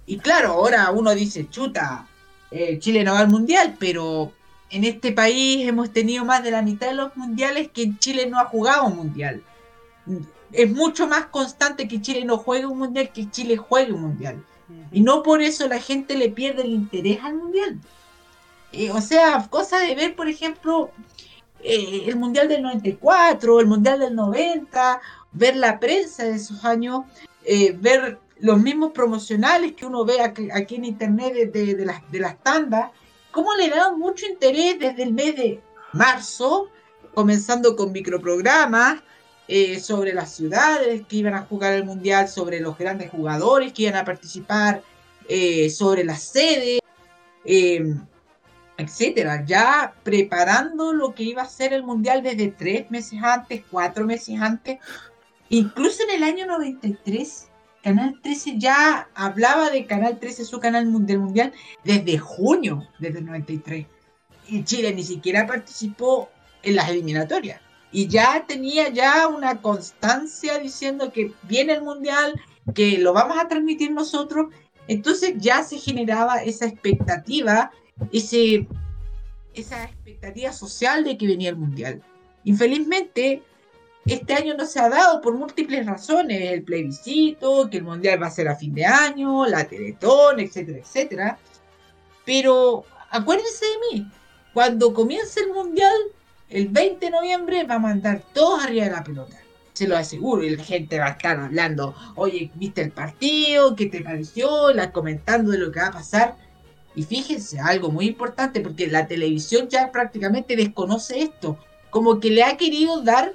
Y 0.07 0.17
claro, 0.17 0.53
ahora 0.53 0.89
uno 0.89 1.13
dice, 1.13 1.47
chuta, 1.49 2.07
eh, 2.49 2.79
Chile 2.79 3.03
no 3.03 3.13
va 3.13 3.19
al 3.19 3.29
mundial, 3.29 3.75
pero 3.79 4.33
en 4.71 4.85
este 4.85 5.11
país 5.11 5.67
hemos 5.67 5.93
tenido 5.93 6.25
más 6.25 6.43
de 6.43 6.49
la 6.49 6.63
mitad 6.63 6.87
de 6.87 6.95
los 6.95 7.15
mundiales 7.15 7.69
que 7.71 7.83
en 7.83 7.99
Chile 7.99 8.25
no 8.27 8.39
ha 8.39 8.45
jugado 8.45 8.85
un 8.87 8.95
mundial. 8.95 9.43
Es 10.51 10.71
mucho 10.71 11.07
más 11.07 11.27
constante 11.27 11.87
que 11.87 12.01
Chile 12.01 12.25
no 12.25 12.39
juegue 12.39 12.65
un 12.65 12.79
mundial 12.79 13.11
que 13.13 13.29
Chile 13.29 13.55
juegue 13.55 13.93
un 13.93 14.01
mundial. 14.01 14.43
Y 14.91 15.01
no 15.01 15.21
por 15.21 15.43
eso 15.43 15.67
la 15.67 15.79
gente 15.79 16.15
le 16.15 16.29
pierde 16.29 16.63
el 16.63 16.71
interés 16.71 17.19
al 17.21 17.35
mundial. 17.35 17.79
Eh, 18.71 18.89
o 18.89 18.99
sea, 18.99 19.47
cosa 19.49 19.79
de 19.79 19.93
ver, 19.93 20.15
por 20.15 20.27
ejemplo, 20.27 20.91
eh, 21.63 22.03
el 22.07 22.15
Mundial 22.15 22.47
del 22.47 22.61
94, 22.61 23.59
el 23.59 23.67
Mundial 23.67 23.99
del 23.99 24.15
90, 24.15 25.01
ver 25.31 25.55
la 25.55 25.79
prensa 25.79 26.23
de 26.23 26.35
esos 26.35 26.63
años, 26.65 27.01
eh, 27.43 27.75
ver 27.79 28.19
los 28.39 28.59
mismos 28.59 28.91
promocionales 28.91 29.73
que 29.73 29.85
uno 29.85 30.03
ve 30.03 30.21
aquí, 30.21 30.75
en 30.75 30.85
internet 30.85 31.51
de, 31.51 31.85
las, 31.85 32.11
de 32.11 32.19
las 32.19 32.41
tandas, 32.43 32.91
cómo 33.31 33.53
le 33.53 33.69
dan 33.69 33.99
mucho 33.99 34.25
interés 34.25 34.79
desde 34.79 35.03
el 35.03 35.13
mes 35.13 35.35
de 35.35 35.61
marzo, 35.93 36.69
comenzando 37.13 37.75
con 37.75 37.91
microprogramas 37.91 39.01
eh, 39.47 39.79
sobre 39.79 40.13
las 40.13 40.33
ciudades 40.33 41.03
que 41.07 41.17
iban 41.17 41.33
a 41.35 41.43
jugar 41.43 41.73
el 41.73 41.83
Mundial, 41.83 42.27
sobre 42.27 42.59
los 42.59 42.77
grandes 42.77 43.11
jugadores 43.11 43.73
que 43.73 43.83
iban 43.83 43.95
a 43.95 44.05
participar, 44.05 44.83
sobre 45.69 46.03
las 46.03 46.23
sedes. 46.23 46.81
eh, 47.45 47.95
etcétera, 48.81 49.45
ya 49.45 49.93
preparando 50.03 50.93
lo 50.93 51.13
que 51.13 51.23
iba 51.23 51.41
a 51.41 51.49
ser 51.49 51.73
el 51.73 51.83
mundial 51.83 52.23
desde 52.23 52.49
tres 52.49 52.91
meses 52.91 53.19
antes, 53.23 53.63
cuatro 53.69 54.05
meses 54.05 54.39
antes, 54.39 54.79
incluso 55.49 56.03
en 56.03 56.15
el 56.15 56.23
año 56.23 56.45
93, 56.47 57.51
Canal 57.83 58.19
13 58.21 58.59
ya 58.59 59.09
hablaba 59.15 59.71
de 59.71 59.87
Canal 59.87 60.19
13, 60.19 60.45
su 60.45 60.59
canal 60.59 60.83
del 61.05 61.19
mundial, 61.19 61.51
desde 61.83 62.19
junio 62.19 62.87
desde 62.99 63.19
el 63.19 63.25
93. 63.25 63.87
Y 64.47 64.63
Chile 64.63 64.93
ni 64.93 65.03
siquiera 65.03 65.47
participó 65.47 66.29
en 66.61 66.75
las 66.75 66.89
eliminatorias. 66.89 67.59
Y 67.91 68.07
ya 68.07 68.45
tenía 68.47 68.89
ya 68.89 69.27
una 69.27 69.61
constancia 69.61 70.59
diciendo 70.59 71.11
que 71.11 71.33
viene 71.43 71.73
el 71.73 71.81
mundial, 71.81 72.39
que 72.75 72.99
lo 72.99 73.13
vamos 73.13 73.37
a 73.39 73.47
transmitir 73.47 73.91
nosotros. 73.91 74.53
Entonces 74.87 75.33
ya 75.37 75.63
se 75.63 75.77
generaba 75.77 76.43
esa 76.43 76.67
expectativa 76.67 77.71
ese, 78.11 78.67
esa 79.53 79.83
expectativa 79.83 80.51
social 80.53 81.03
de 81.03 81.17
que 81.17 81.27
venía 81.27 81.49
el 81.49 81.57
mundial. 81.57 82.01
Infelizmente, 82.43 83.43
este 84.05 84.33
año 84.33 84.55
no 84.55 84.65
se 84.65 84.79
ha 84.79 84.89
dado 84.89 85.21
por 85.21 85.35
múltiples 85.35 85.85
razones, 85.85 86.51
el 86.51 86.63
plebiscito, 86.63 87.69
que 87.69 87.77
el 87.77 87.83
mundial 87.83 88.21
va 88.21 88.27
a 88.27 88.31
ser 88.31 88.47
a 88.47 88.55
fin 88.55 88.73
de 88.73 88.85
año, 88.85 89.45
la 89.45 89.65
Teletón, 89.65 90.39
etcétera, 90.39 90.79
etcétera. 90.79 91.39
Pero 92.25 92.83
acuérdense 93.11 93.65
de 93.65 93.99
mí, 93.99 94.11
cuando 94.53 94.93
comience 94.93 95.39
el 95.41 95.53
mundial, 95.53 95.93
el 96.49 96.67
20 96.67 97.05
de 97.05 97.11
noviembre, 97.11 97.63
vamos 97.63 97.89
a 97.89 97.93
andar 97.93 98.23
todos 98.33 98.63
arriba 98.63 98.85
de 98.85 98.91
la 98.91 99.03
pelota. 99.03 99.37
Se 99.73 99.87
lo 99.87 99.95
aseguro, 99.95 100.43
y 100.43 100.55
la 100.55 100.63
gente 100.63 100.99
va 100.99 101.05
a 101.05 101.11
estar 101.11 101.39
hablando, 101.39 101.95
oye, 102.15 102.51
¿viste 102.55 102.81
el 102.81 102.91
partido? 102.91 103.75
¿Qué 103.75 103.85
te 103.85 104.01
pareció? 104.01 104.73
La, 104.73 104.91
comentando 104.91 105.51
de 105.51 105.59
lo 105.59 105.71
que 105.71 105.79
va 105.79 105.87
a 105.87 105.91
pasar. 105.91 106.35
Y 106.95 107.03
fíjense, 107.03 107.59
algo 107.59 107.89
muy 107.89 108.07
importante, 108.07 108.59
porque 108.61 108.87
la 108.87 109.07
televisión 109.07 109.69
ya 109.69 109.91
prácticamente 109.91 110.55
desconoce 110.55 111.21
esto, 111.21 111.57
como 111.89 112.19
que 112.19 112.29
le 112.29 112.43
ha 112.43 112.57
querido 112.57 113.01
dar 113.01 113.33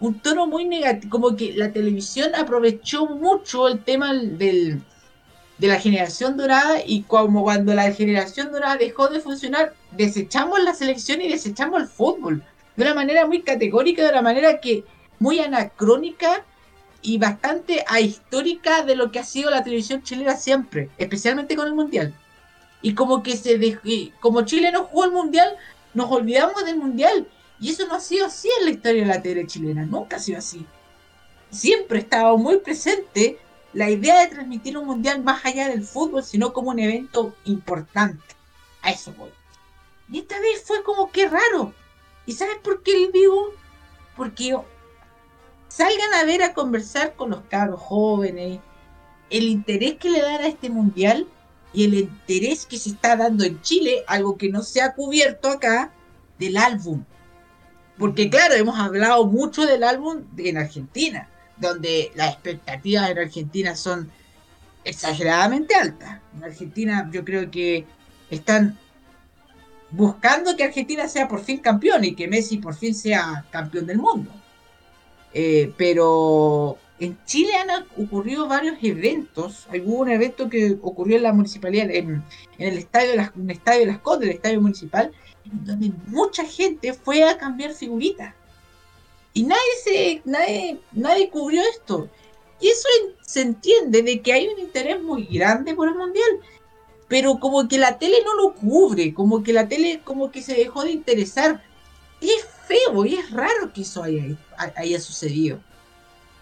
un 0.00 0.20
tono 0.20 0.46
muy 0.46 0.64
negativo, 0.64 1.10
como 1.10 1.36
que 1.36 1.52
la 1.54 1.72
televisión 1.72 2.34
aprovechó 2.34 3.06
mucho 3.06 3.68
el 3.68 3.82
tema 3.84 4.12
del, 4.14 4.82
de 5.58 5.68
la 5.68 5.78
generación 5.78 6.36
dorada 6.36 6.78
y 6.84 7.02
como 7.02 7.42
cuando 7.42 7.74
la 7.74 7.92
generación 7.92 8.50
dorada 8.52 8.76
dejó 8.76 9.08
de 9.08 9.20
funcionar, 9.20 9.74
desechamos 9.92 10.62
la 10.62 10.74
selección 10.74 11.20
y 11.20 11.28
desechamos 11.28 11.80
el 11.80 11.88
fútbol, 11.88 12.42
de 12.76 12.82
una 12.82 12.94
manera 12.94 13.26
muy 13.26 13.42
categórica, 13.42 14.02
de 14.02 14.10
una 14.10 14.22
manera 14.22 14.60
que 14.60 14.84
muy 15.18 15.38
anacrónica 15.38 16.44
y 17.02 17.18
bastante 17.18 17.84
ahistórica 17.86 18.82
de 18.82 18.96
lo 18.96 19.12
que 19.12 19.20
ha 19.20 19.24
sido 19.24 19.50
la 19.50 19.62
televisión 19.62 20.02
chilena 20.02 20.36
siempre, 20.36 20.88
especialmente 20.98 21.54
con 21.54 21.66
el 21.66 21.74
Mundial. 21.74 22.14
Y 22.84 22.94
como 22.94 23.22
que 23.22 23.34
se 23.38 23.56
dejó, 23.56 23.80
como 24.20 24.42
Chile 24.42 24.70
no 24.70 24.84
jugó 24.84 25.06
el 25.06 25.12
mundial, 25.12 25.56
nos 25.94 26.10
olvidamos 26.10 26.66
del 26.66 26.76
mundial. 26.76 27.26
Y 27.58 27.70
eso 27.70 27.86
no 27.86 27.94
ha 27.94 28.00
sido 28.00 28.26
así 28.26 28.50
en 28.58 28.66
la 28.66 28.72
historia 28.72 29.00
de 29.00 29.08
la 29.08 29.22
tele 29.22 29.46
chilena, 29.46 29.86
nunca 29.86 30.16
ha 30.16 30.18
sido 30.18 30.36
así. 30.36 30.66
Siempre 31.48 32.00
estaba 32.00 32.36
muy 32.36 32.58
presente 32.58 33.38
la 33.72 33.88
idea 33.88 34.20
de 34.20 34.26
transmitir 34.26 34.76
un 34.76 34.84
mundial 34.84 35.22
más 35.24 35.46
allá 35.46 35.70
del 35.70 35.82
fútbol, 35.82 36.22
sino 36.22 36.52
como 36.52 36.72
un 36.72 36.78
evento 36.78 37.34
importante. 37.46 38.22
A 38.82 38.90
eso 38.90 39.14
voy. 39.16 39.30
Y 40.12 40.18
esta 40.18 40.38
vez 40.40 40.62
fue 40.62 40.82
como 40.82 41.10
que 41.10 41.26
raro. 41.26 41.72
¿Y 42.26 42.32
sabes 42.32 42.58
por 42.62 42.82
qué 42.82 43.02
el 43.02 43.12
vivo? 43.12 43.46
Porque 44.14 44.54
salgan 45.68 46.12
a 46.20 46.24
ver 46.24 46.42
a 46.42 46.52
conversar 46.52 47.16
con 47.16 47.30
los 47.30 47.40
cabros 47.48 47.80
jóvenes, 47.80 48.60
el 49.30 49.44
interés 49.44 49.94
que 49.94 50.10
le 50.10 50.20
dan 50.20 50.42
a 50.42 50.48
este 50.48 50.68
mundial 50.68 51.26
y 51.74 51.84
el 51.84 51.94
interés 51.94 52.66
que 52.66 52.78
se 52.78 52.90
está 52.90 53.16
dando 53.16 53.44
en 53.44 53.60
Chile, 53.60 54.04
algo 54.06 54.38
que 54.38 54.48
no 54.48 54.62
se 54.62 54.80
ha 54.80 54.94
cubierto 54.94 55.48
acá, 55.48 55.92
del 56.38 56.56
álbum. 56.56 57.04
Porque 57.98 58.30
claro, 58.30 58.54
hemos 58.54 58.78
hablado 58.78 59.26
mucho 59.26 59.66
del 59.66 59.82
álbum 59.82 60.22
en 60.36 60.56
Argentina, 60.56 61.28
donde 61.56 62.12
las 62.14 62.34
expectativas 62.34 63.10
en 63.10 63.18
Argentina 63.18 63.76
son 63.76 64.10
exageradamente 64.84 65.74
altas. 65.74 66.20
En 66.36 66.44
Argentina 66.44 67.10
yo 67.12 67.24
creo 67.24 67.50
que 67.50 67.86
están 68.30 68.78
buscando 69.90 70.56
que 70.56 70.64
Argentina 70.64 71.08
sea 71.08 71.28
por 71.28 71.42
fin 71.42 71.58
campeón 71.58 72.04
y 72.04 72.14
que 72.14 72.28
Messi 72.28 72.58
por 72.58 72.74
fin 72.74 72.94
sea 72.94 73.44
campeón 73.50 73.86
del 73.86 73.98
mundo. 73.98 74.30
Eh, 75.32 75.72
pero 75.76 76.78
en 77.04 77.18
Chile 77.24 77.54
han 77.56 77.86
ocurrido 77.96 78.48
varios 78.48 78.76
eventos. 78.82 79.66
Hubo 79.84 80.00
un 80.00 80.10
evento 80.10 80.48
que 80.48 80.76
ocurrió 80.82 81.16
en 81.16 81.22
la 81.22 81.32
municipalidad, 81.32 81.90
en, 81.90 82.24
el 82.58 82.78
estadio 82.78 83.10
de 83.10 83.16
las, 83.16 83.30
el 83.36 83.50
estadio 83.50 83.80
de 83.80 83.86
las 83.86 83.98
Condes, 83.98 84.28
el 84.28 84.36
estadio 84.36 84.60
municipal, 84.60 85.12
donde 85.44 85.92
mucha 86.06 86.44
gente 86.44 86.92
fue 86.92 87.24
a 87.24 87.38
cambiar 87.38 87.72
figuritas. 87.72 88.34
Y 89.32 89.42
nadie 89.42 89.60
se, 89.82 90.22
nadie, 90.24 90.80
nadie 90.92 91.28
cubrió 91.28 91.62
esto. 91.62 92.08
Y 92.60 92.68
eso 92.68 92.88
se 93.22 93.42
entiende 93.42 94.02
de 94.02 94.22
que 94.22 94.32
hay 94.32 94.48
un 94.48 94.58
interés 94.58 95.02
muy 95.02 95.24
grande 95.24 95.74
por 95.74 95.88
el 95.88 95.94
mundial. 95.94 96.40
Pero 97.08 97.38
como 97.38 97.68
que 97.68 97.78
la 97.78 97.98
tele 97.98 98.18
no 98.24 98.34
lo 98.34 98.54
cubre, 98.54 99.12
como 99.12 99.42
que 99.42 99.52
la 99.52 99.68
tele 99.68 100.00
como 100.04 100.30
que 100.30 100.42
se 100.42 100.54
dejó 100.54 100.84
de 100.84 100.92
interesar. 100.92 101.62
Y 102.20 102.30
es 102.30 102.46
feo 102.66 103.04
y 103.04 103.16
es 103.16 103.30
raro 103.30 103.72
que 103.72 103.82
eso 103.82 104.02
haya 104.02 105.00
sucedido. 105.00 105.60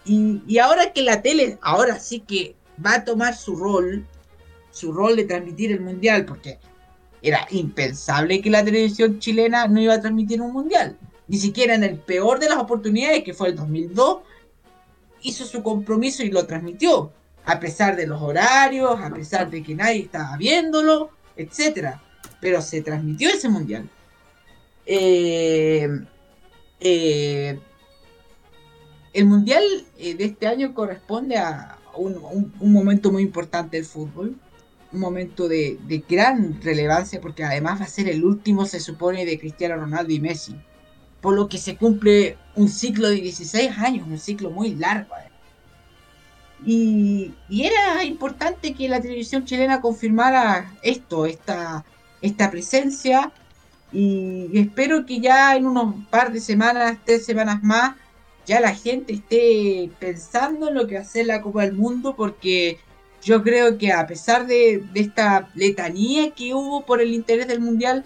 Y, 0.05 0.57
ahora 0.57 0.91
que 0.91 1.01
la 1.01 1.21
tele, 1.21 1.57
ahora 1.61 1.99
sí 1.99 2.19
que 2.19 2.55
va 2.83 2.95
a 2.95 3.05
tomar 3.05 3.35
su 3.35 3.55
rol, 3.55 4.05
su 4.71 4.91
rol 4.91 5.15
de 5.15 5.25
transmitir 5.25 5.71
el 5.71 5.81
mundial, 5.81 6.25
porque 6.25 6.59
era 7.21 7.47
impensable 7.51 8.41
que 8.41 8.49
la 8.49 8.65
televisión 8.65 9.19
chilena 9.19 9.67
no 9.67 9.79
iba 9.81 9.93
a 9.93 10.01
transmitir 10.01 10.41
un 10.41 10.51
mundial. 10.51 10.97
Ni 11.27 11.37
siquiera 11.37 11.75
en 11.75 11.83
el 11.83 11.97
peor 11.97 12.39
de 12.39 12.49
las 12.49 12.57
oportunidades, 12.57 13.23
que 13.23 13.33
fue 13.33 13.49
el 13.49 13.55
2002, 13.55 14.19
hizo 15.21 15.45
su 15.45 15.63
compromiso 15.63 16.23
y 16.23 16.31
lo 16.31 16.45
transmitió. 16.45 17.11
A 17.45 17.59
pesar 17.59 17.95
de 17.95 18.07
los 18.07 18.21
horarios, 18.21 18.99
a 18.99 19.09
pesar 19.09 19.49
de 19.49 19.63
que 19.63 19.75
nadie 19.75 20.01
estaba 20.01 20.35
viéndolo, 20.37 21.09
etc. 21.37 21.95
Pero 22.41 22.61
se 22.61 22.81
transmitió 22.81 23.29
ese 23.29 23.47
mundial. 23.47 23.89
Eh, 24.85 25.87
eh, 26.79 27.59
el 29.13 29.25
mundial 29.25 29.63
eh, 29.97 30.15
de 30.15 30.25
este 30.25 30.47
año 30.47 30.73
corresponde 30.73 31.37
a 31.37 31.81
un, 31.95 32.17
un- 32.17 32.53
un 32.59 32.73
momento 32.73 33.11
muy 33.11 33.23
importante 33.23 33.77
del 33.77 33.85
fútbol, 33.85 34.41
un 34.91 34.99
momento 34.99 35.47
de, 35.47 35.79
de 35.81 35.99
gran 36.07 36.61
relevancia 36.61 37.21
porque 37.21 37.43
además 37.43 37.81
va 37.81 37.85
a 37.85 37.87
ser 37.89 38.09
el 38.09 38.23
último, 38.25 38.65
se 38.65 38.79
supone, 38.79 39.25
de 39.25 39.39
Cristiano 39.39 39.75
Ronaldo 39.77 40.13
y 40.13 40.19
Messi, 40.19 40.63
por 41.21 41.35
lo 41.35 41.49
que 41.49 41.57
se 41.59 41.77
cumple 41.77 42.37
un 42.55 42.69
ciclo 42.69 43.09
de 43.09 43.15
16 43.17 43.71
años, 43.79 44.07
un 44.07 44.19
ciclo 44.19 44.51
muy 44.51 44.75
largo. 44.75 45.15
eh. 45.17 45.31
Y, 46.65 47.39
y 47.49 47.65
era 47.65 48.03
importante 48.05 48.73
que 48.73 48.87
la 48.87 49.01
televisión 49.01 49.43
chilena 49.45 49.81
confirmara 49.81 50.77
esto, 50.81 51.25
esta, 51.25 51.85
esta 52.21 52.49
presencia, 52.51 53.33
y 53.91 54.49
espero 54.57 55.05
que 55.05 55.19
ya 55.19 55.55
en 55.55 55.65
unos 55.67 55.95
par 56.09 56.31
de 56.31 56.39
semanas, 56.39 56.99
tres 57.05 57.25
semanas 57.25 57.61
más, 57.63 57.95
ya 58.45 58.59
la 58.59 58.75
gente 58.75 59.13
esté 59.13 59.89
pensando 59.99 60.69
en 60.69 60.75
lo 60.75 60.87
que 60.87 60.95
va 60.95 61.01
a 61.01 61.05
ser 61.05 61.27
la 61.27 61.41
Copa 61.41 61.61
del 61.61 61.73
Mundo, 61.73 62.15
porque 62.15 62.79
yo 63.21 63.41
creo 63.43 63.77
que 63.77 63.91
a 63.91 64.05
pesar 64.05 64.47
de, 64.47 64.83
esta 64.93 65.49
letanía 65.55 66.31
que 66.31 66.53
hubo 66.53 66.85
por 66.85 67.01
el 67.01 67.13
interés 67.13 67.47
del 67.47 67.61
Mundial, 67.61 68.05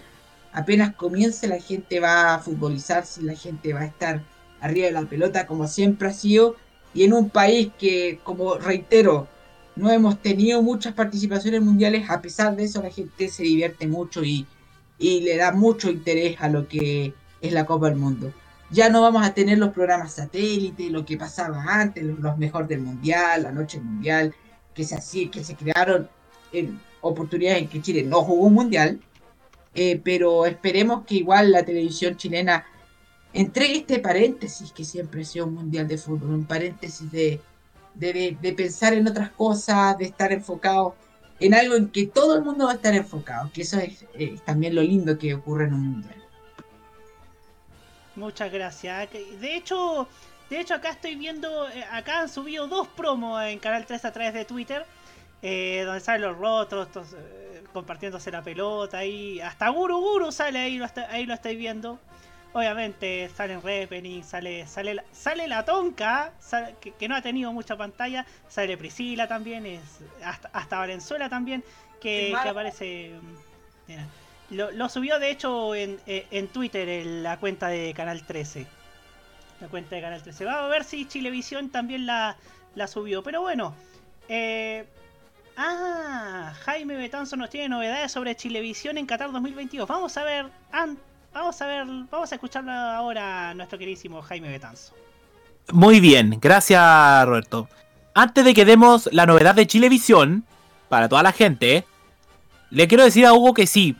apenas 0.52 0.94
comience 0.94 1.48
la 1.48 1.60
gente 1.60 2.00
va 2.00 2.34
a 2.34 2.38
futbolizarse, 2.38 3.22
la 3.22 3.34
gente 3.34 3.72
va 3.72 3.80
a 3.80 3.86
estar 3.86 4.22
arriba 4.60 4.86
de 4.86 4.92
la 4.92 5.02
pelota 5.02 5.46
como 5.46 5.66
siempre 5.66 6.08
ha 6.08 6.12
sido, 6.12 6.56
y 6.94 7.04
en 7.04 7.12
un 7.12 7.30
país 7.30 7.70
que, 7.78 8.20
como 8.24 8.56
reitero, 8.56 9.28
no 9.76 9.90
hemos 9.90 10.20
tenido 10.22 10.62
muchas 10.62 10.94
participaciones 10.94 11.62
mundiales, 11.62 12.10
a 12.10 12.20
pesar 12.22 12.56
de 12.56 12.64
eso 12.64 12.82
la 12.82 12.90
gente 12.90 13.28
se 13.28 13.42
divierte 13.42 13.86
mucho 13.86 14.22
y 14.24 14.46
le 14.98 15.36
da 15.36 15.52
mucho 15.52 15.90
interés 15.90 16.40
a 16.40 16.48
lo 16.48 16.66
que 16.66 17.12
es 17.40 17.52
la 17.52 17.66
Copa 17.66 17.88
del 17.88 17.98
Mundo. 17.98 18.32
Ya 18.70 18.90
no 18.90 19.00
vamos 19.02 19.26
a 19.26 19.32
tener 19.34 19.58
los 19.58 19.70
programas 19.72 20.12
satélite, 20.14 20.90
lo 20.90 21.04
que 21.04 21.16
pasaba 21.16 21.62
antes, 21.68 22.04
los, 22.04 22.18
los 22.18 22.36
mejor 22.38 22.66
del 22.68 22.80
mundial, 22.82 23.42
la 23.44 23.52
noche 23.52 23.80
mundial, 23.80 24.34
que 24.74 24.84
se 24.84 24.94
así, 24.94 25.28
que 25.28 25.42
se 25.42 25.56
crearon 25.56 26.08
en 26.52 26.78
oportunidades 27.00 27.62
en 27.62 27.68
que 27.68 27.80
Chile 27.82 28.02
no 28.04 28.22
jugó 28.22 28.46
un 28.46 28.54
mundial. 28.54 29.00
Eh, 29.74 30.00
pero 30.02 30.44
esperemos 30.46 31.04
que 31.06 31.16
igual 31.16 31.52
la 31.52 31.64
televisión 31.64 32.16
chilena 32.16 32.64
entregue 33.32 33.78
este 33.78 34.00
paréntesis 34.00 34.72
que 34.72 34.84
siempre 34.84 35.22
ha 35.22 35.24
sido 35.24 35.46
un 35.46 35.54
mundial 35.54 35.86
de 35.86 35.98
fútbol, 35.98 36.30
un 36.30 36.46
paréntesis 36.46 37.10
de, 37.12 37.40
de, 37.94 38.36
de- 38.40 38.52
pensar 38.54 38.94
en 38.94 39.06
otras 39.06 39.30
cosas, 39.30 39.96
de 39.98 40.06
estar 40.06 40.32
enfocado 40.32 40.96
en 41.38 41.54
algo 41.54 41.76
en 41.76 41.88
que 41.90 42.06
todo 42.06 42.36
el 42.36 42.42
mundo 42.44 42.64
va 42.66 42.72
a 42.72 42.74
estar 42.76 42.94
enfocado, 42.94 43.50
que 43.52 43.62
eso 43.62 43.78
es, 43.78 44.04
también 44.44 44.74
lo 44.74 44.82
lindo 44.82 45.16
que 45.18 45.34
ocurre 45.34 45.66
en 45.66 45.74
un 45.74 45.86
mundial. 45.92 46.27
Muchas 48.18 48.50
gracias. 48.52 49.08
De 49.12 49.54
hecho, 49.54 50.08
de 50.50 50.60
hecho 50.60 50.74
acá 50.74 50.90
estoy 50.90 51.14
viendo, 51.14 51.68
eh, 51.70 51.84
acá 51.90 52.20
han 52.20 52.28
subido 52.28 52.66
dos 52.66 52.88
promos 52.88 53.40
en 53.44 53.58
Canal 53.60 53.86
3 53.86 54.04
a 54.04 54.12
través 54.12 54.34
de 54.34 54.44
Twitter, 54.44 54.84
eh, 55.40 55.82
donde 55.86 56.00
salen 56.00 56.22
los 56.22 56.36
rotos, 56.36 56.88
estos, 56.88 57.12
eh, 57.14 57.62
compartiéndose 57.72 58.30
la 58.32 58.42
pelota 58.42 58.98
ahí, 58.98 59.40
hasta 59.40 59.68
Guru 59.68 60.00
Guru 60.00 60.32
sale 60.32 60.58
ahí, 60.58 60.78
lo 60.78 60.84
está- 60.84 61.08
ahí 61.10 61.26
lo 61.26 61.34
estoy 61.34 61.54
viendo. 61.56 61.98
Obviamente 62.54 63.30
salen 63.36 63.62
Repening, 63.62 64.24
sale, 64.24 64.66
sale, 64.66 64.94
la- 64.94 65.04
sale 65.12 65.46
la 65.46 65.64
Tonka, 65.64 66.32
sale- 66.40 66.74
que, 66.80 66.92
que 66.92 67.06
no 67.06 67.14
ha 67.14 67.22
tenido 67.22 67.52
mucha 67.52 67.76
pantalla, 67.76 68.26
sale 68.48 68.76
Priscila 68.76 69.28
también, 69.28 69.64
es, 69.66 69.80
hasta, 70.24 70.48
hasta 70.52 70.78
Valenzuela 70.78 71.28
también, 71.28 71.62
que, 72.00 72.30
que 72.42 72.48
aparece... 72.48 73.10
mm, 73.22 73.36
mira, 73.92 74.06
lo, 74.50 74.88
subió 74.88 75.18
de 75.18 75.30
hecho 75.30 75.74
en, 75.74 75.98
eh, 76.06 76.26
en 76.30 76.48
Twitter 76.48 77.04
la 77.06 77.36
cuenta 77.38 77.68
de 77.68 77.92
Canal 77.94 78.22
13. 78.24 78.66
La 79.60 79.68
cuenta 79.68 79.96
de 79.96 80.02
Canal 80.02 80.22
13. 80.22 80.44
Vamos 80.44 80.62
a 80.62 80.68
ver 80.68 80.84
si 80.84 81.06
Chilevisión 81.06 81.68
también 81.70 82.06
la, 82.06 82.36
la 82.74 82.86
subió. 82.86 83.22
Pero 83.22 83.42
bueno. 83.42 83.74
eh, 84.28 84.86
ah, 85.56 86.54
Jaime 86.64 86.96
Betanzo 86.96 87.36
nos 87.36 87.50
tiene 87.50 87.68
novedades 87.68 88.12
sobre 88.12 88.36
Chilevisión 88.36 88.96
en 88.98 89.06
Qatar 89.06 89.32
2022. 89.32 89.86
Vamos 89.88 90.16
a 90.16 90.24
ver. 90.24 90.46
vamos 91.32 91.60
a 91.60 91.66
ver. 91.66 91.86
Vamos 92.10 92.32
a 92.32 92.34
escucharlo 92.36 92.72
ahora 92.72 93.50
a 93.50 93.54
nuestro 93.54 93.78
queridísimo 93.78 94.22
Jaime 94.22 94.48
Betanzo. 94.48 94.94
Muy 95.72 96.00
bien, 96.00 96.38
gracias 96.40 97.26
Roberto. 97.26 97.68
Antes 98.14 98.44
de 98.44 98.54
que 98.54 98.64
demos 98.64 99.08
la 99.12 99.26
novedad 99.26 99.54
de 99.54 99.66
Chilevisión, 99.66 100.44
para 100.88 101.08
toda 101.08 101.22
la 101.22 101.32
gente, 101.32 101.84
le 102.70 102.88
quiero 102.88 103.04
decir 103.04 103.26
a 103.26 103.34
Hugo 103.34 103.52
que 103.52 103.66
sí, 103.66 103.94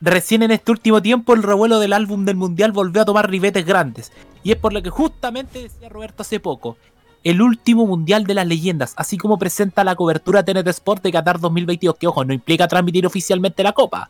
recién 0.00 0.42
en 0.42 0.50
este 0.50 0.70
último 0.70 1.02
tiempo 1.02 1.34
el 1.34 1.42
revuelo 1.42 1.78
del 1.78 1.92
álbum 1.92 2.24
del 2.24 2.36
Mundial 2.36 2.72
volvió 2.72 3.02
a 3.02 3.04
tomar 3.04 3.30
ribetes 3.30 3.64
grandes. 3.64 4.12
Y 4.42 4.52
es 4.52 4.56
por 4.56 4.72
lo 4.72 4.82
que 4.82 4.90
justamente 4.90 5.62
decía 5.62 5.88
Roberto 5.88 6.22
hace 6.22 6.40
poco, 6.40 6.76
el 7.22 7.42
último 7.42 7.86
Mundial 7.86 8.24
de 8.24 8.34
las 8.34 8.46
leyendas, 8.46 8.94
así 8.96 9.18
como 9.18 9.38
presenta 9.38 9.84
la 9.84 9.94
cobertura 9.94 10.42
TNT 10.42 10.68
Sport 10.68 11.02
de 11.02 11.12
Qatar 11.12 11.38
2022, 11.38 11.96
que 11.96 12.06
ojo, 12.06 12.24
no 12.24 12.32
implica 12.32 12.66
transmitir 12.66 13.06
oficialmente 13.06 13.62
la 13.62 13.72
Copa, 13.72 14.08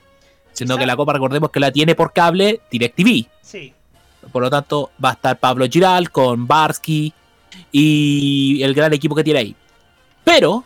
sino 0.53 0.77
que 0.79 0.87
la 0.87 0.97
Copa 0.97 1.13
recordemos 1.13 1.51
que 1.51 1.61
la 1.61 1.73
tiene 1.73 1.95
por 1.95 2.13
cable 2.13 2.61
DirecTV. 2.71 3.27
Sí. 3.43 3.75
Por 4.33 4.43
lo 4.43 4.51
tanto, 4.51 4.91
va 5.03 5.11
a 5.11 5.13
estar 5.13 5.39
Pablo 5.39 5.67
Giral 5.69 6.11
con 6.11 6.47
Barsky 6.47 7.13
y 7.73 8.63
el 8.63 8.75
gran 8.75 8.93
equipo 8.93 9.15
que 9.15 9.25
tiene 9.25 9.41
ahí. 9.41 9.57
Pero, 10.23 10.65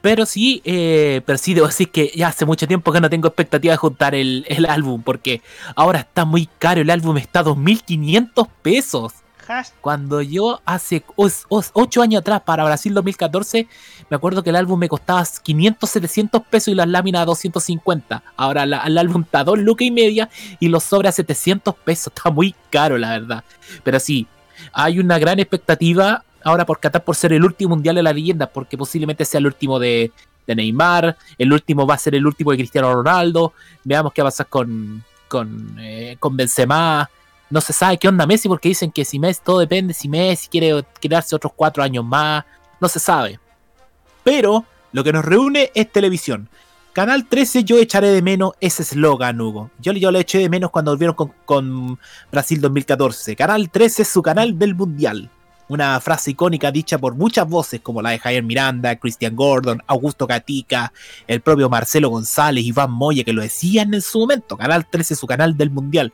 pero 0.00 0.26
sí, 0.26 0.62
eh, 0.64 1.20
pero 1.26 1.38
sí 1.38 1.54
debo 1.54 1.66
decir 1.66 1.90
que 1.90 2.12
ya 2.14 2.28
hace 2.28 2.44
mucho 2.44 2.66
tiempo 2.68 2.92
que 2.92 3.00
no 3.00 3.10
tengo 3.10 3.28
expectativa 3.28 3.72
de 3.72 3.78
juntar 3.78 4.14
el, 4.14 4.44
el 4.48 4.66
álbum, 4.66 5.02
porque 5.02 5.42
ahora 5.74 6.00
está 6.00 6.24
muy 6.24 6.48
caro, 6.58 6.80
el 6.80 6.90
álbum 6.90 7.16
está 7.18 7.40
a 7.40 7.44
2.500 7.44 8.48
pesos. 8.62 9.12
Cuando 9.80 10.22
yo 10.22 10.60
hace 10.64 11.04
8 11.16 12.02
años 12.02 12.20
atrás, 12.20 12.42
para 12.44 12.64
Brasil 12.64 12.92
2014, 12.94 13.68
me 14.10 14.16
acuerdo 14.16 14.42
que 14.42 14.50
el 14.50 14.56
álbum 14.56 14.76
me 14.78 14.88
costaba 14.88 15.24
500, 15.42 15.88
700 15.88 16.42
pesos 16.42 16.68
y 16.68 16.74
las 16.74 16.88
láminas 16.88 17.22
a 17.22 17.26
250. 17.26 18.24
Ahora 18.36 18.66
la- 18.66 18.80
el 18.82 18.98
álbum 18.98 19.22
está 19.22 19.40
a 19.40 19.44
2 19.44 19.60
lucas 19.60 19.86
y 19.86 19.92
media 19.92 20.28
y 20.58 20.66
los 20.66 20.82
sobra 20.82 21.10
a 21.10 21.12
700 21.12 21.76
pesos. 21.76 22.12
Está 22.16 22.28
muy 22.30 22.56
caro, 22.70 22.98
la 22.98 23.10
verdad. 23.10 23.44
Pero 23.84 24.00
sí, 24.00 24.26
hay 24.72 24.98
una 24.98 25.16
gran 25.20 25.38
expectativa 25.38 26.24
ahora 26.46 26.64
por 26.64 26.78
Qatar 26.78 27.02
por 27.02 27.16
ser 27.16 27.32
el 27.32 27.44
último 27.44 27.70
mundial 27.70 27.96
de 27.96 28.02
la 28.02 28.12
leyenda, 28.12 28.46
porque 28.46 28.78
posiblemente 28.78 29.24
sea 29.24 29.38
el 29.38 29.46
último 29.46 29.80
de, 29.80 30.12
de 30.46 30.54
Neymar, 30.54 31.16
el 31.36 31.52
último 31.52 31.86
va 31.86 31.94
a 31.94 31.98
ser 31.98 32.14
el 32.14 32.24
último 32.24 32.52
de 32.52 32.58
Cristiano 32.58 32.94
Ronaldo. 32.94 33.52
Veamos 33.82 34.12
qué 34.12 34.22
va 34.22 34.28
a 34.28 34.30
pasar 34.30 34.46
con, 34.46 35.02
con, 35.26 35.76
eh, 35.80 36.16
con 36.20 36.36
Benzema. 36.36 37.10
No 37.50 37.60
se 37.60 37.72
sabe 37.72 37.98
qué 37.98 38.08
onda 38.08 38.26
Messi 38.26 38.48
porque 38.48 38.68
dicen 38.68 38.92
que 38.92 39.04
si 39.04 39.18
Messi, 39.18 39.40
todo 39.44 39.58
depende 39.58 39.92
si 39.92 40.08
Messi 40.08 40.48
quiere 40.48 40.84
quedarse 41.00 41.34
otros 41.34 41.52
cuatro 41.54 41.82
años 41.82 42.04
más, 42.04 42.44
no 42.80 42.88
se 42.88 43.00
sabe. 43.00 43.40
Pero 44.22 44.64
lo 44.92 45.02
que 45.02 45.12
nos 45.12 45.24
reúne 45.24 45.72
es 45.74 45.90
televisión. 45.90 46.48
Canal 46.92 47.26
13 47.26 47.64
yo 47.64 47.76
echaré 47.78 48.08
de 48.08 48.22
menos 48.22 48.52
ese 48.60 48.82
eslogan, 48.82 49.40
Hugo. 49.40 49.70
Yo, 49.80 49.92
yo 49.92 50.10
lo 50.10 50.18
eché 50.18 50.38
de 50.38 50.48
menos 50.48 50.70
cuando 50.70 50.92
volvieron 50.92 51.14
con, 51.14 51.32
con 51.44 51.98
Brasil 52.30 52.60
2014. 52.60 53.34
Canal 53.36 53.68
13 53.68 54.02
es 54.02 54.08
su 54.08 54.22
canal 54.22 54.58
del 54.58 54.74
Mundial. 54.74 55.28
Una 55.68 56.00
frase 56.00 56.30
icónica 56.30 56.70
dicha 56.70 56.98
por 56.98 57.14
muchas 57.14 57.48
voces, 57.48 57.80
como 57.80 58.02
la 58.02 58.10
de 58.10 58.18
Javier 58.18 58.42
Miranda, 58.42 58.96
Christian 58.96 59.34
Gordon, 59.34 59.82
Augusto 59.86 60.26
Gatica, 60.26 60.92
el 61.26 61.40
propio 61.40 61.68
Marcelo 61.68 62.08
González, 62.08 62.64
Iván 62.64 62.90
Moya, 62.92 63.24
que 63.24 63.32
lo 63.32 63.42
decían 63.42 63.92
en 63.94 64.02
su 64.02 64.20
momento. 64.20 64.56
Canal 64.56 64.86
13, 64.88 65.16
su 65.16 65.26
canal 65.26 65.56
del 65.56 65.70
Mundial. 65.70 66.12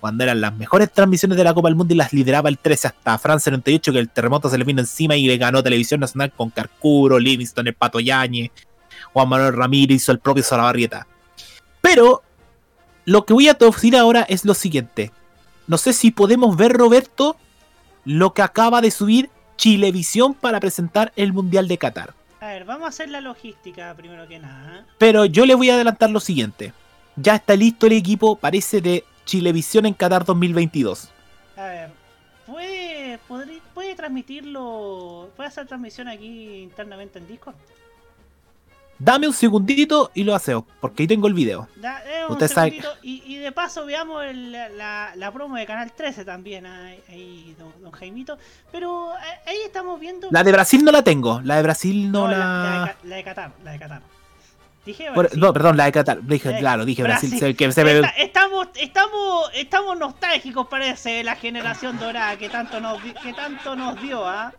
Cuando 0.00 0.24
eran 0.24 0.40
las 0.40 0.54
mejores 0.54 0.92
transmisiones 0.92 1.38
de 1.38 1.44
la 1.44 1.54
Copa 1.54 1.68
del 1.68 1.76
Mundo 1.76 1.94
y 1.94 1.96
las 1.96 2.12
lideraba 2.12 2.48
el 2.48 2.58
13 2.58 2.88
hasta 2.88 3.18
Francia 3.18 3.50
98, 3.50 3.92
que 3.92 3.98
el 3.98 4.08
terremoto 4.08 4.50
se 4.50 4.58
le 4.58 4.64
vino 4.64 4.80
encima 4.80 5.16
y 5.16 5.26
le 5.26 5.38
ganó 5.38 5.62
Televisión 5.62 6.00
Nacional 6.00 6.32
con 6.32 6.50
Carcuro, 6.50 7.18
Livingston, 7.18 7.68
el 7.68 7.74
Pato 7.74 8.00
Yañez, 8.00 8.50
Juan 9.12 9.28
Manuel 9.28 9.54
Ramírez, 9.54 9.96
hizo 9.96 10.12
el 10.12 10.18
propio 10.18 10.42
Solabarrieta. 10.42 11.06
Pero 11.80 12.22
lo 13.04 13.24
que 13.24 13.32
voy 13.32 13.48
a 13.48 13.54
decir 13.54 13.96
ahora 13.96 14.22
es 14.22 14.44
lo 14.44 14.54
siguiente. 14.54 15.12
No 15.66 15.78
sé 15.78 15.92
si 15.92 16.10
podemos 16.10 16.56
ver, 16.56 16.72
Roberto, 16.72 17.36
lo 18.04 18.34
que 18.34 18.42
acaba 18.42 18.80
de 18.80 18.90
subir 18.90 19.30
Chilevisión 19.56 20.34
para 20.34 20.58
presentar 20.60 21.12
el 21.14 21.32
Mundial 21.32 21.68
de 21.68 21.78
Qatar. 21.78 22.14
A 22.40 22.48
ver, 22.48 22.64
vamos 22.64 22.86
a 22.86 22.88
hacer 22.88 23.08
la 23.08 23.20
logística 23.20 23.94
primero 23.94 24.26
que 24.26 24.40
nada. 24.40 24.84
Pero 24.98 25.24
yo 25.26 25.46
le 25.46 25.54
voy 25.54 25.70
a 25.70 25.74
adelantar 25.74 26.10
lo 26.10 26.18
siguiente. 26.18 26.72
Ya 27.14 27.36
está 27.36 27.54
listo 27.54 27.86
el 27.86 27.92
equipo, 27.92 28.36
parece, 28.36 28.80
de 28.80 29.04
Chilevisión 29.24 29.86
en 29.86 29.94
Qatar 29.94 30.24
2022. 30.24 31.10
A 31.56 31.64
ver, 31.64 31.90
¿puede, 32.46 33.20
puede 33.74 33.94
transmitirlo? 33.94 35.30
¿Puede 35.36 35.48
hacer 35.48 35.66
transmisión 35.66 36.08
aquí 36.08 36.62
internamente 36.62 37.18
en 37.18 37.28
Discord? 37.28 37.54
Dame 39.04 39.26
un 39.26 39.32
segundito 39.34 40.10
y 40.14 40.22
lo 40.22 40.32
haceo, 40.34 40.64
porque 40.80 41.02
ahí 41.02 41.06
tengo 41.08 41.26
el 41.26 41.34
video. 41.34 41.66
Da- 41.76 42.02
eh, 42.06 42.24
un 42.26 42.32
Usted 42.34 42.46
sabe- 42.48 42.80
y, 43.02 43.22
y 43.26 43.36
de 43.38 43.50
paso 43.50 43.84
veamos 43.84 44.24
el- 44.24 44.52
la, 44.52 45.12
la 45.16 45.32
promo 45.32 45.56
de 45.56 45.66
Canal 45.66 45.90
13 45.92 46.24
también, 46.24 46.66
ahí, 46.66 47.00
ahí, 47.08 47.56
don, 47.58 47.72
don 47.82 47.90
Jaimito. 47.90 48.38
Pero 48.70 49.12
eh, 49.14 49.48
ahí 49.50 49.56
estamos 49.66 49.98
viendo... 49.98 50.28
La 50.30 50.44
de 50.44 50.52
Brasil 50.52 50.84
no 50.84 50.92
la 50.92 51.02
tengo, 51.02 51.40
la 51.42 51.56
de 51.56 51.62
Brasil 51.62 52.12
no, 52.12 52.26
No, 52.26 52.28
la... 52.28 52.38
la, 52.38 52.80
de, 52.80 52.86
Ca- 52.92 52.96
la 53.04 53.16
de 53.16 53.24
Qatar, 53.24 53.52
la 53.64 53.70
de 53.72 53.78
Qatar. 53.80 54.02
Dije 54.86 55.10
Brasil. 55.10 55.40
no, 55.40 55.52
perdón, 55.52 55.76
la 55.76 55.84
de 55.86 55.92
Qatar. 55.92 56.22
Dije, 56.22 56.56
claro, 56.58 56.84
dije 56.84 57.02
Brasil. 57.02 57.30
Brasil. 57.30 57.48
se- 57.48 57.56
que 57.56 57.72
se 57.72 57.84
me- 57.84 57.92
Está- 57.96 58.08
estamos, 58.10 58.68
estamos, 58.76 59.50
estamos 59.54 59.98
nostálgicos, 59.98 60.68
parece, 60.68 61.10
de 61.10 61.24
la 61.24 61.34
generación 61.36 61.98
dorada 61.98 62.36
que 62.36 62.48
tanto 62.48 62.80
nos, 62.80 63.00
que 63.02 63.32
tanto 63.32 63.74
nos 63.74 64.00
dio, 64.00 64.24
¿ah? 64.26 64.52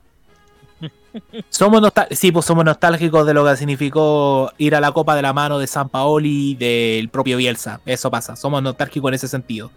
Somos 1.49 1.81
sí, 2.11 2.31
pues 2.31 2.45
somos 2.45 2.65
nostálgicos 2.65 3.25
de 3.25 3.33
lo 3.33 3.45
que 3.45 3.55
significó 3.57 4.51
ir 4.57 4.75
a 4.75 4.81
la 4.81 4.91
Copa 4.91 5.15
de 5.15 5.21
la 5.21 5.33
mano 5.33 5.59
de 5.59 5.67
San 5.67 5.89
Paoli 5.89 6.55
del 6.55 7.09
propio 7.09 7.37
Bielsa. 7.37 7.79
Eso 7.85 8.09
pasa, 8.11 8.35
somos 8.35 8.61
nostálgicos 8.63 9.09
en 9.09 9.13
ese 9.15 9.27
sentido. 9.27 9.71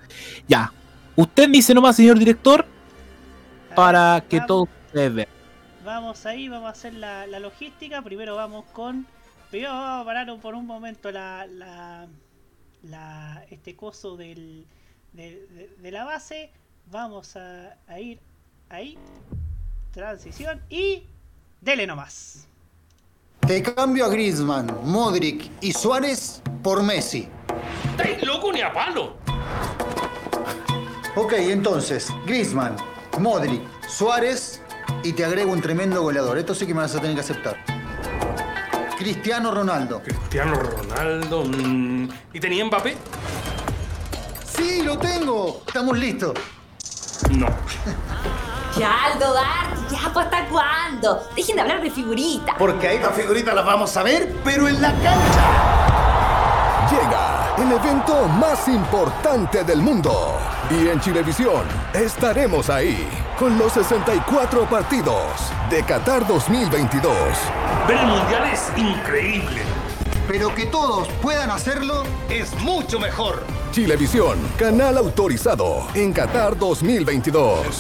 Ya. 0.49 0.73
Usted 1.17 1.49
dice 1.49 1.73
nomás, 1.75 1.97
señor 1.97 2.19
director, 2.19 2.65
para 3.75 4.23
que 4.29 4.41
todos 4.41 4.69
ustedes 4.87 5.15
vean. 5.15 5.29
Vamos 5.85 6.27
ahí, 6.27 6.49
vamos 6.49 6.67
a 6.69 6.71
hacer 6.71 6.95
la, 6.95 7.27
la 7.27 7.39
logística. 7.41 8.03
Primero 8.03 8.35
vamos 8.37 8.65
con. 8.73 9.07
Primero 9.51 9.73
vamos 9.73 10.03
a 10.03 10.05
parar 10.05 10.41
por 10.41 10.55
un 10.55 10.67
momento 10.67 11.11
la, 11.13 11.47
la, 11.47 12.07
la- 12.83 13.45
este 13.51 13.77
coso 13.77 14.17
del, 14.17 14.67
de, 15.13 15.47
de- 15.55 15.71
de 15.79 15.91
la 15.93 16.05
base. 16.05 16.51
Vamos 16.91 17.37
a, 17.37 17.77
a 17.87 18.01
ir 18.01 18.19
ahí. 18.69 18.99
Transición 19.93 20.61
y. 20.69 21.05
Dele 21.61 21.87
nomás. 21.87 22.47
Te 23.47 23.63
cambio 23.63 24.07
a 24.07 24.09
Griezmann, 24.09 24.67
Modric 24.85 25.51
y 25.61 25.73
Suárez 25.73 26.43
por 26.63 26.83
Messi. 26.83 27.29
¡Estáis 27.93 28.23
loco 28.25 28.53
ni 28.53 28.61
a 28.61 28.73
palo! 28.73 29.17
Ok, 31.15 31.33
entonces, 31.39 32.09
Griezmann, 32.27 32.77
Modric, 33.19 33.63
Suárez 33.89 34.61
y 35.03 35.13
te 35.13 35.25
agrego 35.25 35.53
un 35.53 35.61
tremendo 35.61 36.03
goleador. 36.03 36.39
Esto 36.39 36.55
sí 36.55 36.67
que 36.67 36.75
me 36.75 36.81
vas 36.81 36.95
a 36.95 37.01
tener 37.01 37.15
que 37.15 37.21
aceptar. 37.21 37.57
Cristiano 38.99 39.53
Ronaldo. 39.55 40.03
Cristiano 40.03 40.55
Ronaldo. 40.57 41.45
mm, 41.45 42.09
¿Y 42.33 42.41
tenía 42.41 42.65
Mbappé? 42.65 42.97
Sí, 44.57 44.83
lo 44.83 44.99
tengo. 44.99 45.63
Estamos 45.67 45.99
listos. 45.99 46.35
No. 47.31 47.47
Ya, 48.79 49.05
Aldo 49.05 49.33
Dart, 49.33 49.75
ya, 49.91 50.11
pues 50.13 50.27
hasta 50.27 50.47
cuándo? 50.49 51.27
Dejen 51.35 51.57
de 51.57 51.63
hablar 51.63 51.81
de 51.81 51.91
figuritas. 51.91 52.57
Porque 52.59 52.89
ahí 52.89 52.99
las 52.99 53.15
figuritas 53.15 53.55
las 53.55 53.65
vamos 53.65 53.97
a 53.97 54.03
ver, 54.03 54.35
pero 54.45 54.69
en 54.69 54.83
la 54.83 54.91
cancha. 54.93 56.87
Llega 56.91 57.55
el 57.57 57.73
evento 57.73 58.29
más 58.29 58.69
importante 58.69 59.65
del 59.65 59.81
mundo. 59.81 60.39
Y 60.71 60.89
en 60.89 61.01
Chilevisión 61.01 61.65
estaremos 61.95 62.69
ahí 62.69 63.09
con 63.39 63.57
los 63.59 63.73
64 63.73 64.69
partidos 64.69 65.25
de 65.71 65.83
Qatar 65.83 66.27
2022. 66.27 67.15
Ver 67.89 67.97
el 67.97 68.07
mundial 68.07 68.45
es 68.53 68.71
increíble. 68.77 69.63
Pero 70.29 70.55
que 70.55 70.67
todos 70.67 71.09
puedan 71.23 71.51
hacerlo 71.51 72.03
es 72.29 72.53
mucho 72.61 72.99
mejor. 73.01 73.43
Chilevisión, 73.77 74.39
canal 74.57 74.97
autorizado 74.97 75.87
en 75.93 76.11
Qatar 76.11 76.59
2022. 76.59 77.79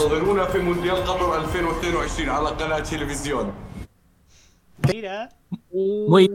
Mira. 4.92 5.30
Muy 5.72 6.30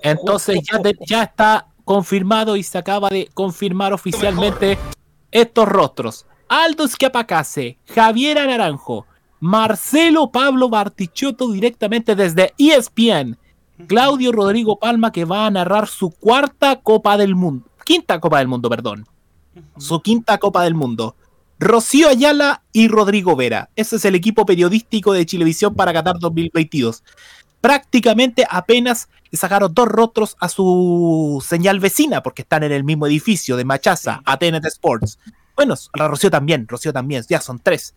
Entonces 0.00 0.60
ya, 1.08 1.24
está 1.24 1.66
confirmado 1.84 2.54
y 2.54 2.62
se 2.62 2.78
acaba 2.78 3.08
de 3.08 3.28
confirmar 3.34 3.92
oficialmente 3.92 4.78
estos 5.32 5.68
rostros. 5.68 6.24
Aldo 6.48 6.84
Esquiapacase, 6.84 7.78
Javier 7.92 8.36
Naranjo, 8.46 9.06
Marcelo 9.40 10.30
Pablo 10.30 10.68
Bartichotto 10.68 11.50
directamente 11.50 12.14
desde 12.14 12.54
ESPN, 12.58 13.36
Claudio 13.88 14.30
Rodrigo 14.30 14.78
Palma 14.78 15.10
que 15.10 15.24
va 15.24 15.46
a 15.46 15.50
narrar 15.50 15.88
su 15.88 16.12
cuarta 16.12 16.80
Copa 16.80 17.16
del 17.16 17.34
Mundo 17.34 17.73
quinta 17.84 18.20
Copa 18.20 18.38
del 18.38 18.48
Mundo, 18.48 18.68
perdón, 18.68 19.06
su 19.78 20.00
quinta 20.00 20.38
Copa 20.38 20.64
del 20.64 20.74
Mundo. 20.74 21.16
Rocío 21.60 22.08
Ayala 22.08 22.62
y 22.72 22.88
Rodrigo 22.88 23.36
Vera. 23.36 23.70
Ese 23.76 23.96
es 23.96 24.04
el 24.04 24.16
equipo 24.16 24.44
periodístico 24.44 25.12
de 25.12 25.24
Chilevisión 25.24 25.74
para 25.74 25.92
Qatar 25.92 26.18
2022 26.18 27.04
prácticamente 27.64 28.46
apenas 28.50 29.08
le 29.30 29.38
sacaron 29.38 29.72
dos 29.72 29.88
rostros 29.88 30.36
a 30.38 30.50
su 30.50 31.42
señal 31.42 31.80
vecina, 31.80 32.22
porque 32.22 32.42
están 32.42 32.62
en 32.62 32.72
el 32.72 32.84
mismo 32.84 33.06
edificio 33.06 33.56
de 33.56 33.64
Machaza, 33.64 34.20
ATNT 34.26 34.66
Sports. 34.66 35.18
Bueno, 35.56 35.74
la 35.94 36.06
Rocío 36.06 36.30
también, 36.30 36.68
Rocío 36.68 36.92
también, 36.92 37.24
ya 37.26 37.40
son 37.40 37.58
tres. 37.58 37.94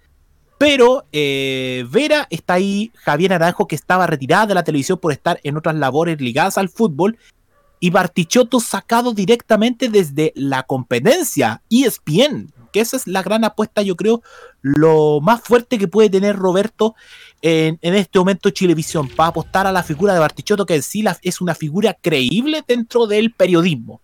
Pero 0.58 1.06
eh, 1.12 1.86
Vera 1.92 2.28
está 2.30 2.54
ahí, 2.54 2.94
Javier 2.96 3.32
Naranjo, 3.32 3.68
que 3.68 3.76
estaba 3.76 4.08
retirada 4.08 4.46
de 4.46 4.54
la 4.54 4.64
televisión 4.64 5.00
por 5.00 5.12
estar 5.12 5.38
en 5.44 5.58
otras 5.58 5.76
labores 5.76 6.22
ligadas 6.22 6.58
al 6.58 6.70
fútbol, 6.70 7.18
y 7.80 7.90
Bartichotto 7.90 8.60
sacado 8.60 9.14
directamente 9.14 9.90
desde 9.90 10.34
la 10.36 10.64
competencia 10.64 11.62
ESPN, 11.70 12.52
que 12.74 12.80
esa 12.82 12.98
es 12.98 13.08
la 13.08 13.24
gran 13.24 13.44
apuesta, 13.44 13.82
yo 13.82 13.96
creo, 13.96 14.22
lo 14.62 15.20
más 15.22 15.42
fuerte 15.42 15.78
que 15.78 15.88
puede 15.88 16.10
tener 16.10 16.36
Roberto 16.36 16.96
en, 17.42 17.78
en 17.82 17.96
este 17.96 18.20
momento 18.20 18.50
Chilevisión, 18.50 19.08
para 19.10 19.30
apostar 19.30 19.68
a 19.68 19.72
la 19.72 19.84
figura 19.84 20.14
de 20.14 20.20
Bartichotto, 20.20 20.66
que 20.66 20.76
en 20.76 20.84
sí 20.84 21.02
la- 21.02 21.18
es 21.22 21.40
una 21.40 21.56
figura 21.56 21.96
creíble 22.00 22.64
dentro 22.68 23.08
del 23.08 23.32
periodismo. 23.32 24.02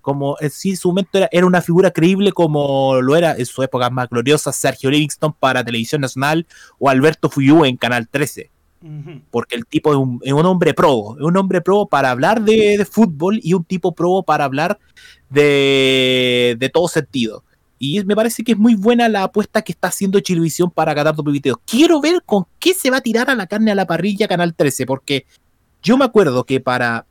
Como 0.00 0.36
en 0.40 0.50
su 0.50 0.88
momento 0.88 1.16
era, 1.18 1.28
era 1.30 1.46
una 1.46 1.62
figura 1.62 1.92
creíble 1.92 2.32
como 2.32 3.00
lo 3.00 3.14
era 3.14 3.36
en 3.36 3.46
su 3.46 3.62
época 3.62 3.88
más 3.88 4.08
gloriosa 4.08 4.52
Sergio 4.52 4.90
Livingston 4.90 5.32
para 5.32 5.64
Televisión 5.64 6.00
Nacional 6.00 6.44
o 6.80 6.88
Alberto 6.90 7.30
Fuyú 7.30 7.64
en 7.64 7.76
Canal 7.76 8.08
13 8.08 8.50
porque 9.30 9.56
el 9.56 9.66
tipo 9.66 9.92
es 10.22 10.32
un, 10.32 10.46
hombre 10.46 10.74
pro, 10.74 11.16
es 11.18 11.24
un 11.24 11.36
hombre 11.36 11.60
pro 11.60 11.86
para 11.86 12.10
hablar 12.10 12.42
de, 12.42 12.86
fútbol 12.90 13.40
y 13.42 13.54
un 13.54 13.64
tipo 13.64 13.94
pro 13.94 14.22
para 14.22 14.44
hablar 14.44 14.78
de, 15.30 16.56
de 16.58 16.68
todo 16.68 16.88
sentido. 16.88 17.44
Y 17.78 18.04
me 18.04 18.14
parece 18.14 18.44
que 18.44 18.52
es 18.52 18.58
muy 18.58 18.76
buena 18.76 19.08
la 19.08 19.24
apuesta 19.24 19.62
que 19.62 19.72
está 19.72 19.88
haciendo 19.88 20.20
Chilevisión 20.20 20.70
para 20.70 20.94
Qatar 20.94 21.16
2022. 21.16 21.58
Quiero 21.66 22.00
ver 22.00 22.22
con 22.24 22.46
qué 22.60 22.74
se 22.74 22.90
va 22.90 22.98
a 22.98 23.00
tirar 23.00 23.28
a 23.28 23.34
la 23.34 23.48
carne 23.48 23.72
a 23.72 23.74
la 23.74 23.86
parrilla 23.86 24.28
Canal 24.28 24.54
13, 24.54 24.86
porque 24.86 25.26
yo 25.82 25.96
me 25.96 26.04
acuerdo 26.04 26.44
que 26.44 26.60
para 26.60 27.06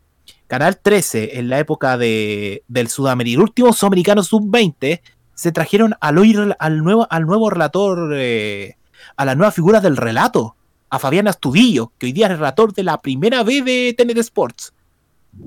Canal 0.47 0.79
13, 0.81 1.39
en 1.39 1.49
la 1.49 1.59
época 1.59 1.97
de, 1.97 2.63
del 2.67 2.87
Sudamericano, 2.87 3.41
el 3.43 3.49
último 3.49 3.73
Sudamericano 3.73 4.23
Sub-20, 4.23 5.01
se 5.33 5.51
trajeron 5.51 5.95
al, 5.99 6.55
al, 6.59 6.83
nuevo, 6.83 7.07
al 7.09 7.25
nuevo 7.25 7.49
relator, 7.49 8.13
eh, 8.15 8.75
a 9.17 9.25
la 9.25 9.35
nueva 9.35 9.51
figura 9.51 9.81
del 9.81 9.97
relato, 9.97 10.55
a 10.91 10.99
Fabián 10.99 11.27
Astudillo, 11.29 11.93
que 11.97 12.07
hoy 12.07 12.11
día 12.11 12.27
es 12.27 12.33
el 12.33 12.37
relator 12.37 12.73
de 12.73 12.83
la 12.83 13.01
primera 13.01 13.43
B 13.43 13.61
de 13.61 13.95
TNT 13.97 14.17
Sports, 14.17 14.73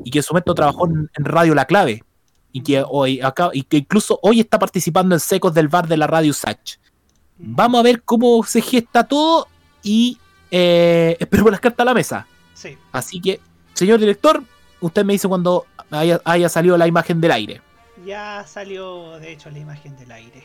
y 0.03 0.11
que 0.11 0.21
en 0.21 0.23
su 0.23 0.33
momento 0.33 0.55
trabajó 0.55 0.89
en, 0.89 1.09
Radio 1.19 1.55
La 1.55 1.67
Clave, 1.67 2.03
y 2.51 2.63
que, 2.63 2.83
hoy, 2.89 3.21
acá, 3.21 3.51
y 3.53 3.63
que 3.63 3.77
incluso 3.77 4.19
hoy 4.23 4.41
está 4.41 4.59
participando 4.59 5.15
en 5.15 5.21
Secos 5.21 5.53
del 5.53 5.69
Bar 5.69 5.87
de 5.87 5.99
la 5.99 6.07
Radio 6.07 6.33
Sach. 6.33 6.79
Vamos 7.37 7.79
a 7.79 7.83
ver 7.83 8.03
cómo 8.03 8.43
se 8.45 8.63
gesta 8.63 9.05
todo 9.05 9.47
y 9.83 10.19
eh, 10.51 11.17
esperemos 11.21 11.53
las 11.53 11.61
cartas 11.61 11.85
a 11.85 11.87
la 11.87 11.95
mesa. 11.95 12.27
Sí. 12.55 12.79
Así 12.91 13.21
que, 13.21 13.39
señor 13.75 14.01
director, 14.01 14.43
usted 14.81 15.05
me 15.05 15.13
dice 15.13 15.29
cuando 15.29 15.67
haya, 15.91 16.23
haya 16.25 16.49
salido 16.49 16.79
la 16.79 16.87
imagen 16.87 17.21
del 17.21 17.33
aire. 17.33 17.61
Ya 18.07 18.47
salió, 18.47 19.19
de 19.19 19.33
hecho, 19.33 19.51
la 19.51 19.59
imagen 19.59 19.95
del 19.99 20.11
aire. 20.11 20.45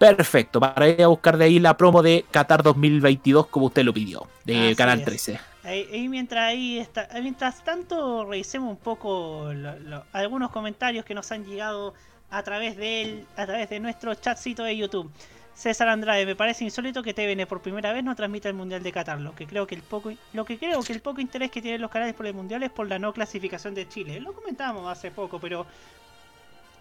Perfecto, 0.00 0.60
para 0.60 0.88
ir 0.88 1.02
a 1.02 1.08
buscar 1.08 1.36
de 1.36 1.44
ahí 1.44 1.58
la 1.58 1.76
promo 1.76 2.00
de 2.02 2.24
Qatar 2.30 2.62
2022 2.62 3.48
como 3.48 3.66
usted 3.66 3.84
lo 3.84 3.92
pidió, 3.92 4.26
de 4.46 4.68
Así 4.68 4.74
Canal 4.74 5.00
es. 5.00 5.04
13. 5.04 5.38
Ahí, 5.62 5.86
ahí 5.92 6.08
mientras 6.08 6.42
ahí 6.42 6.78
está, 6.78 7.06
mientras 7.20 7.62
tanto 7.62 8.24
revisemos 8.24 8.70
un 8.70 8.78
poco 8.78 9.50
lo- 9.52 9.78
lo- 9.78 10.04
algunos 10.14 10.48
comentarios 10.52 11.04
que 11.04 11.12
nos 11.14 11.30
han 11.32 11.44
llegado 11.44 11.92
a 12.30 12.42
través 12.42 12.78
de 12.78 13.02
él, 13.02 13.26
a 13.36 13.44
través 13.44 13.68
de 13.68 13.78
nuestro 13.78 14.14
chatcito 14.14 14.62
de 14.64 14.74
YouTube. 14.74 15.10
César 15.52 15.88
Andrade, 15.88 16.24
me 16.24 16.34
parece 16.34 16.64
insólito 16.64 17.02
que 17.02 17.12
TVN 17.12 17.46
por 17.46 17.60
primera 17.60 17.92
vez 17.92 18.02
no 18.02 18.16
transmita 18.16 18.48
el 18.48 18.54
Mundial 18.54 18.82
de 18.82 18.92
Qatar. 18.92 19.20
Lo 19.20 19.34
que 19.34 19.46
creo 19.46 19.66
que 19.66 19.74
el 19.74 19.82
poco 19.82 20.10
lo 20.32 20.46
que 20.46 20.56
creo 20.58 20.82
que 20.82 20.94
el 20.94 21.00
poco 21.02 21.20
interés 21.20 21.50
que 21.50 21.60
tienen 21.60 21.82
los 21.82 21.90
canales 21.90 22.14
por 22.14 22.24
el 22.26 22.32
Mundial 22.32 22.62
es 22.62 22.70
por 22.70 22.88
la 22.88 22.98
no 22.98 23.12
clasificación 23.12 23.74
de 23.74 23.86
Chile. 23.86 24.18
Lo 24.20 24.32
comentábamos 24.32 24.90
hace 24.90 25.10
poco, 25.10 25.38
pero 25.38 25.66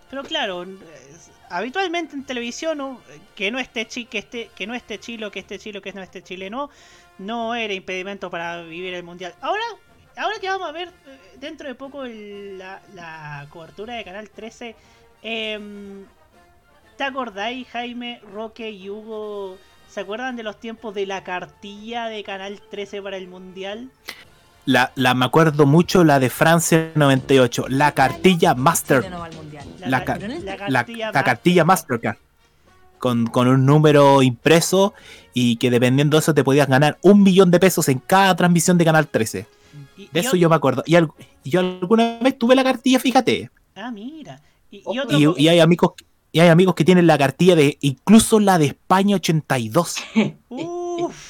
pero 0.09 0.23
claro, 0.23 0.65
habitualmente 1.49 2.15
en 2.15 2.23
televisión 2.23 2.99
que 3.35 3.51
no 3.51 3.59
esté 3.59 3.87
chi, 3.87 4.05
que 4.05 4.19
esté 4.19 4.49
que 4.55 4.65
no 4.67 4.73
esté 4.73 4.99
chilo, 4.99 5.31
que 5.31 5.39
esté 5.39 5.59
chilo, 5.59 5.81
que 5.81 5.93
no 5.93 6.01
esté 6.01 6.23
chileno, 6.23 6.69
no 7.19 7.53
era 7.55 7.73
impedimento 7.73 8.29
para 8.29 8.63
vivir 8.63 8.93
el 8.93 9.03
mundial. 9.03 9.35
Ahora, 9.41 9.63
ahora 10.17 10.39
que 10.39 10.47
vamos 10.47 10.67
a 10.67 10.71
ver 10.71 10.87
eh, 10.87 11.19
dentro 11.39 11.67
de 11.67 11.75
poco 11.75 12.03
la, 12.05 12.81
la 12.93 13.47
cobertura 13.49 13.95
de 13.95 14.03
Canal 14.03 14.29
13, 14.29 14.75
em, 15.21 16.05
¿te 16.97 17.03
acordáis, 17.03 17.67
Jaime, 17.67 18.21
Roque 18.31 18.71
y 18.71 18.89
Hugo? 18.89 19.57
¿Se 19.89 19.99
acuerdan 19.99 20.35
de 20.35 20.43
los 20.43 20.59
tiempos 20.59 20.93
de 20.93 21.05
la 21.05 21.23
cartilla 21.23 22.05
de 22.05 22.23
Canal 22.23 22.61
13 22.69 23.01
para 23.01 23.17
el 23.17 23.27
mundial? 23.27 23.91
La, 24.65 24.91
la 24.95 25.13
me 25.15 25.25
acuerdo 25.25 25.65
mucho 25.65 26.03
la 26.03 26.19
de 26.19 26.29
Francia 26.29 26.91
98, 26.95 27.65
la 27.69 27.91
cartilla 27.93 28.53
Master. 28.53 29.09
La, 29.85 30.03
ca- 30.05 30.17
la 30.19 30.69
la- 30.69 30.79
cartilla 30.83 31.11
la 31.11 31.23
cartilla 31.23 31.65
Mastercard. 31.65 32.17
Con, 32.99 33.27
con 33.27 33.47
un 33.47 33.65
número 33.65 34.21
impreso 34.21 34.93
y 35.33 35.55
que 35.55 35.71
dependiendo 35.71 36.17
de 36.17 36.19
eso 36.19 36.33
te 36.33 36.43
podías 36.43 36.67
ganar 36.67 36.97
un 37.01 37.23
millón 37.23 37.49
de 37.49 37.59
pesos 37.59 37.87
en 37.87 37.99
cada 37.99 38.35
transmisión 38.35 38.77
de 38.77 38.83
Canal 38.85 39.07
13. 39.07 39.47
De 40.11 40.19
eso 40.19 40.35
yo 40.35 40.49
me 40.49 40.55
acuerdo. 40.55 40.83
Y, 40.85 40.95
al- 40.95 41.09
y 41.43 41.49
yo 41.49 41.61
alguna 41.61 42.19
vez 42.21 42.37
tuve 42.37 42.55
la 42.55 42.63
cartilla, 42.63 42.99
fíjate. 42.99 43.49
Ah, 43.75 43.89
mira. 43.91 44.41
Y, 44.69 44.83
y 44.91 44.99
otro 44.99 45.17
Y, 45.17 45.25
co- 45.25 45.35
y 45.37 45.47
hay 45.47 45.59
amigos 45.61 45.91
y 46.31 46.41
hay 46.41 46.49
amigos 46.49 46.75
que 46.75 46.85
tienen 46.85 47.07
la 47.07 47.17
cartilla 47.17 47.55
de 47.55 47.77
incluso 47.81 48.39
la 48.39 48.57
de 48.59 48.67
España 48.67 49.15
82. 49.15 49.95
Uf, 50.49 51.28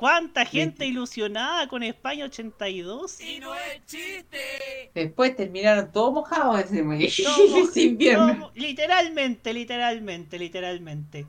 ¿Cuánta 0.00 0.46
gente 0.46 0.86
ilusionada 0.86 1.68
con 1.68 1.82
España 1.82 2.24
82? 2.24 3.20
Y 3.20 3.38
no 3.40 3.54
es 3.54 3.84
chiste. 3.86 4.90
Después 4.94 5.36
terminaron 5.36 5.92
todos 5.92 6.12
mojados 6.14 6.60
ese 6.60 6.82
mes. 6.82 7.14
Todo- 7.18 8.50
literalmente, 8.54 9.52
literalmente, 9.52 10.38
literalmente. 10.38 11.26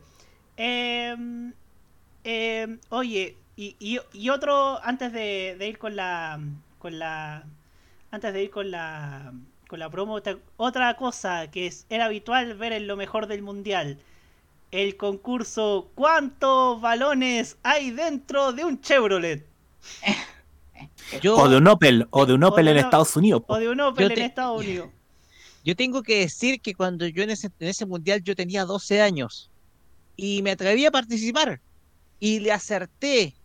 Em, 0.57 1.53
em, 2.23 2.79
oye, 2.89 3.37
y, 3.55 3.75
y- 3.79 3.99
y 4.13 4.29
otro, 4.29 4.79
antes 4.83 5.11
de, 5.13 5.55
de 5.59 5.67
ir 5.67 5.77
con 5.77 5.95
la, 5.95 6.39
con 6.79 6.99
la, 6.99 7.43
antes 8.11 8.33
de 8.33 8.43
ir 8.43 8.49
con 8.51 8.71
la, 8.71 9.33
con 9.67 9.79
la 9.79 9.89
promo, 9.89 10.19
otra 10.57 10.95
cosa 10.95 11.49
que 11.51 11.67
es, 11.67 11.85
era 11.89 12.05
habitual 12.05 12.55
ver 12.55 12.73
en 12.73 12.87
lo 12.87 12.95
mejor 12.97 13.27
del 13.27 13.41
mundial. 13.41 13.99
El 14.71 14.95
concurso 14.97 15.91
¿Cuántos 15.95 16.79
balones 16.81 17.57
hay 17.63 17.91
dentro 17.91 18.53
de 18.53 18.63
un 18.65 18.81
Chevrolet? 18.81 19.45
O 21.35 21.49
de 21.49 21.57
un 21.57 21.67
Opel, 21.67 22.07
o 22.09 22.25
de 22.25 22.33
un 22.33 22.43
Opel 22.43 22.65
de 22.65 22.71
en 22.71 22.77
Estados 22.77 23.15
Unidos. 23.15 23.43
po. 23.45 23.53
O 23.53 23.59
de 23.59 23.69
un 23.69 23.79
Opel 23.81 24.03
Yo 24.03 24.13
te- 24.13 24.19
en 24.21 24.25
Estados 24.25 24.61
Unidos. 24.61 24.89
Yo 25.63 25.75
tengo 25.75 26.01
que 26.01 26.19
decir 26.19 26.59
que 26.59 26.73
cuando 26.73 27.05
yo 27.05 27.21
en 27.21 27.29
ese, 27.29 27.49
en 27.59 27.67
ese 27.67 27.85
mundial 27.85 28.23
yo 28.23 28.35
tenía 28.35 28.65
12 28.65 28.99
años 28.99 29.51
y 30.15 30.41
me 30.41 30.49
atreví 30.51 30.87
a 30.87 30.91
participar 30.91 31.61
y 32.19 32.39
le 32.39 32.51
acerté 32.51 33.35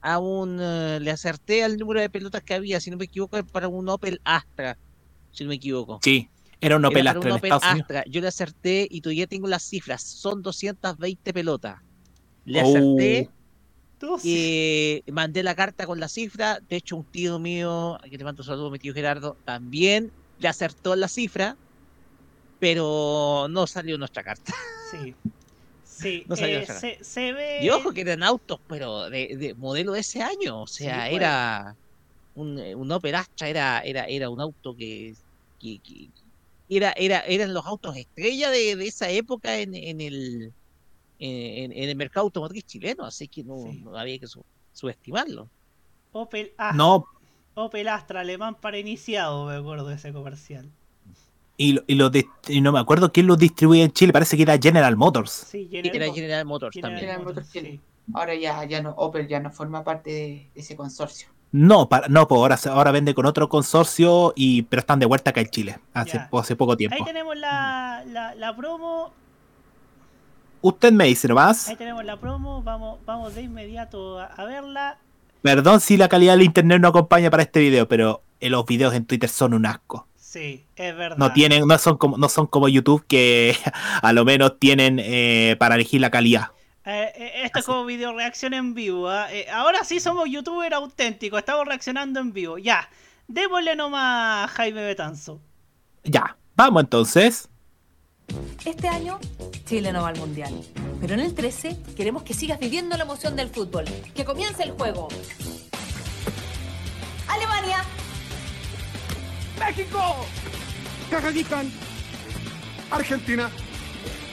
a 0.00 0.18
un 0.18 0.58
eh, 0.58 0.98
le 1.00 1.10
acerté 1.10 1.62
al 1.62 1.76
número 1.76 2.00
de 2.00 2.08
pelotas 2.08 2.42
que 2.42 2.54
había, 2.54 2.80
si 2.80 2.90
no 2.90 2.96
me 2.96 3.04
equivoco, 3.04 3.36
era 3.36 3.46
para 3.46 3.68
un 3.68 3.86
Opel 3.90 4.18
Astra, 4.24 4.78
si 5.30 5.44
no 5.44 5.48
me 5.50 5.56
equivoco. 5.56 6.00
Sí, 6.02 6.30
era 6.60 6.76
un 6.76 6.84
Opel 6.84 7.02
Era 7.06 7.10
Astra 7.12 7.30
un 7.32 7.36
Opel. 7.38 7.52
Astra. 7.52 8.04
Yo 8.06 8.20
le 8.20 8.28
acerté 8.28 8.86
y 8.90 9.00
todavía 9.00 9.26
tengo 9.26 9.46
las 9.48 9.62
cifras, 9.62 10.02
son 10.02 10.42
220 10.42 11.32
pelotas. 11.32 11.80
Le 12.44 12.62
Oh. 12.62 12.68
acerté 12.68 13.30
y 14.22 15.02
mandé 15.10 15.42
la 15.42 15.54
carta 15.54 15.86
con 15.86 15.98
la 16.00 16.08
cifra. 16.08 16.60
De 16.68 16.76
hecho, 16.76 16.96
un 16.96 17.04
tío 17.04 17.38
mío, 17.38 17.96
aquí 18.02 18.16
te 18.16 18.24
mando 18.24 18.42
un 18.42 18.46
saludo, 18.46 18.70
mi 18.70 18.78
tío 18.78 18.94
Gerardo, 18.94 19.36
también 19.44 20.12
le 20.38 20.48
acertó 20.48 20.94
la 20.96 21.08
cifra, 21.08 21.56
pero 22.58 23.46
no 23.50 23.66
salió 23.66 23.98
nuestra 23.98 24.22
carta. 24.22 24.52
Sí. 24.90 25.14
Sí, 25.84 26.24
No 26.28 26.36
salió 26.36 26.54
eh, 26.54 26.58
nuestra 26.66 26.78
se, 26.80 26.98
se 27.02 27.32
ve. 27.32 27.58
Y 27.62 27.70
ojo 27.70 27.92
que 27.92 28.02
eran 28.02 28.22
autos, 28.22 28.60
pero 28.68 29.10
de, 29.10 29.36
de 29.36 29.54
modelo 29.54 29.92
de 29.92 30.00
ese 30.00 30.22
año. 30.22 30.62
O 30.62 30.66
sea, 30.66 31.04
pues. 31.06 31.12
era 31.16 31.76
un, 32.34 32.58
eh, 32.58 32.74
un 32.74 32.90
Opel 32.92 33.14
Astra, 33.16 33.48
era, 33.48 33.80
era, 33.80 34.04
era 34.04 34.30
un 34.30 34.40
auto 34.40 34.74
que, 34.76 35.14
que- 35.60 35.78
que- 35.80 36.08
era, 36.68 36.92
era, 36.92 37.20
eran 37.20 37.54
los 37.54 37.64
autos 37.66 37.96
estrella 37.96 38.50
de, 38.50 38.76
de 38.76 38.86
esa 38.86 39.08
época 39.10 39.58
en, 39.58 39.74
en 39.74 40.00
el 40.00 40.52
en, 41.20 41.72
en 41.72 41.88
el 41.88 41.96
mercado 41.96 42.24
automotriz 42.26 42.64
chileno, 42.64 43.04
así 43.04 43.26
que 43.28 43.42
no, 43.42 43.56
no 43.82 43.96
había 43.96 44.18
que 44.18 44.26
su- 44.28 44.44
subestimarlo. 44.72 45.48
Opel 46.12 46.52
Astra. 46.56 46.76
No, 46.76 47.06
Opel 47.54 47.88
Astra, 47.88 48.20
alemán 48.20 48.56
para 48.60 48.78
iniciado, 48.78 49.46
me 49.46 49.54
acuerdo 49.56 49.88
de 49.88 49.96
ese 49.96 50.12
comercial. 50.12 50.68
y, 51.56 51.72
lo- 51.72 51.82
y, 51.88 51.94
lo 51.96 52.10
y 52.48 52.60
no 52.60 52.70
me 52.72 52.78
acuerdo 52.78 53.10
quién 53.10 53.26
lo 53.26 53.34
distribuye 53.36 53.82
en 53.82 53.90
Chile, 53.92 54.12
parece 54.12 54.36
que 54.36 54.44
era 54.44 54.56
General 54.58 54.96
Motors. 54.96 55.30
Sí, 55.50 55.68
Era 55.72 56.12
General 56.12 56.44
Motors 56.46 56.74
General 56.74 56.92
también. 57.00 57.10
General 57.10 57.24
Motors 57.26 57.52
Chile. 57.52 57.80
Ahora 58.14 58.34
ya, 58.36 58.64
ya 58.64 58.80
no, 58.80 58.90
Opel 58.96 59.26
ya 59.26 59.40
no 59.40 59.50
forma 59.50 59.82
parte 59.84 60.10
de 60.10 60.50
ese 60.54 60.76
consorcio. 60.76 61.28
No, 61.50 61.88
para, 61.88 62.08
no, 62.08 62.28
pues 62.28 62.38
ahora, 62.38 62.58
ahora 62.70 62.90
vende 62.90 63.14
con 63.14 63.24
otro 63.24 63.48
consorcio, 63.48 64.32
y 64.36 64.62
pero 64.62 64.80
están 64.80 64.98
de 64.98 65.06
vuelta 65.06 65.30
acá 65.30 65.40
en 65.40 65.48
Chile, 65.48 65.78
hace, 65.94 66.18
poco 66.56 66.72
Ahí 66.72 66.76
tiempo. 66.76 67.04
tenemos 67.04 67.36
la, 67.36 68.04
la, 68.06 68.34
la 68.34 68.54
promo. 68.54 69.12
Usted 70.60 70.92
me 70.92 71.04
dice 71.04 71.28
nomás. 71.28 71.68
Ahí 71.68 71.76
tenemos 71.76 72.04
la 72.04 72.16
promo. 72.18 72.62
Vamos, 72.62 72.98
vamos 73.06 73.34
de 73.34 73.42
inmediato 73.42 74.18
a, 74.18 74.26
a 74.26 74.44
verla. 74.44 74.98
Perdón 75.42 75.80
si 75.80 75.96
la 75.96 76.08
calidad 76.08 76.32
del 76.32 76.42
internet 76.42 76.80
no 76.80 76.88
acompaña 76.88 77.30
para 77.30 77.44
este 77.44 77.60
video, 77.60 77.86
pero 77.88 78.22
eh, 78.40 78.50
los 78.50 78.66
videos 78.66 78.92
en 78.94 79.06
Twitter 79.06 79.30
son 79.30 79.54
un 79.54 79.66
asco. 79.66 80.06
Sí, 80.16 80.66
es 80.76 80.96
verdad. 80.96 81.16
No 81.16 81.32
tienen, 81.32 81.66
no 81.66 81.78
son 81.78 81.96
como, 81.96 82.18
no 82.18 82.28
son 82.28 82.46
como 82.46 82.68
YouTube 82.68 83.04
que 83.06 83.56
a 84.02 84.12
lo 84.12 84.24
menos 84.24 84.58
tienen 84.58 84.98
eh, 85.00 85.56
para 85.58 85.76
elegir 85.76 86.00
la 86.00 86.10
calidad. 86.10 86.48
Eh, 86.90 87.12
eh, 87.16 87.32
esto 87.44 87.58
es 87.58 87.66
como 87.66 87.84
video 87.84 88.14
reacción 88.14 88.54
en 88.54 88.72
vivo. 88.72 89.10
¿ah? 89.10 89.30
Eh, 89.30 89.46
ahora 89.50 89.84
sí 89.84 90.00
somos 90.00 90.26
youtuber 90.30 90.72
auténticos. 90.72 91.38
Estamos 91.38 91.66
reaccionando 91.66 92.18
en 92.18 92.32
vivo. 92.32 92.56
Ya. 92.56 92.88
Démosle 93.26 93.76
nomás 93.76 94.48
a 94.48 94.52
Jaime 94.54 94.82
Betanzo. 94.82 95.38
Ya, 96.02 96.38
vamos 96.56 96.84
entonces. 96.84 97.50
Este 98.64 98.88
año 98.88 99.18
Chile 99.66 99.92
no 99.92 100.00
va 100.00 100.08
al 100.08 100.18
mundial. 100.18 100.64
Pero 100.98 101.12
en 101.12 101.20
el 101.20 101.34
13 101.34 101.76
queremos 101.94 102.22
que 102.22 102.32
sigas 102.32 102.58
viviendo 102.58 102.96
la 102.96 103.04
emoción 103.04 103.36
del 103.36 103.50
fútbol. 103.50 103.84
Que 104.14 104.24
comience 104.24 104.62
el 104.62 104.70
juego. 104.70 105.08
Alemania. 107.28 107.84
México. 109.60 110.00
Kazajistán. 111.10 111.70
Argentina. 112.90 113.50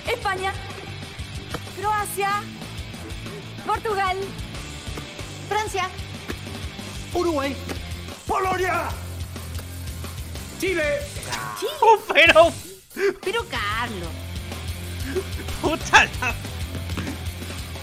España. 0.07 0.53
Croacia. 1.79 2.43
Portugal. 3.65 4.17
Francia. 5.49 5.89
Uruguay. 7.13 7.55
Polonia. 8.27 8.89
Chile. 10.59 10.99
Oh, 11.81 11.97
pero. 12.13 12.51
Pero 13.23 13.45
Carlos. 13.49 14.09
Puta 15.61 16.05
la- 16.21 16.33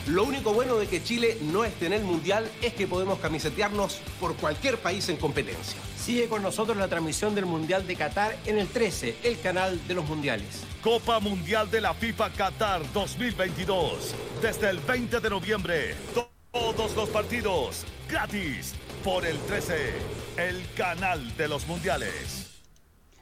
Lo 0.08 0.24
único 0.24 0.52
bueno 0.52 0.76
de 0.76 0.88
que 0.88 1.02
Chile 1.02 1.38
no 1.42 1.64
esté 1.64 1.86
en 1.86 1.92
el 1.92 2.02
Mundial 2.02 2.50
es 2.60 2.74
que 2.74 2.88
podemos 2.88 3.20
camisetearnos 3.20 4.00
por 4.18 4.34
cualquier 4.36 4.78
país 4.78 5.08
en 5.08 5.16
competencia. 5.16 5.78
Sigue 5.96 6.28
con 6.28 6.42
nosotros 6.42 6.76
la 6.76 6.88
transmisión 6.88 7.34
del 7.36 7.46
Mundial 7.46 7.86
de 7.86 7.94
Qatar 7.94 8.36
en 8.46 8.58
el 8.58 8.66
13, 8.66 9.16
el 9.22 9.38
canal 9.40 9.80
de 9.86 9.94
los 9.94 10.04
mundiales. 10.06 10.64
Copa 10.82 11.20
Mundial 11.20 11.70
de 11.70 11.80
la 11.80 11.94
FIFA 11.94 12.30
Qatar 12.32 12.82
2022. 12.92 14.12
Desde 14.42 14.70
el 14.70 14.78
20 14.80 15.20
de 15.20 15.30
noviembre. 15.30 15.94
to- 16.14 16.28
Todos 16.52 16.94
los 16.94 17.08
partidos 17.08 17.84
gratis 18.10 18.74
por 19.02 19.24
el 19.24 19.38
13, 19.46 19.94
el 20.36 20.62
canal 20.76 21.34
de 21.38 21.48
los 21.48 21.66
mundiales. 21.66 22.60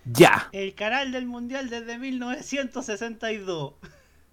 Ya. 0.04 0.48
El 0.50 0.74
canal 0.74 1.12
del 1.12 1.26
mundial 1.26 1.70
desde 1.70 1.96
1962. 1.98 3.74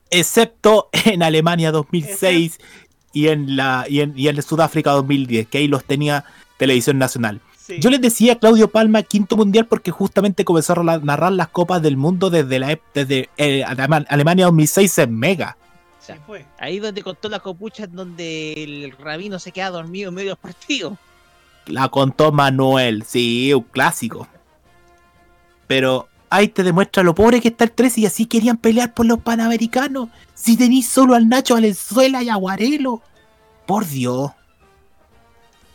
Excepto 0.10 0.90
en 1.06 1.24
Alemania 1.24 1.72
2006 1.72 2.60
y 3.14 3.28
en 3.30 3.56
la 3.56 3.86
y 3.90 4.02
en, 4.02 4.14
y 4.18 4.28
en 4.28 4.42
Sudáfrica 4.42 4.92
2010, 4.92 5.48
que 5.48 5.58
ahí 5.60 5.68
los 5.68 5.84
tenía 5.84 6.26
Televisión 6.58 6.98
Nacional. 6.98 7.42
Yo 7.80 7.90
les 7.90 8.00
decía 8.00 8.34
a 8.34 8.40
Claudio 8.40 8.70
Palma 8.70 9.04
quinto 9.04 9.36
mundial 9.36 9.66
porque 9.66 9.92
justamente 9.92 10.46
comenzó 10.46 10.72
a 10.80 10.98
narrar 11.00 11.34
las 11.34 11.50
copas 11.50 11.82
del 11.82 11.98
mundo 11.98 12.30
desde 12.30 12.60
la 12.60 12.80
desde 12.94 13.30
eh, 13.36 13.62
Alema- 13.66 14.06
Alemania 14.08 14.46
2006 14.46 14.98
en 15.00 15.20
Mega. 15.20 15.58
Sí, 16.00 16.14
fue. 16.26 16.46
Ahí 16.60 16.80
donde 16.80 17.02
contó 17.04 17.28
la 17.28 17.40
copucha 17.42 17.84
en 17.84 17.94
donde 17.94 18.54
el 18.54 18.92
rabino 18.98 19.38
se 19.40 19.52
queda 19.52 19.70
dormido 19.72 20.08
en 20.10 20.16
medio 20.16 20.30
del 20.30 20.38
partido. 20.38 20.98
La 21.66 21.90
contó 21.90 22.32
Manuel, 22.32 23.04
sí, 23.04 23.54
un 23.54 23.64
clásico. 23.64 24.26
Pero 25.68 26.08
ahí 26.30 26.48
te 26.48 26.64
demuestra 26.64 27.04
lo 27.04 27.16
pobre 27.16 27.42
que 27.42 27.50
está 27.50 27.64
el 27.64 27.72
13 27.72 28.02
y 28.02 28.06
así 28.06 28.26
querían 28.26 28.58
pelear 28.58 28.94
por 28.94 29.06
los 29.06 29.20
panamericanos. 29.20 30.10
Si 30.34 30.58
tenéis 30.58 30.90
solo 30.90 31.16
al 31.16 31.30
Nacho 31.30 31.56
Valenzuela 31.56 32.24
y 32.24 32.30
a 32.30 32.36
Guarelo. 32.36 33.02
Por 33.66 33.86
Dios. 33.86 34.32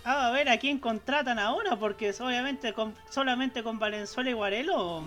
Ah, 0.05 0.29
a 0.29 0.31
ver 0.31 0.49
a 0.49 0.59
quién 0.59 0.79
contratan 0.79 1.39
ahora, 1.39 1.77
porque 1.79 2.13
obviamente 2.21 2.73
con, 2.73 2.95
solamente 3.11 3.63
con 3.63 3.79
Valenzuela 3.79 4.31
y 4.31 4.33
Guarelo. 4.33 5.05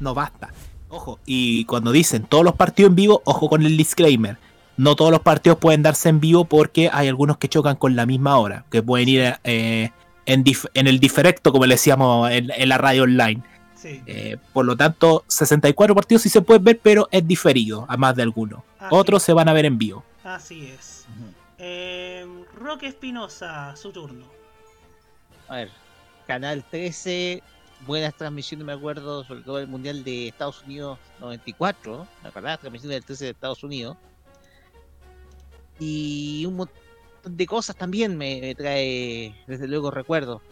No 0.00 0.14
basta. 0.14 0.52
Ojo, 0.88 1.18
y 1.26 1.64
cuando 1.66 1.92
dicen 1.92 2.24
todos 2.24 2.44
los 2.44 2.54
partidos 2.54 2.90
en 2.90 2.96
vivo, 2.96 3.22
ojo 3.24 3.48
con 3.48 3.64
el 3.64 3.76
disclaimer. 3.76 4.38
No 4.76 4.96
todos 4.96 5.10
los 5.10 5.20
partidos 5.20 5.58
pueden 5.58 5.82
darse 5.82 6.08
en 6.08 6.20
vivo 6.20 6.44
porque 6.44 6.88
hay 6.92 7.08
algunos 7.08 7.38
que 7.38 7.48
chocan 7.48 7.76
con 7.76 7.96
la 7.96 8.06
misma 8.06 8.38
hora, 8.38 8.64
que 8.70 8.82
pueden 8.82 9.08
ir 9.08 9.34
eh, 9.44 9.90
en, 10.24 10.44
el 10.86 11.00
diferecto, 11.00 11.52
como 11.52 11.66
le 11.66 11.74
decíamos 11.74 12.30
en, 12.30 12.50
en 12.50 12.68
la 12.68 12.78
radio 12.78 13.02
online. 13.02 13.42
Sí. 13.88 14.02
Eh, 14.06 14.36
por 14.52 14.66
lo 14.66 14.76
tanto, 14.76 15.24
64 15.28 15.94
partidos 15.94 16.22
sí 16.22 16.28
se 16.28 16.42
pueden 16.42 16.62
ver, 16.62 16.78
pero 16.82 17.08
es 17.10 17.26
diferido 17.26 17.86
a 17.88 17.96
más 17.96 18.14
de 18.14 18.22
algunos. 18.22 18.62
Ah, 18.78 18.88
Otros 18.90 19.22
se 19.22 19.32
van 19.32 19.48
a 19.48 19.52
ver 19.52 19.64
en 19.64 19.78
vivo. 19.78 20.04
Así 20.24 20.66
es. 20.66 21.06
Eh, 21.56 22.26
Roque 22.54 22.86
Espinosa, 22.86 23.74
su 23.76 23.90
turno. 23.92 24.26
A 25.48 25.56
ver, 25.56 25.70
Canal 26.26 26.62
13, 26.70 27.42
buenas 27.86 28.14
transmisiones, 28.14 28.66
me 28.66 28.74
acuerdo, 28.74 29.24
sobre 29.24 29.40
todo 29.40 29.58
el 29.58 29.66
Mundial 29.66 30.04
de 30.04 30.28
Estados 30.28 30.62
Unidos 30.64 30.98
94, 31.20 32.06
¿me 32.22 32.28
acordás? 32.28 32.60
Transmisión 32.60 32.90
del 32.90 33.04
13 33.04 33.24
de 33.24 33.30
Estados 33.30 33.64
Unidos. 33.64 33.96
Y 35.80 36.44
un 36.46 36.56
montón 36.56 36.76
de 37.24 37.46
cosas 37.46 37.76
también 37.76 38.18
me, 38.18 38.40
me 38.40 38.54
trae, 38.54 39.34
desde 39.46 39.66
luego, 39.66 39.90
recuerdo. 39.90 40.42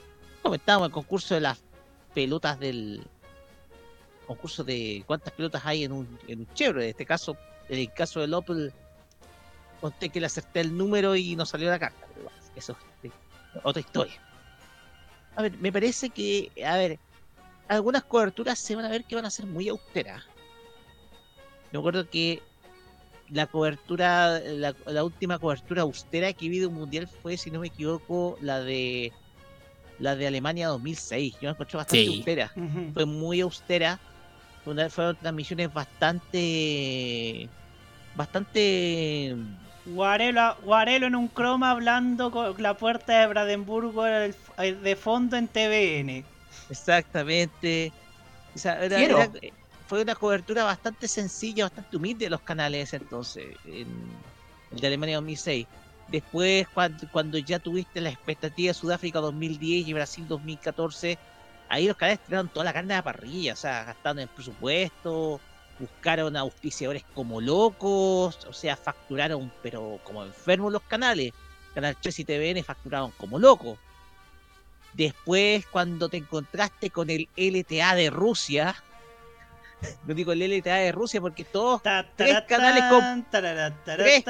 Comentábamos 0.43 0.87
el 0.89 0.93
concurso 0.93 1.35
de 1.35 1.41
las 1.43 1.63
pelotas 2.15 2.59
del. 2.59 3.07
Concurso 4.27 4.65
de 4.65 5.03
cuántas 5.07 5.32
pelotas 5.32 5.62
hay 5.65 5.85
en 5.85 5.93
un, 5.93 6.19
en 6.28 6.40
un 6.40 6.55
Chevrolet. 6.55 6.85
En 6.86 6.90
este 6.90 7.07
caso, 7.07 7.36
en 7.69 7.78
el 7.78 7.93
caso 7.93 8.20
del 8.20 8.35
Opel, 8.35 8.73
conté 9.81 10.09
que 10.09 10.20
le 10.20 10.27
acerté 10.27 10.61
el 10.61 10.77
número 10.77 11.15
y 11.16 11.36
no 11.36 11.47
salió 11.47 11.70
la 11.70 11.78
carta. 11.78 12.07
pero 12.12 12.24
bueno, 12.24 12.39
Eso 12.57 12.77
es 13.03 13.12
otra 13.62 13.81
historia. 13.81 14.20
A 15.36 15.43
ver, 15.43 15.57
me 15.59 15.70
parece 15.73 16.11
que, 16.11 16.51
a 16.65 16.77
ver, 16.77 16.98
algunas 17.69 18.05
coberturas 18.05 18.59
se 18.59 18.74
van 18.74 18.85
a 18.85 18.89
ver 18.89 19.05
que 19.05 19.15
van 19.16 19.27
a 19.27 19.31
ser 19.31 19.47
muy 19.47 19.69
austeras. 19.69 20.23
Me 21.73 21.78
acuerdo 21.78 22.09
que 22.09 22.43
la 23.28 23.47
cobertura, 23.47 24.39
la, 24.40 24.74
la 24.86 25.05
última 25.05 25.39
cobertura 25.39 25.82
austera 25.82 26.32
que 26.32 26.48
vi 26.48 26.59
de 26.61 26.66
un 26.66 26.74
mundial 26.74 27.09
fue, 27.09 27.36
si 27.36 27.51
no 27.51 27.61
me 27.61 27.66
equivoco, 27.66 28.39
la 28.40 28.61
de 28.61 29.12
la 29.98 30.15
de 30.15 30.27
Alemania 30.27 30.69
2006. 30.69 31.35
Yo 31.35 31.48
me 31.48 31.51
encontré 31.51 31.77
bastante 31.78 32.05
Sí. 32.05 32.16
austera. 32.19 32.53
Fue 32.94 33.05
muy 33.07 33.40
austera. 33.40 33.98
Fueron 34.91 35.15
transmisiones 35.17 35.73
bastante, 35.73 37.49
bastante 38.17 39.37
Guarelo, 39.85 40.57
Guarelo 40.63 41.07
en 41.07 41.15
un 41.15 41.29
croma 41.29 41.71
hablando 41.71 42.33
con 42.33 42.61
la 42.61 42.77
puerta 42.77 43.21
de 43.21 43.27
Brandenburgo 43.29 44.03
de 44.03 44.97
fondo 45.01 45.37
en 45.37 45.47
TVN. 45.47 46.25
Exactamente. 46.69 47.93
O 48.55 48.59
sea, 48.59 48.85
era- 48.85 48.97
Quiero. 48.97 49.19
era- 49.19 49.31
fue 49.87 50.03
una 50.03 50.17
cobertura 50.17 50.65
bastante 50.65 51.07
sencilla, 51.07 51.67
bastante 51.67 51.97
humilde 51.97 52.25
de 52.25 52.31
los 52.31 52.41
canales 52.41 52.89
ese 52.89 52.97
entonces, 52.97 53.57
en 53.67 53.87
el 54.73 54.81
de 54.81 54.87
Alemania 54.89 55.15
2006. 55.17 55.69
Después, 56.09 56.67
cuando, 56.75 57.09
cuando 57.13 57.39
ya 57.39 57.61
tuviste 57.61 58.01
la 58.01 58.09
expectativa 58.11 58.71
de 58.71 58.75
Sudáfrica 58.75 59.21
2010 59.21 59.87
y 59.87 59.93
Brasil 59.93 60.27
2014, 60.27 61.19
ahí 61.69 61.87
los 61.87 61.97
canales 61.97 62.21
tiraron 62.25 62.49
toda 62.49 62.65
la 62.65 62.73
carne 62.73 62.95
a 62.95 62.99
la 62.99 63.03
parrilla, 63.03 63.53
o 63.53 63.57
sea, 63.57 63.85
gastaron 63.85 64.19
el 64.21 64.29
presupuesto, 64.29 65.41
buscaron 65.79 66.37
auspiciadores 66.37 67.05
como 67.15 67.41
locos, 67.41 68.39
o 68.47 68.53
sea, 68.53 68.77
facturaron, 68.77 69.53
pero 69.63 70.01
como 70.05 70.25
enfermos 70.25 70.73
los 70.73 70.83
canales. 70.83 71.33
Canal 71.75 71.97
3 72.01 72.19
y 72.21 72.25
TVN 72.25 72.65
facturaron 72.65 73.11
como 73.13 73.39
locos. 73.39 73.79
Después, 74.95 75.67
cuando 75.67 76.09
te 76.09 76.17
encontraste 76.17 76.91
con 76.91 77.11
el 77.11 77.29
LTA 77.37 77.95
de 77.95 78.09
Rusia, 78.09 78.75
no 80.07 80.15
digo 80.15 80.33
el 80.33 80.41
LTA 80.41 80.77
de 80.77 80.93
Rusia 80.93 81.21
porque 81.21 81.45
todos 81.45 81.83
tres 82.17 82.35
canales, 82.49 82.83
com- 82.91 83.01
tres, 84.05 84.25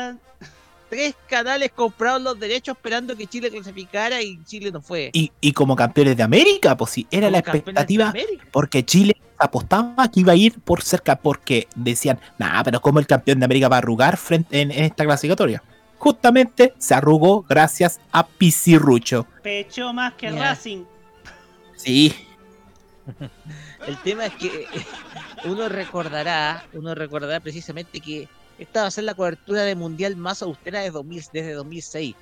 tres 0.89 1.15
canales 1.29 1.71
compraron 1.75 2.25
los 2.25 2.39
derechos 2.39 2.77
esperando 2.77 3.17
que 3.17 3.27
Chile 3.27 3.51
clasificara 3.51 4.23
y 4.23 4.43
Chile 4.45 4.71
no 4.71 4.81
fue. 4.81 5.11
Y, 5.13 5.33
y 5.41 5.53
como 5.53 5.77
campeones 5.77 6.17
de 6.17 6.23
América, 6.23 6.77
pues 6.77 6.91
sí, 6.93 7.07
era 7.11 7.27
Como 7.27 7.33
la 7.33 7.39
expectativa. 7.39 8.15
Porque 8.51 8.85
Chile 8.85 9.17
apostaba 9.39 10.09
que 10.11 10.21
iba 10.21 10.33
a 10.33 10.37
ir 10.37 10.61
por 10.61 10.83
cerca, 10.83 11.17
porque 11.17 11.69
decían, 11.75 12.19
nah, 12.39 12.63
pero 12.63 12.81
como 12.81 12.99
el 12.99 13.07
campeón 13.07 13.39
de 13.39 13.45
América 13.45 13.69
va 13.69 13.77
a 13.77 13.79
arrugar 13.79 14.17
frente 14.17 14.61
en, 14.61 14.71
en 14.71 14.85
esta 14.85 15.05
clasificatoria. 15.05 15.63
Justamente 15.99 16.75
se 16.79 16.95
arrugó 16.95 17.43
gracias 17.43 18.01
a 18.13 18.27
Pizarrucho. 18.27 19.27
Pechó 19.43 19.93
más 19.93 20.15
que 20.15 20.31
Ya. 20.31 20.51
Racing. 20.51 20.85
Sí, 21.77 22.15
El 23.87 23.97
tema 23.99 24.27
es 24.27 24.35
que 24.35 24.67
uno 25.45 25.69
recordará, 25.69 26.65
uno 26.73 26.95
recordará 26.95 27.41
precisamente 27.41 28.01
que 28.01 28.29
esta 28.59 28.83
va 28.83 28.87
a 28.89 28.91
ser 28.91 29.05
la 29.05 29.15
cobertura 29.15 29.63
de 29.63 29.75
mundial 29.75 30.17
más 30.17 30.43
austera 30.43 30.81
de 30.81 30.91
2000, 30.91 31.25
desde 31.33 31.53
2006. 31.53 32.15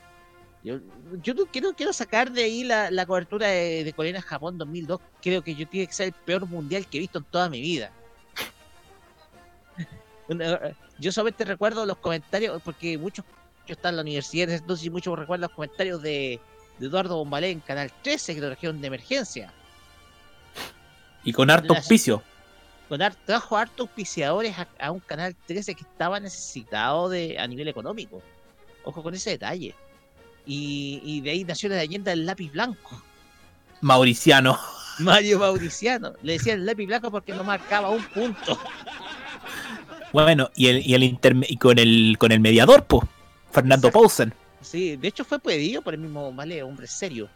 Yo, 0.65 0.79
yo 1.23 1.35
no 1.35 1.45
quiero, 1.47 1.75
quiero 1.75 1.93
sacar 1.93 2.33
de 2.33 2.45
ahí 2.45 2.65
la, 2.65 2.91
la 2.91 3.05
cobertura 3.05 3.49
de, 3.49 3.85
de 3.85 3.93
Corea-Japón 3.93 4.57
2002. 4.57 5.01
Creo 5.21 5.43
que 5.43 5.55
yo 5.55 5.69
tiene 5.69 5.87
que 5.87 5.93
ser 5.93 6.07
el 6.07 6.13
peor 6.13 6.47
mundial 6.47 6.87
que 6.87 6.97
he 6.97 7.01
visto 7.01 7.19
en 7.19 7.25
toda 7.25 7.49
mi 7.51 7.61
vida. 7.61 7.93
Yo 10.99 11.13
solamente 11.13 11.45
recuerdo 11.45 11.85
los 11.85 11.99
comentarios, 11.99 12.63
porque 12.63 12.97
muchos, 12.97 13.25
yo 13.67 13.75
estaba 13.75 13.91
en 13.91 13.97
la 13.97 14.03
universidad 14.03 14.49
entonces 14.49 14.87
y 14.87 14.91
muchos 14.91 15.19
recuerdan 15.19 15.49
los 15.49 15.51
comentarios 15.51 16.01
de, 16.01 16.41
de 16.79 16.87
Eduardo 16.87 17.17
Bombalé 17.17 17.51
en 17.51 17.61
Canal 17.61 17.93
13, 18.03 18.35
que 18.35 18.41
lo 18.41 18.47
trajeron 18.49 18.81
de 18.81 18.87
emergencia. 18.87 19.53
y 21.25 21.33
con 21.33 21.51
harto 21.51 21.75
auspicio. 21.75 22.23
Con 22.89 23.01
har- 23.03 23.15
trajo 23.25 23.57
hartos 23.57 23.89
auspiciadores 23.89 24.59
a, 24.59 24.69
a 24.79 24.91
un 24.91 25.01
canal 25.01 25.35
13 25.47 25.75
que 25.75 25.83
estaba 25.83 26.21
necesitado 26.21 27.09
de 27.09 27.39
a 27.39 27.47
nivel 27.47 27.69
económico. 27.69 28.23
Ojo 28.85 29.03
con 29.03 29.15
ese 29.15 29.31
detalle. 29.31 29.75
Y, 30.47 31.01
y 31.05 31.21
de 31.23 31.31
ahí 31.31 31.45
nació 31.45 31.69
la 31.71 31.77
leyenda 31.77 32.11
del 32.11 32.27
lápiz 32.27 32.51
blanco. 32.53 33.03
Mauriciano. 33.81 34.59
Mario 34.99 35.39
Mauriciano. 35.39 36.13
Le 36.23 36.35
decían 36.35 36.61
el 36.61 36.67
lápiz 36.67 36.87
blanco 36.87 37.11
porque 37.11 37.33
no 37.33 37.43
marcaba 37.45 37.91
un 37.91 38.05
punto. 38.05 38.59
Bueno, 40.13 40.51
y 40.55 40.69
el, 40.69 40.87
y 40.87 40.95
el 40.95 41.03
interme- 41.03 41.47
y 41.49 41.57
con 41.57 41.79
el 41.79 42.17
con 42.19 42.31
el 42.31 42.41
mediador, 42.41 42.85
pues, 42.85 43.03
Fernando. 43.51 43.91
Sí, 44.61 44.97
de 44.97 45.09
hecho 45.09 45.25
fue 45.25 45.39
pedido 45.39 45.83
por 45.83 45.95
el 45.95 46.01
mismo 46.01 46.33
Vale, 46.33 46.63
hombre 46.63 46.87
serio. 46.87 47.29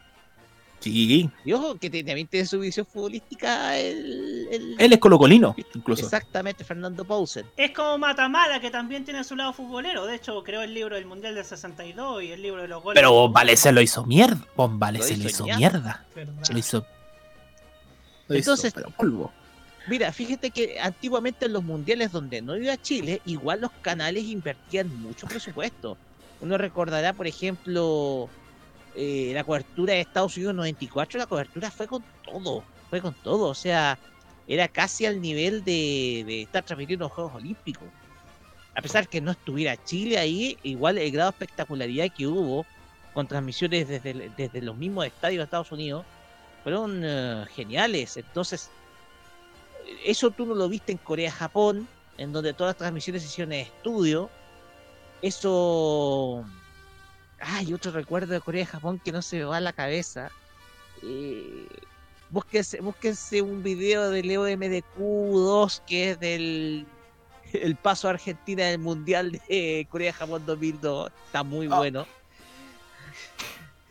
Sí, 0.81 1.29
Y 1.45 1.53
ojo 1.53 1.77
que 1.77 1.91
también 1.91 2.29
tiene 2.29 2.47
su 2.47 2.61
visión 2.61 2.87
futbolística 2.87 3.77
el, 3.77 4.47
el- 4.51 4.77
él 4.79 4.93
es 4.93 4.99
colocolino, 4.99 5.57
incluso. 5.75 6.05
Exactamente, 6.05 6.63
Fernando 6.63 7.05
Pausen. 7.05 7.47
Es 7.57 7.73
como 7.73 7.99
Matamala, 7.99 8.61
que 8.61 8.71
también 8.71 9.05
tiene 9.05 9.25
su 9.25 9.35
lado 9.35 9.53
futbolero. 9.53 10.07
De 10.07 10.15
hecho, 10.15 10.43
creó 10.45 10.63
el 10.63 10.73
libro 10.75 10.95
del 10.95 11.07
Mundial 11.07 11.35
del 11.35 11.45
62 11.45 12.23
y 12.23 12.31
el 12.33 12.43
libro 12.43 12.63
de 12.63 12.69
los 12.69 12.83
goles. 12.83 12.97
Pero 12.99 13.13
Bombale 13.13 13.57
se 13.57 13.73
lo 13.73 13.81
hizo 13.81 14.05
mierda. 14.07 14.39
Bombale 14.57 14.99
Lo 15.01 15.05
se 15.05 15.17
lo 15.17 15.29
hizo 15.29 15.47
hizo 15.47 15.57
mierda. 15.59 16.05
Se 16.15 16.53
lo 16.53 16.59
hizo. 16.59 16.87
lo 18.29 18.37
hizo, 18.37 18.53
Entonces, 18.53 18.73
pero 18.73 18.91
polvo. 18.91 19.33
Mira, 19.89 20.13
fíjate 20.13 20.51
que 20.51 20.79
antiguamente 20.79 21.47
en 21.47 21.55
los 21.55 21.65
mundiales 21.65 22.13
donde 22.13 22.41
no 22.43 22.57
iba 22.57 22.77
Chile, 22.77 23.21
igual 23.25 23.63
los 23.63 23.71
canales 23.83 24.25
invertían 24.25 24.95
mucho 25.01 25.27
presupuesto. 25.27 25.97
Uno 26.41 26.57
recordará, 26.59 27.15
por 27.15 27.27
ejemplo, 27.27 28.29
eh, 28.95 29.31
la 29.35 29.45
cobertura 29.45 29.95
de 29.95 30.01
Estados 30.01 30.37
Unidos 30.37 30.55
94, 30.55 31.19
la 31.19 31.27
cobertura 31.27 31.71
fue 31.71 31.87
con 31.87 32.05
todo, 32.25 32.65
fue 32.91 33.01
con 33.01 33.15
todo, 33.15 33.49
o 33.49 33.55
sea, 33.55 33.99
era 34.47 34.69
casi 34.69 35.07
al 35.07 35.21
nivel 35.21 35.65
de, 35.65 36.43
estar 36.43 36.65
transmitiendo 36.65 37.05
los 37.05 37.13
Juegos 37.13 37.35
Olímpicos. 37.35 37.89
A 38.75 38.81
pesar 38.81 39.09
que 39.09 39.21
no 39.21 39.33
estuviera 39.33 39.83
Chile 39.85 40.19
ahí, 40.19 40.57
igual 40.63 40.99
el 40.99 41.11
grado 41.11 41.31
de 41.31 41.35
espectacularidad 41.35 42.09
que 42.17 42.27
hubo 42.27 42.65
con 43.13 43.27
transmisiones 43.27 43.89
desde, 43.89 44.31
desde 44.37 44.63
los 44.63 44.77
mismos 44.77 45.07
estadios 45.07 45.41
de 45.41 45.45
Estados 45.45 45.73
Unidos 45.73 46.07
fueron 46.63 47.03
eh, 47.05 47.45
geniales. 47.55 48.17
Entonces, 48.17 48.71
eso 50.05 50.31
tú 50.31 50.47
no 50.47 50.55
lo 50.55 50.69
viste 50.69 50.93
en 50.93 50.99
Corea-Japón, 50.99 51.89
en 52.17 52.33
donde 52.33 52.53
todas 52.53 52.71
las 52.71 52.79
transmisiones 52.79 53.23
se 53.23 53.29
hicieron 53.29 53.53
en 53.53 53.61
estudio. 53.61 54.31
Eso. 55.23 56.45
Hay 57.41 57.73
otro 57.73 57.93
recuerdo 57.93 58.35
de 58.35 58.41
Corea-Japón 58.41 59.01
que 59.05 59.13
no 59.13 59.23
se 59.23 59.37
me 59.39 59.45
va 59.45 59.59
a 59.59 59.61
la 59.61 59.73
cabeza. 59.73 60.31
eh, 61.03 61.67
búsquense, 62.31 62.81
búsquense 62.81 63.41
un 63.41 63.63
video 63.63 64.11
del 64.11 64.29
EOMDQ2 64.31 65.83
que 65.87 66.11
es 66.11 66.21
del 66.21 66.87
el 67.53 67.77
paso 67.77 68.09
a 68.09 68.11
Argentina 68.11 68.65
del 68.67 68.79
Mundial 68.81 69.33
de 69.49 69.87
Corea-Japón 69.91 70.45
2002. 70.45 71.11
Está 71.27 71.43
muy 71.45 71.69
Ah. 71.71 71.77
bueno. 71.77 72.07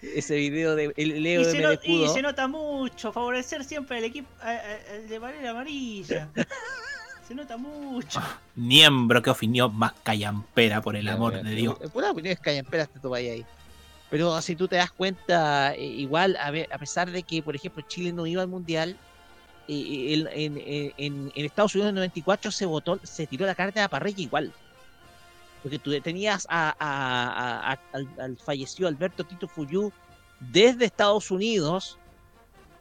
Ese 0.02 0.36
video 0.36 0.76
de 0.76 0.94
el 0.96 1.26
Y 1.26 1.46
se, 1.46 1.60
no- 1.62 1.74
y 1.74 1.78
EOMDQ2. 1.78 2.14
se 2.14 2.22
nota 2.22 2.48
mucho, 2.48 3.12
favorecer 3.12 3.64
siempre 3.64 3.98
al 3.98 4.04
equipo 4.04 4.30
al 4.42 5.08
de 5.08 5.20
manera 5.20 5.52
amarilla. 5.52 6.30
se 7.28 7.36
nota 7.36 7.58
mucho. 7.58 8.22
Miembro, 8.56 9.22
qué 9.22 9.30
opinión 9.30 9.76
más 9.76 9.94
callampera, 10.04 10.82
por 10.82 10.96
el 10.96 11.08
amor 11.10 11.42
de 11.44 11.52
Dios. 11.52 11.76
Pura 11.92 12.12
opinión 12.12 12.34
es 12.34 12.40
callampera 12.40 12.86
te 12.86 13.00
tú 13.00 13.10
vayas 13.10 13.34
ahí. 13.34 13.46
Pero 14.10 14.42
si 14.42 14.56
tú 14.56 14.68
te 14.68 14.78
das 14.78 14.92
cuenta, 14.92 15.74
eh, 15.76 15.84
igual, 15.86 16.38
a, 16.38 16.50
ver, 16.52 16.70
a 16.72 16.78
pesar 16.78 17.12
de 17.12 17.24
que, 17.24 17.44
por 17.44 17.56
ejemplo, 17.56 17.84
Chile 17.88 18.14
no 18.14 18.26
iba 18.26 18.42
al 18.42 18.48
Mundial, 18.48 18.96
eh, 19.68 20.14
el- 20.14 20.28
en, 20.28 20.58
en- 20.58 20.94
en- 20.98 21.32
en 21.36 21.46
Estados 21.46 21.76
Unidos 21.76 21.90
en 21.90 21.98
el 21.98 22.02
94 22.02 22.52
se 22.52 22.66
votó, 22.66 23.00
se 23.04 23.28
tiró 23.28 23.46
la 23.46 23.56
carta 23.56 23.82
de 23.82 23.84
la 23.84 23.90
parrilla 23.90 24.22
igual. 24.24 24.54
Porque 25.62 25.80
tú 25.80 26.00
tenías 26.00 26.48
a, 26.50 26.70
a- 26.70 27.70
a- 27.70 27.72
a- 27.74 27.80
al, 27.92 28.08
al 28.20 28.38
fallecido 28.38 28.88
Alberto 28.88 29.26
Tito 29.26 29.50
Fuyú 29.50 29.92
desde 30.40 30.86
Estados 30.86 31.30
Unidos, 31.30 31.98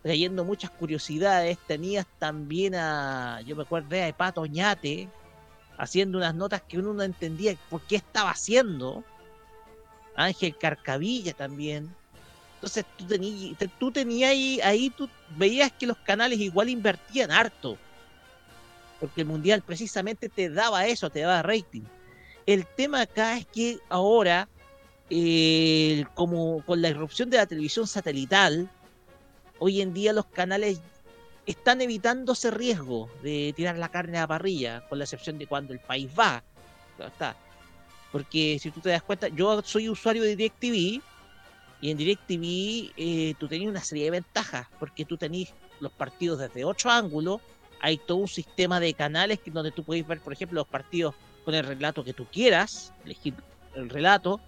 trayendo 0.06 0.44
muchas 0.44 0.70
curiosidades. 0.70 1.58
Tenías 1.66 2.06
también 2.20 2.76
a, 2.76 3.40
yo 3.44 3.56
me 3.56 3.64
acuerdo, 3.64 3.88
a 4.00 4.12
Pato 4.12 4.42
Oñate, 4.42 5.08
haciendo 5.78 6.18
unas 6.18 6.32
notas 6.32 6.62
que 6.62 6.78
uno 6.78 6.94
no 6.94 7.02
entendía 7.02 7.56
por 7.68 7.82
qué 7.82 7.96
estaba 7.96 8.30
haciendo. 8.30 9.02
Ángel 10.14 10.56
Carcavilla 10.56 11.32
también. 11.32 11.92
Entonces 12.54 12.86
tú 12.96 13.04
tenías, 13.04 13.58
te- 13.58 13.66
tú 13.66 13.90
tenías 13.90 14.30
ahí, 14.30 14.60
ahí 14.62 14.90
tú 14.90 15.10
veías 15.36 15.72
que 15.72 15.88
los 15.88 15.96
canales 15.96 16.38
igual 16.38 16.68
invertían 16.68 17.32
harto. 17.32 17.76
Porque 19.00 19.22
el 19.22 19.26
mundial 19.26 19.60
precisamente 19.62 20.28
te 20.28 20.50
daba 20.50 20.86
eso, 20.86 21.10
te 21.10 21.18
daba 21.20 21.42
rating. 21.42 21.82
El 22.46 22.64
tema 22.64 23.00
acá 23.00 23.38
es 23.38 23.46
que 23.46 23.80
ahora, 23.88 24.48
eh, 25.10 26.04
como 26.14 26.64
con 26.64 26.80
la 26.80 26.90
irrupción 26.90 27.28
de 27.28 27.38
la 27.38 27.46
televisión 27.46 27.88
satelital, 27.88 28.70
hoy 29.58 29.80
en 29.80 29.94
día 29.94 30.12
los 30.12 30.26
canales 30.26 30.80
están 31.46 31.80
evitando 31.80 32.32
ese 32.32 32.50
riesgo 32.50 33.08
de 33.22 33.52
tirar 33.56 33.78
la 33.78 33.88
carne 33.88 34.18
a 34.18 34.22
la 34.22 34.26
parrilla, 34.26 34.86
con 34.88 34.98
la 34.98 35.04
excepción 35.04 35.38
de 35.38 35.46
cuando 35.46 35.72
el 35.72 35.80
país 35.80 36.08
va. 36.18 36.42
Está. 36.98 37.36
Porque 38.10 38.58
si 38.60 38.70
tú 38.70 38.80
te 38.80 38.90
das 38.90 39.02
cuenta, 39.02 39.28
yo 39.28 39.62
soy 39.62 39.88
usuario 39.88 40.22
de 40.22 40.36
DirecTV 40.36 41.02
y 41.80 41.90
en 41.90 41.96
DirecTV 41.96 42.92
eh, 42.96 43.34
tú 43.38 43.48
tenías 43.48 43.70
una 43.70 43.82
serie 43.82 44.04
de 44.04 44.10
ventajas, 44.12 44.66
porque 44.78 45.04
tú 45.04 45.16
tenías 45.16 45.52
los 45.80 45.92
partidos 45.92 46.38
desde 46.38 46.64
ocho 46.64 46.90
ángulos, 46.90 47.40
hay 47.80 47.98
todo 47.98 48.18
un 48.18 48.28
sistema 48.28 48.80
de 48.80 48.94
canales 48.94 49.38
donde 49.46 49.70
tú 49.70 49.84
puedes 49.84 50.06
ver, 50.06 50.20
por 50.20 50.32
ejemplo, 50.32 50.60
los 50.60 50.66
partidos 50.66 51.14
con 51.44 51.54
el 51.54 51.64
relato 51.64 52.02
que 52.02 52.14
tú 52.14 52.26
quieras, 52.26 52.92
elegir 53.04 53.34
el 53.74 53.90
relato, 53.90 54.40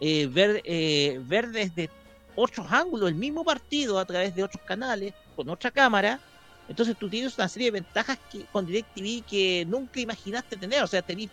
eh, 0.00 0.26
ver, 0.26 0.62
eh, 0.64 1.20
ver 1.24 1.48
desde 1.48 1.90
ocho 2.36 2.64
ángulos 2.68 3.08
el 3.08 3.14
mismo 3.14 3.44
partido 3.44 3.98
a 3.98 4.04
través 4.04 4.34
de 4.34 4.44
otros 4.44 4.62
canales, 4.64 5.14
con 5.34 5.48
otra 5.48 5.70
cámara. 5.70 6.20
Entonces 6.68 6.96
tú 6.96 7.08
tienes 7.08 7.36
una 7.36 7.48
serie 7.48 7.68
de 7.68 7.80
ventajas 7.80 8.18
que, 8.30 8.44
con 8.52 8.66
DirecTV 8.66 9.24
que 9.24 9.64
nunca 9.66 10.00
imaginaste 10.00 10.56
tener. 10.56 10.82
O 10.82 10.86
sea, 10.86 11.02
tenés 11.02 11.30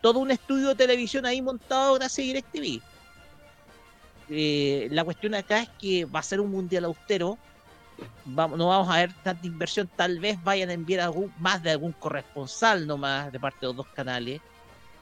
todo 0.00 0.18
un 0.18 0.30
estudio 0.30 0.68
de 0.68 0.74
televisión 0.74 1.24
ahí 1.26 1.40
montado 1.40 1.94
gracias 1.94 2.24
a 2.24 2.26
DirecTV. 2.26 2.82
Eh, 4.28 4.88
la 4.90 5.04
cuestión 5.04 5.34
acá 5.34 5.60
es 5.62 5.68
que 5.78 6.04
va 6.04 6.20
a 6.20 6.22
ser 6.22 6.40
un 6.40 6.50
mundial 6.50 6.84
austero. 6.84 7.38
No 8.26 8.68
vamos 8.68 8.88
a 8.90 8.96
ver 8.96 9.12
tanta 9.22 9.46
inversión. 9.46 9.88
Tal 9.96 10.18
vez 10.18 10.42
vayan 10.42 10.70
a 10.70 10.74
enviar 10.74 11.10
más 11.38 11.62
de 11.62 11.70
algún 11.70 11.92
corresponsal 11.92 12.86
nomás 12.86 13.32
de 13.32 13.40
parte 13.40 13.60
de 13.60 13.66
los 13.68 13.76
dos 13.76 13.86
canales. 13.88 14.40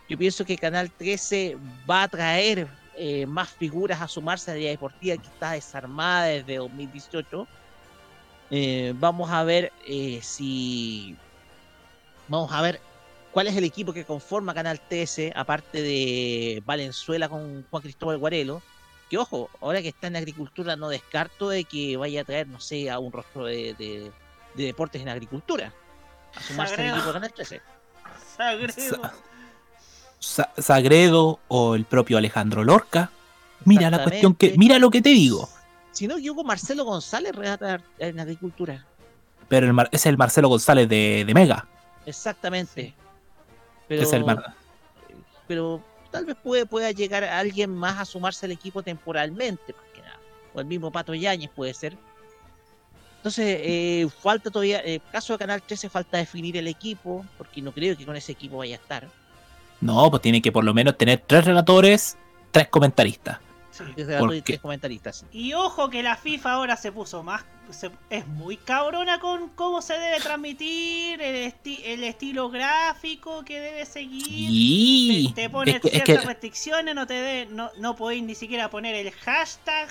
Yo 0.09 0.19
pienso 0.19 0.45
que 0.45 0.59
Canal 0.59 0.91
13 0.91 1.57
va 1.89 2.03
a 2.03 2.09
traer 2.09 2.69
eh, 2.97 3.27
más 3.27 3.51
figuras 3.51 4.01
a 4.01 4.09
sumarse 4.09 4.51
a 4.51 4.55
la 4.55 4.59
Liga 4.61 4.71
Deportiva 4.71 5.17
que 5.17 5.27
está 5.29 5.53
desarmada 5.53 6.27
desde 6.27 6.57
2018. 6.57 7.47
Eh, 8.51 8.93
vamos 8.97 9.31
a 9.31 9.43
ver 9.45 9.73
eh, 9.87 10.21
si. 10.23 11.17
Vamos 12.29 12.53
a 12.53 12.63
ver 12.63 12.81
cuál 13.33 13.47
es 13.49 13.57
el 13.57 13.65
equipo 13.65 13.93
que 13.93 14.05
conforma 14.05 14.55
Canal 14.55 14.81
13, 14.81 15.33
aparte 15.35 15.83
de 15.83 16.63
Valenzuela 16.65 17.29
con 17.29 17.65
Juan 17.71 17.83
Cristóbal 17.83 18.19
Guarelo. 18.19 18.63
Que 19.11 19.19
ojo, 19.19 19.51
ahora 19.61 19.83
que 19.83 19.89
está 19.89 20.07
en 20.07 20.17
agricultura, 20.17 20.77
no 20.77 20.89
descarto 20.89 21.51
de 21.51 21.65
que 21.65 21.97
vaya 21.97 22.23
a 22.23 22.25
traer, 22.25 22.47
no 22.49 22.59
sé, 22.61 22.91
a 22.91 22.99
un 22.99 23.13
rostro 23.13 23.45
de, 23.45 23.75
de- 23.75 24.11
de 24.55 24.65
deportes 24.65 25.03
en 25.03 25.09
agricultura. 25.09 25.73
A 26.35 26.41
sumarse 26.41 26.75
al 26.75 26.89
equipo 26.91 27.07
de 27.09 27.13
Canal 27.13 27.33
13. 27.33 27.61
Sagredo. 28.37 29.11
Sa- 30.25 30.51
Sagredo 30.59 31.41
o 31.49 31.75
el 31.75 31.85
propio 31.85 32.19
Alejandro 32.19 32.65
Lorca. 32.65 33.11
Mira 33.65 33.91
la 33.91 34.03
cuestión 34.03 34.35
que. 34.35 34.55
Mira 34.59 34.79
lo 34.79 34.91
que 34.91 35.01
te 35.03 35.11
digo. 35.11 35.49
Si 35.93 36.07
no, 36.09 36.19
yo 36.19 36.35
Marcelo 36.43 36.85
González 36.85 37.35
relata 37.35 37.81
en 37.99 38.19
agricultura. 38.19 38.85
Pero 39.49 39.67
el 39.67 39.73
Mar- 39.73 39.89
es 39.93 40.07
el 40.07 40.17
Marcelo 40.17 40.49
González 40.49 40.89
de, 40.89 41.25
de 41.27 41.35
Mega. 41.35 41.67
Exactamente. 42.07 42.95
Pero, 43.87 44.03
Es 44.03 44.13
el 44.13 44.25
Mar- 44.25 44.55
pero 45.47 45.83
tal 46.11 46.25
vez 46.25 46.37
puede, 46.43 46.67
pueda 46.67 46.91
llegar 46.91 47.23
alguien 47.25 47.71
más 47.75 47.99
a 48.01 48.05
sumarse 48.05 48.47
al 48.47 48.53
equipo 48.53 48.83
temporalmente, 48.83 49.73
más 49.75 49.85
que 49.95 50.01
nada. 50.01 50.19
O 50.55 50.61
el 50.61 50.67
mismo 50.67 50.91
Pato 50.91 51.15
Yáñez 51.15 51.51
puede 51.55 51.75
ser. 51.75 51.97
Entonces, 53.19 53.59
eh, 53.63 54.07
falta 54.23 54.51
todavía, 54.51 54.81
en 54.81 54.95
el 54.95 55.03
caso 55.11 55.33
de 55.35 55.39
Canal 55.39 55.63
13, 55.63 55.89
falta 55.89 56.19
definir 56.19 56.57
el 56.57 56.67
equipo, 56.69 57.25
porque 57.39 57.63
no 57.63 57.73
creo 57.73 57.97
que 57.97 58.05
con 58.05 58.17
ese 58.17 58.33
equipo 58.33 58.59
vaya 58.59 58.77
a 58.77 58.79
estar. 58.81 59.09
No, 59.85 60.11
pues 60.11 60.23
tiene 60.23 60.41
que 60.43 60.51
por 60.51 60.65
lo 60.65 60.73
menos 60.75 60.97
tener 60.99 61.23
tres 61.27 61.45
relatores, 61.45 62.17
tres 62.51 62.69
comentaristas. 62.69 63.39
Desde 63.97 64.19
¿Por 64.19 64.31
la 64.31 64.37
y 64.37 64.43
tres 64.43 64.61
comentaristas. 64.61 65.25
Y 65.33 65.53
ojo 65.53 65.91
que 65.91 66.03
la 66.03 66.17
FIFA 66.17 66.53
ahora 66.53 66.77
se 66.77 66.91
puso 66.93 67.23
más. 67.23 67.45
se- 67.71 67.91
es 68.11 68.27
muy 68.27 68.57
cabrona 68.59 69.19
con 69.21 69.49
cómo 69.49 69.81
se 69.83 69.95
debe 69.95 70.21
transmitir, 70.21 71.21
el, 71.23 71.51
esti- 71.51 71.81
el 71.85 72.05
estilo 72.05 72.51
gráfico 72.51 73.43
que 73.45 73.59
debe 73.59 73.87
seguir. 73.87 74.23
Y 74.29 75.33
Te 75.35 75.49
pone 75.51 75.73
es 75.73 75.81
que- 75.81 75.89
es 75.89 75.95
ciertas 76.05 76.19
que- 76.21 76.29
restricciones, 76.29 76.95
no 76.95 77.07
te 77.07 77.15
de, 77.15 77.47
no, 77.47 77.71
no 77.79 77.97
podéis 77.97 78.23
ni 78.23 78.35
siquiera 78.35 78.69
poner 78.71 78.95
el 78.95 79.11
hashtag. 79.13 79.89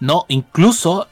No, 0.00 0.24
incluso, 0.28 1.06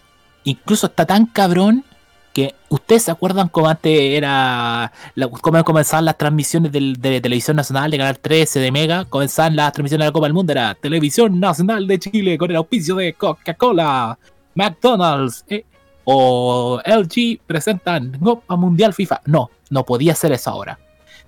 incluso 0.45 0.89
está 0.89 1.07
tan 1.07 1.25
cabrón 1.27 1.85
que 2.33 2.55
ustedes 2.69 3.03
se 3.05 3.11
acuerdan 3.11 3.49
cómo 3.49 3.69
antes 3.69 3.93
era, 3.99 4.93
la- 5.15 5.29
cómo 5.29 5.63
comenzaban 5.65 6.05
las 6.05 6.17
transmisiones 6.17 6.71
del- 6.71 6.95
de 7.01 7.21
Televisión 7.21 7.57
Nacional, 7.57 7.91
de 7.91 7.99
Canal 7.99 8.19
13, 8.19 8.61
de 8.61 8.71
Mega, 8.73 9.05
comenzaban 9.05 9.57
las 9.57 9.73
transmisiones 9.73 10.05
de 10.05 10.09
la 10.09 10.13
Copa 10.13 10.27
del 10.27 10.35
Mundo, 10.35 10.53
era 10.53 10.75
Televisión 10.75 11.41
Nacional 11.41 11.87
de 11.87 11.99
Chile 11.99 12.39
con 12.39 12.51
el 12.51 12.57
auspicio 12.57 12.95
de 12.97 13.15
Coca-Cola, 13.15 14.19
McDonald's 14.55 15.45
eh, 15.49 15.65
o 16.05 16.81
LG 16.85 17.41
presentan 17.47 18.19
Copa 18.23 18.57
Mundial 18.57 18.95
FIFA. 18.95 19.23
No, 19.27 19.51
no 19.71 19.85
podía 19.85 20.15
ser 20.15 20.33
eso 20.33 20.51
ahora. 20.51 20.79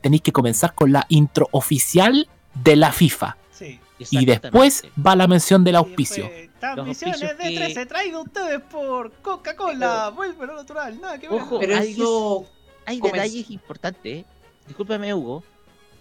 Tenéis 0.01 0.23
que 0.23 0.33
comenzar 0.33 0.75
con 0.75 0.93
la 0.93 1.05
intro 1.09 1.49
oficial 1.53 2.29
de 2.55 2.77
la 2.77 2.93
FIFA. 2.93 3.37
Sí. 3.51 3.81
Y 4.11 4.25
después 4.25 4.85
va 5.05 5.15
la 5.17 5.27
mención 5.29 5.63
del 5.65 5.77
auspicio. 5.77 6.29
Transmisiones 6.75 7.21
de 7.21 7.27
auspicios 7.29 7.59
que- 7.59 7.65
13 7.75 7.87
traído 7.87 8.19
a 8.19 8.23
ustedes 8.23 8.61
por 8.63 9.13
Coca-Cola. 9.15 10.11
Vuelve 10.11 10.47
lo 10.47 10.55
natural, 10.57 11.01
nada 11.01 11.19
que 11.19 11.29
ver. 11.29 11.41
Ojo, 11.43 11.59
Pero 11.59 11.77
hay, 11.77 11.93
eso 11.93 12.47
hay 12.87 12.99
comenz- 13.01 13.13
detalles 13.13 13.51
importantes. 13.51 14.19
¿eh? 14.19 14.25
Discúlpame, 14.69 15.13
Hugo. 15.13 15.43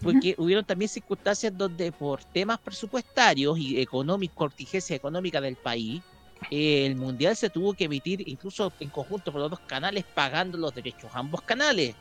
Porque 0.02 0.34
hubieron 0.38 0.66
también 0.66 0.90
circunstancias 0.90 1.56
donde 1.56 1.92
por 1.92 2.24
temas 2.24 2.58
presupuestarios 2.60 3.58
y 3.60 3.80
económicos, 3.80 4.36
contingencia 4.36 4.96
económica 4.96 5.40
del 5.40 5.56
país, 5.56 6.02
eh, 6.50 6.86
el 6.88 6.96
mundial 6.96 7.36
se 7.36 7.52
tuvo 7.52 7.74
que 7.74 7.84
emitir 7.84 8.28
incluso 8.28 8.74
en 8.80 8.90
conjunto 8.90 9.32
por 9.32 9.42
los 9.42 9.52
dos 9.52 9.60
canales 9.60 10.04
pagando 10.16 10.58
los 10.58 10.74
derechos 10.74 11.12
a 11.14 11.20
ambos 11.20 11.42
canales. 11.44 11.94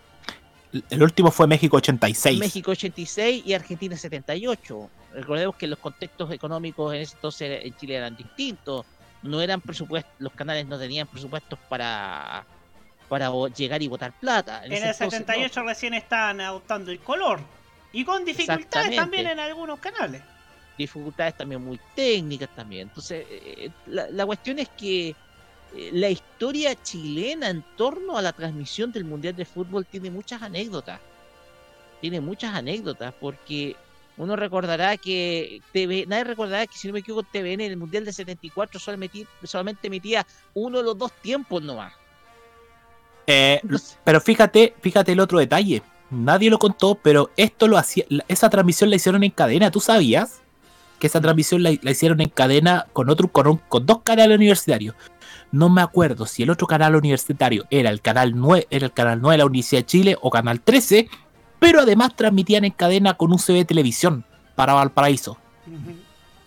El 0.88 1.02
último 1.02 1.30
fue 1.30 1.46
México 1.46 1.76
86. 1.76 2.38
México 2.38 2.70
86 2.70 3.42
y 3.44 3.52
Argentina 3.52 3.96
78. 3.96 4.88
Recordemos 5.14 5.56
que 5.56 5.66
los 5.66 5.78
contextos 5.78 6.30
económicos 6.32 6.94
en 6.94 7.00
ese 7.00 7.14
entonces 7.16 7.64
en 7.64 7.76
Chile 7.76 7.96
eran 7.96 8.16
distintos. 8.16 8.86
No 9.22 9.40
eran 9.40 9.60
presupuestos, 9.60 10.12
los 10.18 10.32
canales 10.32 10.66
no 10.66 10.78
tenían 10.78 11.06
presupuestos 11.06 11.58
para 11.68 12.46
para 13.08 13.28
llegar 13.48 13.82
y 13.82 13.88
votar 13.88 14.12
plata. 14.12 14.64
En 14.64 14.72
el 14.72 14.78
entonces, 14.78 15.00
no. 15.00 15.10
78 15.10 15.62
recién 15.64 15.94
estaban 15.94 16.40
adoptando 16.40 16.92
el 16.92 17.00
color. 17.00 17.40
Y 17.92 18.04
con 18.04 18.24
dificultades 18.24 18.94
también 18.94 19.26
en 19.26 19.40
algunos 19.40 19.80
canales. 19.80 20.22
dificultades 20.78 21.36
también 21.36 21.62
muy 21.62 21.80
técnicas 21.96 22.48
también. 22.54 22.82
Entonces, 22.82 23.26
eh, 23.28 23.70
la, 23.86 24.08
la 24.10 24.24
cuestión 24.24 24.60
es 24.60 24.68
que 24.68 25.08
eh, 25.08 25.90
la 25.92 26.08
historia 26.08 26.80
chilena 26.80 27.48
en 27.48 27.64
torno 27.76 28.16
a 28.16 28.22
la 28.22 28.32
transmisión 28.32 28.92
del 28.92 29.04
Mundial 29.04 29.34
de 29.34 29.44
Fútbol 29.44 29.86
tiene 29.86 30.08
muchas 30.08 30.40
anécdotas. 30.40 31.00
Tiene 32.00 32.20
muchas 32.20 32.54
anécdotas 32.54 33.12
porque 33.20 33.76
uno 34.22 34.36
recordará 34.36 34.96
que 34.96 35.60
TV, 35.72 36.04
nadie 36.06 36.24
recordará 36.24 36.66
que 36.66 36.76
si 36.76 36.86
no 36.88 36.94
me 36.94 37.00
equivoco 37.00 37.26
TVN 37.32 37.60
en 37.64 37.72
el 37.72 37.76
Mundial 37.76 38.04
de 38.04 38.12
74 38.12 38.78
solamente, 38.78 39.26
solamente 39.44 39.86
emitía 39.88 40.26
uno 40.54 40.78
de 40.78 40.84
los 40.84 40.98
dos 40.98 41.12
tiempos 41.22 41.62
nomás. 41.62 41.92
Eh, 43.26 43.60
pero 44.04 44.20
fíjate, 44.20 44.74
fíjate 44.80 45.12
el 45.12 45.20
otro 45.20 45.38
detalle. 45.38 45.82
Nadie 46.10 46.50
lo 46.50 46.58
contó, 46.58 46.96
pero 46.96 47.30
esto 47.36 47.68
lo 47.68 47.78
hacía, 47.78 48.04
esa 48.26 48.50
transmisión 48.50 48.90
la 48.90 48.96
hicieron 48.96 49.22
en 49.22 49.30
cadena. 49.30 49.70
¿Tú 49.70 49.80
sabías? 49.80 50.40
Que 50.98 51.06
esa 51.06 51.20
transmisión 51.20 51.62
la, 51.62 51.72
la 51.80 51.90
hicieron 51.92 52.20
en 52.20 52.28
cadena 52.28 52.86
con 52.92 53.08
otro, 53.08 53.28
con, 53.28 53.46
un- 53.46 53.58
con 53.68 53.86
dos 53.86 54.02
canales 54.02 54.36
universitarios. 54.36 54.96
No 55.52 55.68
me 55.68 55.80
acuerdo 55.82 56.26
si 56.26 56.42
el 56.42 56.50
otro 56.50 56.66
canal 56.66 56.96
universitario 56.96 57.64
era 57.70 57.90
el 57.90 58.00
canal 58.00 58.32
9, 58.36 58.66
era 58.70 58.86
el 58.86 58.92
canal 58.92 59.20
9 59.20 59.34
de 59.34 59.38
la 59.38 59.46
Universidad 59.46 59.80
de 59.82 59.86
Chile 59.86 60.16
o 60.20 60.30
canal 60.30 60.60
13, 60.60 61.08
pero 61.60 61.82
además 61.82 62.16
transmitían 62.16 62.64
en 62.64 62.72
cadena 62.72 63.14
con 63.14 63.30
un 63.30 63.38
CB 63.38 63.64
televisión 63.64 64.24
para 64.56 64.74
Valparaíso. 64.74 65.36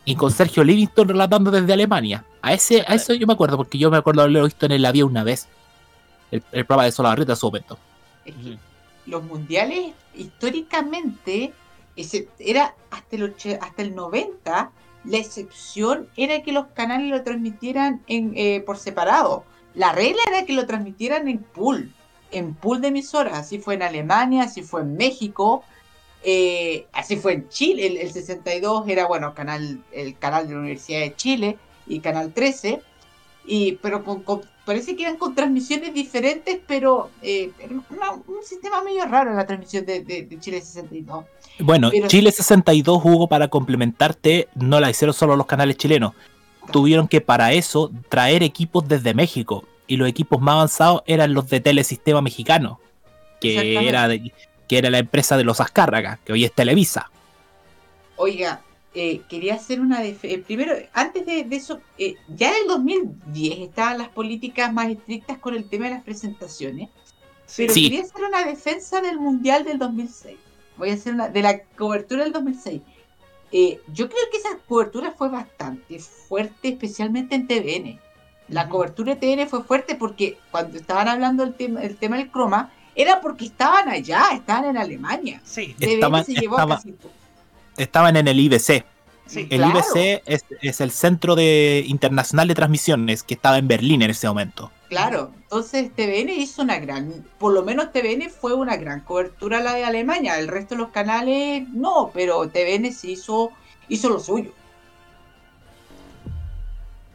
Y 0.03 0.15
con 0.15 0.31
Sergio 0.31 0.65
Livingston 0.65 1.07
relatando 1.07 1.49
desde 1.49 1.72
Alemania. 1.72 2.26
A 2.41 2.52
ese, 2.52 2.84
a 2.85 2.95
eso 2.95 3.14
yo 3.14 3.26
me 3.26 3.34
acuerdo, 3.34 3.56
porque 3.56 3.77
yo 3.77 3.90
me 3.90 3.95
acuerdo 3.95 4.22
haberlo 4.22 4.44
visto 4.44 4.65
en 4.65 4.73
el 4.73 4.85
avión 4.85 5.11
una 5.11 5.23
vez. 5.23 5.48
El, 6.30 6.44
el 6.52 6.65
programa 6.65 6.84
de 6.84 6.91
Solabarrieta 6.91 7.31
en 7.31 7.38
su 7.38 7.45
momento. 7.45 7.77
Es 8.26 8.34
que 8.35 8.57
los 9.06 9.23
mundiales 9.23 9.94
históricamente 10.15 11.53
ese, 11.95 12.27
era 12.40 12.76
hasta 12.91 13.15
el, 13.15 13.35
hasta 13.61 13.81
el 13.81 13.95
90 13.95 14.72
la 15.06 15.18
excepción 15.18 16.07
era 16.15 16.41
que 16.41 16.53
los 16.53 16.68
canales 16.68 17.10
lo 17.10 17.23
transmitieran 17.23 18.02
en, 18.07 18.34
eh, 18.35 18.64
por 18.65 18.77
separado 18.77 19.44
la 19.73 19.91
regla 19.91 20.22
era 20.27 20.45
que 20.45 20.53
lo 20.53 20.65
transmitieran 20.65 21.27
en 21.27 21.40
pool 21.40 21.94
en 22.34 22.53
pool 22.53 22.81
de 22.81 22.89
emisoras 22.89 23.38
así 23.38 23.60
fue 23.60 23.76
en 23.76 23.84
Alemania 23.84 24.43
así 24.43 24.61
fue 24.64 24.81
en 24.81 24.95
México 24.97 25.64
eh, 26.23 26.88
así 26.93 27.18
fue 27.18 27.34
en 27.34 27.49
Chile 27.49 27.88
el, 27.88 27.97
el 27.97 28.11
62 28.11 28.88
era 28.88 29.07
bueno 29.07 29.34
canal 29.34 29.80
el 29.91 30.18
canal 30.18 30.47
de 30.47 30.53
la 30.53 30.60
Universidad 30.60 30.99
de 31.01 31.15
Chile 31.15 31.57
y 31.88 31.99
canal 31.99 32.31
13 32.34 32.81
y 33.45 33.73
pero 33.81 34.03
con, 34.05 34.22
con- 34.23 34.41
parece 34.65 34.95
que 34.95 35.03
eran 35.03 35.18
con 35.18 35.35
transmisiones 35.35 35.93
diferentes 35.93 36.60
pero 36.65 37.10
eh, 37.22 37.51
una- 37.89 38.11
un 38.14 38.43
sistema 38.43 38.81
medio 38.84 39.05
raro 39.05 39.34
la 39.34 39.45
transmisión 39.45 39.85
de, 39.85 40.01
de- 40.01 40.23
de 40.23 40.39
Chile 40.39 40.61
62 40.61 41.26
Bueno, 41.60 41.89
Pero- 41.91 42.07
Chile 42.07 42.31
62 42.31 43.01
jugó 43.01 43.27
para 43.27 43.49
complementarte, 43.49 44.47
no 44.55 44.80
la 44.80 44.89
hicieron 44.89 45.14
solo 45.14 45.35
los 45.35 45.45
canales 45.45 45.76
chilenos. 45.77 46.14
Tuvieron 46.72 47.07
que 47.10 47.19
para 47.19 47.51
eso 47.51 47.91
traer 48.07 48.41
equipos 48.41 48.88
desde 48.88 49.14
México. 49.14 49.65
Y 49.88 49.97
los 49.97 50.07
equipos 50.07 50.41
más 50.41 50.53
avanzados 50.55 51.01
eran 51.05 51.34
los 51.34 51.49
de 51.49 51.60
Telesistema 51.60 52.22
Mexicano, 52.22 52.80
que 53.41 53.88
era, 53.88 54.07
de- 54.07 54.31
que 54.68 54.77
era 54.77 54.89
la 54.89 54.99
empresa 54.99 55.35
de 55.38 55.43
los 55.43 55.60
Azcárraga, 55.60 56.19
que 56.26 56.31
hoy 56.34 56.45
es 56.45 56.53
Televisa. 56.53 57.11
Oiga, 58.15 58.61
eh, 58.93 59.22
quería 59.27 59.55
hacer 59.55 59.81
una 59.81 60.01
def- 60.01 60.23
eh, 60.23 60.38
primero, 60.45 60.73
antes 60.93 61.26
de, 61.26 61.43
de 61.43 61.55
eso, 61.55 61.81
eh, 61.97 62.15
ya 62.30 62.49
en 62.49 62.61
el 62.61 62.68
2010 62.68 63.60
estaban 63.60 63.97
las 63.97 64.10
políticas 64.10 64.72
más 64.72 64.89
estrictas 64.89 65.38
con 65.39 65.55
el 65.55 65.68
tema 65.68 65.85
de 65.85 65.91
las 65.95 66.03
presentaciones, 66.03 66.89
pero 67.57 67.73
Sí. 67.73 67.84
quería 67.89 68.03
hacer 68.03 68.23
una 68.23 68.45
defensa 68.45 69.01
del 69.01 69.19
Mundial 69.19 69.64
del 69.65 69.80
2006. 69.80 70.38
Voy 70.77 70.91
a 70.91 70.93
hacer 70.93 71.14
una, 71.14 71.27
de 71.27 71.41
la 71.41 71.60
cobertura 71.77 72.23
del 72.23 72.31
2006. 72.34 72.81
Eh, 73.51 73.80
yo 73.93 74.07
creo 74.10 74.22
que 74.31 74.38
esa 74.38 74.57
cobertura 74.68 75.11
fue 75.11 75.30
bastante 75.30 75.99
fuerte, 75.99 76.69
especialmente 76.69 77.35
en 77.35 77.47
TVN. 77.47 77.99
La 78.49 78.70
cobertura 78.70 79.15
de 79.15 79.20
TVN 79.20 79.48
fue 79.48 79.64
fuerte 79.64 79.95
porque 79.95 80.38
cuando 80.52 80.78
estaban 80.78 81.07
hablando 81.07 81.44
del 81.45 81.53
tema, 81.56 81.82
el 81.82 81.95
tema 81.95 82.18
del 82.18 82.30
croma, 82.30 82.72
era 82.95 83.22
porque 83.22 83.45
estaban 83.45 83.90
allá, 83.90 84.26
estaban 84.34 84.65
en 84.65 84.78
Alemania. 84.78 85.41
Sí. 85.44 85.76
Estaban- 85.80 86.26
se 86.26 86.34
llevó 86.34 86.56
estaba- 86.56 86.76
casi. 86.76 86.95
Estaban 87.78 88.15
en 88.18 88.28
el 88.28 88.40
IBC. 88.40 88.86
Sí, 89.26 89.48
el 89.49 89.61
claro. 89.61 89.80
IBC 89.80 90.22
es, 90.26 90.45
es 90.61 90.82
el 90.82 90.91
Centro 90.91 91.34
de 91.36 91.84
Internacional 91.88 92.48
de 92.49 92.56
Transmisiones 92.56 93.24
que 93.24 93.34
estaba 93.34 93.57
en 93.57 93.68
Berlín 93.68 94.02
en 94.02 94.11
ese 94.11 94.28
momento. 94.28 94.70
Claro, 94.90 95.32
entonces 95.41 95.90
TVN 95.95 96.30
hizo 96.34 96.61
una 96.61 96.78
gran, 96.78 97.26
por 97.40 97.53
lo 97.53 97.64
menos 97.64 97.91
TVN 97.94 98.30
fue 98.30 98.53
una 98.53 98.76
gran 98.76 98.99
cobertura 98.99 99.61
la 99.61 99.74
de 99.74 99.86
Alemania, 99.86 100.38
el 100.38 100.49
resto 100.49 100.76
de 100.76 100.82
los 100.82 100.90
canales 100.91 101.68
no, 101.70 102.11
pero 102.14 102.48
TVN 102.49 102.91
sí 102.91 103.14
hizo, 103.14 103.52
hizo 103.88 104.10
lo 104.10 104.20
suyo. 104.20 104.52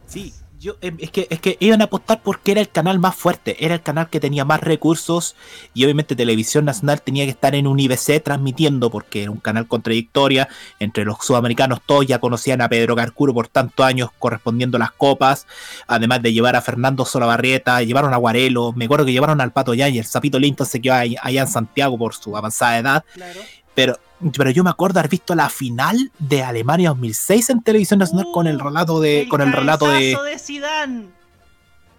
Sí, 0.07 0.33
yo 0.59 0.75
em, 0.81 0.97
es 0.99 1.09
que 1.11 1.27
es 1.29 1.39
que 1.39 1.55
iban 1.61 1.81
a 1.81 1.85
apostar 1.85 2.21
porque 2.21 2.51
era 2.51 2.59
el 2.61 2.69
canal 2.69 2.99
más 2.99 3.15
fuerte, 3.15 3.63
era 3.63 3.75
el 3.75 3.81
canal 3.81 4.09
que 4.09 4.19
tenía 4.19 4.43
más 4.43 4.59
recursos 4.59 5.35
y 5.73 5.85
obviamente 5.85 6.15
Televisión 6.15 6.65
Nacional 6.65 7.01
tenía 7.01 7.23
que 7.23 7.31
estar 7.31 7.55
en 7.55 7.65
un 7.65 7.79
IBC 7.79 8.21
transmitiendo 8.23 8.89
porque 8.89 9.23
era 9.23 9.31
un 9.31 9.39
canal 9.39 9.67
con 9.67 9.81
trayectoria, 9.81 10.49
entre 10.79 11.05
los 11.05 11.17
sudamericanos 11.21 11.79
todos 11.85 12.05
ya 12.05 12.19
conocían 12.19 12.61
a 12.61 12.67
Pedro 12.67 12.95
Carcuro 12.95 13.33
por 13.33 13.47
tantos 13.47 13.85
años 13.85 14.09
correspondiendo 14.19 14.77
las 14.77 14.91
copas, 14.91 15.47
además 15.87 16.21
de 16.21 16.33
llevar 16.33 16.55
a 16.57 16.61
Fernando 16.61 17.05
Solabarrieta, 17.05 17.81
llevaron 17.81 18.13
a 18.13 18.17
Guarelo, 18.17 18.73
me 18.73 18.85
acuerdo 18.85 19.05
que 19.05 19.13
llevaron 19.13 19.39
al 19.39 19.53
Pato 19.53 19.73
Yan 19.73 19.95
y 19.95 19.99
el 19.99 20.05
Zapito 20.05 20.39
Linton 20.39 20.67
se 20.67 20.81
quedó 20.81 20.95
allá 20.95 21.41
en 21.41 21.47
Santiago 21.47 21.97
por 21.97 22.13
su 22.13 22.35
avanzada 22.35 22.77
edad, 22.77 23.05
Claro. 23.13 23.39
pero, 23.73 23.97
pero 24.35 24.49
yo 24.51 24.63
me 24.63 24.69
acuerdo 24.69 24.99
haber 24.99 25.09
visto 25.09 25.35
la 25.35 25.49
final 25.49 26.11
de 26.19 26.43
Alemania 26.43 26.89
2006 26.89 27.49
en 27.51 27.61
Televisión 27.61 27.99
Nacional 27.99 28.27
con 28.33 28.47
el 28.47 28.59
relato 28.59 28.99
de 28.99 29.27
con 29.29 29.41
el 29.41 29.51
relato 29.51 29.87
de 29.87 30.17
de 30.23 30.39
Zidane. 30.39 31.07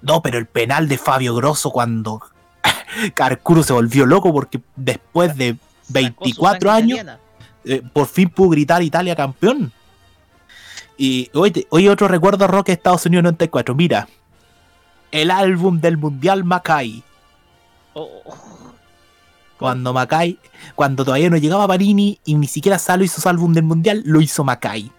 no, 0.03 0.23
pero 0.23 0.39
el 0.39 0.47
penal 0.47 0.89
de 0.89 0.99
Fabio 0.99 1.35
Grosso 1.35 1.71
cuando 1.71 2.23
Carcuro 3.15 3.63
se 3.63 3.73
volvió 3.73 4.07
loco 4.07 4.33
porque 4.33 4.61
después 4.77 5.37
de 5.37 5.57
24 5.89 6.71
sangre 6.71 7.01
años 7.01 7.19
eh, 7.65 7.83
por 7.93 8.07
fin 8.07 8.29
pudo 8.29 8.51
gritar 8.51 8.83
Italia 8.83 9.17
campeón. 9.17 9.73
Y 10.97 11.31
hoy, 11.33 11.67
hoy 11.71 11.89
otro 11.89 12.09
recuerdo 12.09 12.47
rock 12.47 12.67
de 12.67 12.75
Estados 12.75 13.07
Unidos 13.07 13.25
94. 13.25 13.75
Mira, 13.75 14.07
el 15.11 15.31
álbum 15.31 15.81
del 15.81 15.97
Mundial 15.97 16.45
Macay. 16.45 17.03
Oh, 17.95 18.23
Cuando 19.61 19.93
Macay, 19.93 20.39
cuando 20.75 21.05
todavía 21.05 21.29
no 21.29 21.37
llegaba 21.37 21.69
Panini 21.69 22.19
y 22.25 22.35
ni 22.37 22.47
siquiera 22.47 22.79
Salo 22.79 23.05
hizo 23.05 23.21
su 23.21 23.29
álbum 23.29 23.53
del 23.53 23.65
Mundial, 23.65 24.03
lo 24.07 24.23
hizo 24.23 24.43
Macay. 24.43 24.91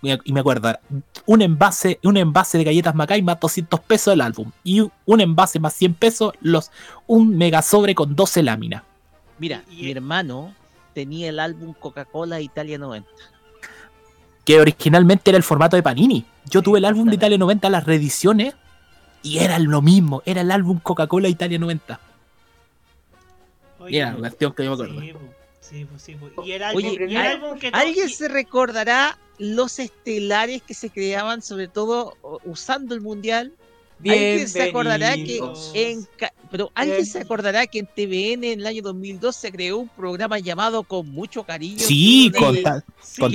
Y 0.00 0.18
y 0.24 0.32
me 0.32 0.40
acuerdo, 0.40 0.78
un 1.26 1.42
envase, 1.42 2.00
un 2.02 2.16
envase 2.16 2.56
de 2.56 2.64
galletas 2.64 2.94
Macay 2.94 3.20
más 3.20 3.38
200 3.38 3.78
pesos 3.80 4.14
el 4.14 4.22
álbum. 4.22 4.50
Y 4.64 4.80
un 5.04 5.20
envase 5.20 5.60
más 5.60 5.74
100 5.74 5.94
pesos, 5.94 6.32
los, 6.40 6.70
un 7.06 7.36
mega 7.36 7.60
sobre 7.60 7.94
con 7.94 8.16
12 8.16 8.42
láminas. 8.42 8.84
Mira, 9.38 9.62
mi 9.68 9.90
hermano 9.90 10.54
tenía 10.94 11.28
el 11.28 11.38
álbum 11.38 11.74
Coca-Cola 11.78 12.40
Italia 12.40 12.78
90. 12.78 13.06
que 14.46 14.58
originalmente 14.58 15.30
era 15.30 15.36
el 15.36 15.42
formato 15.42 15.76
de 15.76 15.82
Panini. 15.82 16.24
Yo 16.48 16.62
tuve 16.62 16.78
el 16.78 16.86
álbum 16.86 17.06
de 17.06 17.16
Italia 17.16 17.36
90, 17.36 17.68
las 17.68 17.84
reediciones, 17.84 18.54
y 19.22 19.40
era 19.40 19.58
lo 19.58 19.82
mismo, 19.82 20.22
era 20.24 20.40
el 20.40 20.50
álbum 20.50 20.78
Coca-Cola 20.78 21.28
Italia 21.28 21.58
90. 21.58 22.00
Y 23.88 23.96
era 23.98 24.12
la 24.12 24.20
versión 24.20 24.52
que 24.54 24.64
yo 24.64 24.70
me 24.70 24.74
acuerdo. 24.74 25.00
Sí, 25.00 25.12
po, 25.12 25.18
sí, 25.60 25.84
po, 25.84 25.98
sí, 25.98 26.14
po. 26.34 26.42
Y 26.44 26.52
el 26.52 26.62
álbum, 26.62 26.84
Oye, 26.84 26.96
y 27.00 27.04
el 27.04 27.16
¿al- 27.16 27.26
álbum 27.26 27.58
que 27.58 27.68
¿alguien 27.72 28.08
se 28.08 28.28
recordará 28.28 29.18
los 29.38 29.78
estelares 29.78 30.62
que 30.62 30.74
se 30.74 30.90
creaban, 30.90 31.42
sobre 31.42 31.68
todo 31.68 32.16
usando 32.44 32.94
el 32.94 33.00
mundial? 33.00 33.52
¿Alguien 34.00 34.48
se 34.48 34.62
acordará 34.62 35.14
que 35.14 35.40
en 35.74 36.06
pero 36.52 36.70
alguien 36.74 37.04
se 37.04 37.18
acordará 37.18 37.66
que 37.66 37.80
en 37.80 37.86
TVN 37.86 38.52
en 38.52 38.60
el 38.60 38.66
año 38.66 38.80
2002 38.82 39.34
se 39.34 39.50
creó 39.50 39.78
un 39.78 39.88
programa 39.88 40.38
llamado 40.38 40.84
Con 40.84 41.08
mucho 41.10 41.42
cariño? 41.42 41.80
Sí, 41.80 42.30
con, 42.38 42.62
Ta- 42.62 42.84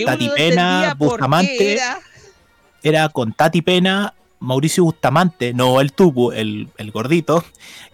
Tati 0.05 0.29
Pena, 0.35 0.95
Bustamante. 0.97 1.73
era. 1.73 1.99
Era 2.81 3.09
con 3.09 3.33
Tati 3.33 3.61
Pena, 3.61 4.13
Mauricio 4.39 4.83
Bustamante, 4.85 5.53
no 5.53 5.79
el 5.81 5.91
tubo, 5.93 6.31
el, 6.33 6.67
el 6.77 6.91
gordito, 6.91 7.43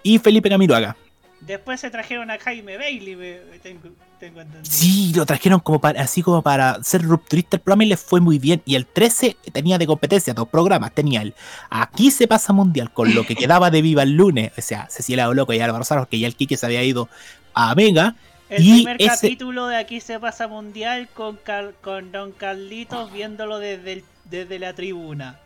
y 0.04 0.20
Felipe 0.20 0.50
Camiroaga. 0.50 0.96
Después 1.42 1.80
se 1.80 1.90
trajeron 1.90 2.30
a 2.32 2.38
Jaime 2.38 2.78
Bailey, 2.78 3.16
me- 3.16 3.40
tengo, 3.64 3.90
tengo 4.20 4.42
entendido. 4.42 4.66
Sí, 4.70 5.14
lo 5.16 5.26
trajeron 5.26 5.60
como 5.62 5.80
para, 5.80 6.02
así 6.02 6.22
como 6.22 6.42
para 6.42 6.84
ser 6.84 7.02
rupturista 7.02 7.56
el 7.58 7.62
programa 7.62 7.86
y 7.86 7.88
les 7.88 8.00
fue 8.02 8.20
muy 8.20 8.38
bien. 8.40 8.62
Y 8.66 8.76
el 8.76 8.86
13 8.86 9.38
tenía 9.54 9.78
de 9.78 9.88
competencia 9.88 10.34
dos 10.34 10.50
programas. 10.50 10.94
Tenía 10.94 11.22
el 11.22 11.34
Aquí 11.70 12.12
se 12.12 12.28
pasa 12.28 12.52
mundial 12.52 12.92
con 12.92 13.16
lo 13.16 13.26
que 13.26 13.36
quedaba 13.36 13.72
de 13.72 13.82
Viva 13.82 14.04
el 14.04 14.12
lunes. 14.18 14.52
O 14.58 14.62
sea, 14.62 14.88
Cecilia 14.90 15.28
Loco 15.30 15.54
y 15.54 15.60
Álvaro 15.60 15.84
Saros, 15.86 16.08
que 16.08 16.20
ya 16.20 16.28
el 16.28 16.36
Quique 16.36 16.58
se 16.58 16.66
había 16.66 16.84
ido 16.84 17.08
a 17.54 17.74
Mega. 17.74 18.16
El 18.50 18.66
y 18.66 18.72
primer 18.74 18.98
ese, 19.00 19.08
capítulo 19.10 19.68
de 19.68 19.78
Aquí 19.78 20.02
se 20.02 20.20
pasa 20.20 20.48
mundial 20.48 21.08
con, 21.14 21.38
Car- 21.38 21.74
con 21.82 22.12
Don 22.12 22.32
Carlitos 22.34 23.12
viéndolo 23.14 23.60
desde, 23.60 23.94
el- 23.94 24.04
desde 24.26 24.60
la 24.60 24.74
tribuna. 24.74 25.40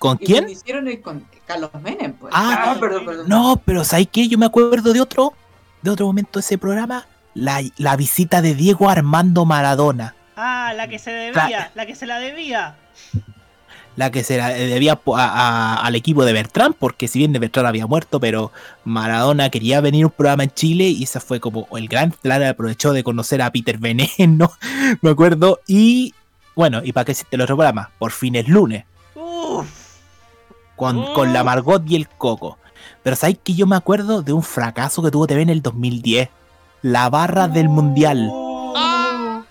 ¿Con 0.00 0.18
Y 0.20 0.26
quién? 0.26 0.44
lo 0.44 0.50
hicieron 0.50 0.88
el 0.88 1.00
con 1.00 1.24
Carlos 1.46 1.70
Menem, 1.80 2.14
pues. 2.14 2.32
Ah, 2.34 2.74
perdón, 2.80 3.04
perdón. 3.06 3.28
No, 3.28 3.60
pero 3.64 3.84
¿sabes 3.84 4.08
qué? 4.10 4.26
Yo 4.26 4.36
me 4.38 4.46
acuerdo 4.46 4.92
de 4.92 5.00
otro, 5.00 5.34
de 5.82 5.90
otro 5.90 6.06
momento 6.06 6.38
de 6.38 6.40
ese 6.40 6.58
programa. 6.58 7.06
La, 7.34 7.62
la 7.76 7.94
visita 7.96 8.42
de 8.42 8.54
Diego 8.56 8.88
Armando 8.90 9.44
Maradona. 9.44 10.16
Ah, 10.36 10.72
la 10.74 10.88
que 10.88 10.98
se 10.98 11.10
debía, 11.12 11.70
la 11.76 11.86
que 11.86 11.94
se 11.94 12.06
la 12.06 12.18
debía. 12.18 12.74
la 13.96 14.10
que 14.10 14.24
se 14.24 14.38
la 14.38 14.48
debía 14.48 14.94
a- 14.94 15.00
a- 15.16 15.74
al 15.86 15.94
equipo 15.96 16.24
de 16.24 16.32
Bertrand, 16.32 16.74
porque 16.78 17.06
si 17.06 17.18
bien 17.18 17.32
de 17.34 17.38
Bertrand 17.38 17.68
había 17.68 17.86
muerto, 17.86 18.18
pero 18.20 18.50
Maradona 18.84 19.50
quería 19.50 19.80
venir 19.82 20.04
a 20.04 20.06
un 20.06 20.12
programa 20.12 20.44
en 20.44 20.50
Chile 20.52 20.88
y 20.88 21.02
ese 21.02 21.20
fue 21.20 21.38
como 21.40 21.68
el 21.76 21.86
gran 21.88 22.10
plan, 22.12 22.42
aprovechó 22.42 22.92
de 22.94 23.04
conocer 23.04 23.42
a 23.42 23.50
Peter 23.52 23.76
Veneno, 23.78 24.52
me 25.02 25.10
acuerdo, 25.10 25.60
y 25.66 26.14
bueno, 26.56 26.80
¿y 26.82 26.92
para 26.92 27.04
qué 27.04 27.12
existe 27.12 27.36
el 27.36 27.42
otro 27.42 27.56
programa? 27.56 27.90
Por 27.98 28.12
fin 28.12 28.36
es 28.36 28.48
lunes, 28.48 28.84
con, 30.80 31.12
con 31.12 31.32
la 31.34 31.44
Margot 31.44 31.82
y 31.88 31.94
el 31.96 32.08
Coco. 32.08 32.56
Pero 33.02 33.14
¿sabes 33.14 33.38
que 33.44 33.54
yo 33.54 33.66
me 33.66 33.76
acuerdo 33.76 34.22
de 34.22 34.32
un 34.32 34.42
fracaso 34.42 35.02
que 35.02 35.10
tuvo 35.10 35.26
TV 35.26 35.42
en 35.42 35.50
el 35.50 35.60
2010? 35.62 36.30
La 36.82 37.10
barra 37.10 37.46
del 37.48 37.68
Mundial. 37.68 38.30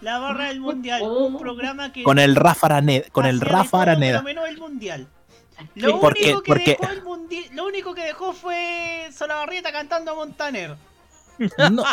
La 0.02 0.18
barra 0.18 0.46
del 0.48 0.60
mundial, 0.62 1.02
un 1.04 1.38
programa 1.38 1.92
que 1.92 2.04
Con 2.04 2.18
el 2.20 2.36
Rafa 2.36 2.66
Araneda. 2.68 3.06
Con 3.12 3.26
el 3.28 3.40
Rafa 3.42 3.82
Araneda. 3.84 4.22
menos 4.24 4.48
el 4.48 4.58
mundial. 4.58 5.08
Lo 5.76 6.00
Porque- 6.00 6.24
único 6.24 6.42
que 6.42 6.48
porque- 6.52 6.78
dejó 6.80 6.92
el 6.94 7.04
mundi- 7.04 7.50
lo 7.54 7.66
único 7.68 7.94
que 7.94 8.06
dejó 8.06 8.34
fue 8.34 9.10
Solabarrieta 9.16 9.72
cantando 9.72 10.12
a 10.12 10.16
Montaner. 10.16 10.76
No, 11.72 11.84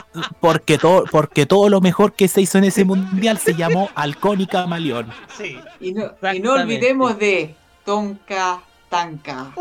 porque 0.40 0.78
todo, 0.78 1.04
porque 1.10 1.46
todo 1.46 1.68
lo 1.68 1.80
mejor 1.80 2.14
que 2.14 2.26
se 2.28 2.40
hizo 2.40 2.58
en 2.58 2.64
ese 2.64 2.84
mundial 2.84 3.38
se 3.38 3.54
llamó 3.54 3.90
Halcón 3.94 4.40
y 4.40 4.46
Camaleón. 4.46 5.08
Sí. 5.36 5.58
Y 5.80 5.92
no, 5.92 6.12
y 6.32 6.40
no 6.40 6.52
olvidemos 6.54 7.18
de 7.18 7.54
Tonka 7.84 8.60
Tanka. 8.96 9.52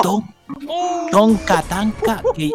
Ton- 0.00 0.34
Tonka 1.10 1.62
Tanka, 1.62 2.22
que, 2.36 2.52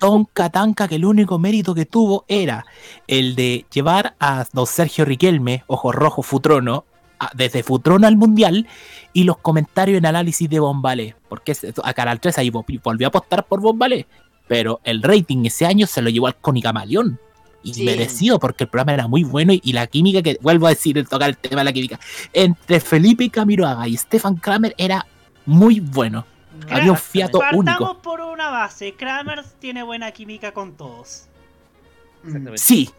Tonka 0.00 0.88
que 0.88 0.94
el 0.94 1.04
único 1.04 1.38
mérito 1.38 1.74
que 1.74 1.84
tuvo 1.84 2.24
era 2.28 2.64
el 3.06 3.34
de 3.34 3.66
llevar 3.70 4.14
a 4.18 4.46
don 4.54 4.66
Sergio 4.66 5.04
Riquelme, 5.04 5.64
Ojo 5.66 5.92
Rojo 5.92 6.22
Futrono, 6.22 6.84
a- 7.18 7.30
desde 7.34 7.62
Futrono 7.62 8.06
al 8.06 8.16
Mundial, 8.16 8.66
y 9.12 9.24
los 9.24 9.36
comentarios 9.38 9.98
en 9.98 10.06
análisis 10.06 10.48
de 10.48 10.60
Bombalé. 10.60 11.14
Porque 11.28 11.54
a 11.84 11.92
Canal 11.92 12.20
3 12.20 12.38
ahí 12.38 12.50
vol- 12.50 12.80
volvió 12.82 13.06
a 13.06 13.08
apostar 13.08 13.44
por 13.44 13.60
Bombalé. 13.60 14.06
Pero 14.48 14.80
el 14.84 15.02
rating 15.02 15.44
ese 15.44 15.66
año 15.66 15.86
se 15.86 16.00
lo 16.00 16.08
llevó 16.08 16.26
al 16.28 16.36
Cónica 16.36 16.68
Camaleón. 16.70 17.18
Y 17.62 17.74
Sí. 17.74 17.84
merecido, 17.84 18.38
porque 18.38 18.64
el 18.64 18.70
programa 18.70 18.94
era 18.94 19.08
muy 19.08 19.24
bueno 19.24 19.52
y, 19.52 19.60
y 19.64 19.72
la 19.72 19.88
química, 19.88 20.22
que 20.22 20.38
vuelvo 20.40 20.66
a 20.68 20.70
decir, 20.70 20.96
el 20.98 21.06
tocar 21.08 21.28
el 21.30 21.36
tema 21.36 21.60
de 21.62 21.64
la 21.64 21.72
química, 21.72 21.98
entre 22.32 22.78
Felipe 22.80 23.28
Camiroaga 23.28 23.88
y 23.88 23.96
Stefan 23.96 24.36
Kramer 24.36 24.72
era 24.78 25.04
muy 25.46 25.80
bueno. 25.80 26.26
Había 26.70 26.90
un 26.92 26.96
fiato 26.98 27.38
Partamos 27.38 27.80
único. 27.80 28.02
por 28.02 28.20
una 28.20 28.50
base. 28.50 28.94
Kramer 28.94 29.44
tiene 29.58 29.82
buena 29.82 30.10
química 30.12 30.52
con 30.52 30.72
todos. 30.74 31.26
Sí. 32.56 32.90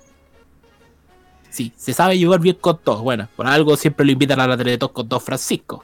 Sí, 1.49 1.73
se 1.75 1.93
sabe 1.93 2.17
llevar 2.17 2.39
bien 2.39 2.57
con 2.61 2.77
todos. 2.77 3.01
Bueno, 3.01 3.27
por 3.35 3.47
algo 3.47 3.75
siempre 3.77 4.05
lo 4.05 4.11
invitan 4.11 4.39
a 4.39 4.47
la 4.47 4.55
Teletón 4.57 4.89
con 4.93 5.09
Don 5.09 5.19
Francisco. 5.21 5.83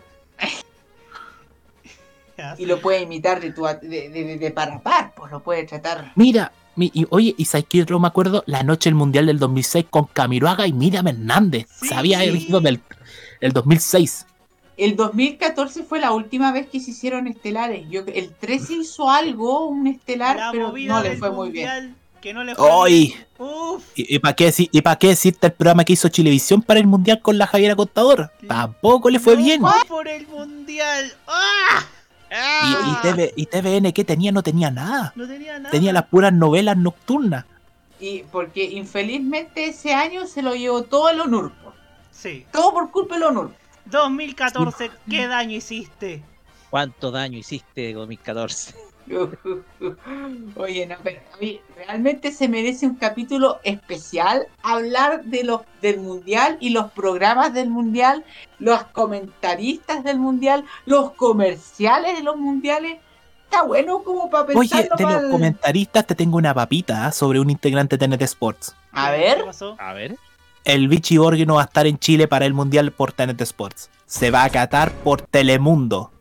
Y 2.57 2.65
lo 2.65 2.79
puede 2.81 3.01
imitar 3.01 3.39
de, 3.39 3.51
tu, 3.51 3.65
a- 3.65 3.75
de, 3.75 4.09
de, 4.09 4.37
de 4.37 4.51
par 4.51 4.71
a 4.71 4.79
par, 4.81 5.13
pues 5.15 5.31
lo 5.31 5.39
puede 5.41 5.63
tratar. 5.63 6.11
Mira, 6.15 6.51
mi- 6.75 6.91
y, 6.93 7.05
oye, 7.09 7.33
y 7.37 7.45
sabes 7.45 7.65
que 7.67 7.85
yo 7.85 7.99
me 7.99 8.07
acuerdo 8.07 8.43
la 8.47 8.63
noche 8.63 8.89
del 8.89 8.95
Mundial 8.95 9.27
del 9.27 9.39
2006 9.39 9.85
con 9.89 10.05
Camiroaga 10.05 10.67
y 10.67 10.73
Miriam 10.73 11.07
Hernández. 11.07 11.67
se 11.69 11.93
había 11.95 12.19
sí. 12.19 12.25
elegido 12.25 12.59
del 12.59 12.81
el 13.39 13.51
2006. 13.53 14.25
El 14.75 14.95
2014 14.95 15.83
fue 15.83 15.99
la 15.99 16.11
última 16.11 16.51
vez 16.51 16.67
que 16.67 16.79
se 16.79 16.91
hicieron 16.91 17.27
estelares. 17.27 17.87
Yo, 17.89 18.01
el 18.07 18.33
13 18.33 18.73
hizo 18.73 19.09
algo, 19.09 19.67
un 19.67 19.87
estelar, 19.87 20.37
La 20.37 20.51
pero 20.51 20.71
no 20.71 21.01
le 21.01 21.17
fue 21.17 21.31
muy 21.31 21.51
bien. 21.51 21.95
Que 22.21 22.33
no. 22.33 22.41
Uf, 23.37 23.83
¿Y, 23.95 24.19
para 24.19 24.33
qué, 24.33 24.53
y 24.57 24.81
para 24.81 24.95
qué 24.95 25.07
decirte 25.09 25.47
el 25.47 25.53
programa 25.53 25.83
que 25.83 25.93
hizo 25.93 26.07
Chilevisión 26.07 26.61
para 26.61 26.79
el 26.79 26.87
Mundial 26.87 27.21
con 27.21 27.37
la 27.37 27.45
Javiera 27.45 27.75
Contador? 27.75 28.31
Tampoco 28.47 29.09
le 29.09 29.19
fue 29.19 29.35
bien. 29.35 29.61
fue 29.61 29.71
por 29.87 30.07
el 30.07 30.25
mundial. 30.27 31.13
¡Ah! 31.27 31.85
Y, 32.65 32.91
y, 32.91 33.01
TV 33.01 33.33
y 33.35 33.45
TVN, 33.45 33.91
¿qué 33.91 34.03
tenía? 34.03 34.31
No 34.31 34.41
tenía 34.41 34.71
nada. 34.71 35.11
No 35.15 35.27
tenía 35.27 35.59
nada. 35.59 35.69
Tenía 35.69 35.93
las 35.93 36.05
puras 36.05 36.33
novelas 36.33 36.77
nocturnas. 36.77 37.45
Y 37.99 38.23
porque 38.31 38.63
infelizmente 38.63 39.65
ese 39.65 39.93
año 39.93 40.25
se 40.25 40.41
lo 40.41 40.55
llevó 40.55 40.83
todo 40.83 41.09
el 41.09 41.21
Onurpo. 41.21 41.73
Sí. 42.11 42.45
Todo 42.51 42.73
por 42.73 42.89
culpa 42.89 43.15
del 43.15 43.23
Onurpo. 43.23 43.62
2014, 43.85 44.91
¿qué 45.09 45.27
daño 45.27 45.55
hiciste? 45.55 46.23
¿Cuánto 46.69 47.11
daño 47.11 47.37
hiciste 47.37 47.89
en 47.89 47.95
2014? 47.97 48.73
Oye, 50.55 50.87
no, 50.87 50.95
pero 51.03 51.19
a 51.33 51.37
mí 51.37 51.59
realmente 51.75 52.31
se 52.31 52.47
merece 52.47 52.85
un 52.85 52.95
capítulo 52.95 53.59
especial 53.63 54.47
hablar 54.61 55.23
de 55.25 55.43
los 55.43 55.61
del 55.81 55.99
mundial 55.99 56.57
y 56.59 56.69
los 56.69 56.91
programas 56.91 57.53
del 57.53 57.69
mundial, 57.69 58.23
los 58.59 58.83
comentaristas 58.85 60.03
del 60.03 60.19
mundial, 60.19 60.63
los 60.85 61.11
comerciales 61.11 62.17
de 62.17 62.23
los 62.23 62.37
mundiales. 62.37 62.99
Está 63.43 63.63
bueno 63.63 64.01
como 64.03 64.29
para 64.29 64.45
Oye, 64.55 64.69
pensarlo 64.69 64.95
de 64.95 65.21
los 65.21 65.31
comentaristas 65.31 66.07
te 66.07 66.15
tengo 66.15 66.37
una 66.37 66.53
papita 66.53 67.11
sobre 67.11 67.39
un 67.39 67.49
integrante 67.49 67.97
de 67.97 68.07
TNT 68.07 68.21
Sports. 68.23 68.75
A 68.91 69.11
ver. 69.11 69.45
A 69.77 69.93
ver. 69.93 70.17
El 70.63 70.87
Vichy 70.87 71.17
Borghi 71.17 71.45
no 71.45 71.55
va 71.55 71.61
a 71.61 71.65
estar 71.65 71.85
en 71.87 71.97
Chile 71.99 72.27
para 72.27 72.45
el 72.45 72.53
Mundial 72.53 72.91
por 72.91 73.11
TNT 73.11 73.41
Sports. 73.41 73.89
Se 74.05 74.31
va 74.31 74.43
a 74.43 74.49
catar 74.49 74.91
por 74.91 75.21
Telemundo. 75.21 76.11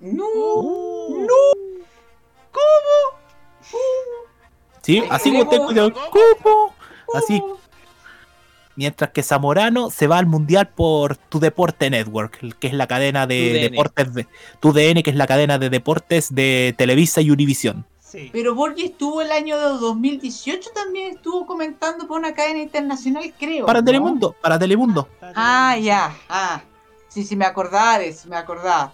No. 0.00 0.24
Uh. 0.24 1.26
No. 1.28 1.34
¿Sí? 4.82 5.02
Así 5.10 5.30
como 5.30 5.48
te 5.48 5.58
Tenemos- 5.58 5.92
¿Cómo? 6.10 6.74
Así. 7.14 7.42
Mientras 8.74 9.10
que 9.10 9.22
Zamorano 9.22 9.90
se 9.90 10.06
va 10.06 10.18
al 10.18 10.26
Mundial 10.26 10.68
por 10.70 11.16
Tu 11.16 11.38
Deporte 11.40 11.90
Network, 11.90 12.56
que 12.58 12.66
es 12.68 12.72
la 12.72 12.86
cadena 12.86 13.26
de 13.26 13.50
TUDN. 13.50 13.70
deportes 13.70 14.14
de 14.14 14.26
Tu 14.60 14.72
DN, 14.72 15.02
que 15.02 15.10
es 15.10 15.16
la 15.16 15.26
cadena 15.26 15.58
de 15.58 15.68
deportes 15.70 16.34
de 16.34 16.74
Televisa 16.78 17.20
y 17.20 17.30
Pero 18.32 18.54
Borgi 18.54 18.84
estuvo 18.84 19.22
el 19.22 19.32
año 19.32 19.56
de 19.58 19.64
2018 19.64 20.70
también, 20.74 21.14
estuvo 21.14 21.46
comentando 21.46 22.06
por 22.06 22.18
una 22.18 22.34
cadena 22.34 22.60
internacional, 22.60 23.32
creo. 23.38 23.66
Para 23.66 23.80
¿no? 23.80 23.84
Telemundo, 23.84 24.36
para 24.40 24.58
Telemundo. 24.58 25.08
Ah, 25.34 25.76
ya, 25.80 26.14
ah. 26.28 26.62
Sí, 27.08 27.24
sí, 27.24 27.36
me 27.36 27.44
acordaba 27.44 27.98
de 27.98 28.08
eso, 28.08 28.28
me 28.28 28.36
acordaba. 28.36 28.92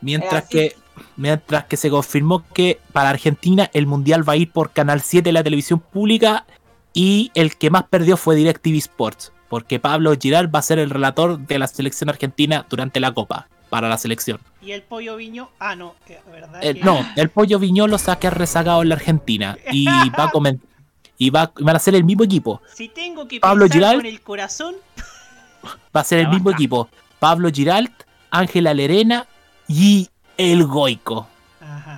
Mientras 0.00 0.44
Así 0.44 0.52
que, 0.52 0.76
mientras 1.16 1.64
que 1.64 1.76
se 1.76 1.90
confirmó 1.90 2.44
que 2.52 2.80
para 2.92 3.10
Argentina 3.10 3.70
el 3.72 3.86
mundial 3.86 4.28
va 4.28 4.34
a 4.34 4.36
ir 4.36 4.50
por 4.50 4.70
Canal 4.70 5.02
7 5.02 5.28
de 5.28 5.32
la 5.32 5.44
televisión 5.44 5.78
pública 5.78 6.46
y 6.92 7.30
el 7.34 7.56
que 7.56 7.70
más 7.70 7.84
perdió 7.84 8.16
fue 8.16 8.34
DirecTV 8.34 8.76
Sports, 8.76 9.32
porque 9.48 9.78
Pablo 9.78 10.12
Giral 10.20 10.52
va 10.52 10.60
a 10.60 10.62
ser 10.62 10.78
el 10.78 10.90
relator 10.90 11.38
de 11.38 11.58
la 11.58 11.68
selección 11.68 12.10
argentina 12.10 12.66
durante 12.68 12.98
la 12.98 13.12
Copa 13.12 13.48
para 13.70 13.88
la 13.88 13.96
selección. 13.96 14.38
Y 14.60 14.72
el 14.72 14.82
pollo 14.82 15.16
viño. 15.16 15.48
Ah, 15.58 15.74
no, 15.76 15.94
¿verdad? 16.30 16.60
Que- 16.60 16.74
no, 16.74 17.06
el 17.16 17.30
pollo 17.30 17.58
Viñolo 17.58 17.96
se 17.98 18.10
ha 18.10 18.18
quedado 18.18 18.36
rezagado 18.38 18.82
en 18.82 18.90
la 18.90 18.96
Argentina 18.96 19.56
y 19.72 19.84
va 20.18 20.24
a 20.24 20.30
comen- 20.32 20.60
y 21.16 21.30
va, 21.30 21.52
van 21.60 21.76
a 21.76 21.78
ser 21.78 21.94
el 21.94 22.04
mismo 22.04 22.24
equipo. 22.24 22.60
Si 22.74 22.88
tengo 22.88 23.26
que 23.28 23.40
Pablo 23.40 23.66
Giral. 23.68 23.96
con 23.96 24.06
el 24.06 24.20
corazón, 24.20 24.74
Va 25.96 26.00
a 26.00 26.04
ser 26.04 26.20
el 26.20 26.28
mismo 26.28 26.50
equipo. 26.50 26.88
Pablo 27.18 27.50
Giralt, 27.52 27.92
Ángela 28.30 28.72
Lerena 28.74 29.26
y 29.68 30.08
el 30.36 30.64
Goico. 30.66 31.26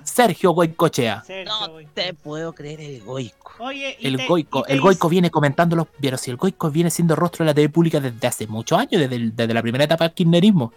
Sergio 0.04 0.50
Goicochea. 0.50 1.22
No 1.46 1.68
te 1.94 2.12
puedo 2.14 2.52
creer 2.52 2.80
el 2.80 3.02
Goico. 3.02 3.52
Oye, 3.60 3.96
El 4.00 4.16
te- 4.16 4.26
Goico, 4.26 4.66
el 4.66 4.80
Goico 4.80 5.08
viene 5.08 5.30
comentando 5.30 5.76
los. 5.76 5.86
Pero 6.00 6.18
si 6.18 6.30
el 6.32 6.36
Goico 6.36 6.70
viene 6.70 6.90
siendo 6.90 7.14
rostro 7.14 7.44
de 7.44 7.50
la 7.50 7.54
TV 7.54 7.68
pública 7.68 8.00
desde 8.00 8.26
hace 8.26 8.46
muchos 8.48 8.78
años, 8.78 9.00
desde, 9.00 9.14
el- 9.14 9.36
desde 9.36 9.54
la 9.54 9.62
primera 9.62 9.84
etapa 9.84 10.04
del 10.08 10.14
kirchnerismo. 10.14 10.72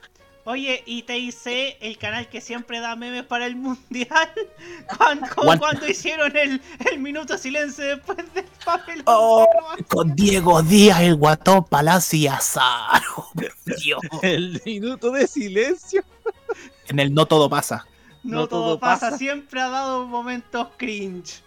Oye, 0.48 0.84
y 0.86 1.02
te 1.04 1.18
hice 1.18 1.76
el 1.82 1.98
canal 1.98 2.30
que 2.30 2.40
siempre 2.40 2.80
da 2.80 2.96
memes 2.96 3.24
para 3.26 3.48
el 3.48 3.56
mundial. 3.56 4.32
Cuando, 4.98 5.28
cuando 5.58 5.88
hicieron 5.88 6.38
el, 6.38 6.62
el 6.92 7.00
minuto 7.00 7.36
silencio 7.38 7.84
después 7.84 8.18
del 8.34 8.46
papel. 8.64 9.02
Oh, 9.06 9.48
con 9.88 10.16
Diego 10.16 10.62
Díaz, 10.62 11.02
el 11.02 11.16
Guatón 11.16 11.66
Palacio 11.66 12.20
y 12.20 12.30
Dios. 13.84 14.00
El 14.22 14.62
minuto 14.66 15.10
de 15.10 15.26
silencio. 15.28 16.04
En 16.88 17.00
el 17.00 17.12
No 17.14 17.26
Todo 17.26 17.50
Pasa. 17.50 17.88
No, 18.24 18.38
no 18.42 18.48
todo, 18.48 18.62
todo 18.62 18.80
pasa. 18.80 19.08
pasa. 19.08 19.18
siempre 19.18 19.62
ha 19.62 19.70
dado 19.70 20.06
momentos 20.08 20.68
cringe. 20.78 21.44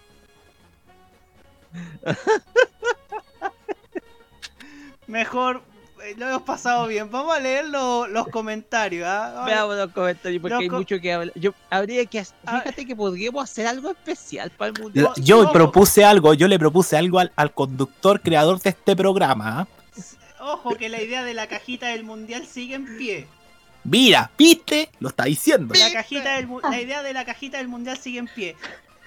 Mejor, 5.06 5.62
lo 6.16 6.28
hemos 6.28 6.42
pasado 6.42 6.86
bien. 6.86 7.10
Vamos 7.10 7.34
a 7.36 7.40
leer 7.40 7.66
lo- 7.68 8.06
los 8.06 8.28
comentarios. 8.28 9.06
¿ah? 9.08 9.44
Veamos 9.46 9.76
los 9.76 9.90
comentarios 9.92 10.40
porque 10.40 10.54
Los 10.54 10.62
hay 10.62 10.70
mucho 10.70 11.00
que 11.00 11.12
hablar. 11.12 11.32
Yo 11.36 11.52
habría 11.70 12.04
que 12.06 12.20
hacer- 12.20 12.36
fíjate 12.40 12.86
que 12.86 12.96
podríamos 12.96 13.42
hacer 13.44 13.66
algo 13.66 13.90
especial 13.90 14.50
para 14.50 14.70
el 14.72 14.80
mundial. 14.80 15.12
La- 15.16 15.22
yo 15.22 15.50
propuse 15.52 16.04
algo, 16.04 16.34
yo 16.34 16.48
le 16.48 16.58
propuse 16.58 16.96
algo 16.96 17.18
al, 17.18 17.32
al 17.36 17.52
conductor 17.52 18.20
creador 18.20 18.60
de 18.60 18.70
este 18.70 18.96
programa. 18.96 19.60
¿ah? 19.60 19.68
Ojo 20.40 20.76
que 20.76 20.88
la 20.88 21.02
idea 21.02 21.24
de 21.24 21.34
la 21.34 21.46
cajita 21.46 21.88
del 21.88 22.04
mundial 22.04 22.46
sigue 22.46 22.74
en 22.76 22.96
pie. 22.96 23.26
Mira, 23.84 24.30
¿viste? 24.36 24.90
Lo 25.00 25.08
está 25.08 25.24
diciendo. 25.24 25.74
La, 25.78 25.92
cajita 25.92 26.34
del 26.36 26.48
la 26.62 26.80
idea 26.80 27.02
de 27.02 27.12
la 27.12 27.24
cajita 27.24 27.58
del 27.58 27.68
mundial 27.68 27.96
sigue 27.98 28.18
en 28.18 28.28
pie. 28.28 28.56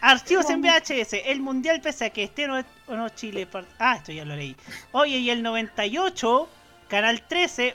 Archivos 0.02 0.50
en 0.50 0.62
VHS. 0.62 1.14
El 1.26 1.42
mundial, 1.42 1.80
pese 1.82 2.06
a 2.06 2.10
que 2.10 2.24
esté 2.24 2.46
o 2.46 2.48
no, 2.48 2.64
no 2.90 3.10
Chile. 3.10 3.48
Ah, 3.78 3.96
esto 3.98 4.12
ya 4.12 4.26
lo 4.26 4.36
leí. 4.36 4.56
Oye, 4.92 5.18
y 5.18 5.30
el 5.30 5.44
98, 5.44 6.50
Canal 6.92 7.24
13, 7.26 7.74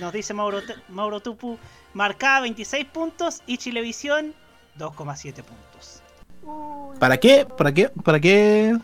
nos 0.00 0.10
dice 0.14 0.32
Mauro, 0.32 0.60
Mauro 0.88 1.20
Tupu. 1.20 1.58
marcaba 1.92 2.40
26 2.40 2.86
puntos 2.86 3.42
y 3.46 3.58
Chilevisión 3.58 4.32
2,7 4.78 5.42
puntos. 5.42 6.00
¿Para 6.98 7.18
qué? 7.18 7.44
¿Para 7.44 7.74
qué? 7.74 7.90
¿Para 8.02 8.18
qué? 8.18 8.74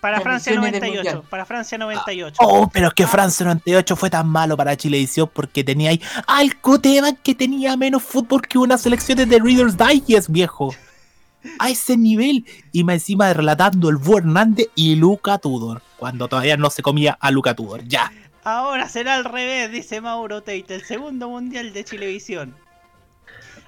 Para 0.00 0.20
Francia 0.20 0.52
Transmisiones 0.52 0.80
del 0.80 0.80
98, 0.92 1.14
Mundial. 1.16 1.28
para 1.28 1.44
Francia 1.44 1.78
98. 1.78 2.36
Oh, 2.38 2.70
pero 2.72 2.86
es 2.86 2.94
que 2.94 3.08
Francia 3.08 3.44
98 3.44 3.96
fue 3.96 4.08
tan 4.08 4.28
malo 4.28 4.56
para 4.56 4.76
Chilevisión 4.76 5.28
porque 5.32 5.64
tenía 5.64 5.90
ahí 5.90 6.00
al 6.28 6.60
Coteban 6.60 7.16
que 7.16 7.34
tenía 7.34 7.76
menos 7.76 8.04
fútbol 8.04 8.42
que 8.42 8.56
unas 8.56 8.82
selecciones 8.82 9.28
de 9.28 9.40
Reader's 9.40 9.76
Digest, 9.76 10.30
viejo. 10.30 10.72
A 11.58 11.70
ese 11.70 11.96
nivel. 11.96 12.44
Y 12.70 12.84
más 12.84 12.94
encima 12.94 13.32
relatando 13.32 13.88
el 13.88 13.96
Bú 13.96 14.18
Hernández 14.18 14.68
y 14.76 14.94
Luca 14.94 15.38
Tudor. 15.38 15.82
Cuando 15.96 16.28
todavía 16.28 16.56
no 16.56 16.70
se 16.70 16.82
comía 16.82 17.16
a 17.20 17.30
Luca 17.32 17.54
Tudor. 17.54 17.82
Ya. 17.84 18.12
Ahora 18.46 18.88
será 18.88 19.16
al 19.16 19.24
revés, 19.24 19.72
dice 19.72 20.00
Mauro 20.00 20.40
Tate, 20.40 20.66
el 20.76 20.84
segundo 20.84 21.28
mundial 21.28 21.72
de 21.72 21.82
Chilevisión. 21.82 22.54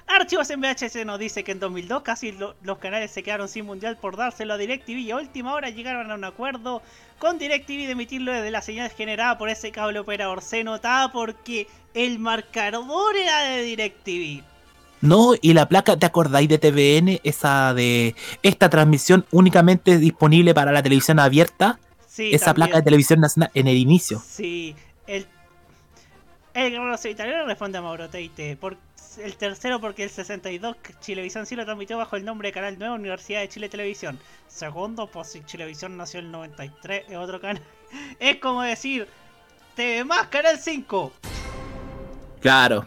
Archivos 0.07 0.49
en 0.51 0.61
VHS 0.61 1.05
nos 1.05 1.19
dice 1.19 1.43
que 1.43 1.51
en 1.51 1.59
2002 1.59 2.01
casi 2.01 2.31
lo- 2.31 2.55
los 2.63 2.77
canales 2.77 3.11
se 3.11 3.21
quedaron 3.21 3.49
sin 3.49 3.65
mundial 3.65 3.97
por 3.97 4.15
dárselo 4.15 4.53
a 4.53 4.57
DirecTV 4.57 4.99
y 4.99 5.11
a 5.11 5.17
última 5.17 5.53
hora 5.53 5.69
llegaron 5.69 6.09
a 6.09 6.15
un 6.15 6.23
acuerdo 6.23 6.81
con 7.17 7.37
DirecTV 7.37 7.87
de 7.87 7.91
emitirlo 7.91 8.31
desde 8.31 8.51
la 8.51 8.61
señal 8.61 8.89
generada 8.89 9.37
por 9.37 9.49
ese 9.49 9.73
cable 9.73 9.99
operador. 9.99 10.41
Se 10.41 10.63
notaba 10.63 11.11
porque 11.11 11.67
el 11.93 12.17
marcador 12.17 13.17
era 13.17 13.43
de 13.43 13.63
DirecTV. 13.63 14.43
No, 15.01 15.33
y 15.41 15.53
la 15.55 15.67
placa, 15.67 15.97
¿te 15.97 16.05
acordáis 16.05 16.47
de 16.47 16.57
TVN? 16.57 17.19
Esa 17.25 17.73
de 17.73 18.15
esta 18.43 18.69
transmisión 18.69 19.25
únicamente 19.31 19.97
disponible 19.97 20.53
para 20.53 20.71
la 20.71 20.81
televisión 20.81 21.19
abierta. 21.19 21.79
Sí, 22.19 22.35
Esa 22.35 22.47
también. 22.47 22.67
placa 22.67 22.79
de 22.79 22.83
televisión 22.83 23.21
nacional 23.21 23.49
en 23.53 23.67
el 23.67 23.77
inicio. 23.77 24.21
Sí, 24.27 24.75
el, 25.07 25.25
el 26.53 26.69
guerrero 26.69 26.99
italiano 27.09 27.45
responde 27.45 27.77
a 27.77 27.81
Mauro 27.81 28.09
Teite. 28.09 28.57
Por, 28.57 28.75
el 29.23 29.37
tercero 29.37 29.79
porque 29.79 30.03
el 30.03 30.09
62 30.09 30.75
Chilevisión 30.99 31.45
sí 31.45 31.55
lo 31.55 31.63
transmitió 31.63 31.97
bajo 31.97 32.17
el 32.17 32.25
nombre 32.25 32.49
de 32.49 32.51
Canal 32.51 32.77
Nuevo 32.77 32.95
Universidad 32.95 33.39
de 33.39 33.47
Chile 33.47 33.69
Televisión. 33.69 34.19
Segundo, 34.49 35.07
pues 35.07 35.29
si 35.29 35.45
Chilevisión 35.45 35.95
nació 35.95 36.19
en 36.19 36.25
el 36.25 36.31
93, 36.33 37.05
es 37.07 37.15
otro 37.15 37.39
canal. 37.39 37.63
Es 38.19 38.35
como 38.35 38.63
decir, 38.63 39.07
TV 39.77 40.03
más 40.03 40.27
Canal 40.27 40.59
5. 40.59 41.13
Claro. 42.41 42.85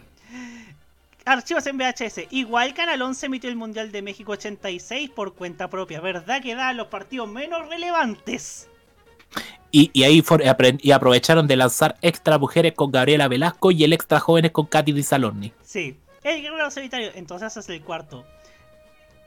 Archivos 1.25 1.65
en 1.65 1.79
VHS. 1.79 2.27
Igual 2.29 2.75
Canal 2.75 3.01
11 3.01 3.25
emitió 3.25 3.49
el 3.49 3.55
Mundial 3.55 3.91
de 3.91 4.03
México 4.03 4.33
86 4.33 5.09
por 5.09 5.33
cuenta 5.33 5.71
propia. 5.71 6.01
¿Verdad 6.01 6.39
que 6.39 6.53
da 6.53 6.71
los 6.73 6.89
partidos 6.89 7.27
menos 7.27 7.67
relevantes? 7.67 8.69
Y, 9.71 10.03
ahí 10.03 10.23
y 10.81 10.91
aprovecharon 10.91 11.47
de 11.47 11.55
lanzar 11.55 11.97
extra 12.01 12.37
mujeres 12.37 12.73
con 12.73 12.91
Gabriela 12.91 13.27
Velasco 13.27 13.71
y 13.71 13.83
el 13.83 13.93
extra 13.93 14.19
jóvenes 14.19 14.51
con 14.51 14.67
Katy 14.67 14.91
Di 14.91 15.01
Saloni. 15.01 15.51
Sí, 15.63 15.97
el 16.23 16.41
guerrero 16.43 16.69
solitario. 16.69 17.11
Entonces 17.15 17.57
es 17.57 17.69
el 17.69 17.81
cuarto. 17.81 18.23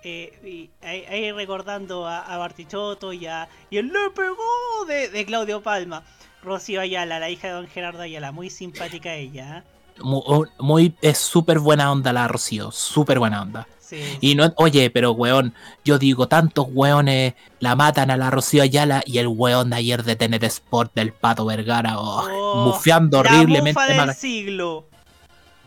Eh, 0.04 0.70
ahí, 0.82 1.32
recordando 1.32 2.06
a, 2.06 2.20
a 2.20 2.38
Bartichotto 2.38 3.12
y 3.12 3.26
a. 3.26 3.48
Y 3.70 3.78
el 3.78 3.88
le 3.88 4.10
pegó 4.14 4.84
de, 4.86 5.08
de 5.08 5.26
Claudio 5.26 5.62
Palma. 5.62 6.04
Rocío 6.44 6.80
Ayala, 6.80 7.18
la 7.18 7.28
hija 7.28 7.48
de 7.48 7.54
don 7.54 7.66
Gerardo 7.66 8.02
Ayala. 8.02 8.30
Muy 8.30 8.50
simpática 8.50 9.14
ella. 9.14 9.58
¿eh? 9.58 9.75
Mu- 10.02 10.44
Muy, 10.58 10.94
es 11.02 11.18
súper 11.18 11.58
buena 11.58 11.90
onda 11.92 12.12
la 12.12 12.28
Rocío, 12.28 12.70
súper 12.72 13.18
buena 13.18 13.42
onda. 13.42 13.66
Sí. 13.80 14.00
Y 14.20 14.34
no, 14.34 14.52
oye, 14.56 14.90
pero 14.90 15.12
weón, 15.12 15.54
yo 15.84 15.96
digo, 15.98 16.26
tantos 16.26 16.66
weones 16.72 17.34
la 17.60 17.76
matan 17.76 18.10
a 18.10 18.16
la 18.16 18.30
Rocío 18.30 18.62
Ayala 18.64 19.02
y 19.06 19.18
el 19.18 19.28
weón 19.28 19.70
de 19.70 19.76
ayer 19.76 20.02
de 20.02 20.16
TNT 20.16 20.42
Sport 20.44 20.92
del 20.94 21.12
Pato 21.12 21.44
Vergara, 21.46 21.96
oh, 21.98 22.26
Oh, 22.28 22.64
mufeando 22.64 23.22
la 23.22 23.30
horriblemente 23.30 23.70
mufa 23.80 23.86
del 23.86 23.96
mal. 23.98 24.14
siglo. 24.14 24.86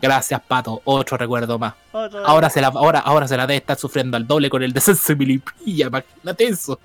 Gracias, 0.02 0.40
Pato, 0.46 0.80
otro 0.84 1.16
recuerdo 1.16 1.58
más. 1.58 1.74
Otro 1.92 2.26
Ahora 2.26 2.48
se, 2.50 2.60
la, 2.60 2.68
ahora, 2.68 3.00
ahora 3.00 3.26
se 3.28 3.36
la 3.36 3.46
debe 3.46 3.56
estar 3.58 3.78
sufriendo 3.78 4.16
al 4.16 4.26
doble 4.26 4.48
con 4.50 4.62
el 4.62 4.72
descenso 4.72 5.12
de 5.12 5.16
Milipilla, 5.16 5.86
imagínate 5.88 6.44
eso. 6.44 6.78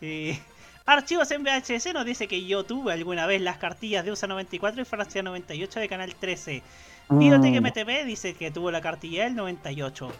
Sí. 0.00 0.38
Archivos 0.86 1.30
en 1.30 1.42
VHS 1.44 1.94
nos 1.94 2.04
dice 2.04 2.28
que 2.28 2.44
yo 2.44 2.64
tuve 2.64 2.92
alguna 2.92 3.26
vez 3.26 3.40
las 3.40 3.56
cartillas 3.56 4.04
de 4.04 4.12
USA 4.12 4.26
94 4.26 4.82
y 4.82 4.84
Francia 4.84 5.22
98 5.22 5.80
de 5.80 5.88
Canal 5.88 6.14
13. 6.14 6.62
Videotech 7.08 7.52
Mm. 7.54 7.66
MTV 7.66 8.04
dice 8.04 8.34
que 8.34 8.50
tuvo 8.50 8.70
la 8.70 8.82
cartilla 8.82 9.24
del 9.24 9.34
98. 9.34 10.12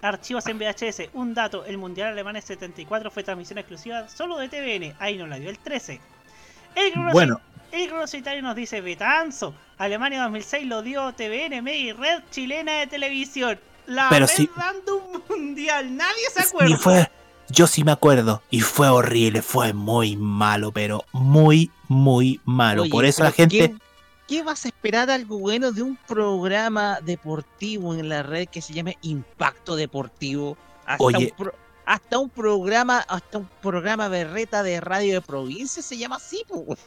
Archivos 0.00 0.46
en 0.46 0.58
VHS, 0.58 1.10
un 1.14 1.34
dato, 1.34 1.64
el 1.64 1.76
Mundial 1.78 2.08
Alemán 2.08 2.40
74 2.40 3.10
fue 3.10 3.22
transmisión 3.24 3.58
exclusiva 3.58 4.08
solo 4.08 4.38
de 4.38 4.48
TVN, 4.48 4.94
ahí 5.00 5.16
no 5.16 5.26
la 5.26 5.38
dio 5.40 5.50
el 5.50 5.58
13. 5.58 6.00
El 6.76 6.90
Grosso, 6.92 7.12
Bueno. 7.12 7.40
el 7.72 7.88
Grosso 7.88 8.16
Italia 8.16 8.42
nos 8.42 8.54
dice 8.56 8.80
Betanzo, 8.80 9.54
Alemania 9.78 10.22
2006 10.22 10.66
lo 10.66 10.82
dio 10.82 11.12
TVN, 11.14 11.62
Mega 11.62 11.76
y 11.78 11.92
Red 11.92 12.22
Chilena 12.30 12.74
de 12.78 12.86
Televisión. 12.86 13.58
La 13.86 14.08
Pero 14.08 14.26
red 14.26 14.34
sí- 14.34 14.48
dando 14.56 14.96
un 14.98 15.22
mundial, 15.28 15.96
nadie 15.96 16.30
se 16.32 16.42
acuerda. 16.42 16.76
fue, 16.78 17.10
yo 17.52 17.66
sí 17.66 17.84
me 17.84 17.92
acuerdo, 17.92 18.42
y 18.50 18.60
fue 18.60 18.88
horrible, 18.88 19.42
fue 19.42 19.72
muy 19.72 20.16
malo, 20.16 20.72
pero 20.72 21.04
muy, 21.12 21.70
muy 21.88 22.40
malo. 22.44 22.82
Oye, 22.82 22.90
Por 22.90 23.04
eso 23.04 23.22
la 23.22 23.32
gente... 23.32 23.56
¿qué, 23.58 23.74
qué 24.26 24.42
vas 24.42 24.64
a 24.64 24.68
esperar 24.68 25.10
algo 25.10 25.38
bueno 25.38 25.72
de 25.72 25.82
un 25.82 25.96
programa 26.08 26.98
deportivo 27.02 27.94
en 27.94 28.08
la 28.08 28.22
red 28.22 28.48
que 28.48 28.62
se 28.62 28.72
llame 28.72 28.96
Impacto 29.02 29.76
Deportivo? 29.76 30.56
Hasta 30.86 31.04
Oye. 31.04 31.32
un 31.36 31.36
pro- 31.36 31.54
hasta 31.84 32.18
un 32.18 32.30
programa, 32.30 32.98
hasta 33.08 33.38
un 33.38 33.48
programa 33.60 34.08
berreta 34.08 34.62
de 34.62 34.80
radio 34.80 35.14
de 35.14 35.20
provincia 35.20 35.82
se 35.82 35.96
llama 35.98 36.16
así. 36.16 36.42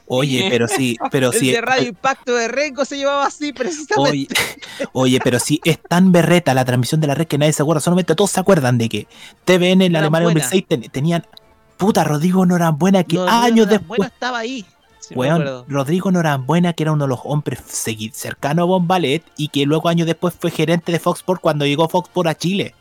Oye, 0.07 0.47
pero 0.49 0.67
sí, 0.67 0.97
pero 1.11 1.31
El 1.31 1.39
sí. 1.39 1.51
de 1.51 1.61
Radio 1.61 1.89
Impacto 1.89 2.33
de 2.35 2.47
Rengo 2.47 2.85
se 2.85 2.97
llamaba 2.97 3.25
así 3.25 3.51
precisamente. 3.53 4.09
Oye, 4.09 4.27
oye, 4.93 5.19
pero 5.23 5.39
sí, 5.39 5.59
es 5.65 5.79
tan 5.81 6.11
berreta 6.11 6.53
la 6.53 6.65
transmisión 6.65 7.01
de 7.01 7.07
la 7.07 7.15
red 7.15 7.27
que 7.27 7.37
nadie 7.37 7.53
se 7.53 7.61
acuerda. 7.61 7.81
Solamente 7.81 8.15
todos 8.15 8.31
se 8.31 8.39
acuerdan 8.39 8.77
de 8.77 8.89
que 8.89 9.07
TVN 9.43 9.81
en 9.81 9.93
la 9.93 9.99
Alemania 9.99 10.29
Norambuena. 10.29 10.41
2006 10.49 10.65
ten- 10.67 10.89
tenían. 10.91 11.25
Puta, 11.77 12.03
Rodrigo 12.05 12.45
Norambuena, 12.45 13.03
que 13.03 13.19
años 13.19 13.65
no, 13.67 13.71
después. 13.73 13.99
Estaba 14.01 14.39
ahí. 14.39 14.65
sí 15.01 15.13
Weón. 15.13 15.65
Rodrigo 15.67 16.09
Norambuena, 16.09 16.71
que 16.71 16.83
era 16.83 16.93
uno 16.93 17.03
de 17.03 17.09
los 17.09 17.19
hombres 17.25 17.59
segui- 17.67 18.13
cercano 18.13 18.61
a 18.63 18.65
Bombalet 18.65 19.23
y 19.35 19.49
que 19.49 19.65
luego 19.65 19.89
años 19.89 20.07
después 20.07 20.33
fue 20.39 20.51
gerente 20.51 20.93
de 20.93 20.99
Fox 20.99 21.19
Sports 21.19 21.41
cuando 21.41 21.65
llegó 21.65 21.89
Fox 21.89 22.07
Sports 22.07 22.29
a 22.29 22.35
Chile. 22.35 22.73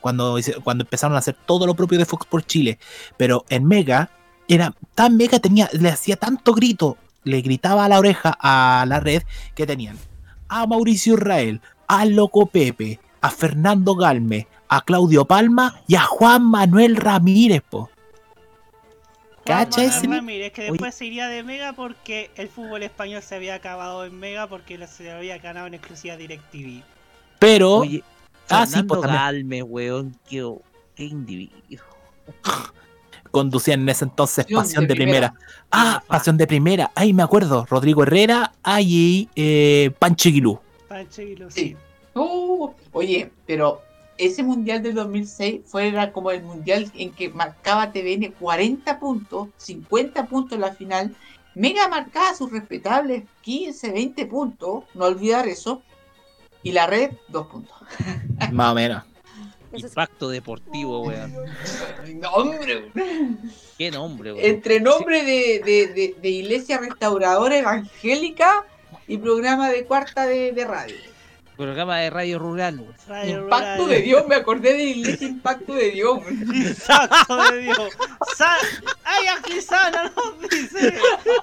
Cuando, 0.00 0.38
cuando 0.62 0.84
empezaron 0.84 1.16
a 1.16 1.20
hacer 1.20 1.36
todo 1.46 1.66
lo 1.66 1.74
propio 1.74 1.98
de 1.98 2.04
Fox 2.04 2.26
Sports 2.26 2.46
Chile. 2.46 2.78
Pero 3.16 3.44
en 3.48 3.64
Mega, 3.66 4.10
era 4.48 4.74
tan 4.94 5.16
Mega, 5.16 5.38
tenía, 5.38 5.68
le 5.72 5.88
hacía 5.88 6.16
tanto 6.16 6.54
grito, 6.54 6.96
le 7.24 7.40
gritaba 7.40 7.84
a 7.84 7.88
la 7.88 7.98
oreja 7.98 8.36
a 8.40 8.84
la 8.86 9.00
red 9.00 9.22
que 9.54 9.66
tenían 9.66 9.98
a 10.48 10.66
Mauricio 10.66 11.14
Israel, 11.14 11.60
al 11.88 12.14
Loco 12.14 12.46
Pepe, 12.46 13.00
a 13.20 13.30
Fernando 13.30 13.94
Galme, 13.94 14.46
a 14.68 14.82
Claudio 14.82 15.24
Palma 15.24 15.80
y 15.86 15.94
a 15.96 16.02
Juan 16.02 16.44
Manuel 16.44 16.96
Ramírez, 16.96 17.62
po. 17.62 17.90
¿Cacha 19.44 19.76
Juan 19.76 19.86
ese? 19.86 20.00
Manuel 20.02 20.20
Ramírez, 20.20 20.52
que 20.52 20.62
después 20.64 20.94
se 20.94 21.06
iría 21.06 21.28
de 21.28 21.42
Mega 21.42 21.72
porque 21.72 22.30
el 22.36 22.48
fútbol 22.48 22.82
español 22.82 23.22
se 23.22 23.36
había 23.36 23.54
acabado 23.54 24.04
en 24.04 24.18
Mega 24.18 24.48
porque 24.48 24.84
se 24.86 25.10
había 25.10 25.38
ganado 25.38 25.66
en 25.66 25.74
exclusiva 25.74 26.16
DirecTV. 26.16 26.82
Pero. 27.38 27.76
Oye, 27.76 28.02
ah, 28.50 28.66
sí, 28.66 28.82
pues. 28.82 29.00
Galme, 29.00 29.62
weón, 29.62 30.16
qué, 30.28 30.48
qué 30.94 31.04
individuo. 31.04 31.84
conducían 33.36 33.82
en 33.82 33.88
ese 33.90 34.04
entonces 34.04 34.46
Pasión 34.46 34.62
Pasión 34.62 34.84
de 34.84 34.88
de, 34.88 34.94
primera. 34.94 35.28
Primera. 35.30 35.66
Ah, 35.70 36.02
Pasión 36.06 36.36
de 36.38 36.46
Primera. 36.46 36.90
Ahí 36.94 37.12
me 37.12 37.22
acuerdo. 37.22 37.66
Rodrigo 37.68 38.02
Herrera, 38.02 38.52
ahí 38.62 39.28
eh, 39.36 39.90
Pancho. 39.98 40.30
Pancho 40.88 41.20
Aguilú, 41.20 41.50
sí. 41.50 41.76
Uh, 42.14 42.70
oye, 42.92 43.30
pero 43.46 43.82
ese 44.16 44.42
mundial 44.42 44.82
del 44.82 44.94
2006 44.94 45.60
fue 45.66 45.88
era 45.88 46.12
como 46.12 46.30
el 46.30 46.42
mundial 46.42 46.90
en 46.94 47.12
que 47.12 47.28
marcaba 47.28 47.92
TVN 47.92 48.32
40 48.38 48.98
puntos, 48.98 49.48
50 49.58 50.26
puntos 50.26 50.52
en 50.52 50.60
la 50.62 50.72
final. 50.72 51.14
Mega 51.54 51.88
marcaba 51.88 52.34
sus 52.34 52.50
respetables 52.50 53.24
15, 53.42 53.92
20 53.92 54.26
puntos, 54.26 54.84
no 54.94 55.04
olvidar 55.04 55.46
eso. 55.46 55.82
Y 56.66 56.72
la 56.72 56.86
red, 56.86 57.10
2 57.28 57.46
puntos. 57.46 57.76
Más 58.50 58.72
o 58.72 58.74
menos. 58.74 59.04
Impacto 59.72 60.28
deportivo, 60.30 61.02
weón. 61.02 61.32
Nombre, 62.20 62.90
Qué 63.78 63.90
nombre, 63.90 64.32
weón. 64.32 64.44
entre 64.44 64.80
nombre 64.80 65.22
de, 65.22 65.60
de, 65.64 65.86
de- 65.88 66.16
de 66.20 66.28
iglesia 66.28 66.78
restauradora 66.78 67.58
evangélica 67.58 68.64
y 69.06 69.18
programa 69.18 69.68
de 69.70 69.84
cuarta 69.84 70.26
de, 70.26 70.52
de 70.52 70.64
radio. 70.64 70.96
Programa 71.56 71.98
de 72.00 72.10
radio 72.10 72.38
rural. 72.38 72.84
Impacto 73.26 73.86
de 73.86 74.02
Dios, 74.02 74.26
me 74.28 74.34
acordé 74.34 74.74
de 74.74 74.84
iglesia 74.84 75.26
Impacto 75.26 75.72
de 75.72 75.90
Dios. 75.90 76.20
Impacto 76.30 77.50
de 77.50 77.58
Dios. 77.58 77.96
¡Ay, 79.04 79.26
aquí 79.38 79.60
sana! 79.62 80.12
Nos 80.14 80.50
dice 80.50 80.98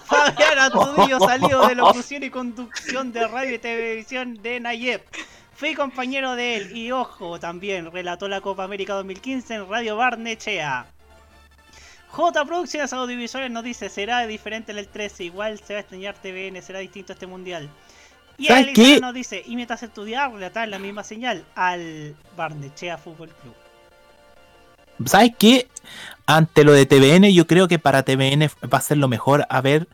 Fabián 0.05 0.59
Atudillo, 0.59 1.19
salido 1.19 1.67
de 1.67 1.75
locución 1.75 2.23
y 2.23 2.29
conducción 2.29 3.11
de 3.11 3.27
radio 3.27 3.55
y 3.55 3.59
televisión 3.59 4.39
de 4.41 4.59
Nayep. 4.59 5.03
Fui 5.55 5.73
compañero 5.73 6.35
de 6.35 6.57
él 6.57 6.77
y, 6.77 6.91
ojo, 6.91 7.39
también 7.39 7.91
relató 7.91 8.27
la 8.27 8.41
Copa 8.41 8.63
América 8.63 8.93
2015 8.93 9.55
en 9.55 9.69
Radio 9.69 9.97
Barnechea. 9.97 10.85
J 12.09 12.45
Producciones 12.45 12.93
Audiovisuales 12.93 13.49
nos 13.49 13.63
dice, 13.63 13.89
será 13.89 14.27
diferente 14.27 14.71
en 14.71 14.77
el 14.77 14.87
13, 14.87 15.23
igual 15.23 15.59
se 15.59 15.73
va 15.73 15.77
a 15.77 15.81
extrañar 15.81 16.13
TVN, 16.13 16.61
será 16.61 16.77
distinto 16.77 17.13
este 17.13 17.25
mundial. 17.25 17.67
Y 18.37 18.47
¿Sabes 18.47 18.67
Elisa 18.67 18.81
qué? 18.81 18.99
nos 18.99 19.13
dice, 19.13 19.43
y 19.45 19.55
mientras 19.55 19.83
estudiar, 19.83 20.31
relatar 20.31 20.67
la 20.67 20.79
misma 20.79 21.03
señal 21.03 21.45
al 21.55 22.15
Barnechea 22.35 22.97
Fútbol 22.97 23.29
Club. 23.29 23.53
¿Sabes 25.05 25.31
qué? 25.37 25.67
Ante 26.25 26.63
lo 26.63 26.73
de 26.73 26.85
TVN, 26.85 27.31
yo 27.33 27.47
creo 27.47 27.67
que 27.67 27.79
para 27.79 28.03
TVN 28.03 28.49
va 28.71 28.77
a 28.77 28.81
ser 28.81 28.97
lo 28.97 29.07
mejor 29.07 29.45
haber 29.49 29.87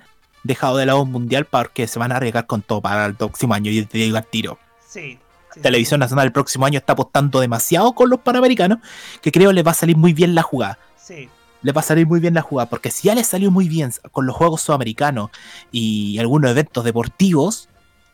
dejado 0.43 0.77
de 0.77 0.85
lado 0.85 1.01
un 1.01 1.11
mundial 1.11 1.45
porque 1.45 1.87
se 1.87 1.99
van 1.99 2.11
a 2.11 2.17
arriesgar 2.17 2.45
con 2.45 2.61
todo 2.61 2.81
para 2.81 3.05
el 3.05 3.15
próximo 3.15 3.53
año. 3.53 3.71
Y 3.71 3.85
te 3.85 3.97
digo 3.97 4.17
al 4.17 4.25
tiro. 4.25 4.59
Sí. 4.87 5.19
Televisión 5.61 5.99
Nacional 5.99 6.27
el 6.27 6.31
próximo 6.31 6.65
año 6.65 6.77
está 6.77 6.93
apostando 6.93 7.39
demasiado 7.39 7.93
con 7.93 8.09
los 8.09 8.19
panamericanos 8.19 8.79
que 9.21 9.31
creo 9.31 9.51
les 9.51 9.65
va 9.65 9.71
a 9.71 9.75
salir 9.75 9.97
muy 9.97 10.13
bien 10.13 10.35
la 10.35 10.43
jugada. 10.43 10.77
Sí. 10.97 11.27
Les 11.61 11.75
va 11.75 11.81
a 11.81 11.83
salir 11.83 12.07
muy 12.07 12.19
bien 12.19 12.35
la 12.35 12.41
jugada 12.41 12.69
porque 12.69 12.91
si 12.91 13.07
ya 13.07 13.15
les 13.15 13.27
salió 13.27 13.51
muy 13.51 13.67
bien 13.67 13.91
con 14.11 14.25
los 14.25 14.35
Juegos 14.35 14.61
Sudamericanos 14.61 15.31
y 15.71 16.17
algunos 16.19 16.51
eventos 16.51 16.83
deportivos, 16.83 17.67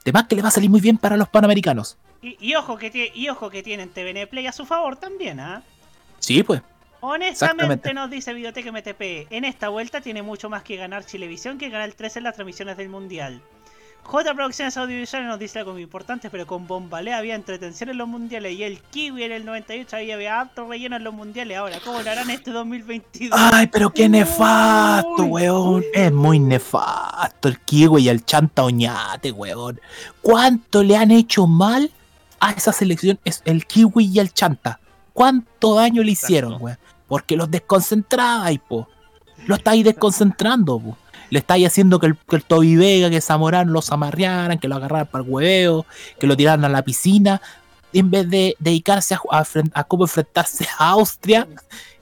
además 0.05 0.27
que 0.27 0.35
les 0.35 0.43
va 0.43 0.49
a 0.49 0.51
salir 0.51 0.69
muy 0.69 0.81
bien 0.81 0.97
para 0.97 1.17
los 1.17 1.27
panamericanos. 1.27 1.97
Y, 2.21 2.37
y 2.39 2.55
ojo 2.55 2.77
que 2.77 3.11
y 3.13 3.29
ojo 3.29 3.49
que 3.49 3.63
tienen 3.63 3.89
TVN 3.89 4.27
Play 4.29 4.47
a 4.47 4.51
su 4.51 4.65
favor 4.65 4.95
también, 4.97 5.39
¿ah? 5.39 5.63
Sí, 6.19 6.43
pues. 6.43 6.61
Honestamente 7.01 7.93
nos 7.93 8.09
dice 8.09 8.33
Videoteca 8.33 8.71
MTP, 8.71 9.31
en 9.31 9.45
esta 9.45 9.69
vuelta 9.69 10.01
tiene 10.01 10.23
mucho 10.23 10.49
más 10.49 10.63
que 10.63 10.75
ganar 10.75 11.05
Chilevisión 11.05 11.57
que 11.57 11.69
ganar 11.69 11.87
el 11.87 11.95
13 11.95 12.19
en 12.19 12.23
las 12.23 12.33
transmisiones 12.33 12.77
del 12.77 12.89
Mundial. 12.89 13.41
J 14.07 14.35
Producciones 14.35 14.77
Audiovisuales 14.77 15.27
nos 15.27 15.39
dice 15.39 15.59
algo 15.59 15.73
muy 15.73 15.81
importante, 15.81 16.29
pero 16.29 16.45
con 16.45 16.67
Bombalé 16.67 17.11
había 17.11 17.33
entretención 17.33 17.89
en 17.89 17.97
los 17.97 18.07
mundiales 18.07 18.53
y 18.53 18.63
el 18.63 18.79
Kiwi 18.79 19.23
en 19.23 19.31
el 19.31 19.45
98 19.45 19.95
había, 19.95 20.13
había 20.13 20.41
harto 20.41 20.67
relleno 20.67 20.95
en 20.95 21.03
los 21.03 21.13
mundiales. 21.13 21.57
Ahora, 21.57 21.79
¿cómo 21.83 21.99
lo 22.01 22.11
harán 22.11 22.29
este 22.29 22.51
2022? 22.51 23.31
Ay, 23.33 23.65
pero 23.65 23.89
qué 23.89 24.07
nefasto, 24.07 25.23
weón. 25.23 25.83
Es 25.91 26.13
muy 26.13 26.37
nefasto 26.37 27.47
el 27.47 27.59
kiwi 27.61 28.03
y 28.03 28.09
el 28.09 28.23
chanta 28.23 28.63
oñate, 28.63 29.31
weón. 29.31 29.81
¿Cuánto 30.21 30.83
le 30.83 30.95
han 30.95 31.09
hecho 31.09 31.47
mal 31.47 31.89
a 32.39 32.51
esa 32.51 32.71
selección? 32.71 33.19
Es 33.25 33.41
el 33.43 33.65
kiwi 33.65 34.11
y 34.13 34.19
el 34.19 34.31
chanta. 34.31 34.79
¿Cuánto 35.13 35.73
daño 35.73 36.03
le 36.03 36.11
hicieron, 36.11 36.61
weón? 36.61 36.77
Porque 37.07 37.35
los 37.35 37.49
desconcentraba, 37.49 38.51
y 38.51 38.59
po. 38.59 38.87
Lo 39.47 39.55
estáis 39.55 39.83
desconcentrando, 39.83 40.79
po. 40.79 40.97
Le 41.29 41.39
estáis 41.39 41.67
haciendo 41.67 41.99
que 41.99 42.07
el, 42.07 42.17
que 42.17 42.35
el 42.35 42.43
Toby 42.43 42.75
Vega, 42.75 43.09
que 43.09 43.21
Zamorano 43.21 43.71
los 43.71 43.91
amarrearan, 43.91 44.59
que 44.59 44.67
lo 44.67 44.75
agarraran 44.75 45.07
para 45.07 45.23
el 45.23 45.29
hueveo, 45.29 45.85
que 46.19 46.27
lo 46.27 46.37
tiraran 46.37 46.65
a 46.65 46.69
la 46.69 46.83
piscina, 46.83 47.41
en 47.93 48.11
vez 48.11 48.29
de 48.29 48.55
dedicarse 48.59 49.15
a, 49.15 49.83
cómo 49.85 50.03
enfrentarse 50.03 50.67
a 50.77 50.89
Austria 50.89 51.47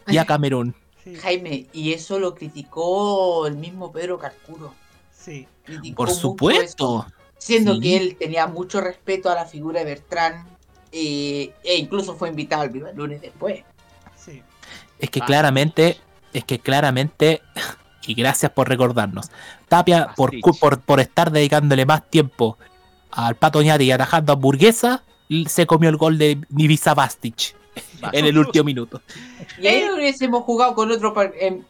y 0.07 0.17
a 0.17 0.25
Camerún. 0.25 0.75
Jaime, 1.21 1.67
y 1.73 1.93
eso 1.93 2.17
lo 2.19 2.33
criticó 2.33 3.45
el 3.45 3.57
mismo 3.57 3.91
Pedro 3.91 4.17
Carcuro. 4.17 4.73
Sí. 5.11 5.47
Criticó 5.63 5.95
Por 5.95 6.11
supuesto. 6.11 7.05
eso, 7.07 7.13
siendo 7.37 7.75
Sí. 7.75 7.81
que 7.81 7.97
él 7.97 8.15
tenía 8.17 8.47
mucho 8.47 8.81
respeto 8.81 9.29
a 9.29 9.35
la 9.35 9.45
figura 9.45 9.79
de 9.79 9.85
Bertrán 9.85 10.45
eh, 10.91 11.53
e 11.63 11.77
incluso 11.77 12.15
fue 12.15 12.29
invitado 12.29 12.61
al 12.61 12.69
Viva 12.69 12.89
el 12.89 12.95
Lunes 12.95 13.21
después. 13.21 13.63
Sí. 14.15 14.41
Es 14.99 15.09
que 15.09 15.21
claramente, 15.21 15.97
es 16.33 16.43
que 16.45 16.59
claramente, 16.59 17.41
y 18.07 18.13
gracias 18.13 18.51
por 18.51 18.69
recordarnos, 18.69 19.29
Tapia, 19.67 20.09
por, 20.15 20.31
por, 20.59 20.81
por 20.81 20.99
estar 20.99 21.31
dedicándole 21.31 21.85
más 21.85 22.09
tiempo 22.09 22.57
al 23.11 23.35
Pato 23.35 23.61
Ñati 23.61 23.85
y 23.85 23.91
atajando 23.91 24.33
a 24.33 24.35
Hamburguesa, 24.35 25.03
se 25.47 25.65
comió 25.65 25.89
el 25.89 25.97
gol 25.97 26.17
de 26.17 26.37
Ibiza 26.57 26.93
Bastic 26.93 27.55
en 28.11 28.25
el 28.25 28.37
último 28.37 28.65
minuto. 28.65 29.01
Y 29.59 29.65
ahí 29.67 29.87
hubiésemos 29.89 30.43
jugado 30.43 30.75
con 30.75 30.91
otro 30.91 31.13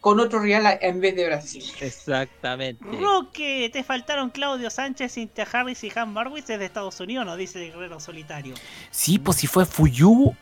con 0.01 0.19
otro 0.19 0.39
rival 0.39 0.65
a- 0.65 0.77
en 0.81 0.99
vez 0.99 1.15
de 1.15 1.27
Brasil. 1.27 1.63
Exactamente. 1.79 2.83
Roque, 2.99 3.69
te 3.71 3.83
faltaron 3.83 4.29
Claudio 4.29 4.69
Sánchez, 4.69 5.13
Cynthia 5.13 5.47
Harris 5.51 5.83
y 5.83 5.91
Han 5.95 6.13
Barwitz 6.13 6.47
desde 6.47 6.65
Estados 6.65 6.99
Unidos, 6.99 7.25
nos 7.25 7.37
dice 7.37 7.63
el 7.65 7.71
guerrero 7.71 7.99
solitario. 7.99 8.55
Sí, 8.91 9.19
pues 9.19 9.37
si 9.37 9.47
fue 9.47 9.65
Fuyu, 9.65 10.33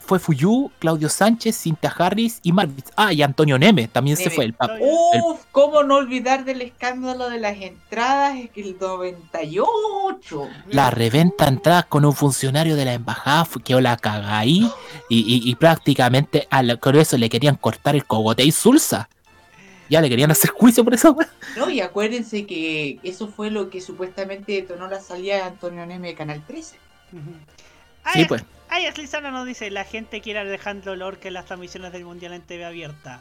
fue 0.00 0.18
Fuyu, 0.18 0.72
Claudio 0.80 1.08
Sánchez, 1.08 1.54
Cinta 1.56 1.94
Harris 1.96 2.40
y 2.42 2.52
Marvitz. 2.52 2.90
Ah, 2.96 3.12
y 3.12 3.22
Antonio 3.22 3.58
Neme, 3.58 3.86
también 3.86 4.16
se 4.16 4.28
fue 4.30 4.44
el 4.44 4.54
papá. 4.54 4.74
Uf, 4.80 5.40
cómo 5.52 5.82
no 5.84 5.96
olvidar 5.96 6.44
del 6.44 6.62
escándalo 6.62 7.30
de 7.30 7.38
las 7.38 7.56
entradas 7.58 8.34
en 8.36 8.50
el 8.56 8.76
98. 8.80 10.48
La 10.68 10.90
reventa 10.90 11.46
entradas 11.46 11.86
con 11.86 12.04
un 12.04 12.14
funcionario 12.14 12.76
de 12.76 12.84
la 12.84 12.94
embajada 12.94 13.44
fu- 13.44 13.60
quedó 13.60 13.80
la 13.80 13.96
caga 13.96 14.38
ahí 14.38 14.68
y, 15.08 15.18
y- 15.20 15.48
y 15.48 15.54
prácticamente 15.54 16.46
a 16.50 16.62
la- 16.62 16.76
con 16.76 16.96
eso 16.96 17.16
le 17.16 17.28
querían 17.28 17.56
cortar 17.56 17.94
el 17.94 18.04
cogote 18.04 18.44
y 18.44 18.52
sulsa. 18.52 19.08
Ya 19.88 20.00
le 20.00 20.08
querían 20.08 20.30
hacer 20.30 20.50
juicio 20.50 20.84
por 20.84 20.94
eso. 20.94 21.16
No, 21.56 21.68
y 21.68 21.80
acuérdense 21.80 22.46
que 22.46 23.00
eso 23.02 23.28
fue 23.28 23.50
lo 23.50 23.70
que 23.70 23.80
supuestamente 23.80 24.52
detonó 24.52 24.88
la 24.88 25.00
salida 25.00 25.36
de 25.36 25.42
Antonio 25.42 25.84
Neme 25.86 26.08
de 26.08 26.14
Canal 26.14 26.42
13. 26.46 26.76
Sí, 28.12 28.24
pues. 28.24 28.44
Ayas 28.68 28.96
Lizana 28.98 29.30
nos 29.30 29.46
dice, 29.46 29.70
la 29.70 29.84
gente 29.84 30.20
quiere 30.20 30.38
Alejandro 30.40 30.94
Lorca 30.96 31.28
en 31.28 31.34
las 31.34 31.46
transmisiones 31.46 31.92
del 31.92 32.04
Mundial 32.04 32.32
en 32.32 32.42
TV 32.42 32.64
abierta. 32.64 33.20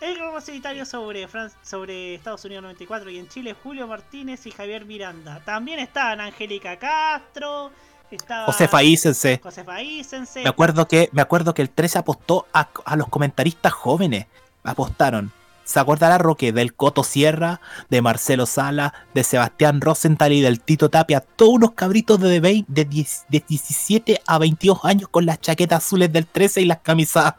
El 0.00 0.16
grupo 0.16 0.40
solitario 0.40 0.86
sobre, 0.86 1.28
Fran- 1.28 1.52
sobre 1.62 2.14
Estados 2.14 2.44
Unidos 2.44 2.62
94 2.62 3.10
y 3.10 3.18
en 3.18 3.28
Chile, 3.28 3.54
Julio 3.62 3.86
Martínez 3.86 4.46
y 4.46 4.50
Javier 4.50 4.84
Miranda. 4.86 5.40
También 5.44 5.78
estaban 5.80 6.20
Angélica 6.20 6.78
Castro, 6.78 7.70
estaba 8.10 8.46
Josefa 8.46 8.82
Ísense. 8.82 9.40
Josefa 9.42 9.82
Isense. 9.82 10.42
Me 10.42 10.48
acuerdo 10.48 10.88
que, 10.88 11.10
me 11.12 11.20
acuerdo 11.20 11.52
que 11.52 11.62
el 11.62 11.68
13 11.70 11.98
apostó 11.98 12.46
a, 12.52 12.68
a 12.84 12.96
los 12.96 13.08
comentaristas 13.08 13.72
jóvenes. 13.72 14.26
Apostaron. 14.64 15.32
¿Se 15.70 15.78
acordará 15.78 16.18
Roque 16.18 16.50
del 16.50 16.74
Coto 16.74 17.04
Sierra, 17.04 17.60
de 17.90 18.02
Marcelo 18.02 18.44
Sala, 18.46 18.92
de 19.14 19.22
Sebastián 19.22 19.80
Rosenthal 19.80 20.32
y 20.32 20.40
del 20.40 20.58
Tito 20.58 20.90
Tapia? 20.90 21.20
Todos 21.20 21.52
unos 21.52 21.74
cabritos 21.74 22.18
de, 22.18 22.40
20 22.40 22.72
de, 22.72 22.84
10 22.84 23.26
de 23.28 23.44
17 23.46 24.20
a 24.26 24.38
22 24.38 24.80
años 24.82 25.08
con 25.08 25.26
las 25.26 25.40
chaquetas 25.40 25.84
azules 25.84 26.12
del 26.12 26.26
13 26.26 26.62
y 26.62 26.64
las 26.64 26.78
camisas 26.78 27.34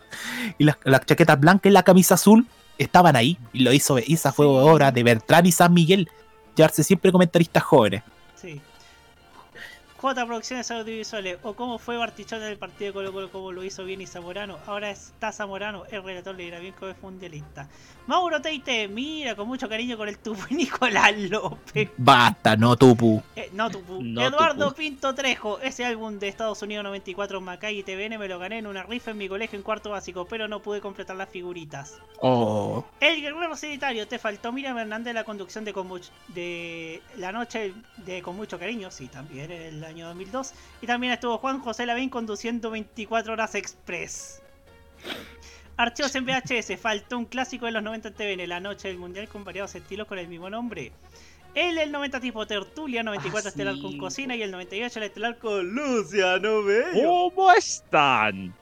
y 0.58 0.64
las, 0.64 0.78
las 0.86 1.06
chaquetas 1.06 1.42
blancas 1.42 1.70
y 1.70 1.74
la 1.74 1.84
camisa 1.84 2.14
azul 2.14 2.48
estaban 2.78 3.18
ahí. 3.18 3.38
Y 3.52 3.64
lo 3.64 3.74
hizo, 3.74 3.98
esa 3.98 4.32
fue 4.32 4.46
obra 4.46 4.94
de 4.94 5.04
Bertrán 5.04 5.46
y 5.46 5.52
San 5.52 5.74
Miguel. 5.74 6.08
Llevarse 6.56 6.86
siempre 6.86 7.12
comentaristas 7.12 7.64
jóvenes. 7.64 8.02
J 10.02 10.26
Producciones 10.26 10.72
Audiovisuales, 10.72 11.38
o 11.44 11.54
cómo 11.54 11.78
fue 11.78 11.96
Bartichón 11.96 12.42
en 12.42 12.48
el 12.50 12.58
partido 12.58 12.88
de 12.88 12.94
Colo 12.94 13.14
Colo, 13.14 13.32
cómo 13.32 13.52
lo 13.52 13.64
hizo 13.64 13.86
bien 13.86 14.02
y 14.02 14.08
Zamorano. 14.08 14.58
Ahora 14.66 14.90
está 14.90 15.32
Zamorano, 15.32 15.86
el 15.92 16.02
relator 16.04 16.34
le 16.34 16.46
irá 16.46 16.58
bien 16.58 16.74
como 16.74 16.90
es 16.92 17.02
mundialista. 17.04 17.68
Mauro 18.08 18.42
Teite, 18.42 18.88
mira, 18.88 19.36
con 19.36 19.48
mucho 19.48 19.70
cariño 19.70 19.96
con 19.98 20.10
el 20.10 20.18
y 20.50 20.54
Nicolás 20.56 21.16
López. 21.16 21.92
Basta, 21.98 22.56
no 22.56 22.76
tupu. 22.76 23.22
Eh, 23.36 23.52
no, 23.54 23.70
tupu. 23.70 24.02
No, 24.02 24.24
Eduardo 24.26 24.70
tupu. 24.70 24.78
Pinto 24.78 25.14
Trejo, 25.14 25.60
ese 25.60 25.86
álbum 25.86 26.18
de 26.18 26.28
Estados 26.30 26.60
Unidos 26.64 26.84
94 26.84 27.40
Macay 27.40 27.78
y 27.78 27.84
TVN 27.84 28.18
me 28.18 28.28
lo 28.28 28.40
gané 28.40 28.58
en 28.58 28.66
una 28.66 28.82
rifa 28.82 29.12
en 29.12 29.20
mi 29.20 29.30
colegio 29.30 29.56
en 29.56 29.62
cuarto 29.64 29.92
básico, 29.92 30.26
pero 30.26 30.48
no 30.48 30.64
pude 30.64 30.82
completar 30.82 31.16
las 31.16 31.30
figuritas. 31.30 32.00
Oh. 32.20 32.84
El 33.00 33.22
guerrero 33.22 33.56
solitario, 33.56 34.08
te 34.08 34.18
faltó 34.18 34.52
Miriam 34.52 34.80
Hernández 34.80 35.14
la 35.14 35.24
conducción 35.24 35.64
de, 35.64 35.74
con 35.74 35.88
much- 35.88 36.10
de 36.30 37.02
La 37.18 37.32
Noche 37.32 37.74
de 37.98 38.22
Con 38.24 38.36
Mucho 38.36 38.58
Cariño, 38.58 38.90
sí, 38.90 39.08
también 39.08 39.52
en 39.52 39.80
año 39.92 40.08
2002. 40.08 40.54
Y 40.82 40.88
también 40.88 41.14
estuvo 41.14 41.38
Juan 41.38 41.60
José 41.60 41.86
Lavín 41.86 42.10
conduciendo 42.10 42.72
24 42.72 43.34
Horas 43.34 43.56
Express. 43.56 44.42
Archivos 45.78 46.14
en 46.16 46.26
VHS, 46.26 46.80
faltó 46.80 47.18
un 47.18 47.26
clásico 47.26 47.66
de 47.66 47.72
los 47.72 47.82
90 47.82 48.10
en 48.10 48.14
TVN, 48.14 48.48
La 48.48 48.60
Noche 48.60 48.88
del 48.88 48.98
Mundial 48.98 49.28
con 49.28 49.44
variados 49.44 49.74
estilos 49.76 50.08
con 50.08 50.20
el 50.20 50.28
mismo 50.28 50.50
nombre. 50.50 50.92
El 51.54 51.76
del 51.76 51.92
90 51.92 52.20
tipo 52.20 52.46
Tertulia, 52.46 53.04
94 53.04 53.50
estelar 53.50 53.76
con 53.82 53.98
Cocina 53.98 54.36
y 54.36 54.42
el 54.42 54.52
98 54.52 55.00
el 55.00 55.06
estelar 55.06 55.38
con 55.38 55.70
Luciano 55.74 56.64
Bello. 56.64 57.32
¿Cómo 57.34 57.52
están? 57.52 58.54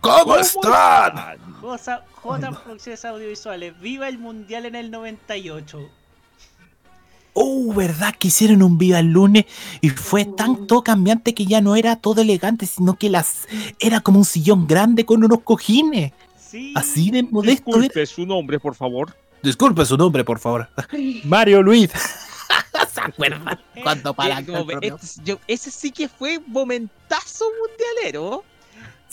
¿Cómo 0.00 0.36
están? 0.36 1.38
J, 1.60 2.04
J 2.12 2.52
Producciones 2.62 3.04
Audiovisuales, 3.04 3.80
viva 3.80 4.08
el 4.08 4.18
Mundial 4.18 4.66
en 4.66 4.76
el 4.76 4.90
98. 4.90 5.90
Oh, 7.38 7.72
¿verdad? 7.74 8.14
Que 8.18 8.28
hicieron 8.28 8.62
un 8.62 8.78
viva 8.78 8.98
el 8.98 9.08
lunes 9.08 9.44
y 9.82 9.90
fue 9.90 10.24
tan 10.24 10.66
todo 10.66 10.82
cambiante 10.82 11.34
que 11.34 11.44
ya 11.44 11.60
no 11.60 11.76
era 11.76 11.96
todo 11.96 12.22
elegante, 12.22 12.64
sino 12.66 12.96
que 12.96 13.10
las 13.10 13.46
era 13.78 14.00
como 14.00 14.18
un 14.20 14.24
sillón 14.24 14.66
grande 14.66 15.04
con 15.04 15.22
unos 15.22 15.40
cojines. 15.42 16.12
Así 16.74 17.10
de 17.10 17.22
modesto 17.24 17.70
era. 17.72 17.80
Disculpe 17.82 18.06
su 18.06 18.24
nombre, 18.24 18.58
por 18.58 18.74
favor. 18.74 19.14
Disculpe 19.42 19.84
su 19.84 19.96
nombre, 19.98 20.24
por 20.24 20.38
favor. 20.38 20.68
Mario 21.24 21.62
Luis. 21.62 21.90
¿Se 22.94 23.00
acuerdan? 23.00 23.60
Cuando 23.82 24.14
para 24.14 24.40
Eh, 24.40 24.46
como, 24.46 24.70
este- 24.70 25.20
yo- 25.24 25.38
ese 25.46 25.70
sí 25.70 25.90
que 25.90 26.08
fue 26.08 26.40
momentazo 26.46 27.44
mundialero. 27.60 28.44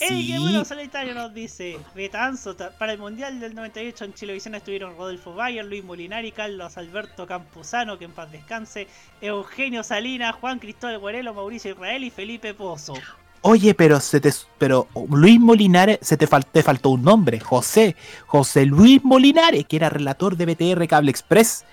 El 0.00 0.08
Sí. 0.08 0.26
Guerrero 0.32 0.64
Solitario 0.64 1.14
nos 1.14 1.32
dice, 1.32 1.78
Betanzo, 1.94 2.54
ta- 2.56 2.70
para 2.76 2.92
el 2.92 2.98
Mundial 2.98 3.38
del 3.38 3.54
98 3.54 4.04
en 4.04 4.12
Chilevisión 4.14 4.54
estuvieron 4.56 4.96
Rodolfo 4.96 5.34
Bayer, 5.34 5.64
Luis 5.64 5.84
Molinari, 5.84 6.32
Carlos 6.32 6.76
Alberto 6.76 7.26
Campuzano, 7.26 7.96
que 7.96 8.04
en 8.06 8.10
paz 8.10 8.30
descanse, 8.32 8.88
Eugenio 9.20 9.82
Salinas, 9.84 10.34
Juan 10.34 10.58
Cristóbal 10.58 10.98
Guarelo, 10.98 11.32
Mauricio 11.32 11.70
Israel 11.72 12.02
y 12.04 12.10
Felipe 12.10 12.54
Pozo. 12.54 12.94
Oye, 13.42 13.74
pero 13.74 14.00
se 14.00 14.20
te, 14.20 14.32
pero 14.58 14.88
Luis 15.10 15.38
Molinares, 15.38 15.98
se 16.02 16.16
te, 16.16 16.26
fal- 16.26 16.46
te 16.50 16.62
faltó 16.62 16.88
un 16.90 17.02
nombre, 17.04 17.38
José, 17.40 17.94
José 18.26 18.64
Luis 18.66 19.04
Molinares, 19.04 19.64
que 19.66 19.76
era 19.76 19.90
relator 19.90 20.36
de 20.36 20.46
BTR 20.46 20.88
Cable 20.88 21.10
Express. 21.10 21.64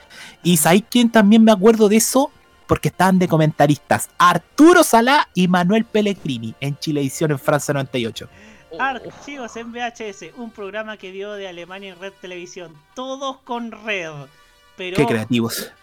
Y 0.43 0.57
¿sabes 0.57 0.83
quién 0.89 1.09
también 1.09 1.43
me 1.43 1.51
acuerdo 1.53 1.87
de 1.89 1.95
eso? 1.95 2.29
Porque 2.71 2.87
estaban 2.87 3.19
de 3.19 3.27
comentaristas 3.27 4.09
Arturo 4.17 4.85
Salá 4.85 5.27
y 5.33 5.49
Manuel 5.49 5.83
Pellegrini 5.83 6.55
en 6.61 6.79
Chilevisión 6.79 7.31
en 7.31 7.37
Francia 7.37 7.73
98. 7.73 8.29
Archivos 8.79 9.57
en 9.57 9.73
VHS, 9.73 10.27
un 10.37 10.51
programa 10.51 10.95
que 10.95 11.11
dio 11.11 11.33
de 11.33 11.49
Alemania 11.49 11.91
en 11.91 11.99
Red 11.99 12.13
Televisión. 12.21 12.73
Todos 12.95 13.39
con 13.39 13.73
Red. 13.73 14.13
Pero, 14.77 14.95
Qué 14.95 15.05
creativos. 15.05 15.73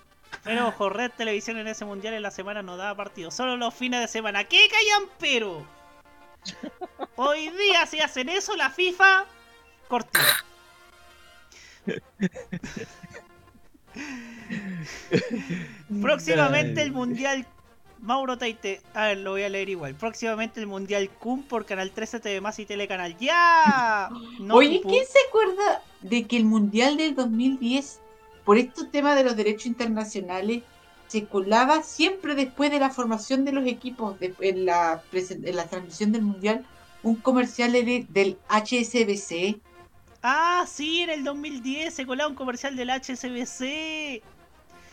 pero 0.43 0.69
ojo, 0.69 0.89
Red 0.89 1.11
Televisión 1.15 1.59
en 1.59 1.69
ese 1.69 1.85
mundial 1.85 2.15
en 2.15 2.23
la 2.23 2.31
semana 2.31 2.63
no 2.63 2.79
daba 2.79 2.97
partido. 2.97 3.31
Solo 3.31 3.59
los 3.59 3.75
fines 3.75 4.01
de 4.01 4.09
semana. 4.09 4.45
¿Qué 4.45 4.67
callan 4.71 5.11
pero? 5.21 5.67
Hoy 7.17 7.51
día 7.51 7.85
si 7.85 8.01
hacen 8.01 8.31
eso 8.31 8.57
la 8.57 8.71
FIFA 8.71 9.27
cortita. 9.89 10.25
Próximamente 16.03 16.83
el 16.83 16.93
mundial 16.93 17.47
Mauro 18.01 18.39
Taite, 18.39 18.81
a 18.95 19.07
ver, 19.07 19.19
lo 19.19 19.33
voy 19.33 19.43
a 19.43 19.49
leer 19.49 19.69
igual. 19.69 19.95
Próximamente 19.97 20.61
el 20.61 20.67
Mundial 20.69 21.11
Kun 21.11 21.43
por 21.43 21.67
Canal 21.67 21.91
13 21.91 22.21
TV 22.21 22.41
Más 22.41 22.59
y 22.61 22.67
Telecanal. 22.67 23.17
¡Ya! 23.19 24.09
No, 24.39 24.55
Oye, 24.55 24.81
¿quién 24.89 25.05
se 25.05 25.19
acuerda 25.29 25.83
de 26.03 26.25
que 26.29 26.37
el 26.37 26.45
Mundial 26.45 26.97
del 26.97 27.17
2010, 27.17 28.01
por 28.45 28.57
estos 28.57 28.89
temas 28.93 29.17
de 29.17 29.25
los 29.25 29.35
derechos 29.37 29.67
internacionales, 29.67 30.63
se 31.09 31.25
colaba 31.27 31.83
siempre 31.83 32.37
después 32.37 32.71
de 32.71 32.79
la 32.79 32.91
formación 32.91 33.45
de 33.45 33.51
los 33.53 33.67
equipos, 33.67 34.19
de- 34.21 34.35
en, 34.41 34.65
la, 34.67 35.03
presen- 35.13 35.45
en 35.45 35.57
la 35.57 35.65
transmisión 35.67 36.13
del 36.13 36.23
Mundial, 36.23 36.65
un 37.03 37.17
comercial 37.17 37.73
de- 37.73 38.07
del 38.09 38.39
HSBC? 38.49 39.61
Ah, 40.23 40.65
sí, 40.69 41.01
en 41.01 41.11
el 41.11 41.25
2010 41.25 41.93
se 41.95 42.07
colaba 42.07 42.29
un 42.31 42.37
comercial 42.37 42.77
del 42.77 42.91
HSBC. 42.91 44.23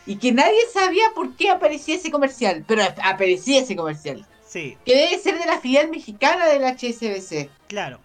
Y 0.06 0.18
que 0.18 0.32
nadie 0.32 0.60
sabía 0.72 1.06
por 1.16 1.36
qué 1.36 1.50
aparecía 1.50 1.96
ese 1.96 2.12
comercial, 2.12 2.64
pero 2.68 2.84
ap- 2.84 3.00
aparecía 3.04 3.62
ese 3.62 3.76
comercial. 3.76 4.26
Sí, 4.48 4.78
Que 4.86 4.96
debe 4.96 5.20
ser 5.20 5.38
de 5.40 5.46
la 5.46 5.60
filial 5.60 5.90
mexicana 5.90 6.46
del 6.48 6.64
HSBC. 6.64 7.50
claro. 7.68 8.00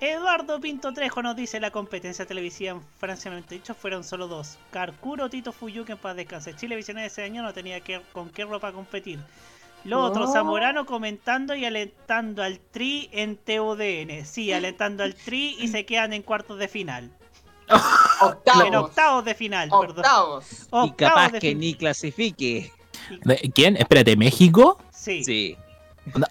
Eduardo 0.00 0.60
Pinto 0.60 0.92
Trejo 0.92 1.22
nos 1.22 1.34
dice 1.34 1.58
la 1.58 1.72
competencia 1.72 2.24
televisiva 2.24 2.70
en 2.70 2.82
Francia 3.00 3.32
98 3.32 3.74
fueron 3.74 4.04
solo 4.04 4.28
dos. 4.28 4.56
Carcuro, 4.70 5.28
Tito 5.28 5.52
Fuyuque 5.52 5.90
en 5.92 5.98
paz 5.98 6.14
descanse. 6.14 6.54
Chilevisión 6.54 6.98
ese 6.98 7.24
año 7.24 7.42
no 7.42 7.52
tenía 7.52 7.80
que, 7.80 8.00
con 8.12 8.30
qué 8.30 8.44
ropa 8.44 8.70
competir. 8.70 9.18
Lo 9.84 10.00
otro, 10.04 10.24
Oh. 10.28 10.32
Zamorano 10.32 10.86
comentando 10.86 11.52
y 11.56 11.64
alentando 11.64 12.44
al 12.44 12.60
Tri 12.60 13.08
en 13.12 13.36
TUDN. 13.36 14.24
Sí, 14.24 14.52
alentando 14.52 15.02
al 15.02 15.16
Tri 15.16 15.56
y 15.58 15.66
se 15.66 15.84
quedan 15.84 16.12
en 16.12 16.22
cuartos 16.22 16.58
de 16.60 16.68
final. 16.68 17.10
En 18.66 18.74
octavos 18.74 19.24
de 19.24 19.34
final, 19.34 19.68
perdón. 19.70 19.98
Octavos. 19.98 20.44
Y 20.50 20.56
Octavos 20.70 20.94
capaz 20.96 21.32
de 21.32 21.38
que 21.38 21.54
ni 21.54 21.74
clasifique. 21.74 22.72
¿De- 23.24 23.50
¿Quién? 23.54 23.76
Espérate, 23.76 24.16
¿México? 24.16 24.78
Sí. 24.92 25.22
Sí. 25.24 25.56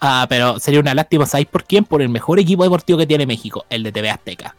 Ah, 0.02 0.26
pero 0.28 0.60
sería 0.60 0.80
una 0.80 0.94
lástima, 0.96 1.26
¿sabéis 1.26 1.48
por 1.48 1.64
quién? 1.64 1.86
Por 1.86 2.02
el 2.02 2.10
mejor 2.10 2.40
equipo 2.40 2.64
deportivo 2.64 2.98
que 3.00 3.06
tiene 3.08 3.26
México, 3.26 3.66
el 3.70 3.84
de 3.84 3.92
TV 3.92 4.10
Azteca. 4.10 4.56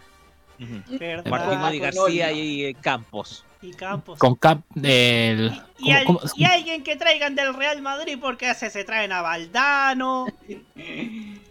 ¿Verdad? 0.58 1.26
Martín 1.30 1.58
con 1.60 1.78
García 1.80 2.32
y 2.32 2.64
eh, 2.64 2.74
Campos. 2.80 3.44
Y 3.60 3.72
Campos. 3.72 4.18
Con 4.18 4.34
Cap 4.36 4.60
del. 4.74 5.52
Y, 5.78 5.84
¿cómo- 5.86 5.96
al- 5.98 6.04
cómo- 6.04 6.20
y 6.36 6.44
alguien 6.44 6.82
que 6.84 6.96
traigan 6.96 7.34
del 7.34 7.54
Real 7.54 7.82
Madrid 7.82 8.16
porque 8.20 8.48
hace 8.48 8.70
se 8.70 8.84
traen 8.84 9.12
a 9.12 9.20
Valdano. 9.22 10.26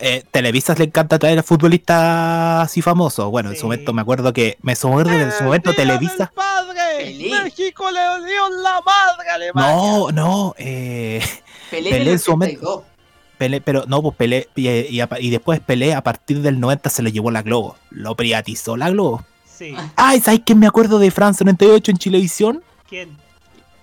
eh, 0.00 0.24
Televisas 0.30 0.78
le 0.78 0.86
encanta 0.86 1.18
traer 1.18 1.38
a 1.38 1.42
futbolistas 1.42 2.64
así 2.64 2.82
famosos. 2.82 3.30
Bueno, 3.30 3.50
en 3.50 3.56
su 3.56 3.64
momento 3.66 3.92
me 3.92 4.02
acuerdo 4.02 4.32
que. 4.32 4.56
Me 4.62 4.72
acuerdo 4.72 5.10
que 5.10 5.22
en 5.22 5.32
su 5.32 5.44
momento 5.44 5.74
Televisa. 5.74 6.32
¡Padre! 6.34 6.80
Pelé. 6.98 7.30
¡México 7.44 7.90
le 7.90 8.00
dio 8.26 8.48
la 8.62 8.80
madre 8.84 9.30
a 9.30 9.34
Alemania! 9.34 9.72
No, 9.76 10.10
no, 10.12 10.54
eh. 10.58 11.22
Pelé, 11.70 11.90
Pelé 11.90 12.12
en 12.12 12.18
su 12.18 12.30
momento. 12.32 12.56
82. 12.60 12.84
Pelé, 13.38 13.60
pero 13.60 13.84
no, 13.88 14.00
pues 14.02 14.14
Pelé. 14.16 14.48
Y, 14.54 14.68
y 14.68 15.00
a- 15.00 15.08
y 15.20 15.30
después 15.30 15.60
Pelé, 15.60 15.94
a 15.94 16.02
partir 16.02 16.40
del 16.40 16.60
90, 16.60 16.88
se 16.90 17.02
lo 17.02 17.08
llevó 17.08 17.30
la 17.30 17.42
Globo. 17.42 17.76
Lo 17.90 18.14
privatizó 18.16 18.76
la 18.76 18.90
Globo. 18.90 19.24
Sí. 19.44 19.74
Ay, 19.96 20.20
¿sabes 20.20 20.40
quién 20.44 20.58
me 20.58 20.66
acuerdo 20.66 20.98
de 20.98 21.10
Francia 21.10 21.44
98 21.44 21.90
en 21.92 21.96
Chilevisión? 21.98 22.62
¿Quién? 22.88 23.16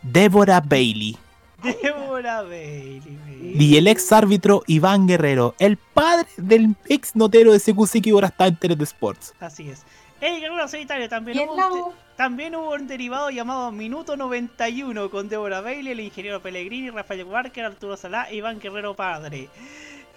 Débora 0.02 0.61
Bailey. 0.61 1.18
Débora 1.63 2.43
Bailey. 2.43 3.55
Y 3.59 3.77
el 3.77 3.88
ex 3.88 4.11
árbitro 4.11 4.63
Iván 4.67 5.07
Guerrero, 5.07 5.55
el 5.59 5.77
padre 5.77 6.27
del 6.38 6.75
ex 6.88 7.15
notero 7.15 7.51
de 7.51 7.59
CQC 7.59 8.01
que 8.01 8.11
ahora 8.11 8.27
está 8.27 8.47
en 8.47 8.55
Tele 8.55 8.75
Sports. 8.83 9.33
Así 9.39 9.69
es. 9.69 9.83
El 10.21 10.39
Guerrero 10.39 10.67
Solitario 10.67 11.09
también 11.09 11.38
¿Quién 11.38 11.49
hubo, 11.49 11.88
un 11.88 11.93
también 12.15 12.55
hubo 12.55 12.73
un 12.73 12.88
derivado 12.88 13.31
llamado 13.31 13.71
Minuto 13.71 14.15
91 14.15 15.09
con 15.09 15.27
Débora 15.29 15.61
Bailey, 15.61 15.93
el 15.93 15.99
ingeniero 16.01 16.41
Pellegrini, 16.41 16.91
Rafael 16.91 17.25
Barker, 17.25 17.65
Arturo 17.65 17.97
Salá 17.97 18.31
Iván 18.31 18.59
Guerrero 18.59 18.95
Padre. 18.95 19.49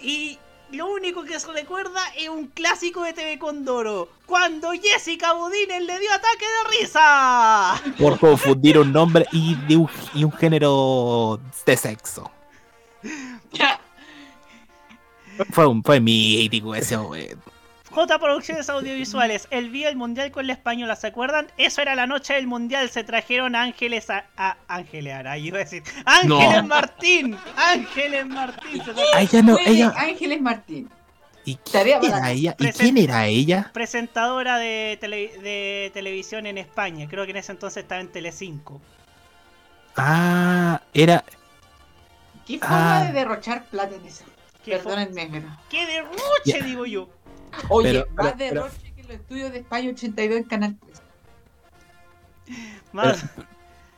Y 0.03 0.39
lo 0.73 0.87
único 0.87 1.25
que 1.25 1.39
se 1.39 1.53
recuerda 1.53 2.01
es 2.17 2.29
un 2.29 2.47
clásico 2.49 3.03
de 3.03 3.13
TV 3.13 3.39
Condoro, 3.39 4.09
cuando 4.27 4.73
Jessica 4.73 5.33
Budinen 5.33 5.87
le 5.87 5.99
dio 6.01 6.13
ataque 6.13 6.45
de 6.45 6.79
risa. 6.79 7.83
Por 7.99 8.19
confundir 8.19 8.79
un 8.79 8.93
nombre 8.93 9.27
y, 9.33 9.55
de 9.67 9.77
un, 9.77 9.89
y 10.15 10.25
un 10.25 10.33
género 10.33 11.41
de 11.67 11.77
sexo. 11.77 12.31
Fue, 15.51 15.67
un, 15.67 15.83
fue 15.83 16.01
mítico 16.01 16.75
ese 16.75 16.97
momento. 16.97 17.54
J 17.95 18.19
Producciones 18.19 18.69
Audiovisuales, 18.69 19.47
el 19.51 19.71
Día 19.71 19.87
del 19.87 19.97
Mundial 19.97 20.33
con 20.33 20.49
la 20.49 20.53
Española, 20.53 20.97
¿se 20.97 21.07
acuerdan? 21.07 21.47
Eso 21.59 21.81
era 21.81 21.95
la 21.95 22.09
noche 22.09 22.35
del 22.35 22.49
Mundial, 22.49 22.91
se 22.91 23.05
trajeron 23.05 23.55
a 23.55 23.63
Ángeles 23.63 24.11
a, 24.11 24.25
a 24.37 24.57
Ángeles 24.67 25.15
Aray, 25.15 25.47
iba 25.47 25.59
a 25.59 25.61
decir, 25.61 25.85
Ángeles 26.05 26.63
No. 26.63 26.69
Martín, 26.69 27.37
Ángeles 27.57 28.27
Martín, 28.27 28.83
ella 29.17 29.43
no, 29.43 29.57
ella. 29.65 29.93
Ángeles 29.97 30.41
Martín. 30.41 30.91
¿Y 31.45 31.55
quién 31.57 31.87
era 32.03 32.31
ella? 32.33 32.57
¿Y 32.59 32.73
quién 32.73 32.97
era 32.99 33.27
ella? 33.27 33.71
presentadora 33.73 34.59
de, 34.59 34.99
tele- 35.01 35.39
de 35.41 35.91
televisión 35.95 36.47
en 36.47 36.59
España, 36.59 37.07
creo 37.09 37.25
que 37.27 37.31
en 37.31 37.37
ese 37.37 37.53
entonces 37.53 37.85
estaba 37.85 38.01
en 38.01 38.09
Telecinco. 38.11 38.81
Ah, 39.97 40.81
era. 40.93 41.23
¿Qué 42.45 42.59
forma 42.59 42.99
Ah. 42.99 43.05
de 43.05 43.13
derrochar 43.13 43.65
plata 43.67 43.95
en 43.95 44.05
eso? 44.05 44.25
¿Qué 44.65 44.73
Perdónenme, 44.79 45.29
pero... 45.31 45.47
¡Qué 45.69 45.87
derroche, 45.87 46.63
digo 46.65 46.87
yo! 46.87 47.09
Oye, 47.69 47.93
Pero- 47.93 48.07
pero- 48.17 48.37
derroche 48.37 48.93
que 48.97 49.03
los 49.03 49.13
estudios 49.13 49.53
de 49.53 49.59
España 49.59 49.91
82 49.91 50.37
en 50.39 50.45
Canal 50.45 50.77
3. 50.85 51.03
Más, 52.93 53.25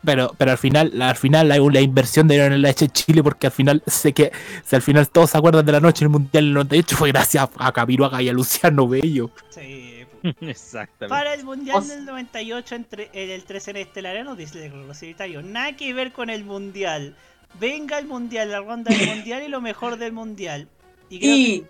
Pero, 0.04 0.32
pero 0.38 0.52
al 0.52 0.58
final, 0.58 1.02
al 1.02 1.16
final 1.16 1.48
la, 1.48 1.58
la 1.58 1.80
inversión 1.80 2.28
de 2.28 2.58
la 2.58 2.70
hecho 2.70 2.86
Chile, 2.86 3.22
porque 3.22 3.48
al 3.48 3.52
final 3.52 3.82
sé 3.86 4.12
que 4.12 4.30
si 4.64 4.76
al 4.76 4.82
final 4.82 5.08
todos 5.08 5.30
se 5.30 5.38
acuerdan 5.38 5.66
de 5.66 5.72
la 5.72 5.80
noche 5.80 6.00
del 6.04 6.10
Mundial 6.10 6.44
del 6.44 6.52
98 6.54 6.96
fue 6.96 7.08
gracias 7.10 7.48
a 7.58 7.72
Camiroaga 7.72 8.22
y 8.22 8.28
a 8.28 8.32
Luciano 8.32 8.86
Bello. 8.86 9.30
sí, 9.50 10.04
Exactamente. 10.40 11.08
Para 11.08 11.34
el 11.34 11.44
Mundial 11.44 11.76
O 11.76 11.80
del 11.82 12.04
98, 12.04 12.74
entre, 12.74 13.10
en 13.12 13.30
el 13.30 13.44
13 13.44 13.72
en 13.72 13.76
Estelar, 13.78 14.24
nos 14.24 14.38
dice 14.38 14.66
el 14.66 14.94
Solitario, 14.94 15.42
nada 15.42 15.72
que 15.76 15.92
ver 15.92 16.12
con 16.12 16.30
el 16.30 16.44
Mundial. 16.44 17.16
Venga 17.60 17.98
el 17.98 18.06
Mundial, 18.06 18.50
la 18.50 18.60
ronda 18.60 18.94
del 18.94 19.06
Mundial 19.16 19.42
y 19.44 19.48
lo 19.48 19.60
mejor 19.60 19.98
del 19.98 20.12
Mundial. 20.12 20.68
Y 21.10 21.18
creo 21.18 21.34
Y 21.36 21.60
que 21.60 21.66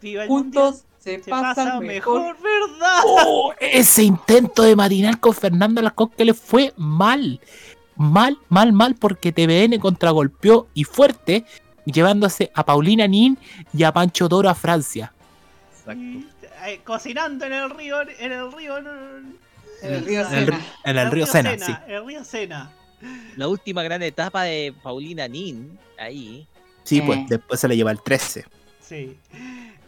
viva 0.00 0.22
el 0.22 0.28
juntos 0.28 0.62
Mundial, 0.62 0.87
se, 0.98 1.22
se 1.22 1.30
pasa, 1.30 1.54
pasa 1.54 1.80
mejor. 1.80 2.20
mejor, 2.22 2.36
¿verdad? 2.42 3.00
¡Oh! 3.04 3.52
Ese 3.60 4.02
intento 4.02 4.62
de 4.62 4.76
matinal 4.76 5.18
con 5.20 5.34
Fernando 5.34 5.80
Alarcón 5.80 6.10
que 6.16 6.24
le 6.24 6.34
fue 6.34 6.72
mal. 6.76 7.40
Mal, 7.96 8.38
mal, 8.48 8.72
mal, 8.72 8.94
porque 8.94 9.32
TVN 9.32 9.78
contragolpeó 9.80 10.68
y 10.74 10.84
fuerte, 10.84 11.44
llevándose 11.84 12.50
a 12.54 12.64
Paulina 12.64 13.06
Nin 13.08 13.36
y 13.72 13.82
a 13.82 13.92
Pancho 13.92 14.28
Toro 14.28 14.48
a 14.48 14.54
Francia. 14.54 15.12
Y, 15.92 16.24
eh, 16.66 16.80
cocinando 16.84 17.44
en 17.46 17.52
el 17.54 17.70
río, 17.70 17.96
en 18.02 18.32
el 18.32 18.52
río, 18.52 18.78
en 18.78 18.86
En 19.82 19.94
el 19.94 20.04
río 20.04 20.20
En 20.28 20.34
el, 20.34 20.44
Sena. 20.46 20.60
en 20.84 20.98
el 20.98 21.10
río 21.10 21.26
Sena, 21.26 21.58
sí. 21.58 21.72
El 21.88 22.04
río 22.06 22.24
Sena. 22.24 22.70
La 23.36 23.48
última 23.48 23.82
gran 23.82 24.02
etapa 24.02 24.42
de 24.42 24.74
Paulina 24.82 25.26
Nin, 25.26 25.76
ahí. 25.98 26.46
Sí, 26.84 26.98
Eh. 26.98 27.02
pues 27.04 27.28
después 27.28 27.58
se 27.60 27.66
le 27.68 27.76
lleva 27.76 27.90
el 27.90 28.00
13. 28.02 28.44
Sí. 28.80 29.16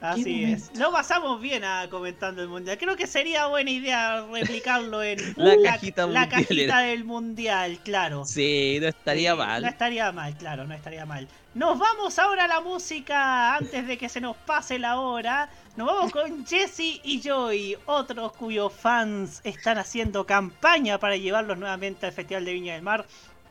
Así 0.01 0.45
es. 0.45 0.71
Lo 0.79 0.91
pasamos 0.91 1.41
bien 1.41 1.63
a 1.63 1.89
comentando 1.91 2.41
el 2.43 2.49
mundial. 2.49 2.79
Creo 2.79 2.97
que 2.97 3.07
sería 3.07 3.47
buena 3.47 3.71
idea 3.71 4.25
replicarlo 4.33 5.03
en 5.03 5.19
La 5.37 5.57
cajita 5.63 6.07
la 6.07 6.21
mundialera. 6.23 6.29
cajita 6.31 6.79
del 6.81 7.05
mundial, 7.05 7.79
claro. 7.85 8.25
Sí, 8.25 8.79
no 8.81 8.89
estaría 8.89 9.33
Sí, 9.33 9.39
mal. 9.39 9.63
No 9.63 9.69
estaría 9.69 10.13
mal, 10.13 10.35
claro, 10.37 10.65
no 10.67 10.75
estaría 10.75 11.05
mal. 11.05 11.29
Nos 11.53 11.79
vamos 11.79 12.19
ahora 12.19 12.45
a 12.45 12.49
la 12.49 12.61
música 12.61 13.57
antes 13.57 13.87
de 13.87 13.99
que 13.99 14.09
se 14.09 14.21
nos 14.21 14.37
pase 14.37 14.79
la 14.79 15.01
hora. 15.01 15.51
Nos 15.77 15.87
vamos 15.87 16.13
con 16.13 16.47
Jesse 16.47 17.01
y 17.05 17.21
Joy, 17.23 17.77
otros 17.87 18.33
cuyos 18.33 18.73
fans 18.73 19.41
están 19.45 19.77
haciendo 19.77 20.25
campaña 20.25 20.99
para 20.99 21.17
llevarlos 21.17 21.59
nuevamente 21.59 22.07
al 22.07 22.13
Festival 22.13 22.45
de 22.47 22.55
Viña 22.55 22.73
del 22.75 22.83
Mar. 22.83 23.05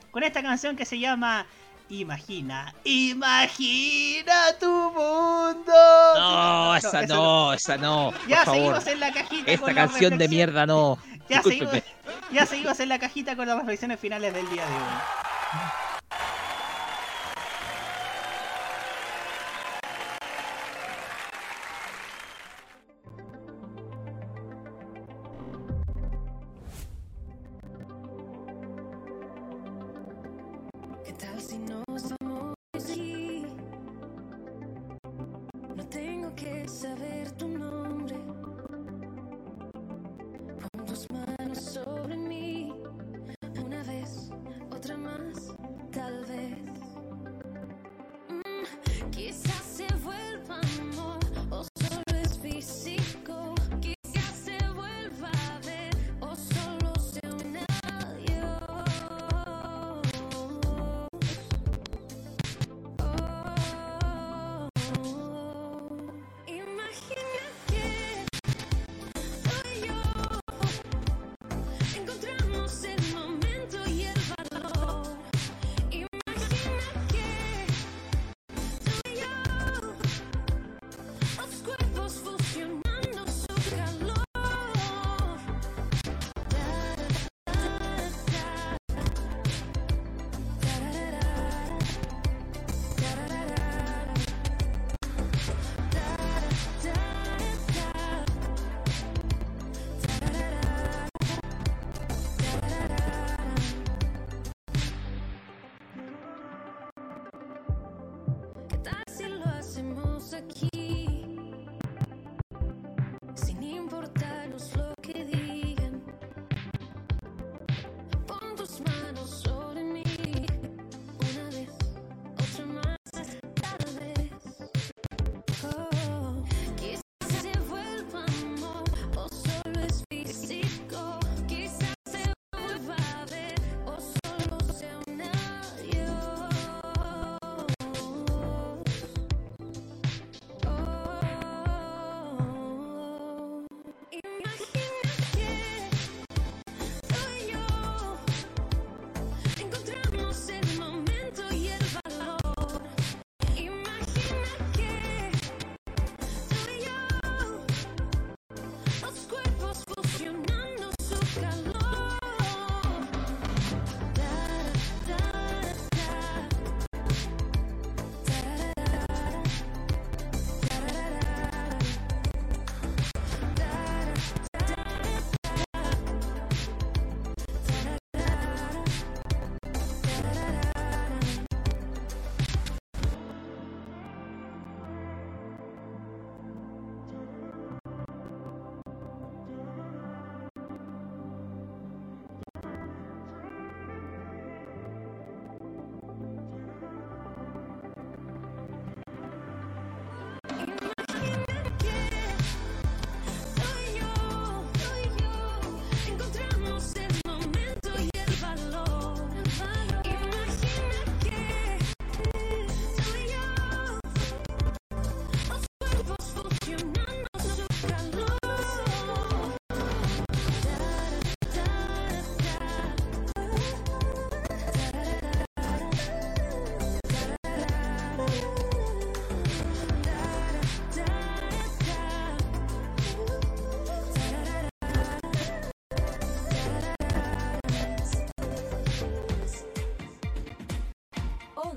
Con 0.10 0.24
esta 0.24 0.42
canción 0.42 0.76
que 0.76 0.86
se 0.86 0.98
llama 0.98 1.46
Imagina. 1.90 2.74
Imagina 2.84 4.34
tu 4.60 4.68
mundo. 4.68 5.74
No, 6.16 6.76
esa 6.76 7.02
no, 7.08 7.54
esa 7.54 7.78
no. 7.78 8.12
Ya 8.28 8.46
por 8.46 8.56
favor. 8.56 8.82
seguimos 8.82 8.88
en 8.88 9.00
la 9.00 9.12
cajita 9.12 9.52
Esta 9.52 9.66
con 9.66 9.74
canción 9.74 10.18
de 10.18 10.28
mierda 10.28 10.66
no. 10.68 11.00
Ya 11.28 11.42
seguimos, 11.42 11.74
ya 12.32 12.46
seguimos 12.46 12.80
en 12.80 12.90
la 12.90 13.00
cajita 13.00 13.36
con 13.36 13.48
las 13.48 13.58
reflexiones 13.58 14.00
finales 14.00 14.34
del 14.34 14.50
día 14.50 14.66
de 14.66 14.74
hoy. 14.74 15.89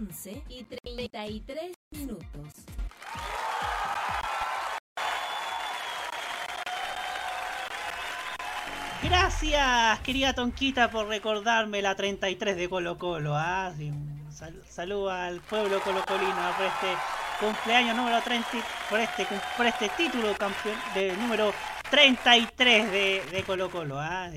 11 0.03 0.43
y 0.49 0.65
33 0.65 1.77
minutos. 1.93 2.27
Gracias, 9.05 10.01
querida 10.01 10.35
Tonquita, 10.35 10.91
por 10.91 11.07
recordarme 11.07 11.83
la 11.83 11.95
33 11.95 12.57
de 12.57 12.69
Colo 12.69 12.99
Colo. 12.99 13.37
¿ah? 13.37 13.73
Salud 14.69 15.09
al 15.09 15.41
pueblo 15.41 15.81
colocolino 15.81 16.35
¿ah? 16.37 16.55
por 16.57 16.67
este 16.67 16.87
cumpleaños 17.39 17.97
número 17.97 18.21
30, 18.23 18.49
por 18.91 18.99
este, 18.99 19.27
por 19.57 19.67
este 19.67 19.89
título 19.91 20.35
campeón 20.35 20.77
de 20.95 21.17
número 21.17 21.53
33 21.91 22.91
de, 22.91 23.23
de 23.31 23.43
Colo 23.45 23.71
Colo. 23.71 24.01
¿ah? 24.01 24.29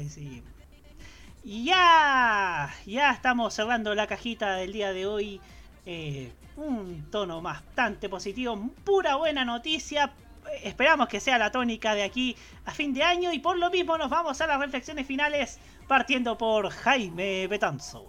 Ya, 1.43 2.73
ya 2.87 3.11
estamos 3.11 3.53
cerrando 3.53 3.93
la 3.93 4.07
cajita 4.07 4.55
del 4.55 4.73
día 4.73 4.93
de 4.93 5.05
hoy 5.05 5.41
eh, 5.85 6.31
un 6.57 7.07
tono 7.11 7.41
bastante 7.41 8.09
positivo, 8.09 8.69
pura 8.83 9.15
buena 9.15 9.45
noticia. 9.45 10.13
Esperamos 10.63 11.07
que 11.07 11.19
sea 11.19 11.37
la 11.37 11.51
tónica 11.51 11.95
de 11.95 12.03
aquí 12.03 12.35
a 12.65 12.71
fin 12.71 12.93
de 12.93 13.03
año 13.03 13.33
y 13.33 13.39
por 13.39 13.57
lo 13.57 13.69
mismo 13.69 13.97
nos 13.97 14.09
vamos 14.09 14.39
a 14.41 14.47
las 14.47 14.59
reflexiones 14.59 15.05
finales 15.05 15.59
partiendo 15.87 16.37
por 16.37 16.69
Jaime 16.69 17.47
Betanzo. 17.47 18.05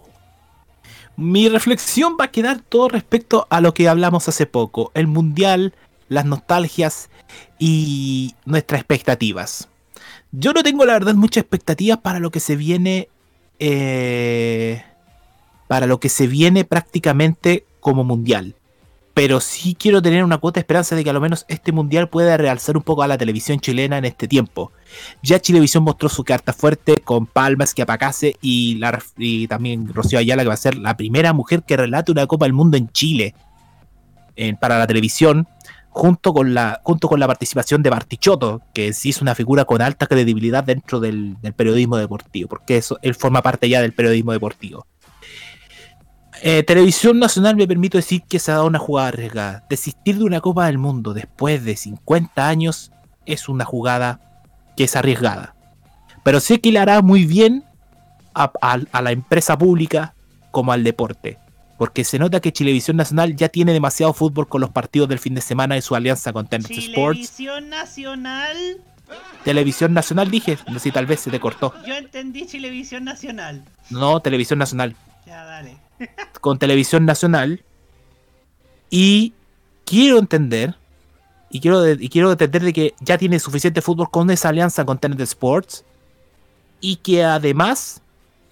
Mi 1.15 1.49
reflexión 1.49 2.15
va 2.19 2.25
a 2.25 2.31
quedar 2.31 2.61
todo 2.61 2.89
respecto 2.89 3.47
a 3.49 3.59
lo 3.61 3.73
que 3.73 3.89
hablamos 3.89 4.27
hace 4.29 4.45
poco, 4.45 4.91
el 4.93 5.07
mundial, 5.07 5.73
las 6.09 6.25
nostalgias 6.25 7.09
y 7.59 8.35
nuestras 8.45 8.81
expectativas. 8.81 9.67
Yo 10.31 10.53
no 10.53 10.63
tengo 10.63 10.85
la 10.85 10.93
verdad 10.93 11.15
muchas 11.15 11.41
expectativas 11.41 11.99
para 11.99 12.19
lo 12.19 12.31
que 12.31 12.39
se 12.39 12.55
viene, 12.55 13.09
eh, 13.59 14.83
para 15.67 15.87
lo 15.87 15.99
que 15.99 16.09
se 16.09 16.27
viene 16.27 16.65
prácticamente 16.65 17.65
como 17.79 18.03
mundial. 18.03 18.55
Pero 19.13 19.39
sí 19.39 19.75
quiero 19.77 19.99
tener 19.99 20.23
una 20.23 20.37
cuota 20.37 20.59
de 20.59 20.61
esperanza 20.61 20.95
de 20.95 21.03
que 21.03 21.09
a 21.09 21.13
lo 21.13 21.19
menos 21.19 21.45
este 21.47 21.71
mundial 21.71 22.07
pueda 22.07 22.37
realzar 22.37 22.77
un 22.77 22.83
poco 22.83 23.01
a 23.01 23.07
la 23.07 23.17
televisión 23.17 23.59
chilena 23.59 23.97
en 23.97 24.05
este 24.05 24.27
tiempo. 24.27 24.71
Ya 25.23 25.39
Chilevisión 25.39 25.83
mostró 25.83 26.07
su 26.07 26.23
carta 26.23 26.53
fuerte 26.53 26.97
con 27.03 27.25
Palmas, 27.25 27.73
Apacase 27.79 28.35
y, 28.41 28.79
también 29.47 29.91
Rocío 29.91 30.19
Ayala, 30.19 30.43
que 30.43 30.49
va 30.49 30.53
a 30.53 30.57
ser 30.57 30.77
la 30.77 30.95
primera 30.95 31.33
mujer 31.33 31.63
que 31.63 31.77
relate 31.77 32.11
una 32.11 32.27
Copa 32.27 32.45
del 32.45 32.53
Mundo 32.53 32.77
en 32.77 32.89
Chile 32.89 33.33
para 34.59 34.77
la 34.77 34.85
televisión, 34.85 35.47
junto 35.89 36.31
con, 36.31 36.53
la, 36.53 36.79
junto 36.83 37.07
con 37.07 37.19
la 37.19 37.25
participación 37.25 37.81
de 37.81 37.89
Bartichotto, 37.89 38.61
que 38.71 38.93
sí 38.93 39.09
es 39.09 39.21
una 39.21 39.33
figura 39.33 39.65
con 39.65 39.81
alta 39.81 40.05
credibilidad 40.05 40.63
dentro 40.63 40.99
del, 40.99 41.41
del 41.41 41.53
periodismo 41.53 41.97
deportivo, 41.97 42.49
porque 42.49 42.77
eso, 42.77 42.99
él 43.01 43.15
forma 43.15 43.41
parte 43.41 43.67
ya 43.67 43.81
del 43.81 43.93
periodismo 43.93 44.31
deportivo. 44.31 44.85
Eh, 46.43 46.63
Televisión 46.63 47.19
Nacional 47.19 47.55
me 47.55 47.67
permito 47.67 47.97
decir 47.97 48.23
que 48.27 48.39
se 48.39 48.51
ha 48.51 48.55
dado 48.55 48.67
una 48.67 48.79
jugada 48.79 49.09
arriesgada. 49.09 49.65
Desistir 49.69 50.17
de 50.17 50.23
una 50.23 50.41
Copa 50.41 50.65
del 50.67 50.77
Mundo 50.77 51.13
después 51.13 51.63
de 51.63 51.75
50 51.75 52.47
años 52.47 52.91
es 53.25 53.49
una 53.49 53.65
jugada 53.65 54.19
que 54.75 54.83
es 54.85 54.95
arriesgada. 54.95 55.55
Pero 56.23 56.39
sé 56.39 56.59
que 56.59 56.71
le 56.71 56.79
hará 56.79 57.01
muy 57.01 57.25
bien 57.25 57.63
a, 58.33 58.51
a- 58.61 58.79
a 58.91 59.01
la 59.01 59.11
empresa 59.11 59.57
pública 59.57 60.13
como 60.51 60.71
al 60.71 60.83
deporte. 60.83 61.39
Porque 61.77 62.03
se 62.03 62.17
nota 62.19 62.39
que 62.39 62.51
Televisión 62.51 62.97
Nacional 62.97 63.35
ya 63.35 63.49
tiene 63.49 63.71
demasiado 63.73 64.11
fútbol 64.13 64.47
con 64.47 64.61
los 64.61 64.71
partidos 64.71 65.09
del 65.09 65.19
fin 65.19 65.35
de 65.35 65.41
semana 65.41 65.75
de 65.75 65.81
su 65.81 65.95
alianza 65.95 66.33
con 66.33 66.47
Tennis 66.47 66.69
Sports. 66.71 67.17
Televisión 67.35 67.69
Nacional. 67.69 68.57
Televisión 69.43 69.93
Nacional 69.93 70.29
dije, 70.29 70.57
no 70.67 70.73
sé 70.75 70.79
si 70.85 70.91
tal 70.91 71.05
vez 71.05 71.21
se 71.21 71.31
te 71.31 71.39
cortó. 71.39 71.73
Yo 71.85 71.95
entendí 71.95 72.45
Televisión 72.45 73.03
Nacional. 73.05 73.63
No, 73.89 74.19
Televisión 74.21 74.59
Nacional. 74.59 74.95
Ya, 75.27 75.43
dale. 75.43 75.77
con 76.41 76.57
Televisión 76.57 77.05
Nacional. 77.05 77.63
Y 78.89 79.33
quiero 79.85 80.19
entender, 80.19 80.75
y 81.49 81.59
quiero, 81.59 81.81
de- 81.81 81.97
y 81.99 82.07
quiero 82.09 82.31
entender 82.31 82.63
de 82.63 82.71
que 82.73 82.93
ya 83.01 83.17
tiene 83.17 83.39
suficiente 83.39 83.81
fútbol 83.81 84.09
con 84.09 84.29
esa 84.31 84.49
alianza 84.49 84.85
con 84.85 84.97
Tenet 84.97 85.19
Sports. 85.19 85.83
Y 86.79 86.97
que 86.97 87.23
además 87.23 88.01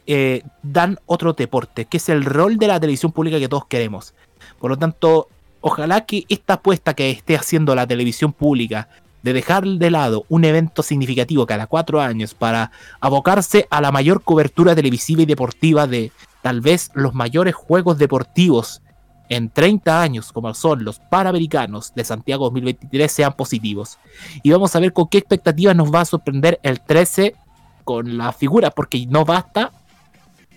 eh, 0.08 0.42
dan 0.64 1.00
otro 1.06 1.34
deporte, 1.34 1.86
que 1.86 1.98
es 1.98 2.10
el 2.10 2.26
rol 2.26 2.58
de 2.58 2.68
la 2.68 2.80
televisión 2.80 3.12
pública 3.12 3.40
que 3.40 3.48
todos 3.48 3.66
queremos. 3.68 4.14
Por 4.60 4.72
lo 4.72 4.78
tanto, 4.78 5.30
ojalá 5.62 6.06
que 6.06 6.26
esta 6.28 6.56
apuesta 6.56 6.94
que 6.94 7.10
esté 7.12 7.36
haciendo 7.38 7.74
la 7.76 7.88
televisión 7.88 8.34
pública 8.34 8.90
de 9.22 9.34
dejar 9.34 9.64
de 9.66 9.90
lado 9.92 10.26
un 10.30 10.44
evento 10.44 10.84
significativo 10.84 11.46
cada 11.48 11.66
cuatro 11.68 12.02
años 12.02 12.34
para 12.36 12.72
abocarse 13.00 13.68
a 13.72 13.82
la 13.82 13.92
mayor 13.92 14.22
cobertura 14.22 14.76
televisiva 14.76 15.22
y 15.24 15.26
deportiva 15.26 15.88
de 15.88 16.12
tal 16.46 16.62
vez 16.62 16.92
los 16.94 17.16
mayores 17.16 17.56
juegos 17.56 17.98
deportivos 17.98 18.84
en 19.30 19.50
30 19.50 20.00
años, 20.00 20.32
como 20.32 20.54
son 20.54 20.84
los 20.86 21.00
Panamericanos 21.00 21.92
de 21.96 22.04
Santiago 22.04 22.46
2023, 22.46 23.12
sean 23.12 23.34
positivos. 23.34 23.98
Y 24.44 24.52
vamos 24.52 24.76
a 24.76 24.80
ver 24.80 24.94
con 24.94 25.08
qué 25.08 25.18
expectativas 25.18 25.76
nos 25.76 25.92
va 25.92 26.02
a 26.02 26.06
sorprender 26.06 26.60
el 26.62 26.82
13 26.82 27.34
con 27.84 28.20
la 28.20 28.32
figura, 28.32 28.70
porque 28.70 29.08
no 29.08 29.26
basta 29.26 29.72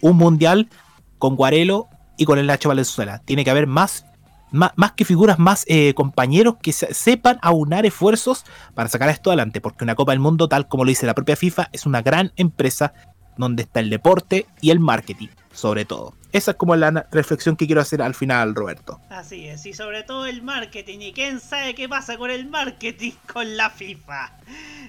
un 0.03 0.19
mundial 0.19 0.69
con 1.17 1.37
Guarelo 1.37 1.89
y 2.19 2.27
con 2.27 2.39
el 2.39 2.47
Nacho 2.49 2.69
Valenzuela. 2.69 3.23
Tiene 3.25 3.43
que 3.43 3.51
haber 3.51 3.67
más, 3.67 4.05
más, 4.51 4.93
que 4.93 5.07
figuras, 5.07 5.39
más 5.39 5.65
eh, 5.69 5.95
compañeros 5.95 6.57
que 6.61 6.75
se- 6.75 6.93
sepan 6.93 7.39
aunar 7.41 7.87
esfuerzos 7.87 8.45
para 8.75 8.91
sacar 8.91 9.09
esto 9.09 9.31
adelante, 9.31 9.63
porque 9.63 9.85
una 9.85 9.95
Copa 9.95 10.13
del 10.13 10.21
Mundo, 10.21 10.51
tal 10.51 10.69
como 10.69 10.85
lo 10.85 10.91
dice 10.91 11.07
la 11.07 11.15
propia 11.15 11.35
FIFA, 11.37 11.71
es 11.73 11.87
una 11.87 12.03
gran 12.03 12.33
empresa 12.37 12.93
donde 13.39 13.63
está 13.63 13.81
el 13.81 13.89
deporte 13.89 14.47
y 14.61 14.71
el 14.71 14.81
marketing, 14.81 15.29
sobre 15.53 15.85
todo. 15.85 16.13
Esa 16.33 16.51
es 16.51 16.57
como 16.59 16.77
la 16.77 17.07
reflexión 17.11 17.57
que 17.57 17.67
quiero 17.67 17.81
hacer 17.81 18.03
al 18.03 18.15
final, 18.15 18.55
Roberto. 18.55 19.01
Así 19.09 19.49
es, 19.49 19.65
y 19.65 19.73
sobre 19.73 20.03
todo 20.03 20.27
el 20.27 20.43
marketing. 20.43 20.99
¿Y 21.01 21.13
quién 21.13 21.41
sabe 21.41 21.75
qué 21.75 21.89
pasa 21.89 22.19
con 22.19 22.31
el 22.31 22.47
marketing 22.47 23.13
con 23.33 23.57
la 23.57 23.71
FIFA? 23.71 24.33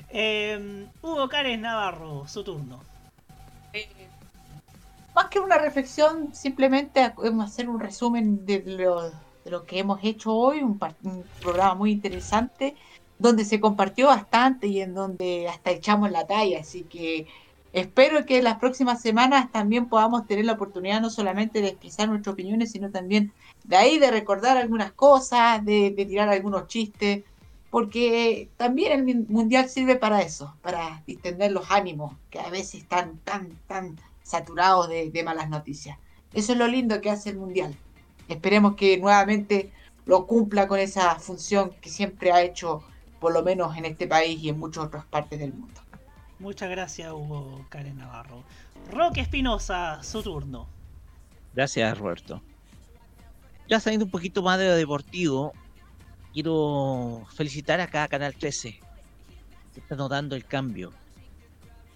Eh, 0.09 0.85
Hugo 1.01 1.29
Cárez 1.29 1.57
Navarro, 1.59 2.27
su 2.27 2.43
turno. 2.43 2.81
Más 5.15 5.27
que 5.27 5.39
una 5.39 5.57
reflexión, 5.57 6.33
simplemente 6.33 7.01
hacer 7.41 7.69
un 7.69 7.79
resumen 7.79 8.45
de 8.45 8.63
lo, 8.65 9.09
de 9.09 9.51
lo 9.51 9.65
que 9.65 9.79
hemos 9.79 9.99
hecho 10.03 10.33
hoy, 10.33 10.61
un 10.61 10.79
programa 11.41 11.75
muy 11.75 11.91
interesante, 11.91 12.75
donde 13.17 13.43
se 13.43 13.59
compartió 13.59 14.07
bastante 14.07 14.67
y 14.67 14.81
en 14.81 14.93
donde 14.93 15.47
hasta 15.49 15.71
echamos 15.71 16.09
la 16.09 16.25
talla, 16.25 16.61
así 16.61 16.83
que 16.83 17.27
espero 17.73 18.25
que 18.25 18.41
las 18.41 18.57
próximas 18.57 19.01
semanas 19.01 19.51
también 19.51 19.87
podamos 19.87 20.27
tener 20.27 20.45
la 20.45 20.53
oportunidad 20.53 21.01
no 21.01 21.09
solamente 21.09 21.61
de 21.61 21.69
expresar 21.69 22.09
nuestras 22.09 22.33
opiniones, 22.33 22.71
sino 22.71 22.89
también 22.91 23.31
de 23.63 23.77
ahí 23.77 23.99
de 23.99 24.11
recordar 24.11 24.57
algunas 24.57 24.91
cosas, 24.91 25.63
de, 25.63 25.93
tirar 26.07 26.29
algunos 26.29 26.67
chistes, 26.67 27.23
porque 27.69 28.49
también 28.57 29.07
el 29.07 29.27
mundial 29.27 29.69
sirve 29.69 29.95
para 29.95 30.21
eso, 30.21 30.55
para 30.61 31.03
distender 31.05 31.51
los 31.51 31.69
ánimos, 31.69 32.15
que 32.29 32.39
a 32.39 32.49
veces 32.49 32.81
están 32.81 33.17
tan, 33.19 33.49
tan 33.67 33.99
saturados 34.23 34.89
de 34.89 35.23
malas 35.23 35.49
noticias. 35.49 35.97
Eso 36.33 36.53
es 36.53 36.57
lo 36.57 36.67
lindo 36.67 37.01
que 37.01 37.09
hace 37.09 37.31
el 37.31 37.37
mundial. 37.37 37.75
Esperemos 38.27 38.75
que 38.75 38.97
nuevamente 38.97 39.71
lo 40.05 40.27
cumpla 40.27 40.67
con 40.67 40.79
esa 40.79 41.15
función 41.15 41.71
que 41.81 41.89
siempre 41.89 42.31
ha 42.31 42.41
hecho, 42.41 42.83
por 43.19 43.33
lo 43.33 43.43
menos 43.43 43.75
en 43.77 43.85
este 43.85 44.07
país 44.07 44.41
y 44.41 44.49
en 44.49 44.59
muchas 44.59 44.85
otras 44.85 45.05
partes 45.05 45.39
del 45.39 45.53
mundo. 45.53 45.81
Muchas 46.39 46.69
gracias, 46.69 47.11
Hugo 47.11 47.65
Cárez 47.67 47.93
Navarro. 47.95 48.43
Roque 48.91 49.19
Espinosa, 49.19 50.01
su 50.01 50.23
turno. 50.23 50.67
Gracias, 51.53 51.97
Roberto. 51.97 52.41
Ya 53.67 53.81
saliendo 53.81 54.05
un 54.05 54.11
poquito 54.11 54.41
más 54.41 54.57
de 54.57 54.65
deportivo, 54.75 55.51
quiero 56.33 57.27
felicitar 57.35 57.81
acá 57.81 58.03
a 58.03 58.07
Canal 58.07 58.33
13. 58.35 58.79
Se 59.73 59.79
está 59.79 59.95
notando 59.97 60.37
el 60.37 60.45
cambio. 60.45 60.93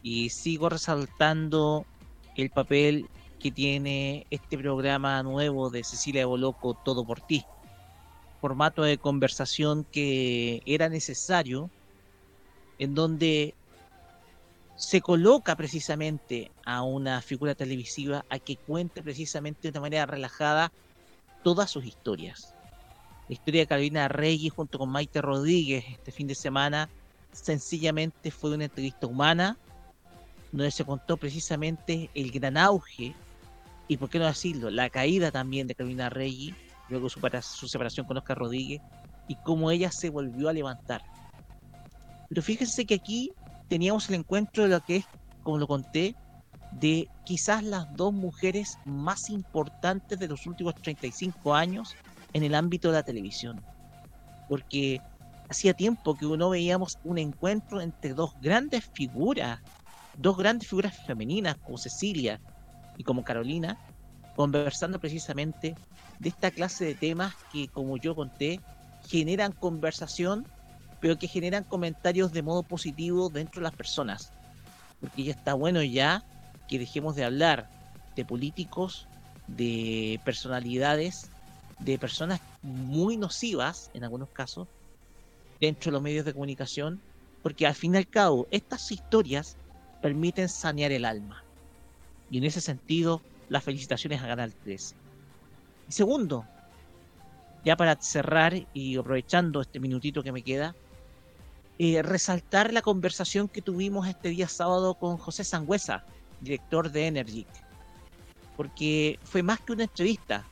Y 0.01 0.29
sigo 0.29 0.67
resaltando 0.67 1.85
el 2.35 2.49
papel 2.49 3.07
que 3.39 3.49
tiene 3.49 4.27
este 4.29 4.57
programa 4.57 5.23
nuevo 5.23 5.69
de 5.69 5.85
Cecilia 5.85 6.25
Boloco, 6.25 6.73
Todo 6.73 7.05
por 7.05 7.21
ti. 7.21 7.45
Formato 8.41 8.83
de 8.83 8.97
conversación 8.97 9.85
que 9.89 10.61
era 10.65 10.89
necesario, 10.89 11.69
en 12.77 12.93
donde 12.93 13.55
se 14.83 14.99
coloca 14.99 15.55
precisamente 15.55 16.51
a 16.65 16.81
una 16.81 17.21
figura 17.21 17.55
televisiva 17.55 18.25
a 18.29 18.37
que 18.37 18.57
cuente 18.57 19.01
precisamente 19.01 19.61
de 19.61 19.69
una 19.69 19.79
manera 19.79 20.05
relajada 20.05 20.73
todas 21.41 21.71
sus 21.71 21.85
historias. 21.85 22.53
La 23.29 23.33
historia 23.33 23.61
de 23.61 23.67
Carolina 23.67 24.09
Reyes 24.09 24.51
junto 24.51 24.77
con 24.77 24.89
Maite 24.89 25.21
Rodríguez 25.21 25.85
este 25.87 26.11
fin 26.11 26.27
de 26.27 26.35
semana 26.35 26.89
sencillamente 27.31 28.29
fue 28.29 28.53
una 28.53 28.65
entrevista 28.65 29.07
humana 29.07 29.57
donde 30.51 30.69
se 30.69 30.83
contó 30.83 31.15
precisamente 31.15 32.09
el 32.13 32.29
gran 32.31 32.57
auge 32.57 33.15
y 33.87 33.95
por 33.95 34.09
qué 34.09 34.19
no 34.19 34.25
decirlo, 34.25 34.69
la 34.69 34.89
caída 34.89 35.31
también 35.31 35.65
de 35.65 35.75
Carolina 35.75 36.09
Reyes, 36.09 36.55
luego 36.89 37.09
su, 37.09 37.21
su 37.41 37.69
separación 37.69 38.05
con 38.05 38.17
Oscar 38.17 38.37
Rodríguez 38.37 38.81
y 39.29 39.35
cómo 39.37 39.71
ella 39.71 39.91
se 39.93 40.09
volvió 40.09 40.49
a 40.49 40.53
levantar. 40.53 41.01
Pero 42.27 42.41
fíjense 42.41 42.85
que 42.85 42.95
aquí 42.95 43.31
teníamos 43.73 44.07
el 44.07 44.13
encuentro 44.17 44.61
de 44.61 44.69
lo 44.69 44.81
que 44.81 44.97
es, 44.97 45.05
como 45.41 45.57
lo 45.57 45.65
conté, 45.65 46.15
de 46.79 47.09
quizás 47.25 47.63
las 47.63 47.87
dos 47.97 48.13
mujeres 48.13 48.77
más 48.85 49.31
importantes 49.31 50.19
de 50.19 50.27
los 50.27 50.45
últimos 50.45 50.75
35 50.75 51.55
años 51.55 51.97
en 52.33 52.43
el 52.43 52.53
ámbito 52.53 52.89
de 52.89 52.93
la 52.93 53.01
televisión. 53.01 53.59
Porque 54.47 55.01
hacía 55.49 55.73
tiempo 55.73 56.15
que 56.15 56.27
no 56.27 56.51
veíamos 56.51 56.99
un 57.03 57.17
encuentro 57.17 57.81
entre 57.81 58.13
dos 58.13 58.39
grandes 58.41 58.85
figuras, 58.93 59.59
dos 60.19 60.37
grandes 60.37 60.69
figuras 60.69 60.95
femeninas 61.07 61.57
como 61.63 61.79
Cecilia 61.79 62.39
y 62.99 63.03
como 63.03 63.23
Carolina, 63.23 63.75
conversando 64.35 64.99
precisamente 64.99 65.73
de 66.19 66.29
esta 66.29 66.51
clase 66.51 66.85
de 66.85 66.93
temas 66.93 67.33
que, 67.51 67.69
como 67.69 67.97
yo 67.97 68.13
conté, 68.13 68.59
generan 69.07 69.51
conversación, 69.51 70.45
pero 71.03 71.19
que 71.19 71.27
generan 71.27 71.65
comentarios 71.65 72.31
de 72.31 72.41
modo 72.41 72.63
positivo 72.63 73.27
dentro 73.27 73.59
de 73.59 73.63
las 73.63 73.75
personas. 73.75 74.31
Porque 75.01 75.25
ya 75.25 75.33
está 75.33 75.53
bueno 75.53 75.83
ya 75.83 76.23
que 76.69 76.79
dejemos 76.79 77.17
de 77.17 77.25
hablar 77.25 77.67
de 78.15 78.23
políticos, 78.23 79.05
de 79.47 80.21
personalidades, 80.23 81.29
de 81.79 81.97
personas 81.99 82.39
muy 82.61 83.17
nocivas 83.17 83.91
en 83.93 84.05
algunos 84.05 84.29
casos 84.29 84.69
dentro 85.59 85.91
de 85.91 85.95
los 85.95 86.01
medios 86.01 86.23
de 86.23 86.31
comunicación, 86.31 87.01
porque 87.41 87.67
al 87.67 87.75
fin 87.75 87.95
y 87.95 87.97
al 87.97 88.07
cabo 88.07 88.47
estas 88.49 88.89
historias 88.89 89.57
permiten 90.01 90.47
sanear 90.47 90.93
el 90.93 91.03
alma. 91.03 91.43
Y 92.31 92.37
en 92.37 92.45
ese 92.45 92.61
sentido, 92.61 93.21
las 93.49 93.65
felicitaciones 93.65 94.21
a 94.21 94.27
Canal 94.27 94.53
13. 94.53 94.95
Y 95.89 95.91
segundo, 95.91 96.45
ya 97.65 97.75
para 97.75 97.97
cerrar 97.99 98.53
y 98.73 98.95
aprovechando 98.95 99.59
este 99.59 99.81
minutito 99.81 100.23
que 100.23 100.31
me 100.31 100.43
queda, 100.43 100.73
eh, 101.79 102.01
resaltar 102.01 102.71
la 102.73 102.81
conversación 102.81 103.47
que 103.47 103.61
tuvimos 103.61 104.07
este 104.07 104.29
día 104.29 104.47
sábado 104.47 104.95
con 104.95 105.17
José 105.17 105.43
Sangüesa, 105.43 106.03
director 106.41 106.91
de 106.91 107.07
Energy, 107.07 107.45
porque 108.55 109.19
fue 109.23 109.43
más 109.43 109.59
que 109.59 109.73
una 109.73 109.83
entrevista 109.83 110.45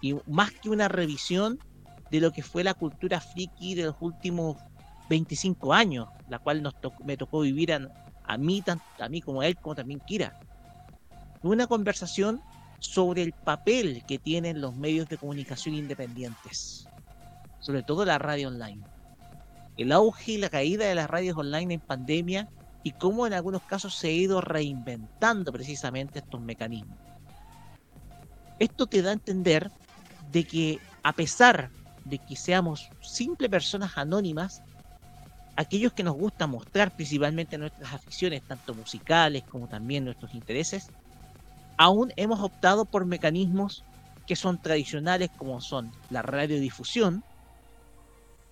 y 0.00 0.14
más 0.26 0.52
que 0.52 0.68
una 0.68 0.88
revisión 0.88 1.58
de 2.10 2.20
lo 2.20 2.32
que 2.32 2.42
fue 2.42 2.64
la 2.64 2.74
cultura 2.74 3.20
friki 3.20 3.74
de 3.74 3.84
los 3.84 3.96
últimos 4.00 4.56
25 5.08 5.72
años, 5.72 6.08
la 6.28 6.38
cual 6.38 6.62
nos 6.62 6.74
to- 6.74 6.92
me 7.04 7.16
tocó 7.16 7.40
vivir 7.40 7.72
a, 7.72 8.36
mí, 8.38 8.62
tanto 8.62 8.84
a 8.98 9.08
mí 9.08 9.20
como 9.20 9.40
a 9.40 9.46
él, 9.46 9.56
como 9.56 9.74
también 9.74 10.00
Kira. 10.00 10.34
Una 11.42 11.66
conversación 11.66 12.42
sobre 12.78 13.22
el 13.22 13.32
papel 13.32 14.04
que 14.06 14.18
tienen 14.18 14.60
los 14.60 14.74
medios 14.76 15.08
de 15.08 15.18
comunicación 15.18 15.74
independientes, 15.74 16.88
sobre 17.60 17.82
todo 17.82 18.04
la 18.04 18.18
radio 18.18 18.48
online. 18.48 18.82
El 19.80 19.92
auge 19.92 20.32
y 20.32 20.36
la 20.36 20.50
caída 20.50 20.84
de 20.86 20.94
las 20.94 21.08
radios 21.08 21.38
online 21.38 21.72
en 21.72 21.80
pandemia 21.80 22.50
y 22.82 22.92
cómo 22.92 23.26
en 23.26 23.32
algunos 23.32 23.62
casos 23.64 23.96
se 23.96 24.08
ha 24.08 24.12
ido 24.12 24.42
reinventando 24.42 25.50
precisamente 25.52 26.18
estos 26.18 26.42
mecanismos. 26.42 27.00
Esto 28.58 28.86
te 28.88 29.00
da 29.00 29.08
a 29.08 29.14
entender 29.14 29.72
de 30.18 30.44
que 30.44 30.82
a 31.02 31.14
pesar 31.14 31.72
de 32.04 32.18
que 32.18 32.36
seamos 32.36 32.92
simples 33.00 33.48
personas 33.48 33.92
anónimas, 33.96 34.62
aquellos 35.56 35.94
que 35.94 36.02
nos 36.02 36.12
gusta 36.14 36.46
mostrar 36.46 36.92
principalmente 36.92 37.56
nuestras 37.56 37.94
aficiones, 37.94 38.42
tanto 38.46 38.74
musicales 38.74 39.44
como 39.48 39.66
también 39.66 40.04
nuestros 40.04 40.34
intereses, 40.34 40.92
aún 41.78 42.12
hemos 42.16 42.40
optado 42.40 42.84
por 42.84 43.06
mecanismos 43.06 43.86
que 44.26 44.36
son 44.36 44.58
tradicionales 44.60 45.30
como 45.34 45.62
son 45.62 45.90
la 46.10 46.20
radiodifusión, 46.20 47.24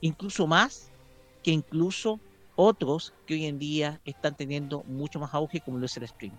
incluso 0.01 0.47
más 0.47 0.88
que 1.49 1.53
incluso 1.53 2.20
otros 2.57 3.15
que 3.25 3.33
hoy 3.33 3.47
en 3.47 3.59
día 3.59 4.03
están 4.05 4.37
teniendo 4.37 4.83
mucho 4.83 5.19
más 5.19 5.33
auge 5.33 5.62
como 5.62 5.79
lo 5.79 5.87
es 5.87 5.97
el 5.97 6.07
stream. 6.07 6.39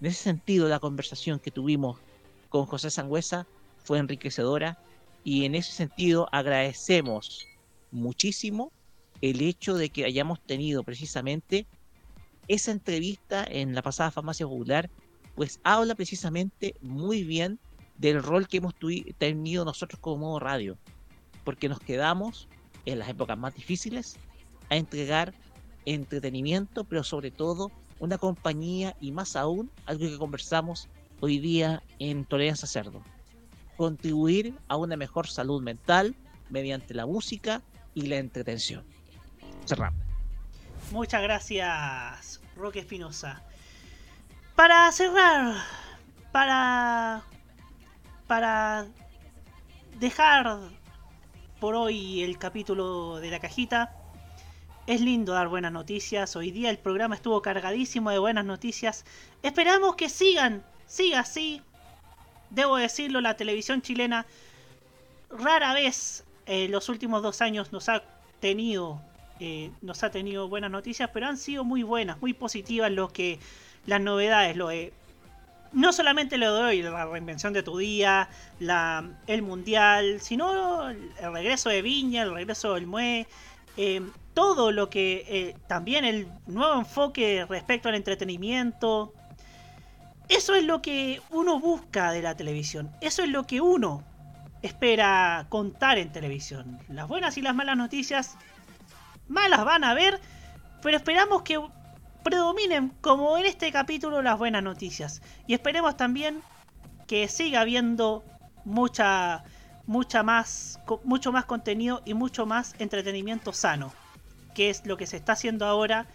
En 0.00 0.06
ese 0.08 0.20
sentido, 0.20 0.68
la 0.68 0.80
conversación 0.80 1.38
que 1.38 1.52
tuvimos 1.52 2.00
con 2.48 2.66
José 2.66 2.90
Sangüesa 2.90 3.46
fue 3.76 4.00
enriquecedora 4.00 4.82
y 5.22 5.44
en 5.44 5.54
ese 5.54 5.70
sentido 5.70 6.28
agradecemos 6.32 7.46
muchísimo 7.92 8.72
el 9.20 9.42
hecho 9.42 9.76
de 9.76 9.90
que 9.90 10.04
hayamos 10.04 10.40
tenido 10.40 10.82
precisamente 10.82 11.68
esa 12.48 12.72
entrevista 12.72 13.46
en 13.48 13.76
la 13.76 13.82
pasada 13.82 14.10
farmacia 14.10 14.44
popular, 14.44 14.90
pues 15.36 15.60
habla 15.62 15.94
precisamente 15.94 16.74
muy 16.80 17.22
bien 17.22 17.60
del 17.96 18.24
rol 18.24 18.48
que 18.48 18.56
hemos 18.56 18.74
tenido 19.18 19.64
nosotros 19.64 20.00
como 20.00 20.26
modo 20.26 20.40
radio, 20.40 20.76
porque 21.44 21.68
nos 21.68 21.78
quedamos 21.78 22.48
en 22.86 22.98
las 22.98 23.08
épocas 23.08 23.36
más 23.36 23.54
difíciles 23.54 24.16
a 24.70 24.76
entregar 24.76 25.34
entretenimiento, 25.84 26.84
pero 26.84 27.04
sobre 27.04 27.30
todo 27.30 27.70
una 27.98 28.18
compañía 28.18 28.96
y 29.00 29.12
más 29.12 29.36
aún 29.36 29.70
algo 29.86 30.06
que 30.06 30.18
conversamos 30.18 30.88
hoy 31.20 31.38
día 31.38 31.82
en 31.98 32.24
Tolerancia 32.24 32.68
Cerdo. 32.68 33.02
Contribuir 33.76 34.54
a 34.68 34.76
una 34.76 34.96
mejor 34.96 35.26
salud 35.28 35.62
mental 35.62 36.14
mediante 36.50 36.94
la 36.94 37.06
música 37.06 37.62
y 37.94 38.02
la 38.02 38.16
entretención. 38.16 38.84
Cerramos. 39.66 40.00
Muchas 40.92 41.22
gracias, 41.22 42.40
Roque 42.56 42.80
Espinosa. 42.80 43.42
Para 44.54 44.90
cerrar, 44.92 45.54
para. 46.32 47.22
para 48.26 48.86
dejar 49.98 50.75
por 51.60 51.74
hoy 51.74 52.22
el 52.22 52.38
capítulo 52.38 53.16
de 53.16 53.30
la 53.30 53.40
cajita. 53.40 53.94
Es 54.86 55.00
lindo 55.00 55.32
dar 55.32 55.48
buenas 55.48 55.72
noticias. 55.72 56.36
Hoy 56.36 56.50
día 56.50 56.70
el 56.70 56.78
programa 56.78 57.14
estuvo 57.14 57.42
cargadísimo 57.42 58.10
de 58.10 58.18
buenas 58.18 58.44
noticias. 58.44 59.04
Esperamos 59.42 59.96
que 59.96 60.08
sigan, 60.08 60.64
siga 60.86 61.20
así. 61.20 61.62
Debo 62.50 62.76
decirlo, 62.76 63.20
la 63.20 63.36
televisión 63.36 63.82
chilena 63.82 64.26
rara 65.30 65.74
vez 65.74 66.24
en 66.46 66.70
los 66.70 66.88
últimos 66.88 67.22
dos 67.22 67.40
años 67.40 67.72
nos 67.72 67.88
ha 67.88 68.02
tenido 68.40 69.00
eh, 69.40 69.70
nos 69.82 70.02
ha 70.02 70.10
tenido 70.10 70.48
buenas 70.48 70.70
noticias, 70.70 71.10
pero 71.12 71.26
han 71.26 71.36
sido 71.36 71.62
muy 71.62 71.82
buenas, 71.82 72.20
muy 72.22 72.32
positivas 72.32 72.90
lo 72.90 73.08
que 73.08 73.38
las 73.84 74.00
novedades, 74.00 74.56
lo 74.56 74.68
de 74.68 74.94
no 75.72 75.92
solamente 75.92 76.38
lo 76.38 76.54
de 76.54 76.62
hoy, 76.62 76.82
la 76.82 77.06
reinvención 77.06 77.52
de 77.52 77.62
tu 77.62 77.78
día, 77.78 78.28
la, 78.58 79.08
el 79.26 79.42
mundial, 79.42 80.20
sino 80.20 80.88
el 80.88 81.12
regreso 81.32 81.68
de 81.68 81.82
Viña, 81.82 82.22
el 82.22 82.32
regreso 82.32 82.74
del 82.74 82.86
Mue, 82.86 83.26
eh, 83.76 84.02
todo 84.34 84.72
lo 84.72 84.90
que 84.90 85.24
eh, 85.28 85.56
también 85.66 86.04
el 86.04 86.28
nuevo 86.46 86.78
enfoque 86.78 87.46
respecto 87.48 87.88
al 87.88 87.94
entretenimiento. 87.94 89.12
Eso 90.28 90.54
es 90.54 90.64
lo 90.64 90.82
que 90.82 91.20
uno 91.30 91.60
busca 91.60 92.10
de 92.10 92.22
la 92.22 92.36
televisión, 92.36 92.90
eso 93.00 93.22
es 93.22 93.28
lo 93.28 93.46
que 93.46 93.60
uno 93.60 94.02
espera 94.62 95.46
contar 95.48 95.98
en 95.98 96.10
televisión. 96.10 96.78
Las 96.88 97.06
buenas 97.06 97.36
y 97.38 97.42
las 97.42 97.54
malas 97.54 97.76
noticias 97.76 98.36
malas 99.28 99.64
van 99.64 99.84
a 99.84 99.94
ver, 99.94 100.20
pero 100.82 100.96
esperamos 100.96 101.42
que 101.42 101.60
predominen 102.26 102.88
como 103.02 103.38
en 103.38 103.46
este 103.46 103.70
capítulo 103.70 104.20
las 104.20 104.36
buenas 104.36 104.60
noticias. 104.60 105.22
Y 105.46 105.54
esperemos 105.54 105.96
también 105.96 106.42
que 107.06 107.28
siga 107.28 107.60
habiendo 107.60 108.24
mucha 108.64 109.44
mucha 109.86 110.24
más 110.24 110.80
mucho 111.04 111.30
más 111.30 111.44
contenido 111.44 112.02
y 112.04 112.14
mucho 112.14 112.44
más 112.44 112.74
entretenimiento 112.80 113.52
sano, 113.52 113.92
que 114.56 114.70
es 114.70 114.84
lo 114.86 114.96
que 114.96 115.06
se 115.06 115.16
está 115.16 115.34
haciendo 115.34 115.66
ahora. 115.66 116.06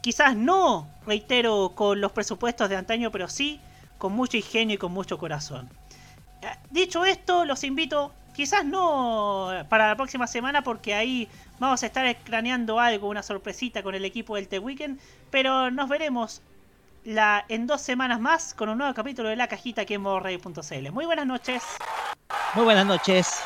Quizás 0.00 0.34
no, 0.34 0.88
reitero, 1.06 1.70
con 1.76 2.00
los 2.00 2.10
presupuestos 2.10 2.68
de 2.68 2.74
antaño, 2.74 3.12
pero 3.12 3.28
sí 3.28 3.60
con 3.96 4.14
mucho 4.14 4.36
ingenio 4.36 4.74
y 4.74 4.78
con 4.78 4.90
mucho 4.90 5.18
corazón. 5.18 5.70
Eh, 6.42 6.48
Dicho 6.70 7.04
esto, 7.04 7.44
los 7.44 7.62
invito, 7.62 8.12
quizás 8.34 8.64
no 8.64 9.52
para 9.68 9.86
la 9.86 9.94
próxima 9.94 10.26
semana, 10.26 10.62
porque 10.62 10.94
ahí 10.94 11.28
vamos 11.58 11.82
a 11.82 11.86
estar 11.86 12.16
craneando 12.24 12.80
algo, 12.80 13.08
una 13.08 13.22
sorpresita 13.22 13.82
con 13.82 13.94
el 13.94 14.04
equipo 14.04 14.36
del 14.36 14.48
The 14.48 14.58
Weekend, 14.58 15.00
pero 15.30 15.70
nos 15.70 15.88
veremos 15.88 16.42
en 17.04 17.66
dos 17.66 17.80
semanas 17.80 18.20
más 18.20 18.54
con 18.54 18.68
un 18.68 18.78
nuevo 18.78 18.92
capítulo 18.94 19.28
de 19.28 19.36
La 19.36 19.48
Cajita 19.48 19.82
aquí 19.82 19.94
en 19.94 20.02
modoradio.cl. 20.02 20.90
Muy 20.92 21.06
buenas 21.06 21.26
noches. 21.26 21.62
Muy 22.54 22.64
buenas 22.64 22.86
noches. 22.86 23.42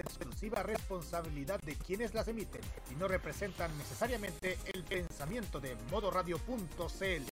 Exclusiva 0.00 0.62
responsabilidad 0.62 1.60
de 1.60 1.76
quienes 1.76 2.14
las 2.14 2.28
emiten 2.28 2.60
y 2.90 2.94
no 2.96 3.08
representan 3.08 3.76
necesariamente 3.78 4.58
el 4.72 4.84
pensamiento 4.84 5.60
de 5.60 5.76
modoradio.cl. 5.90 7.29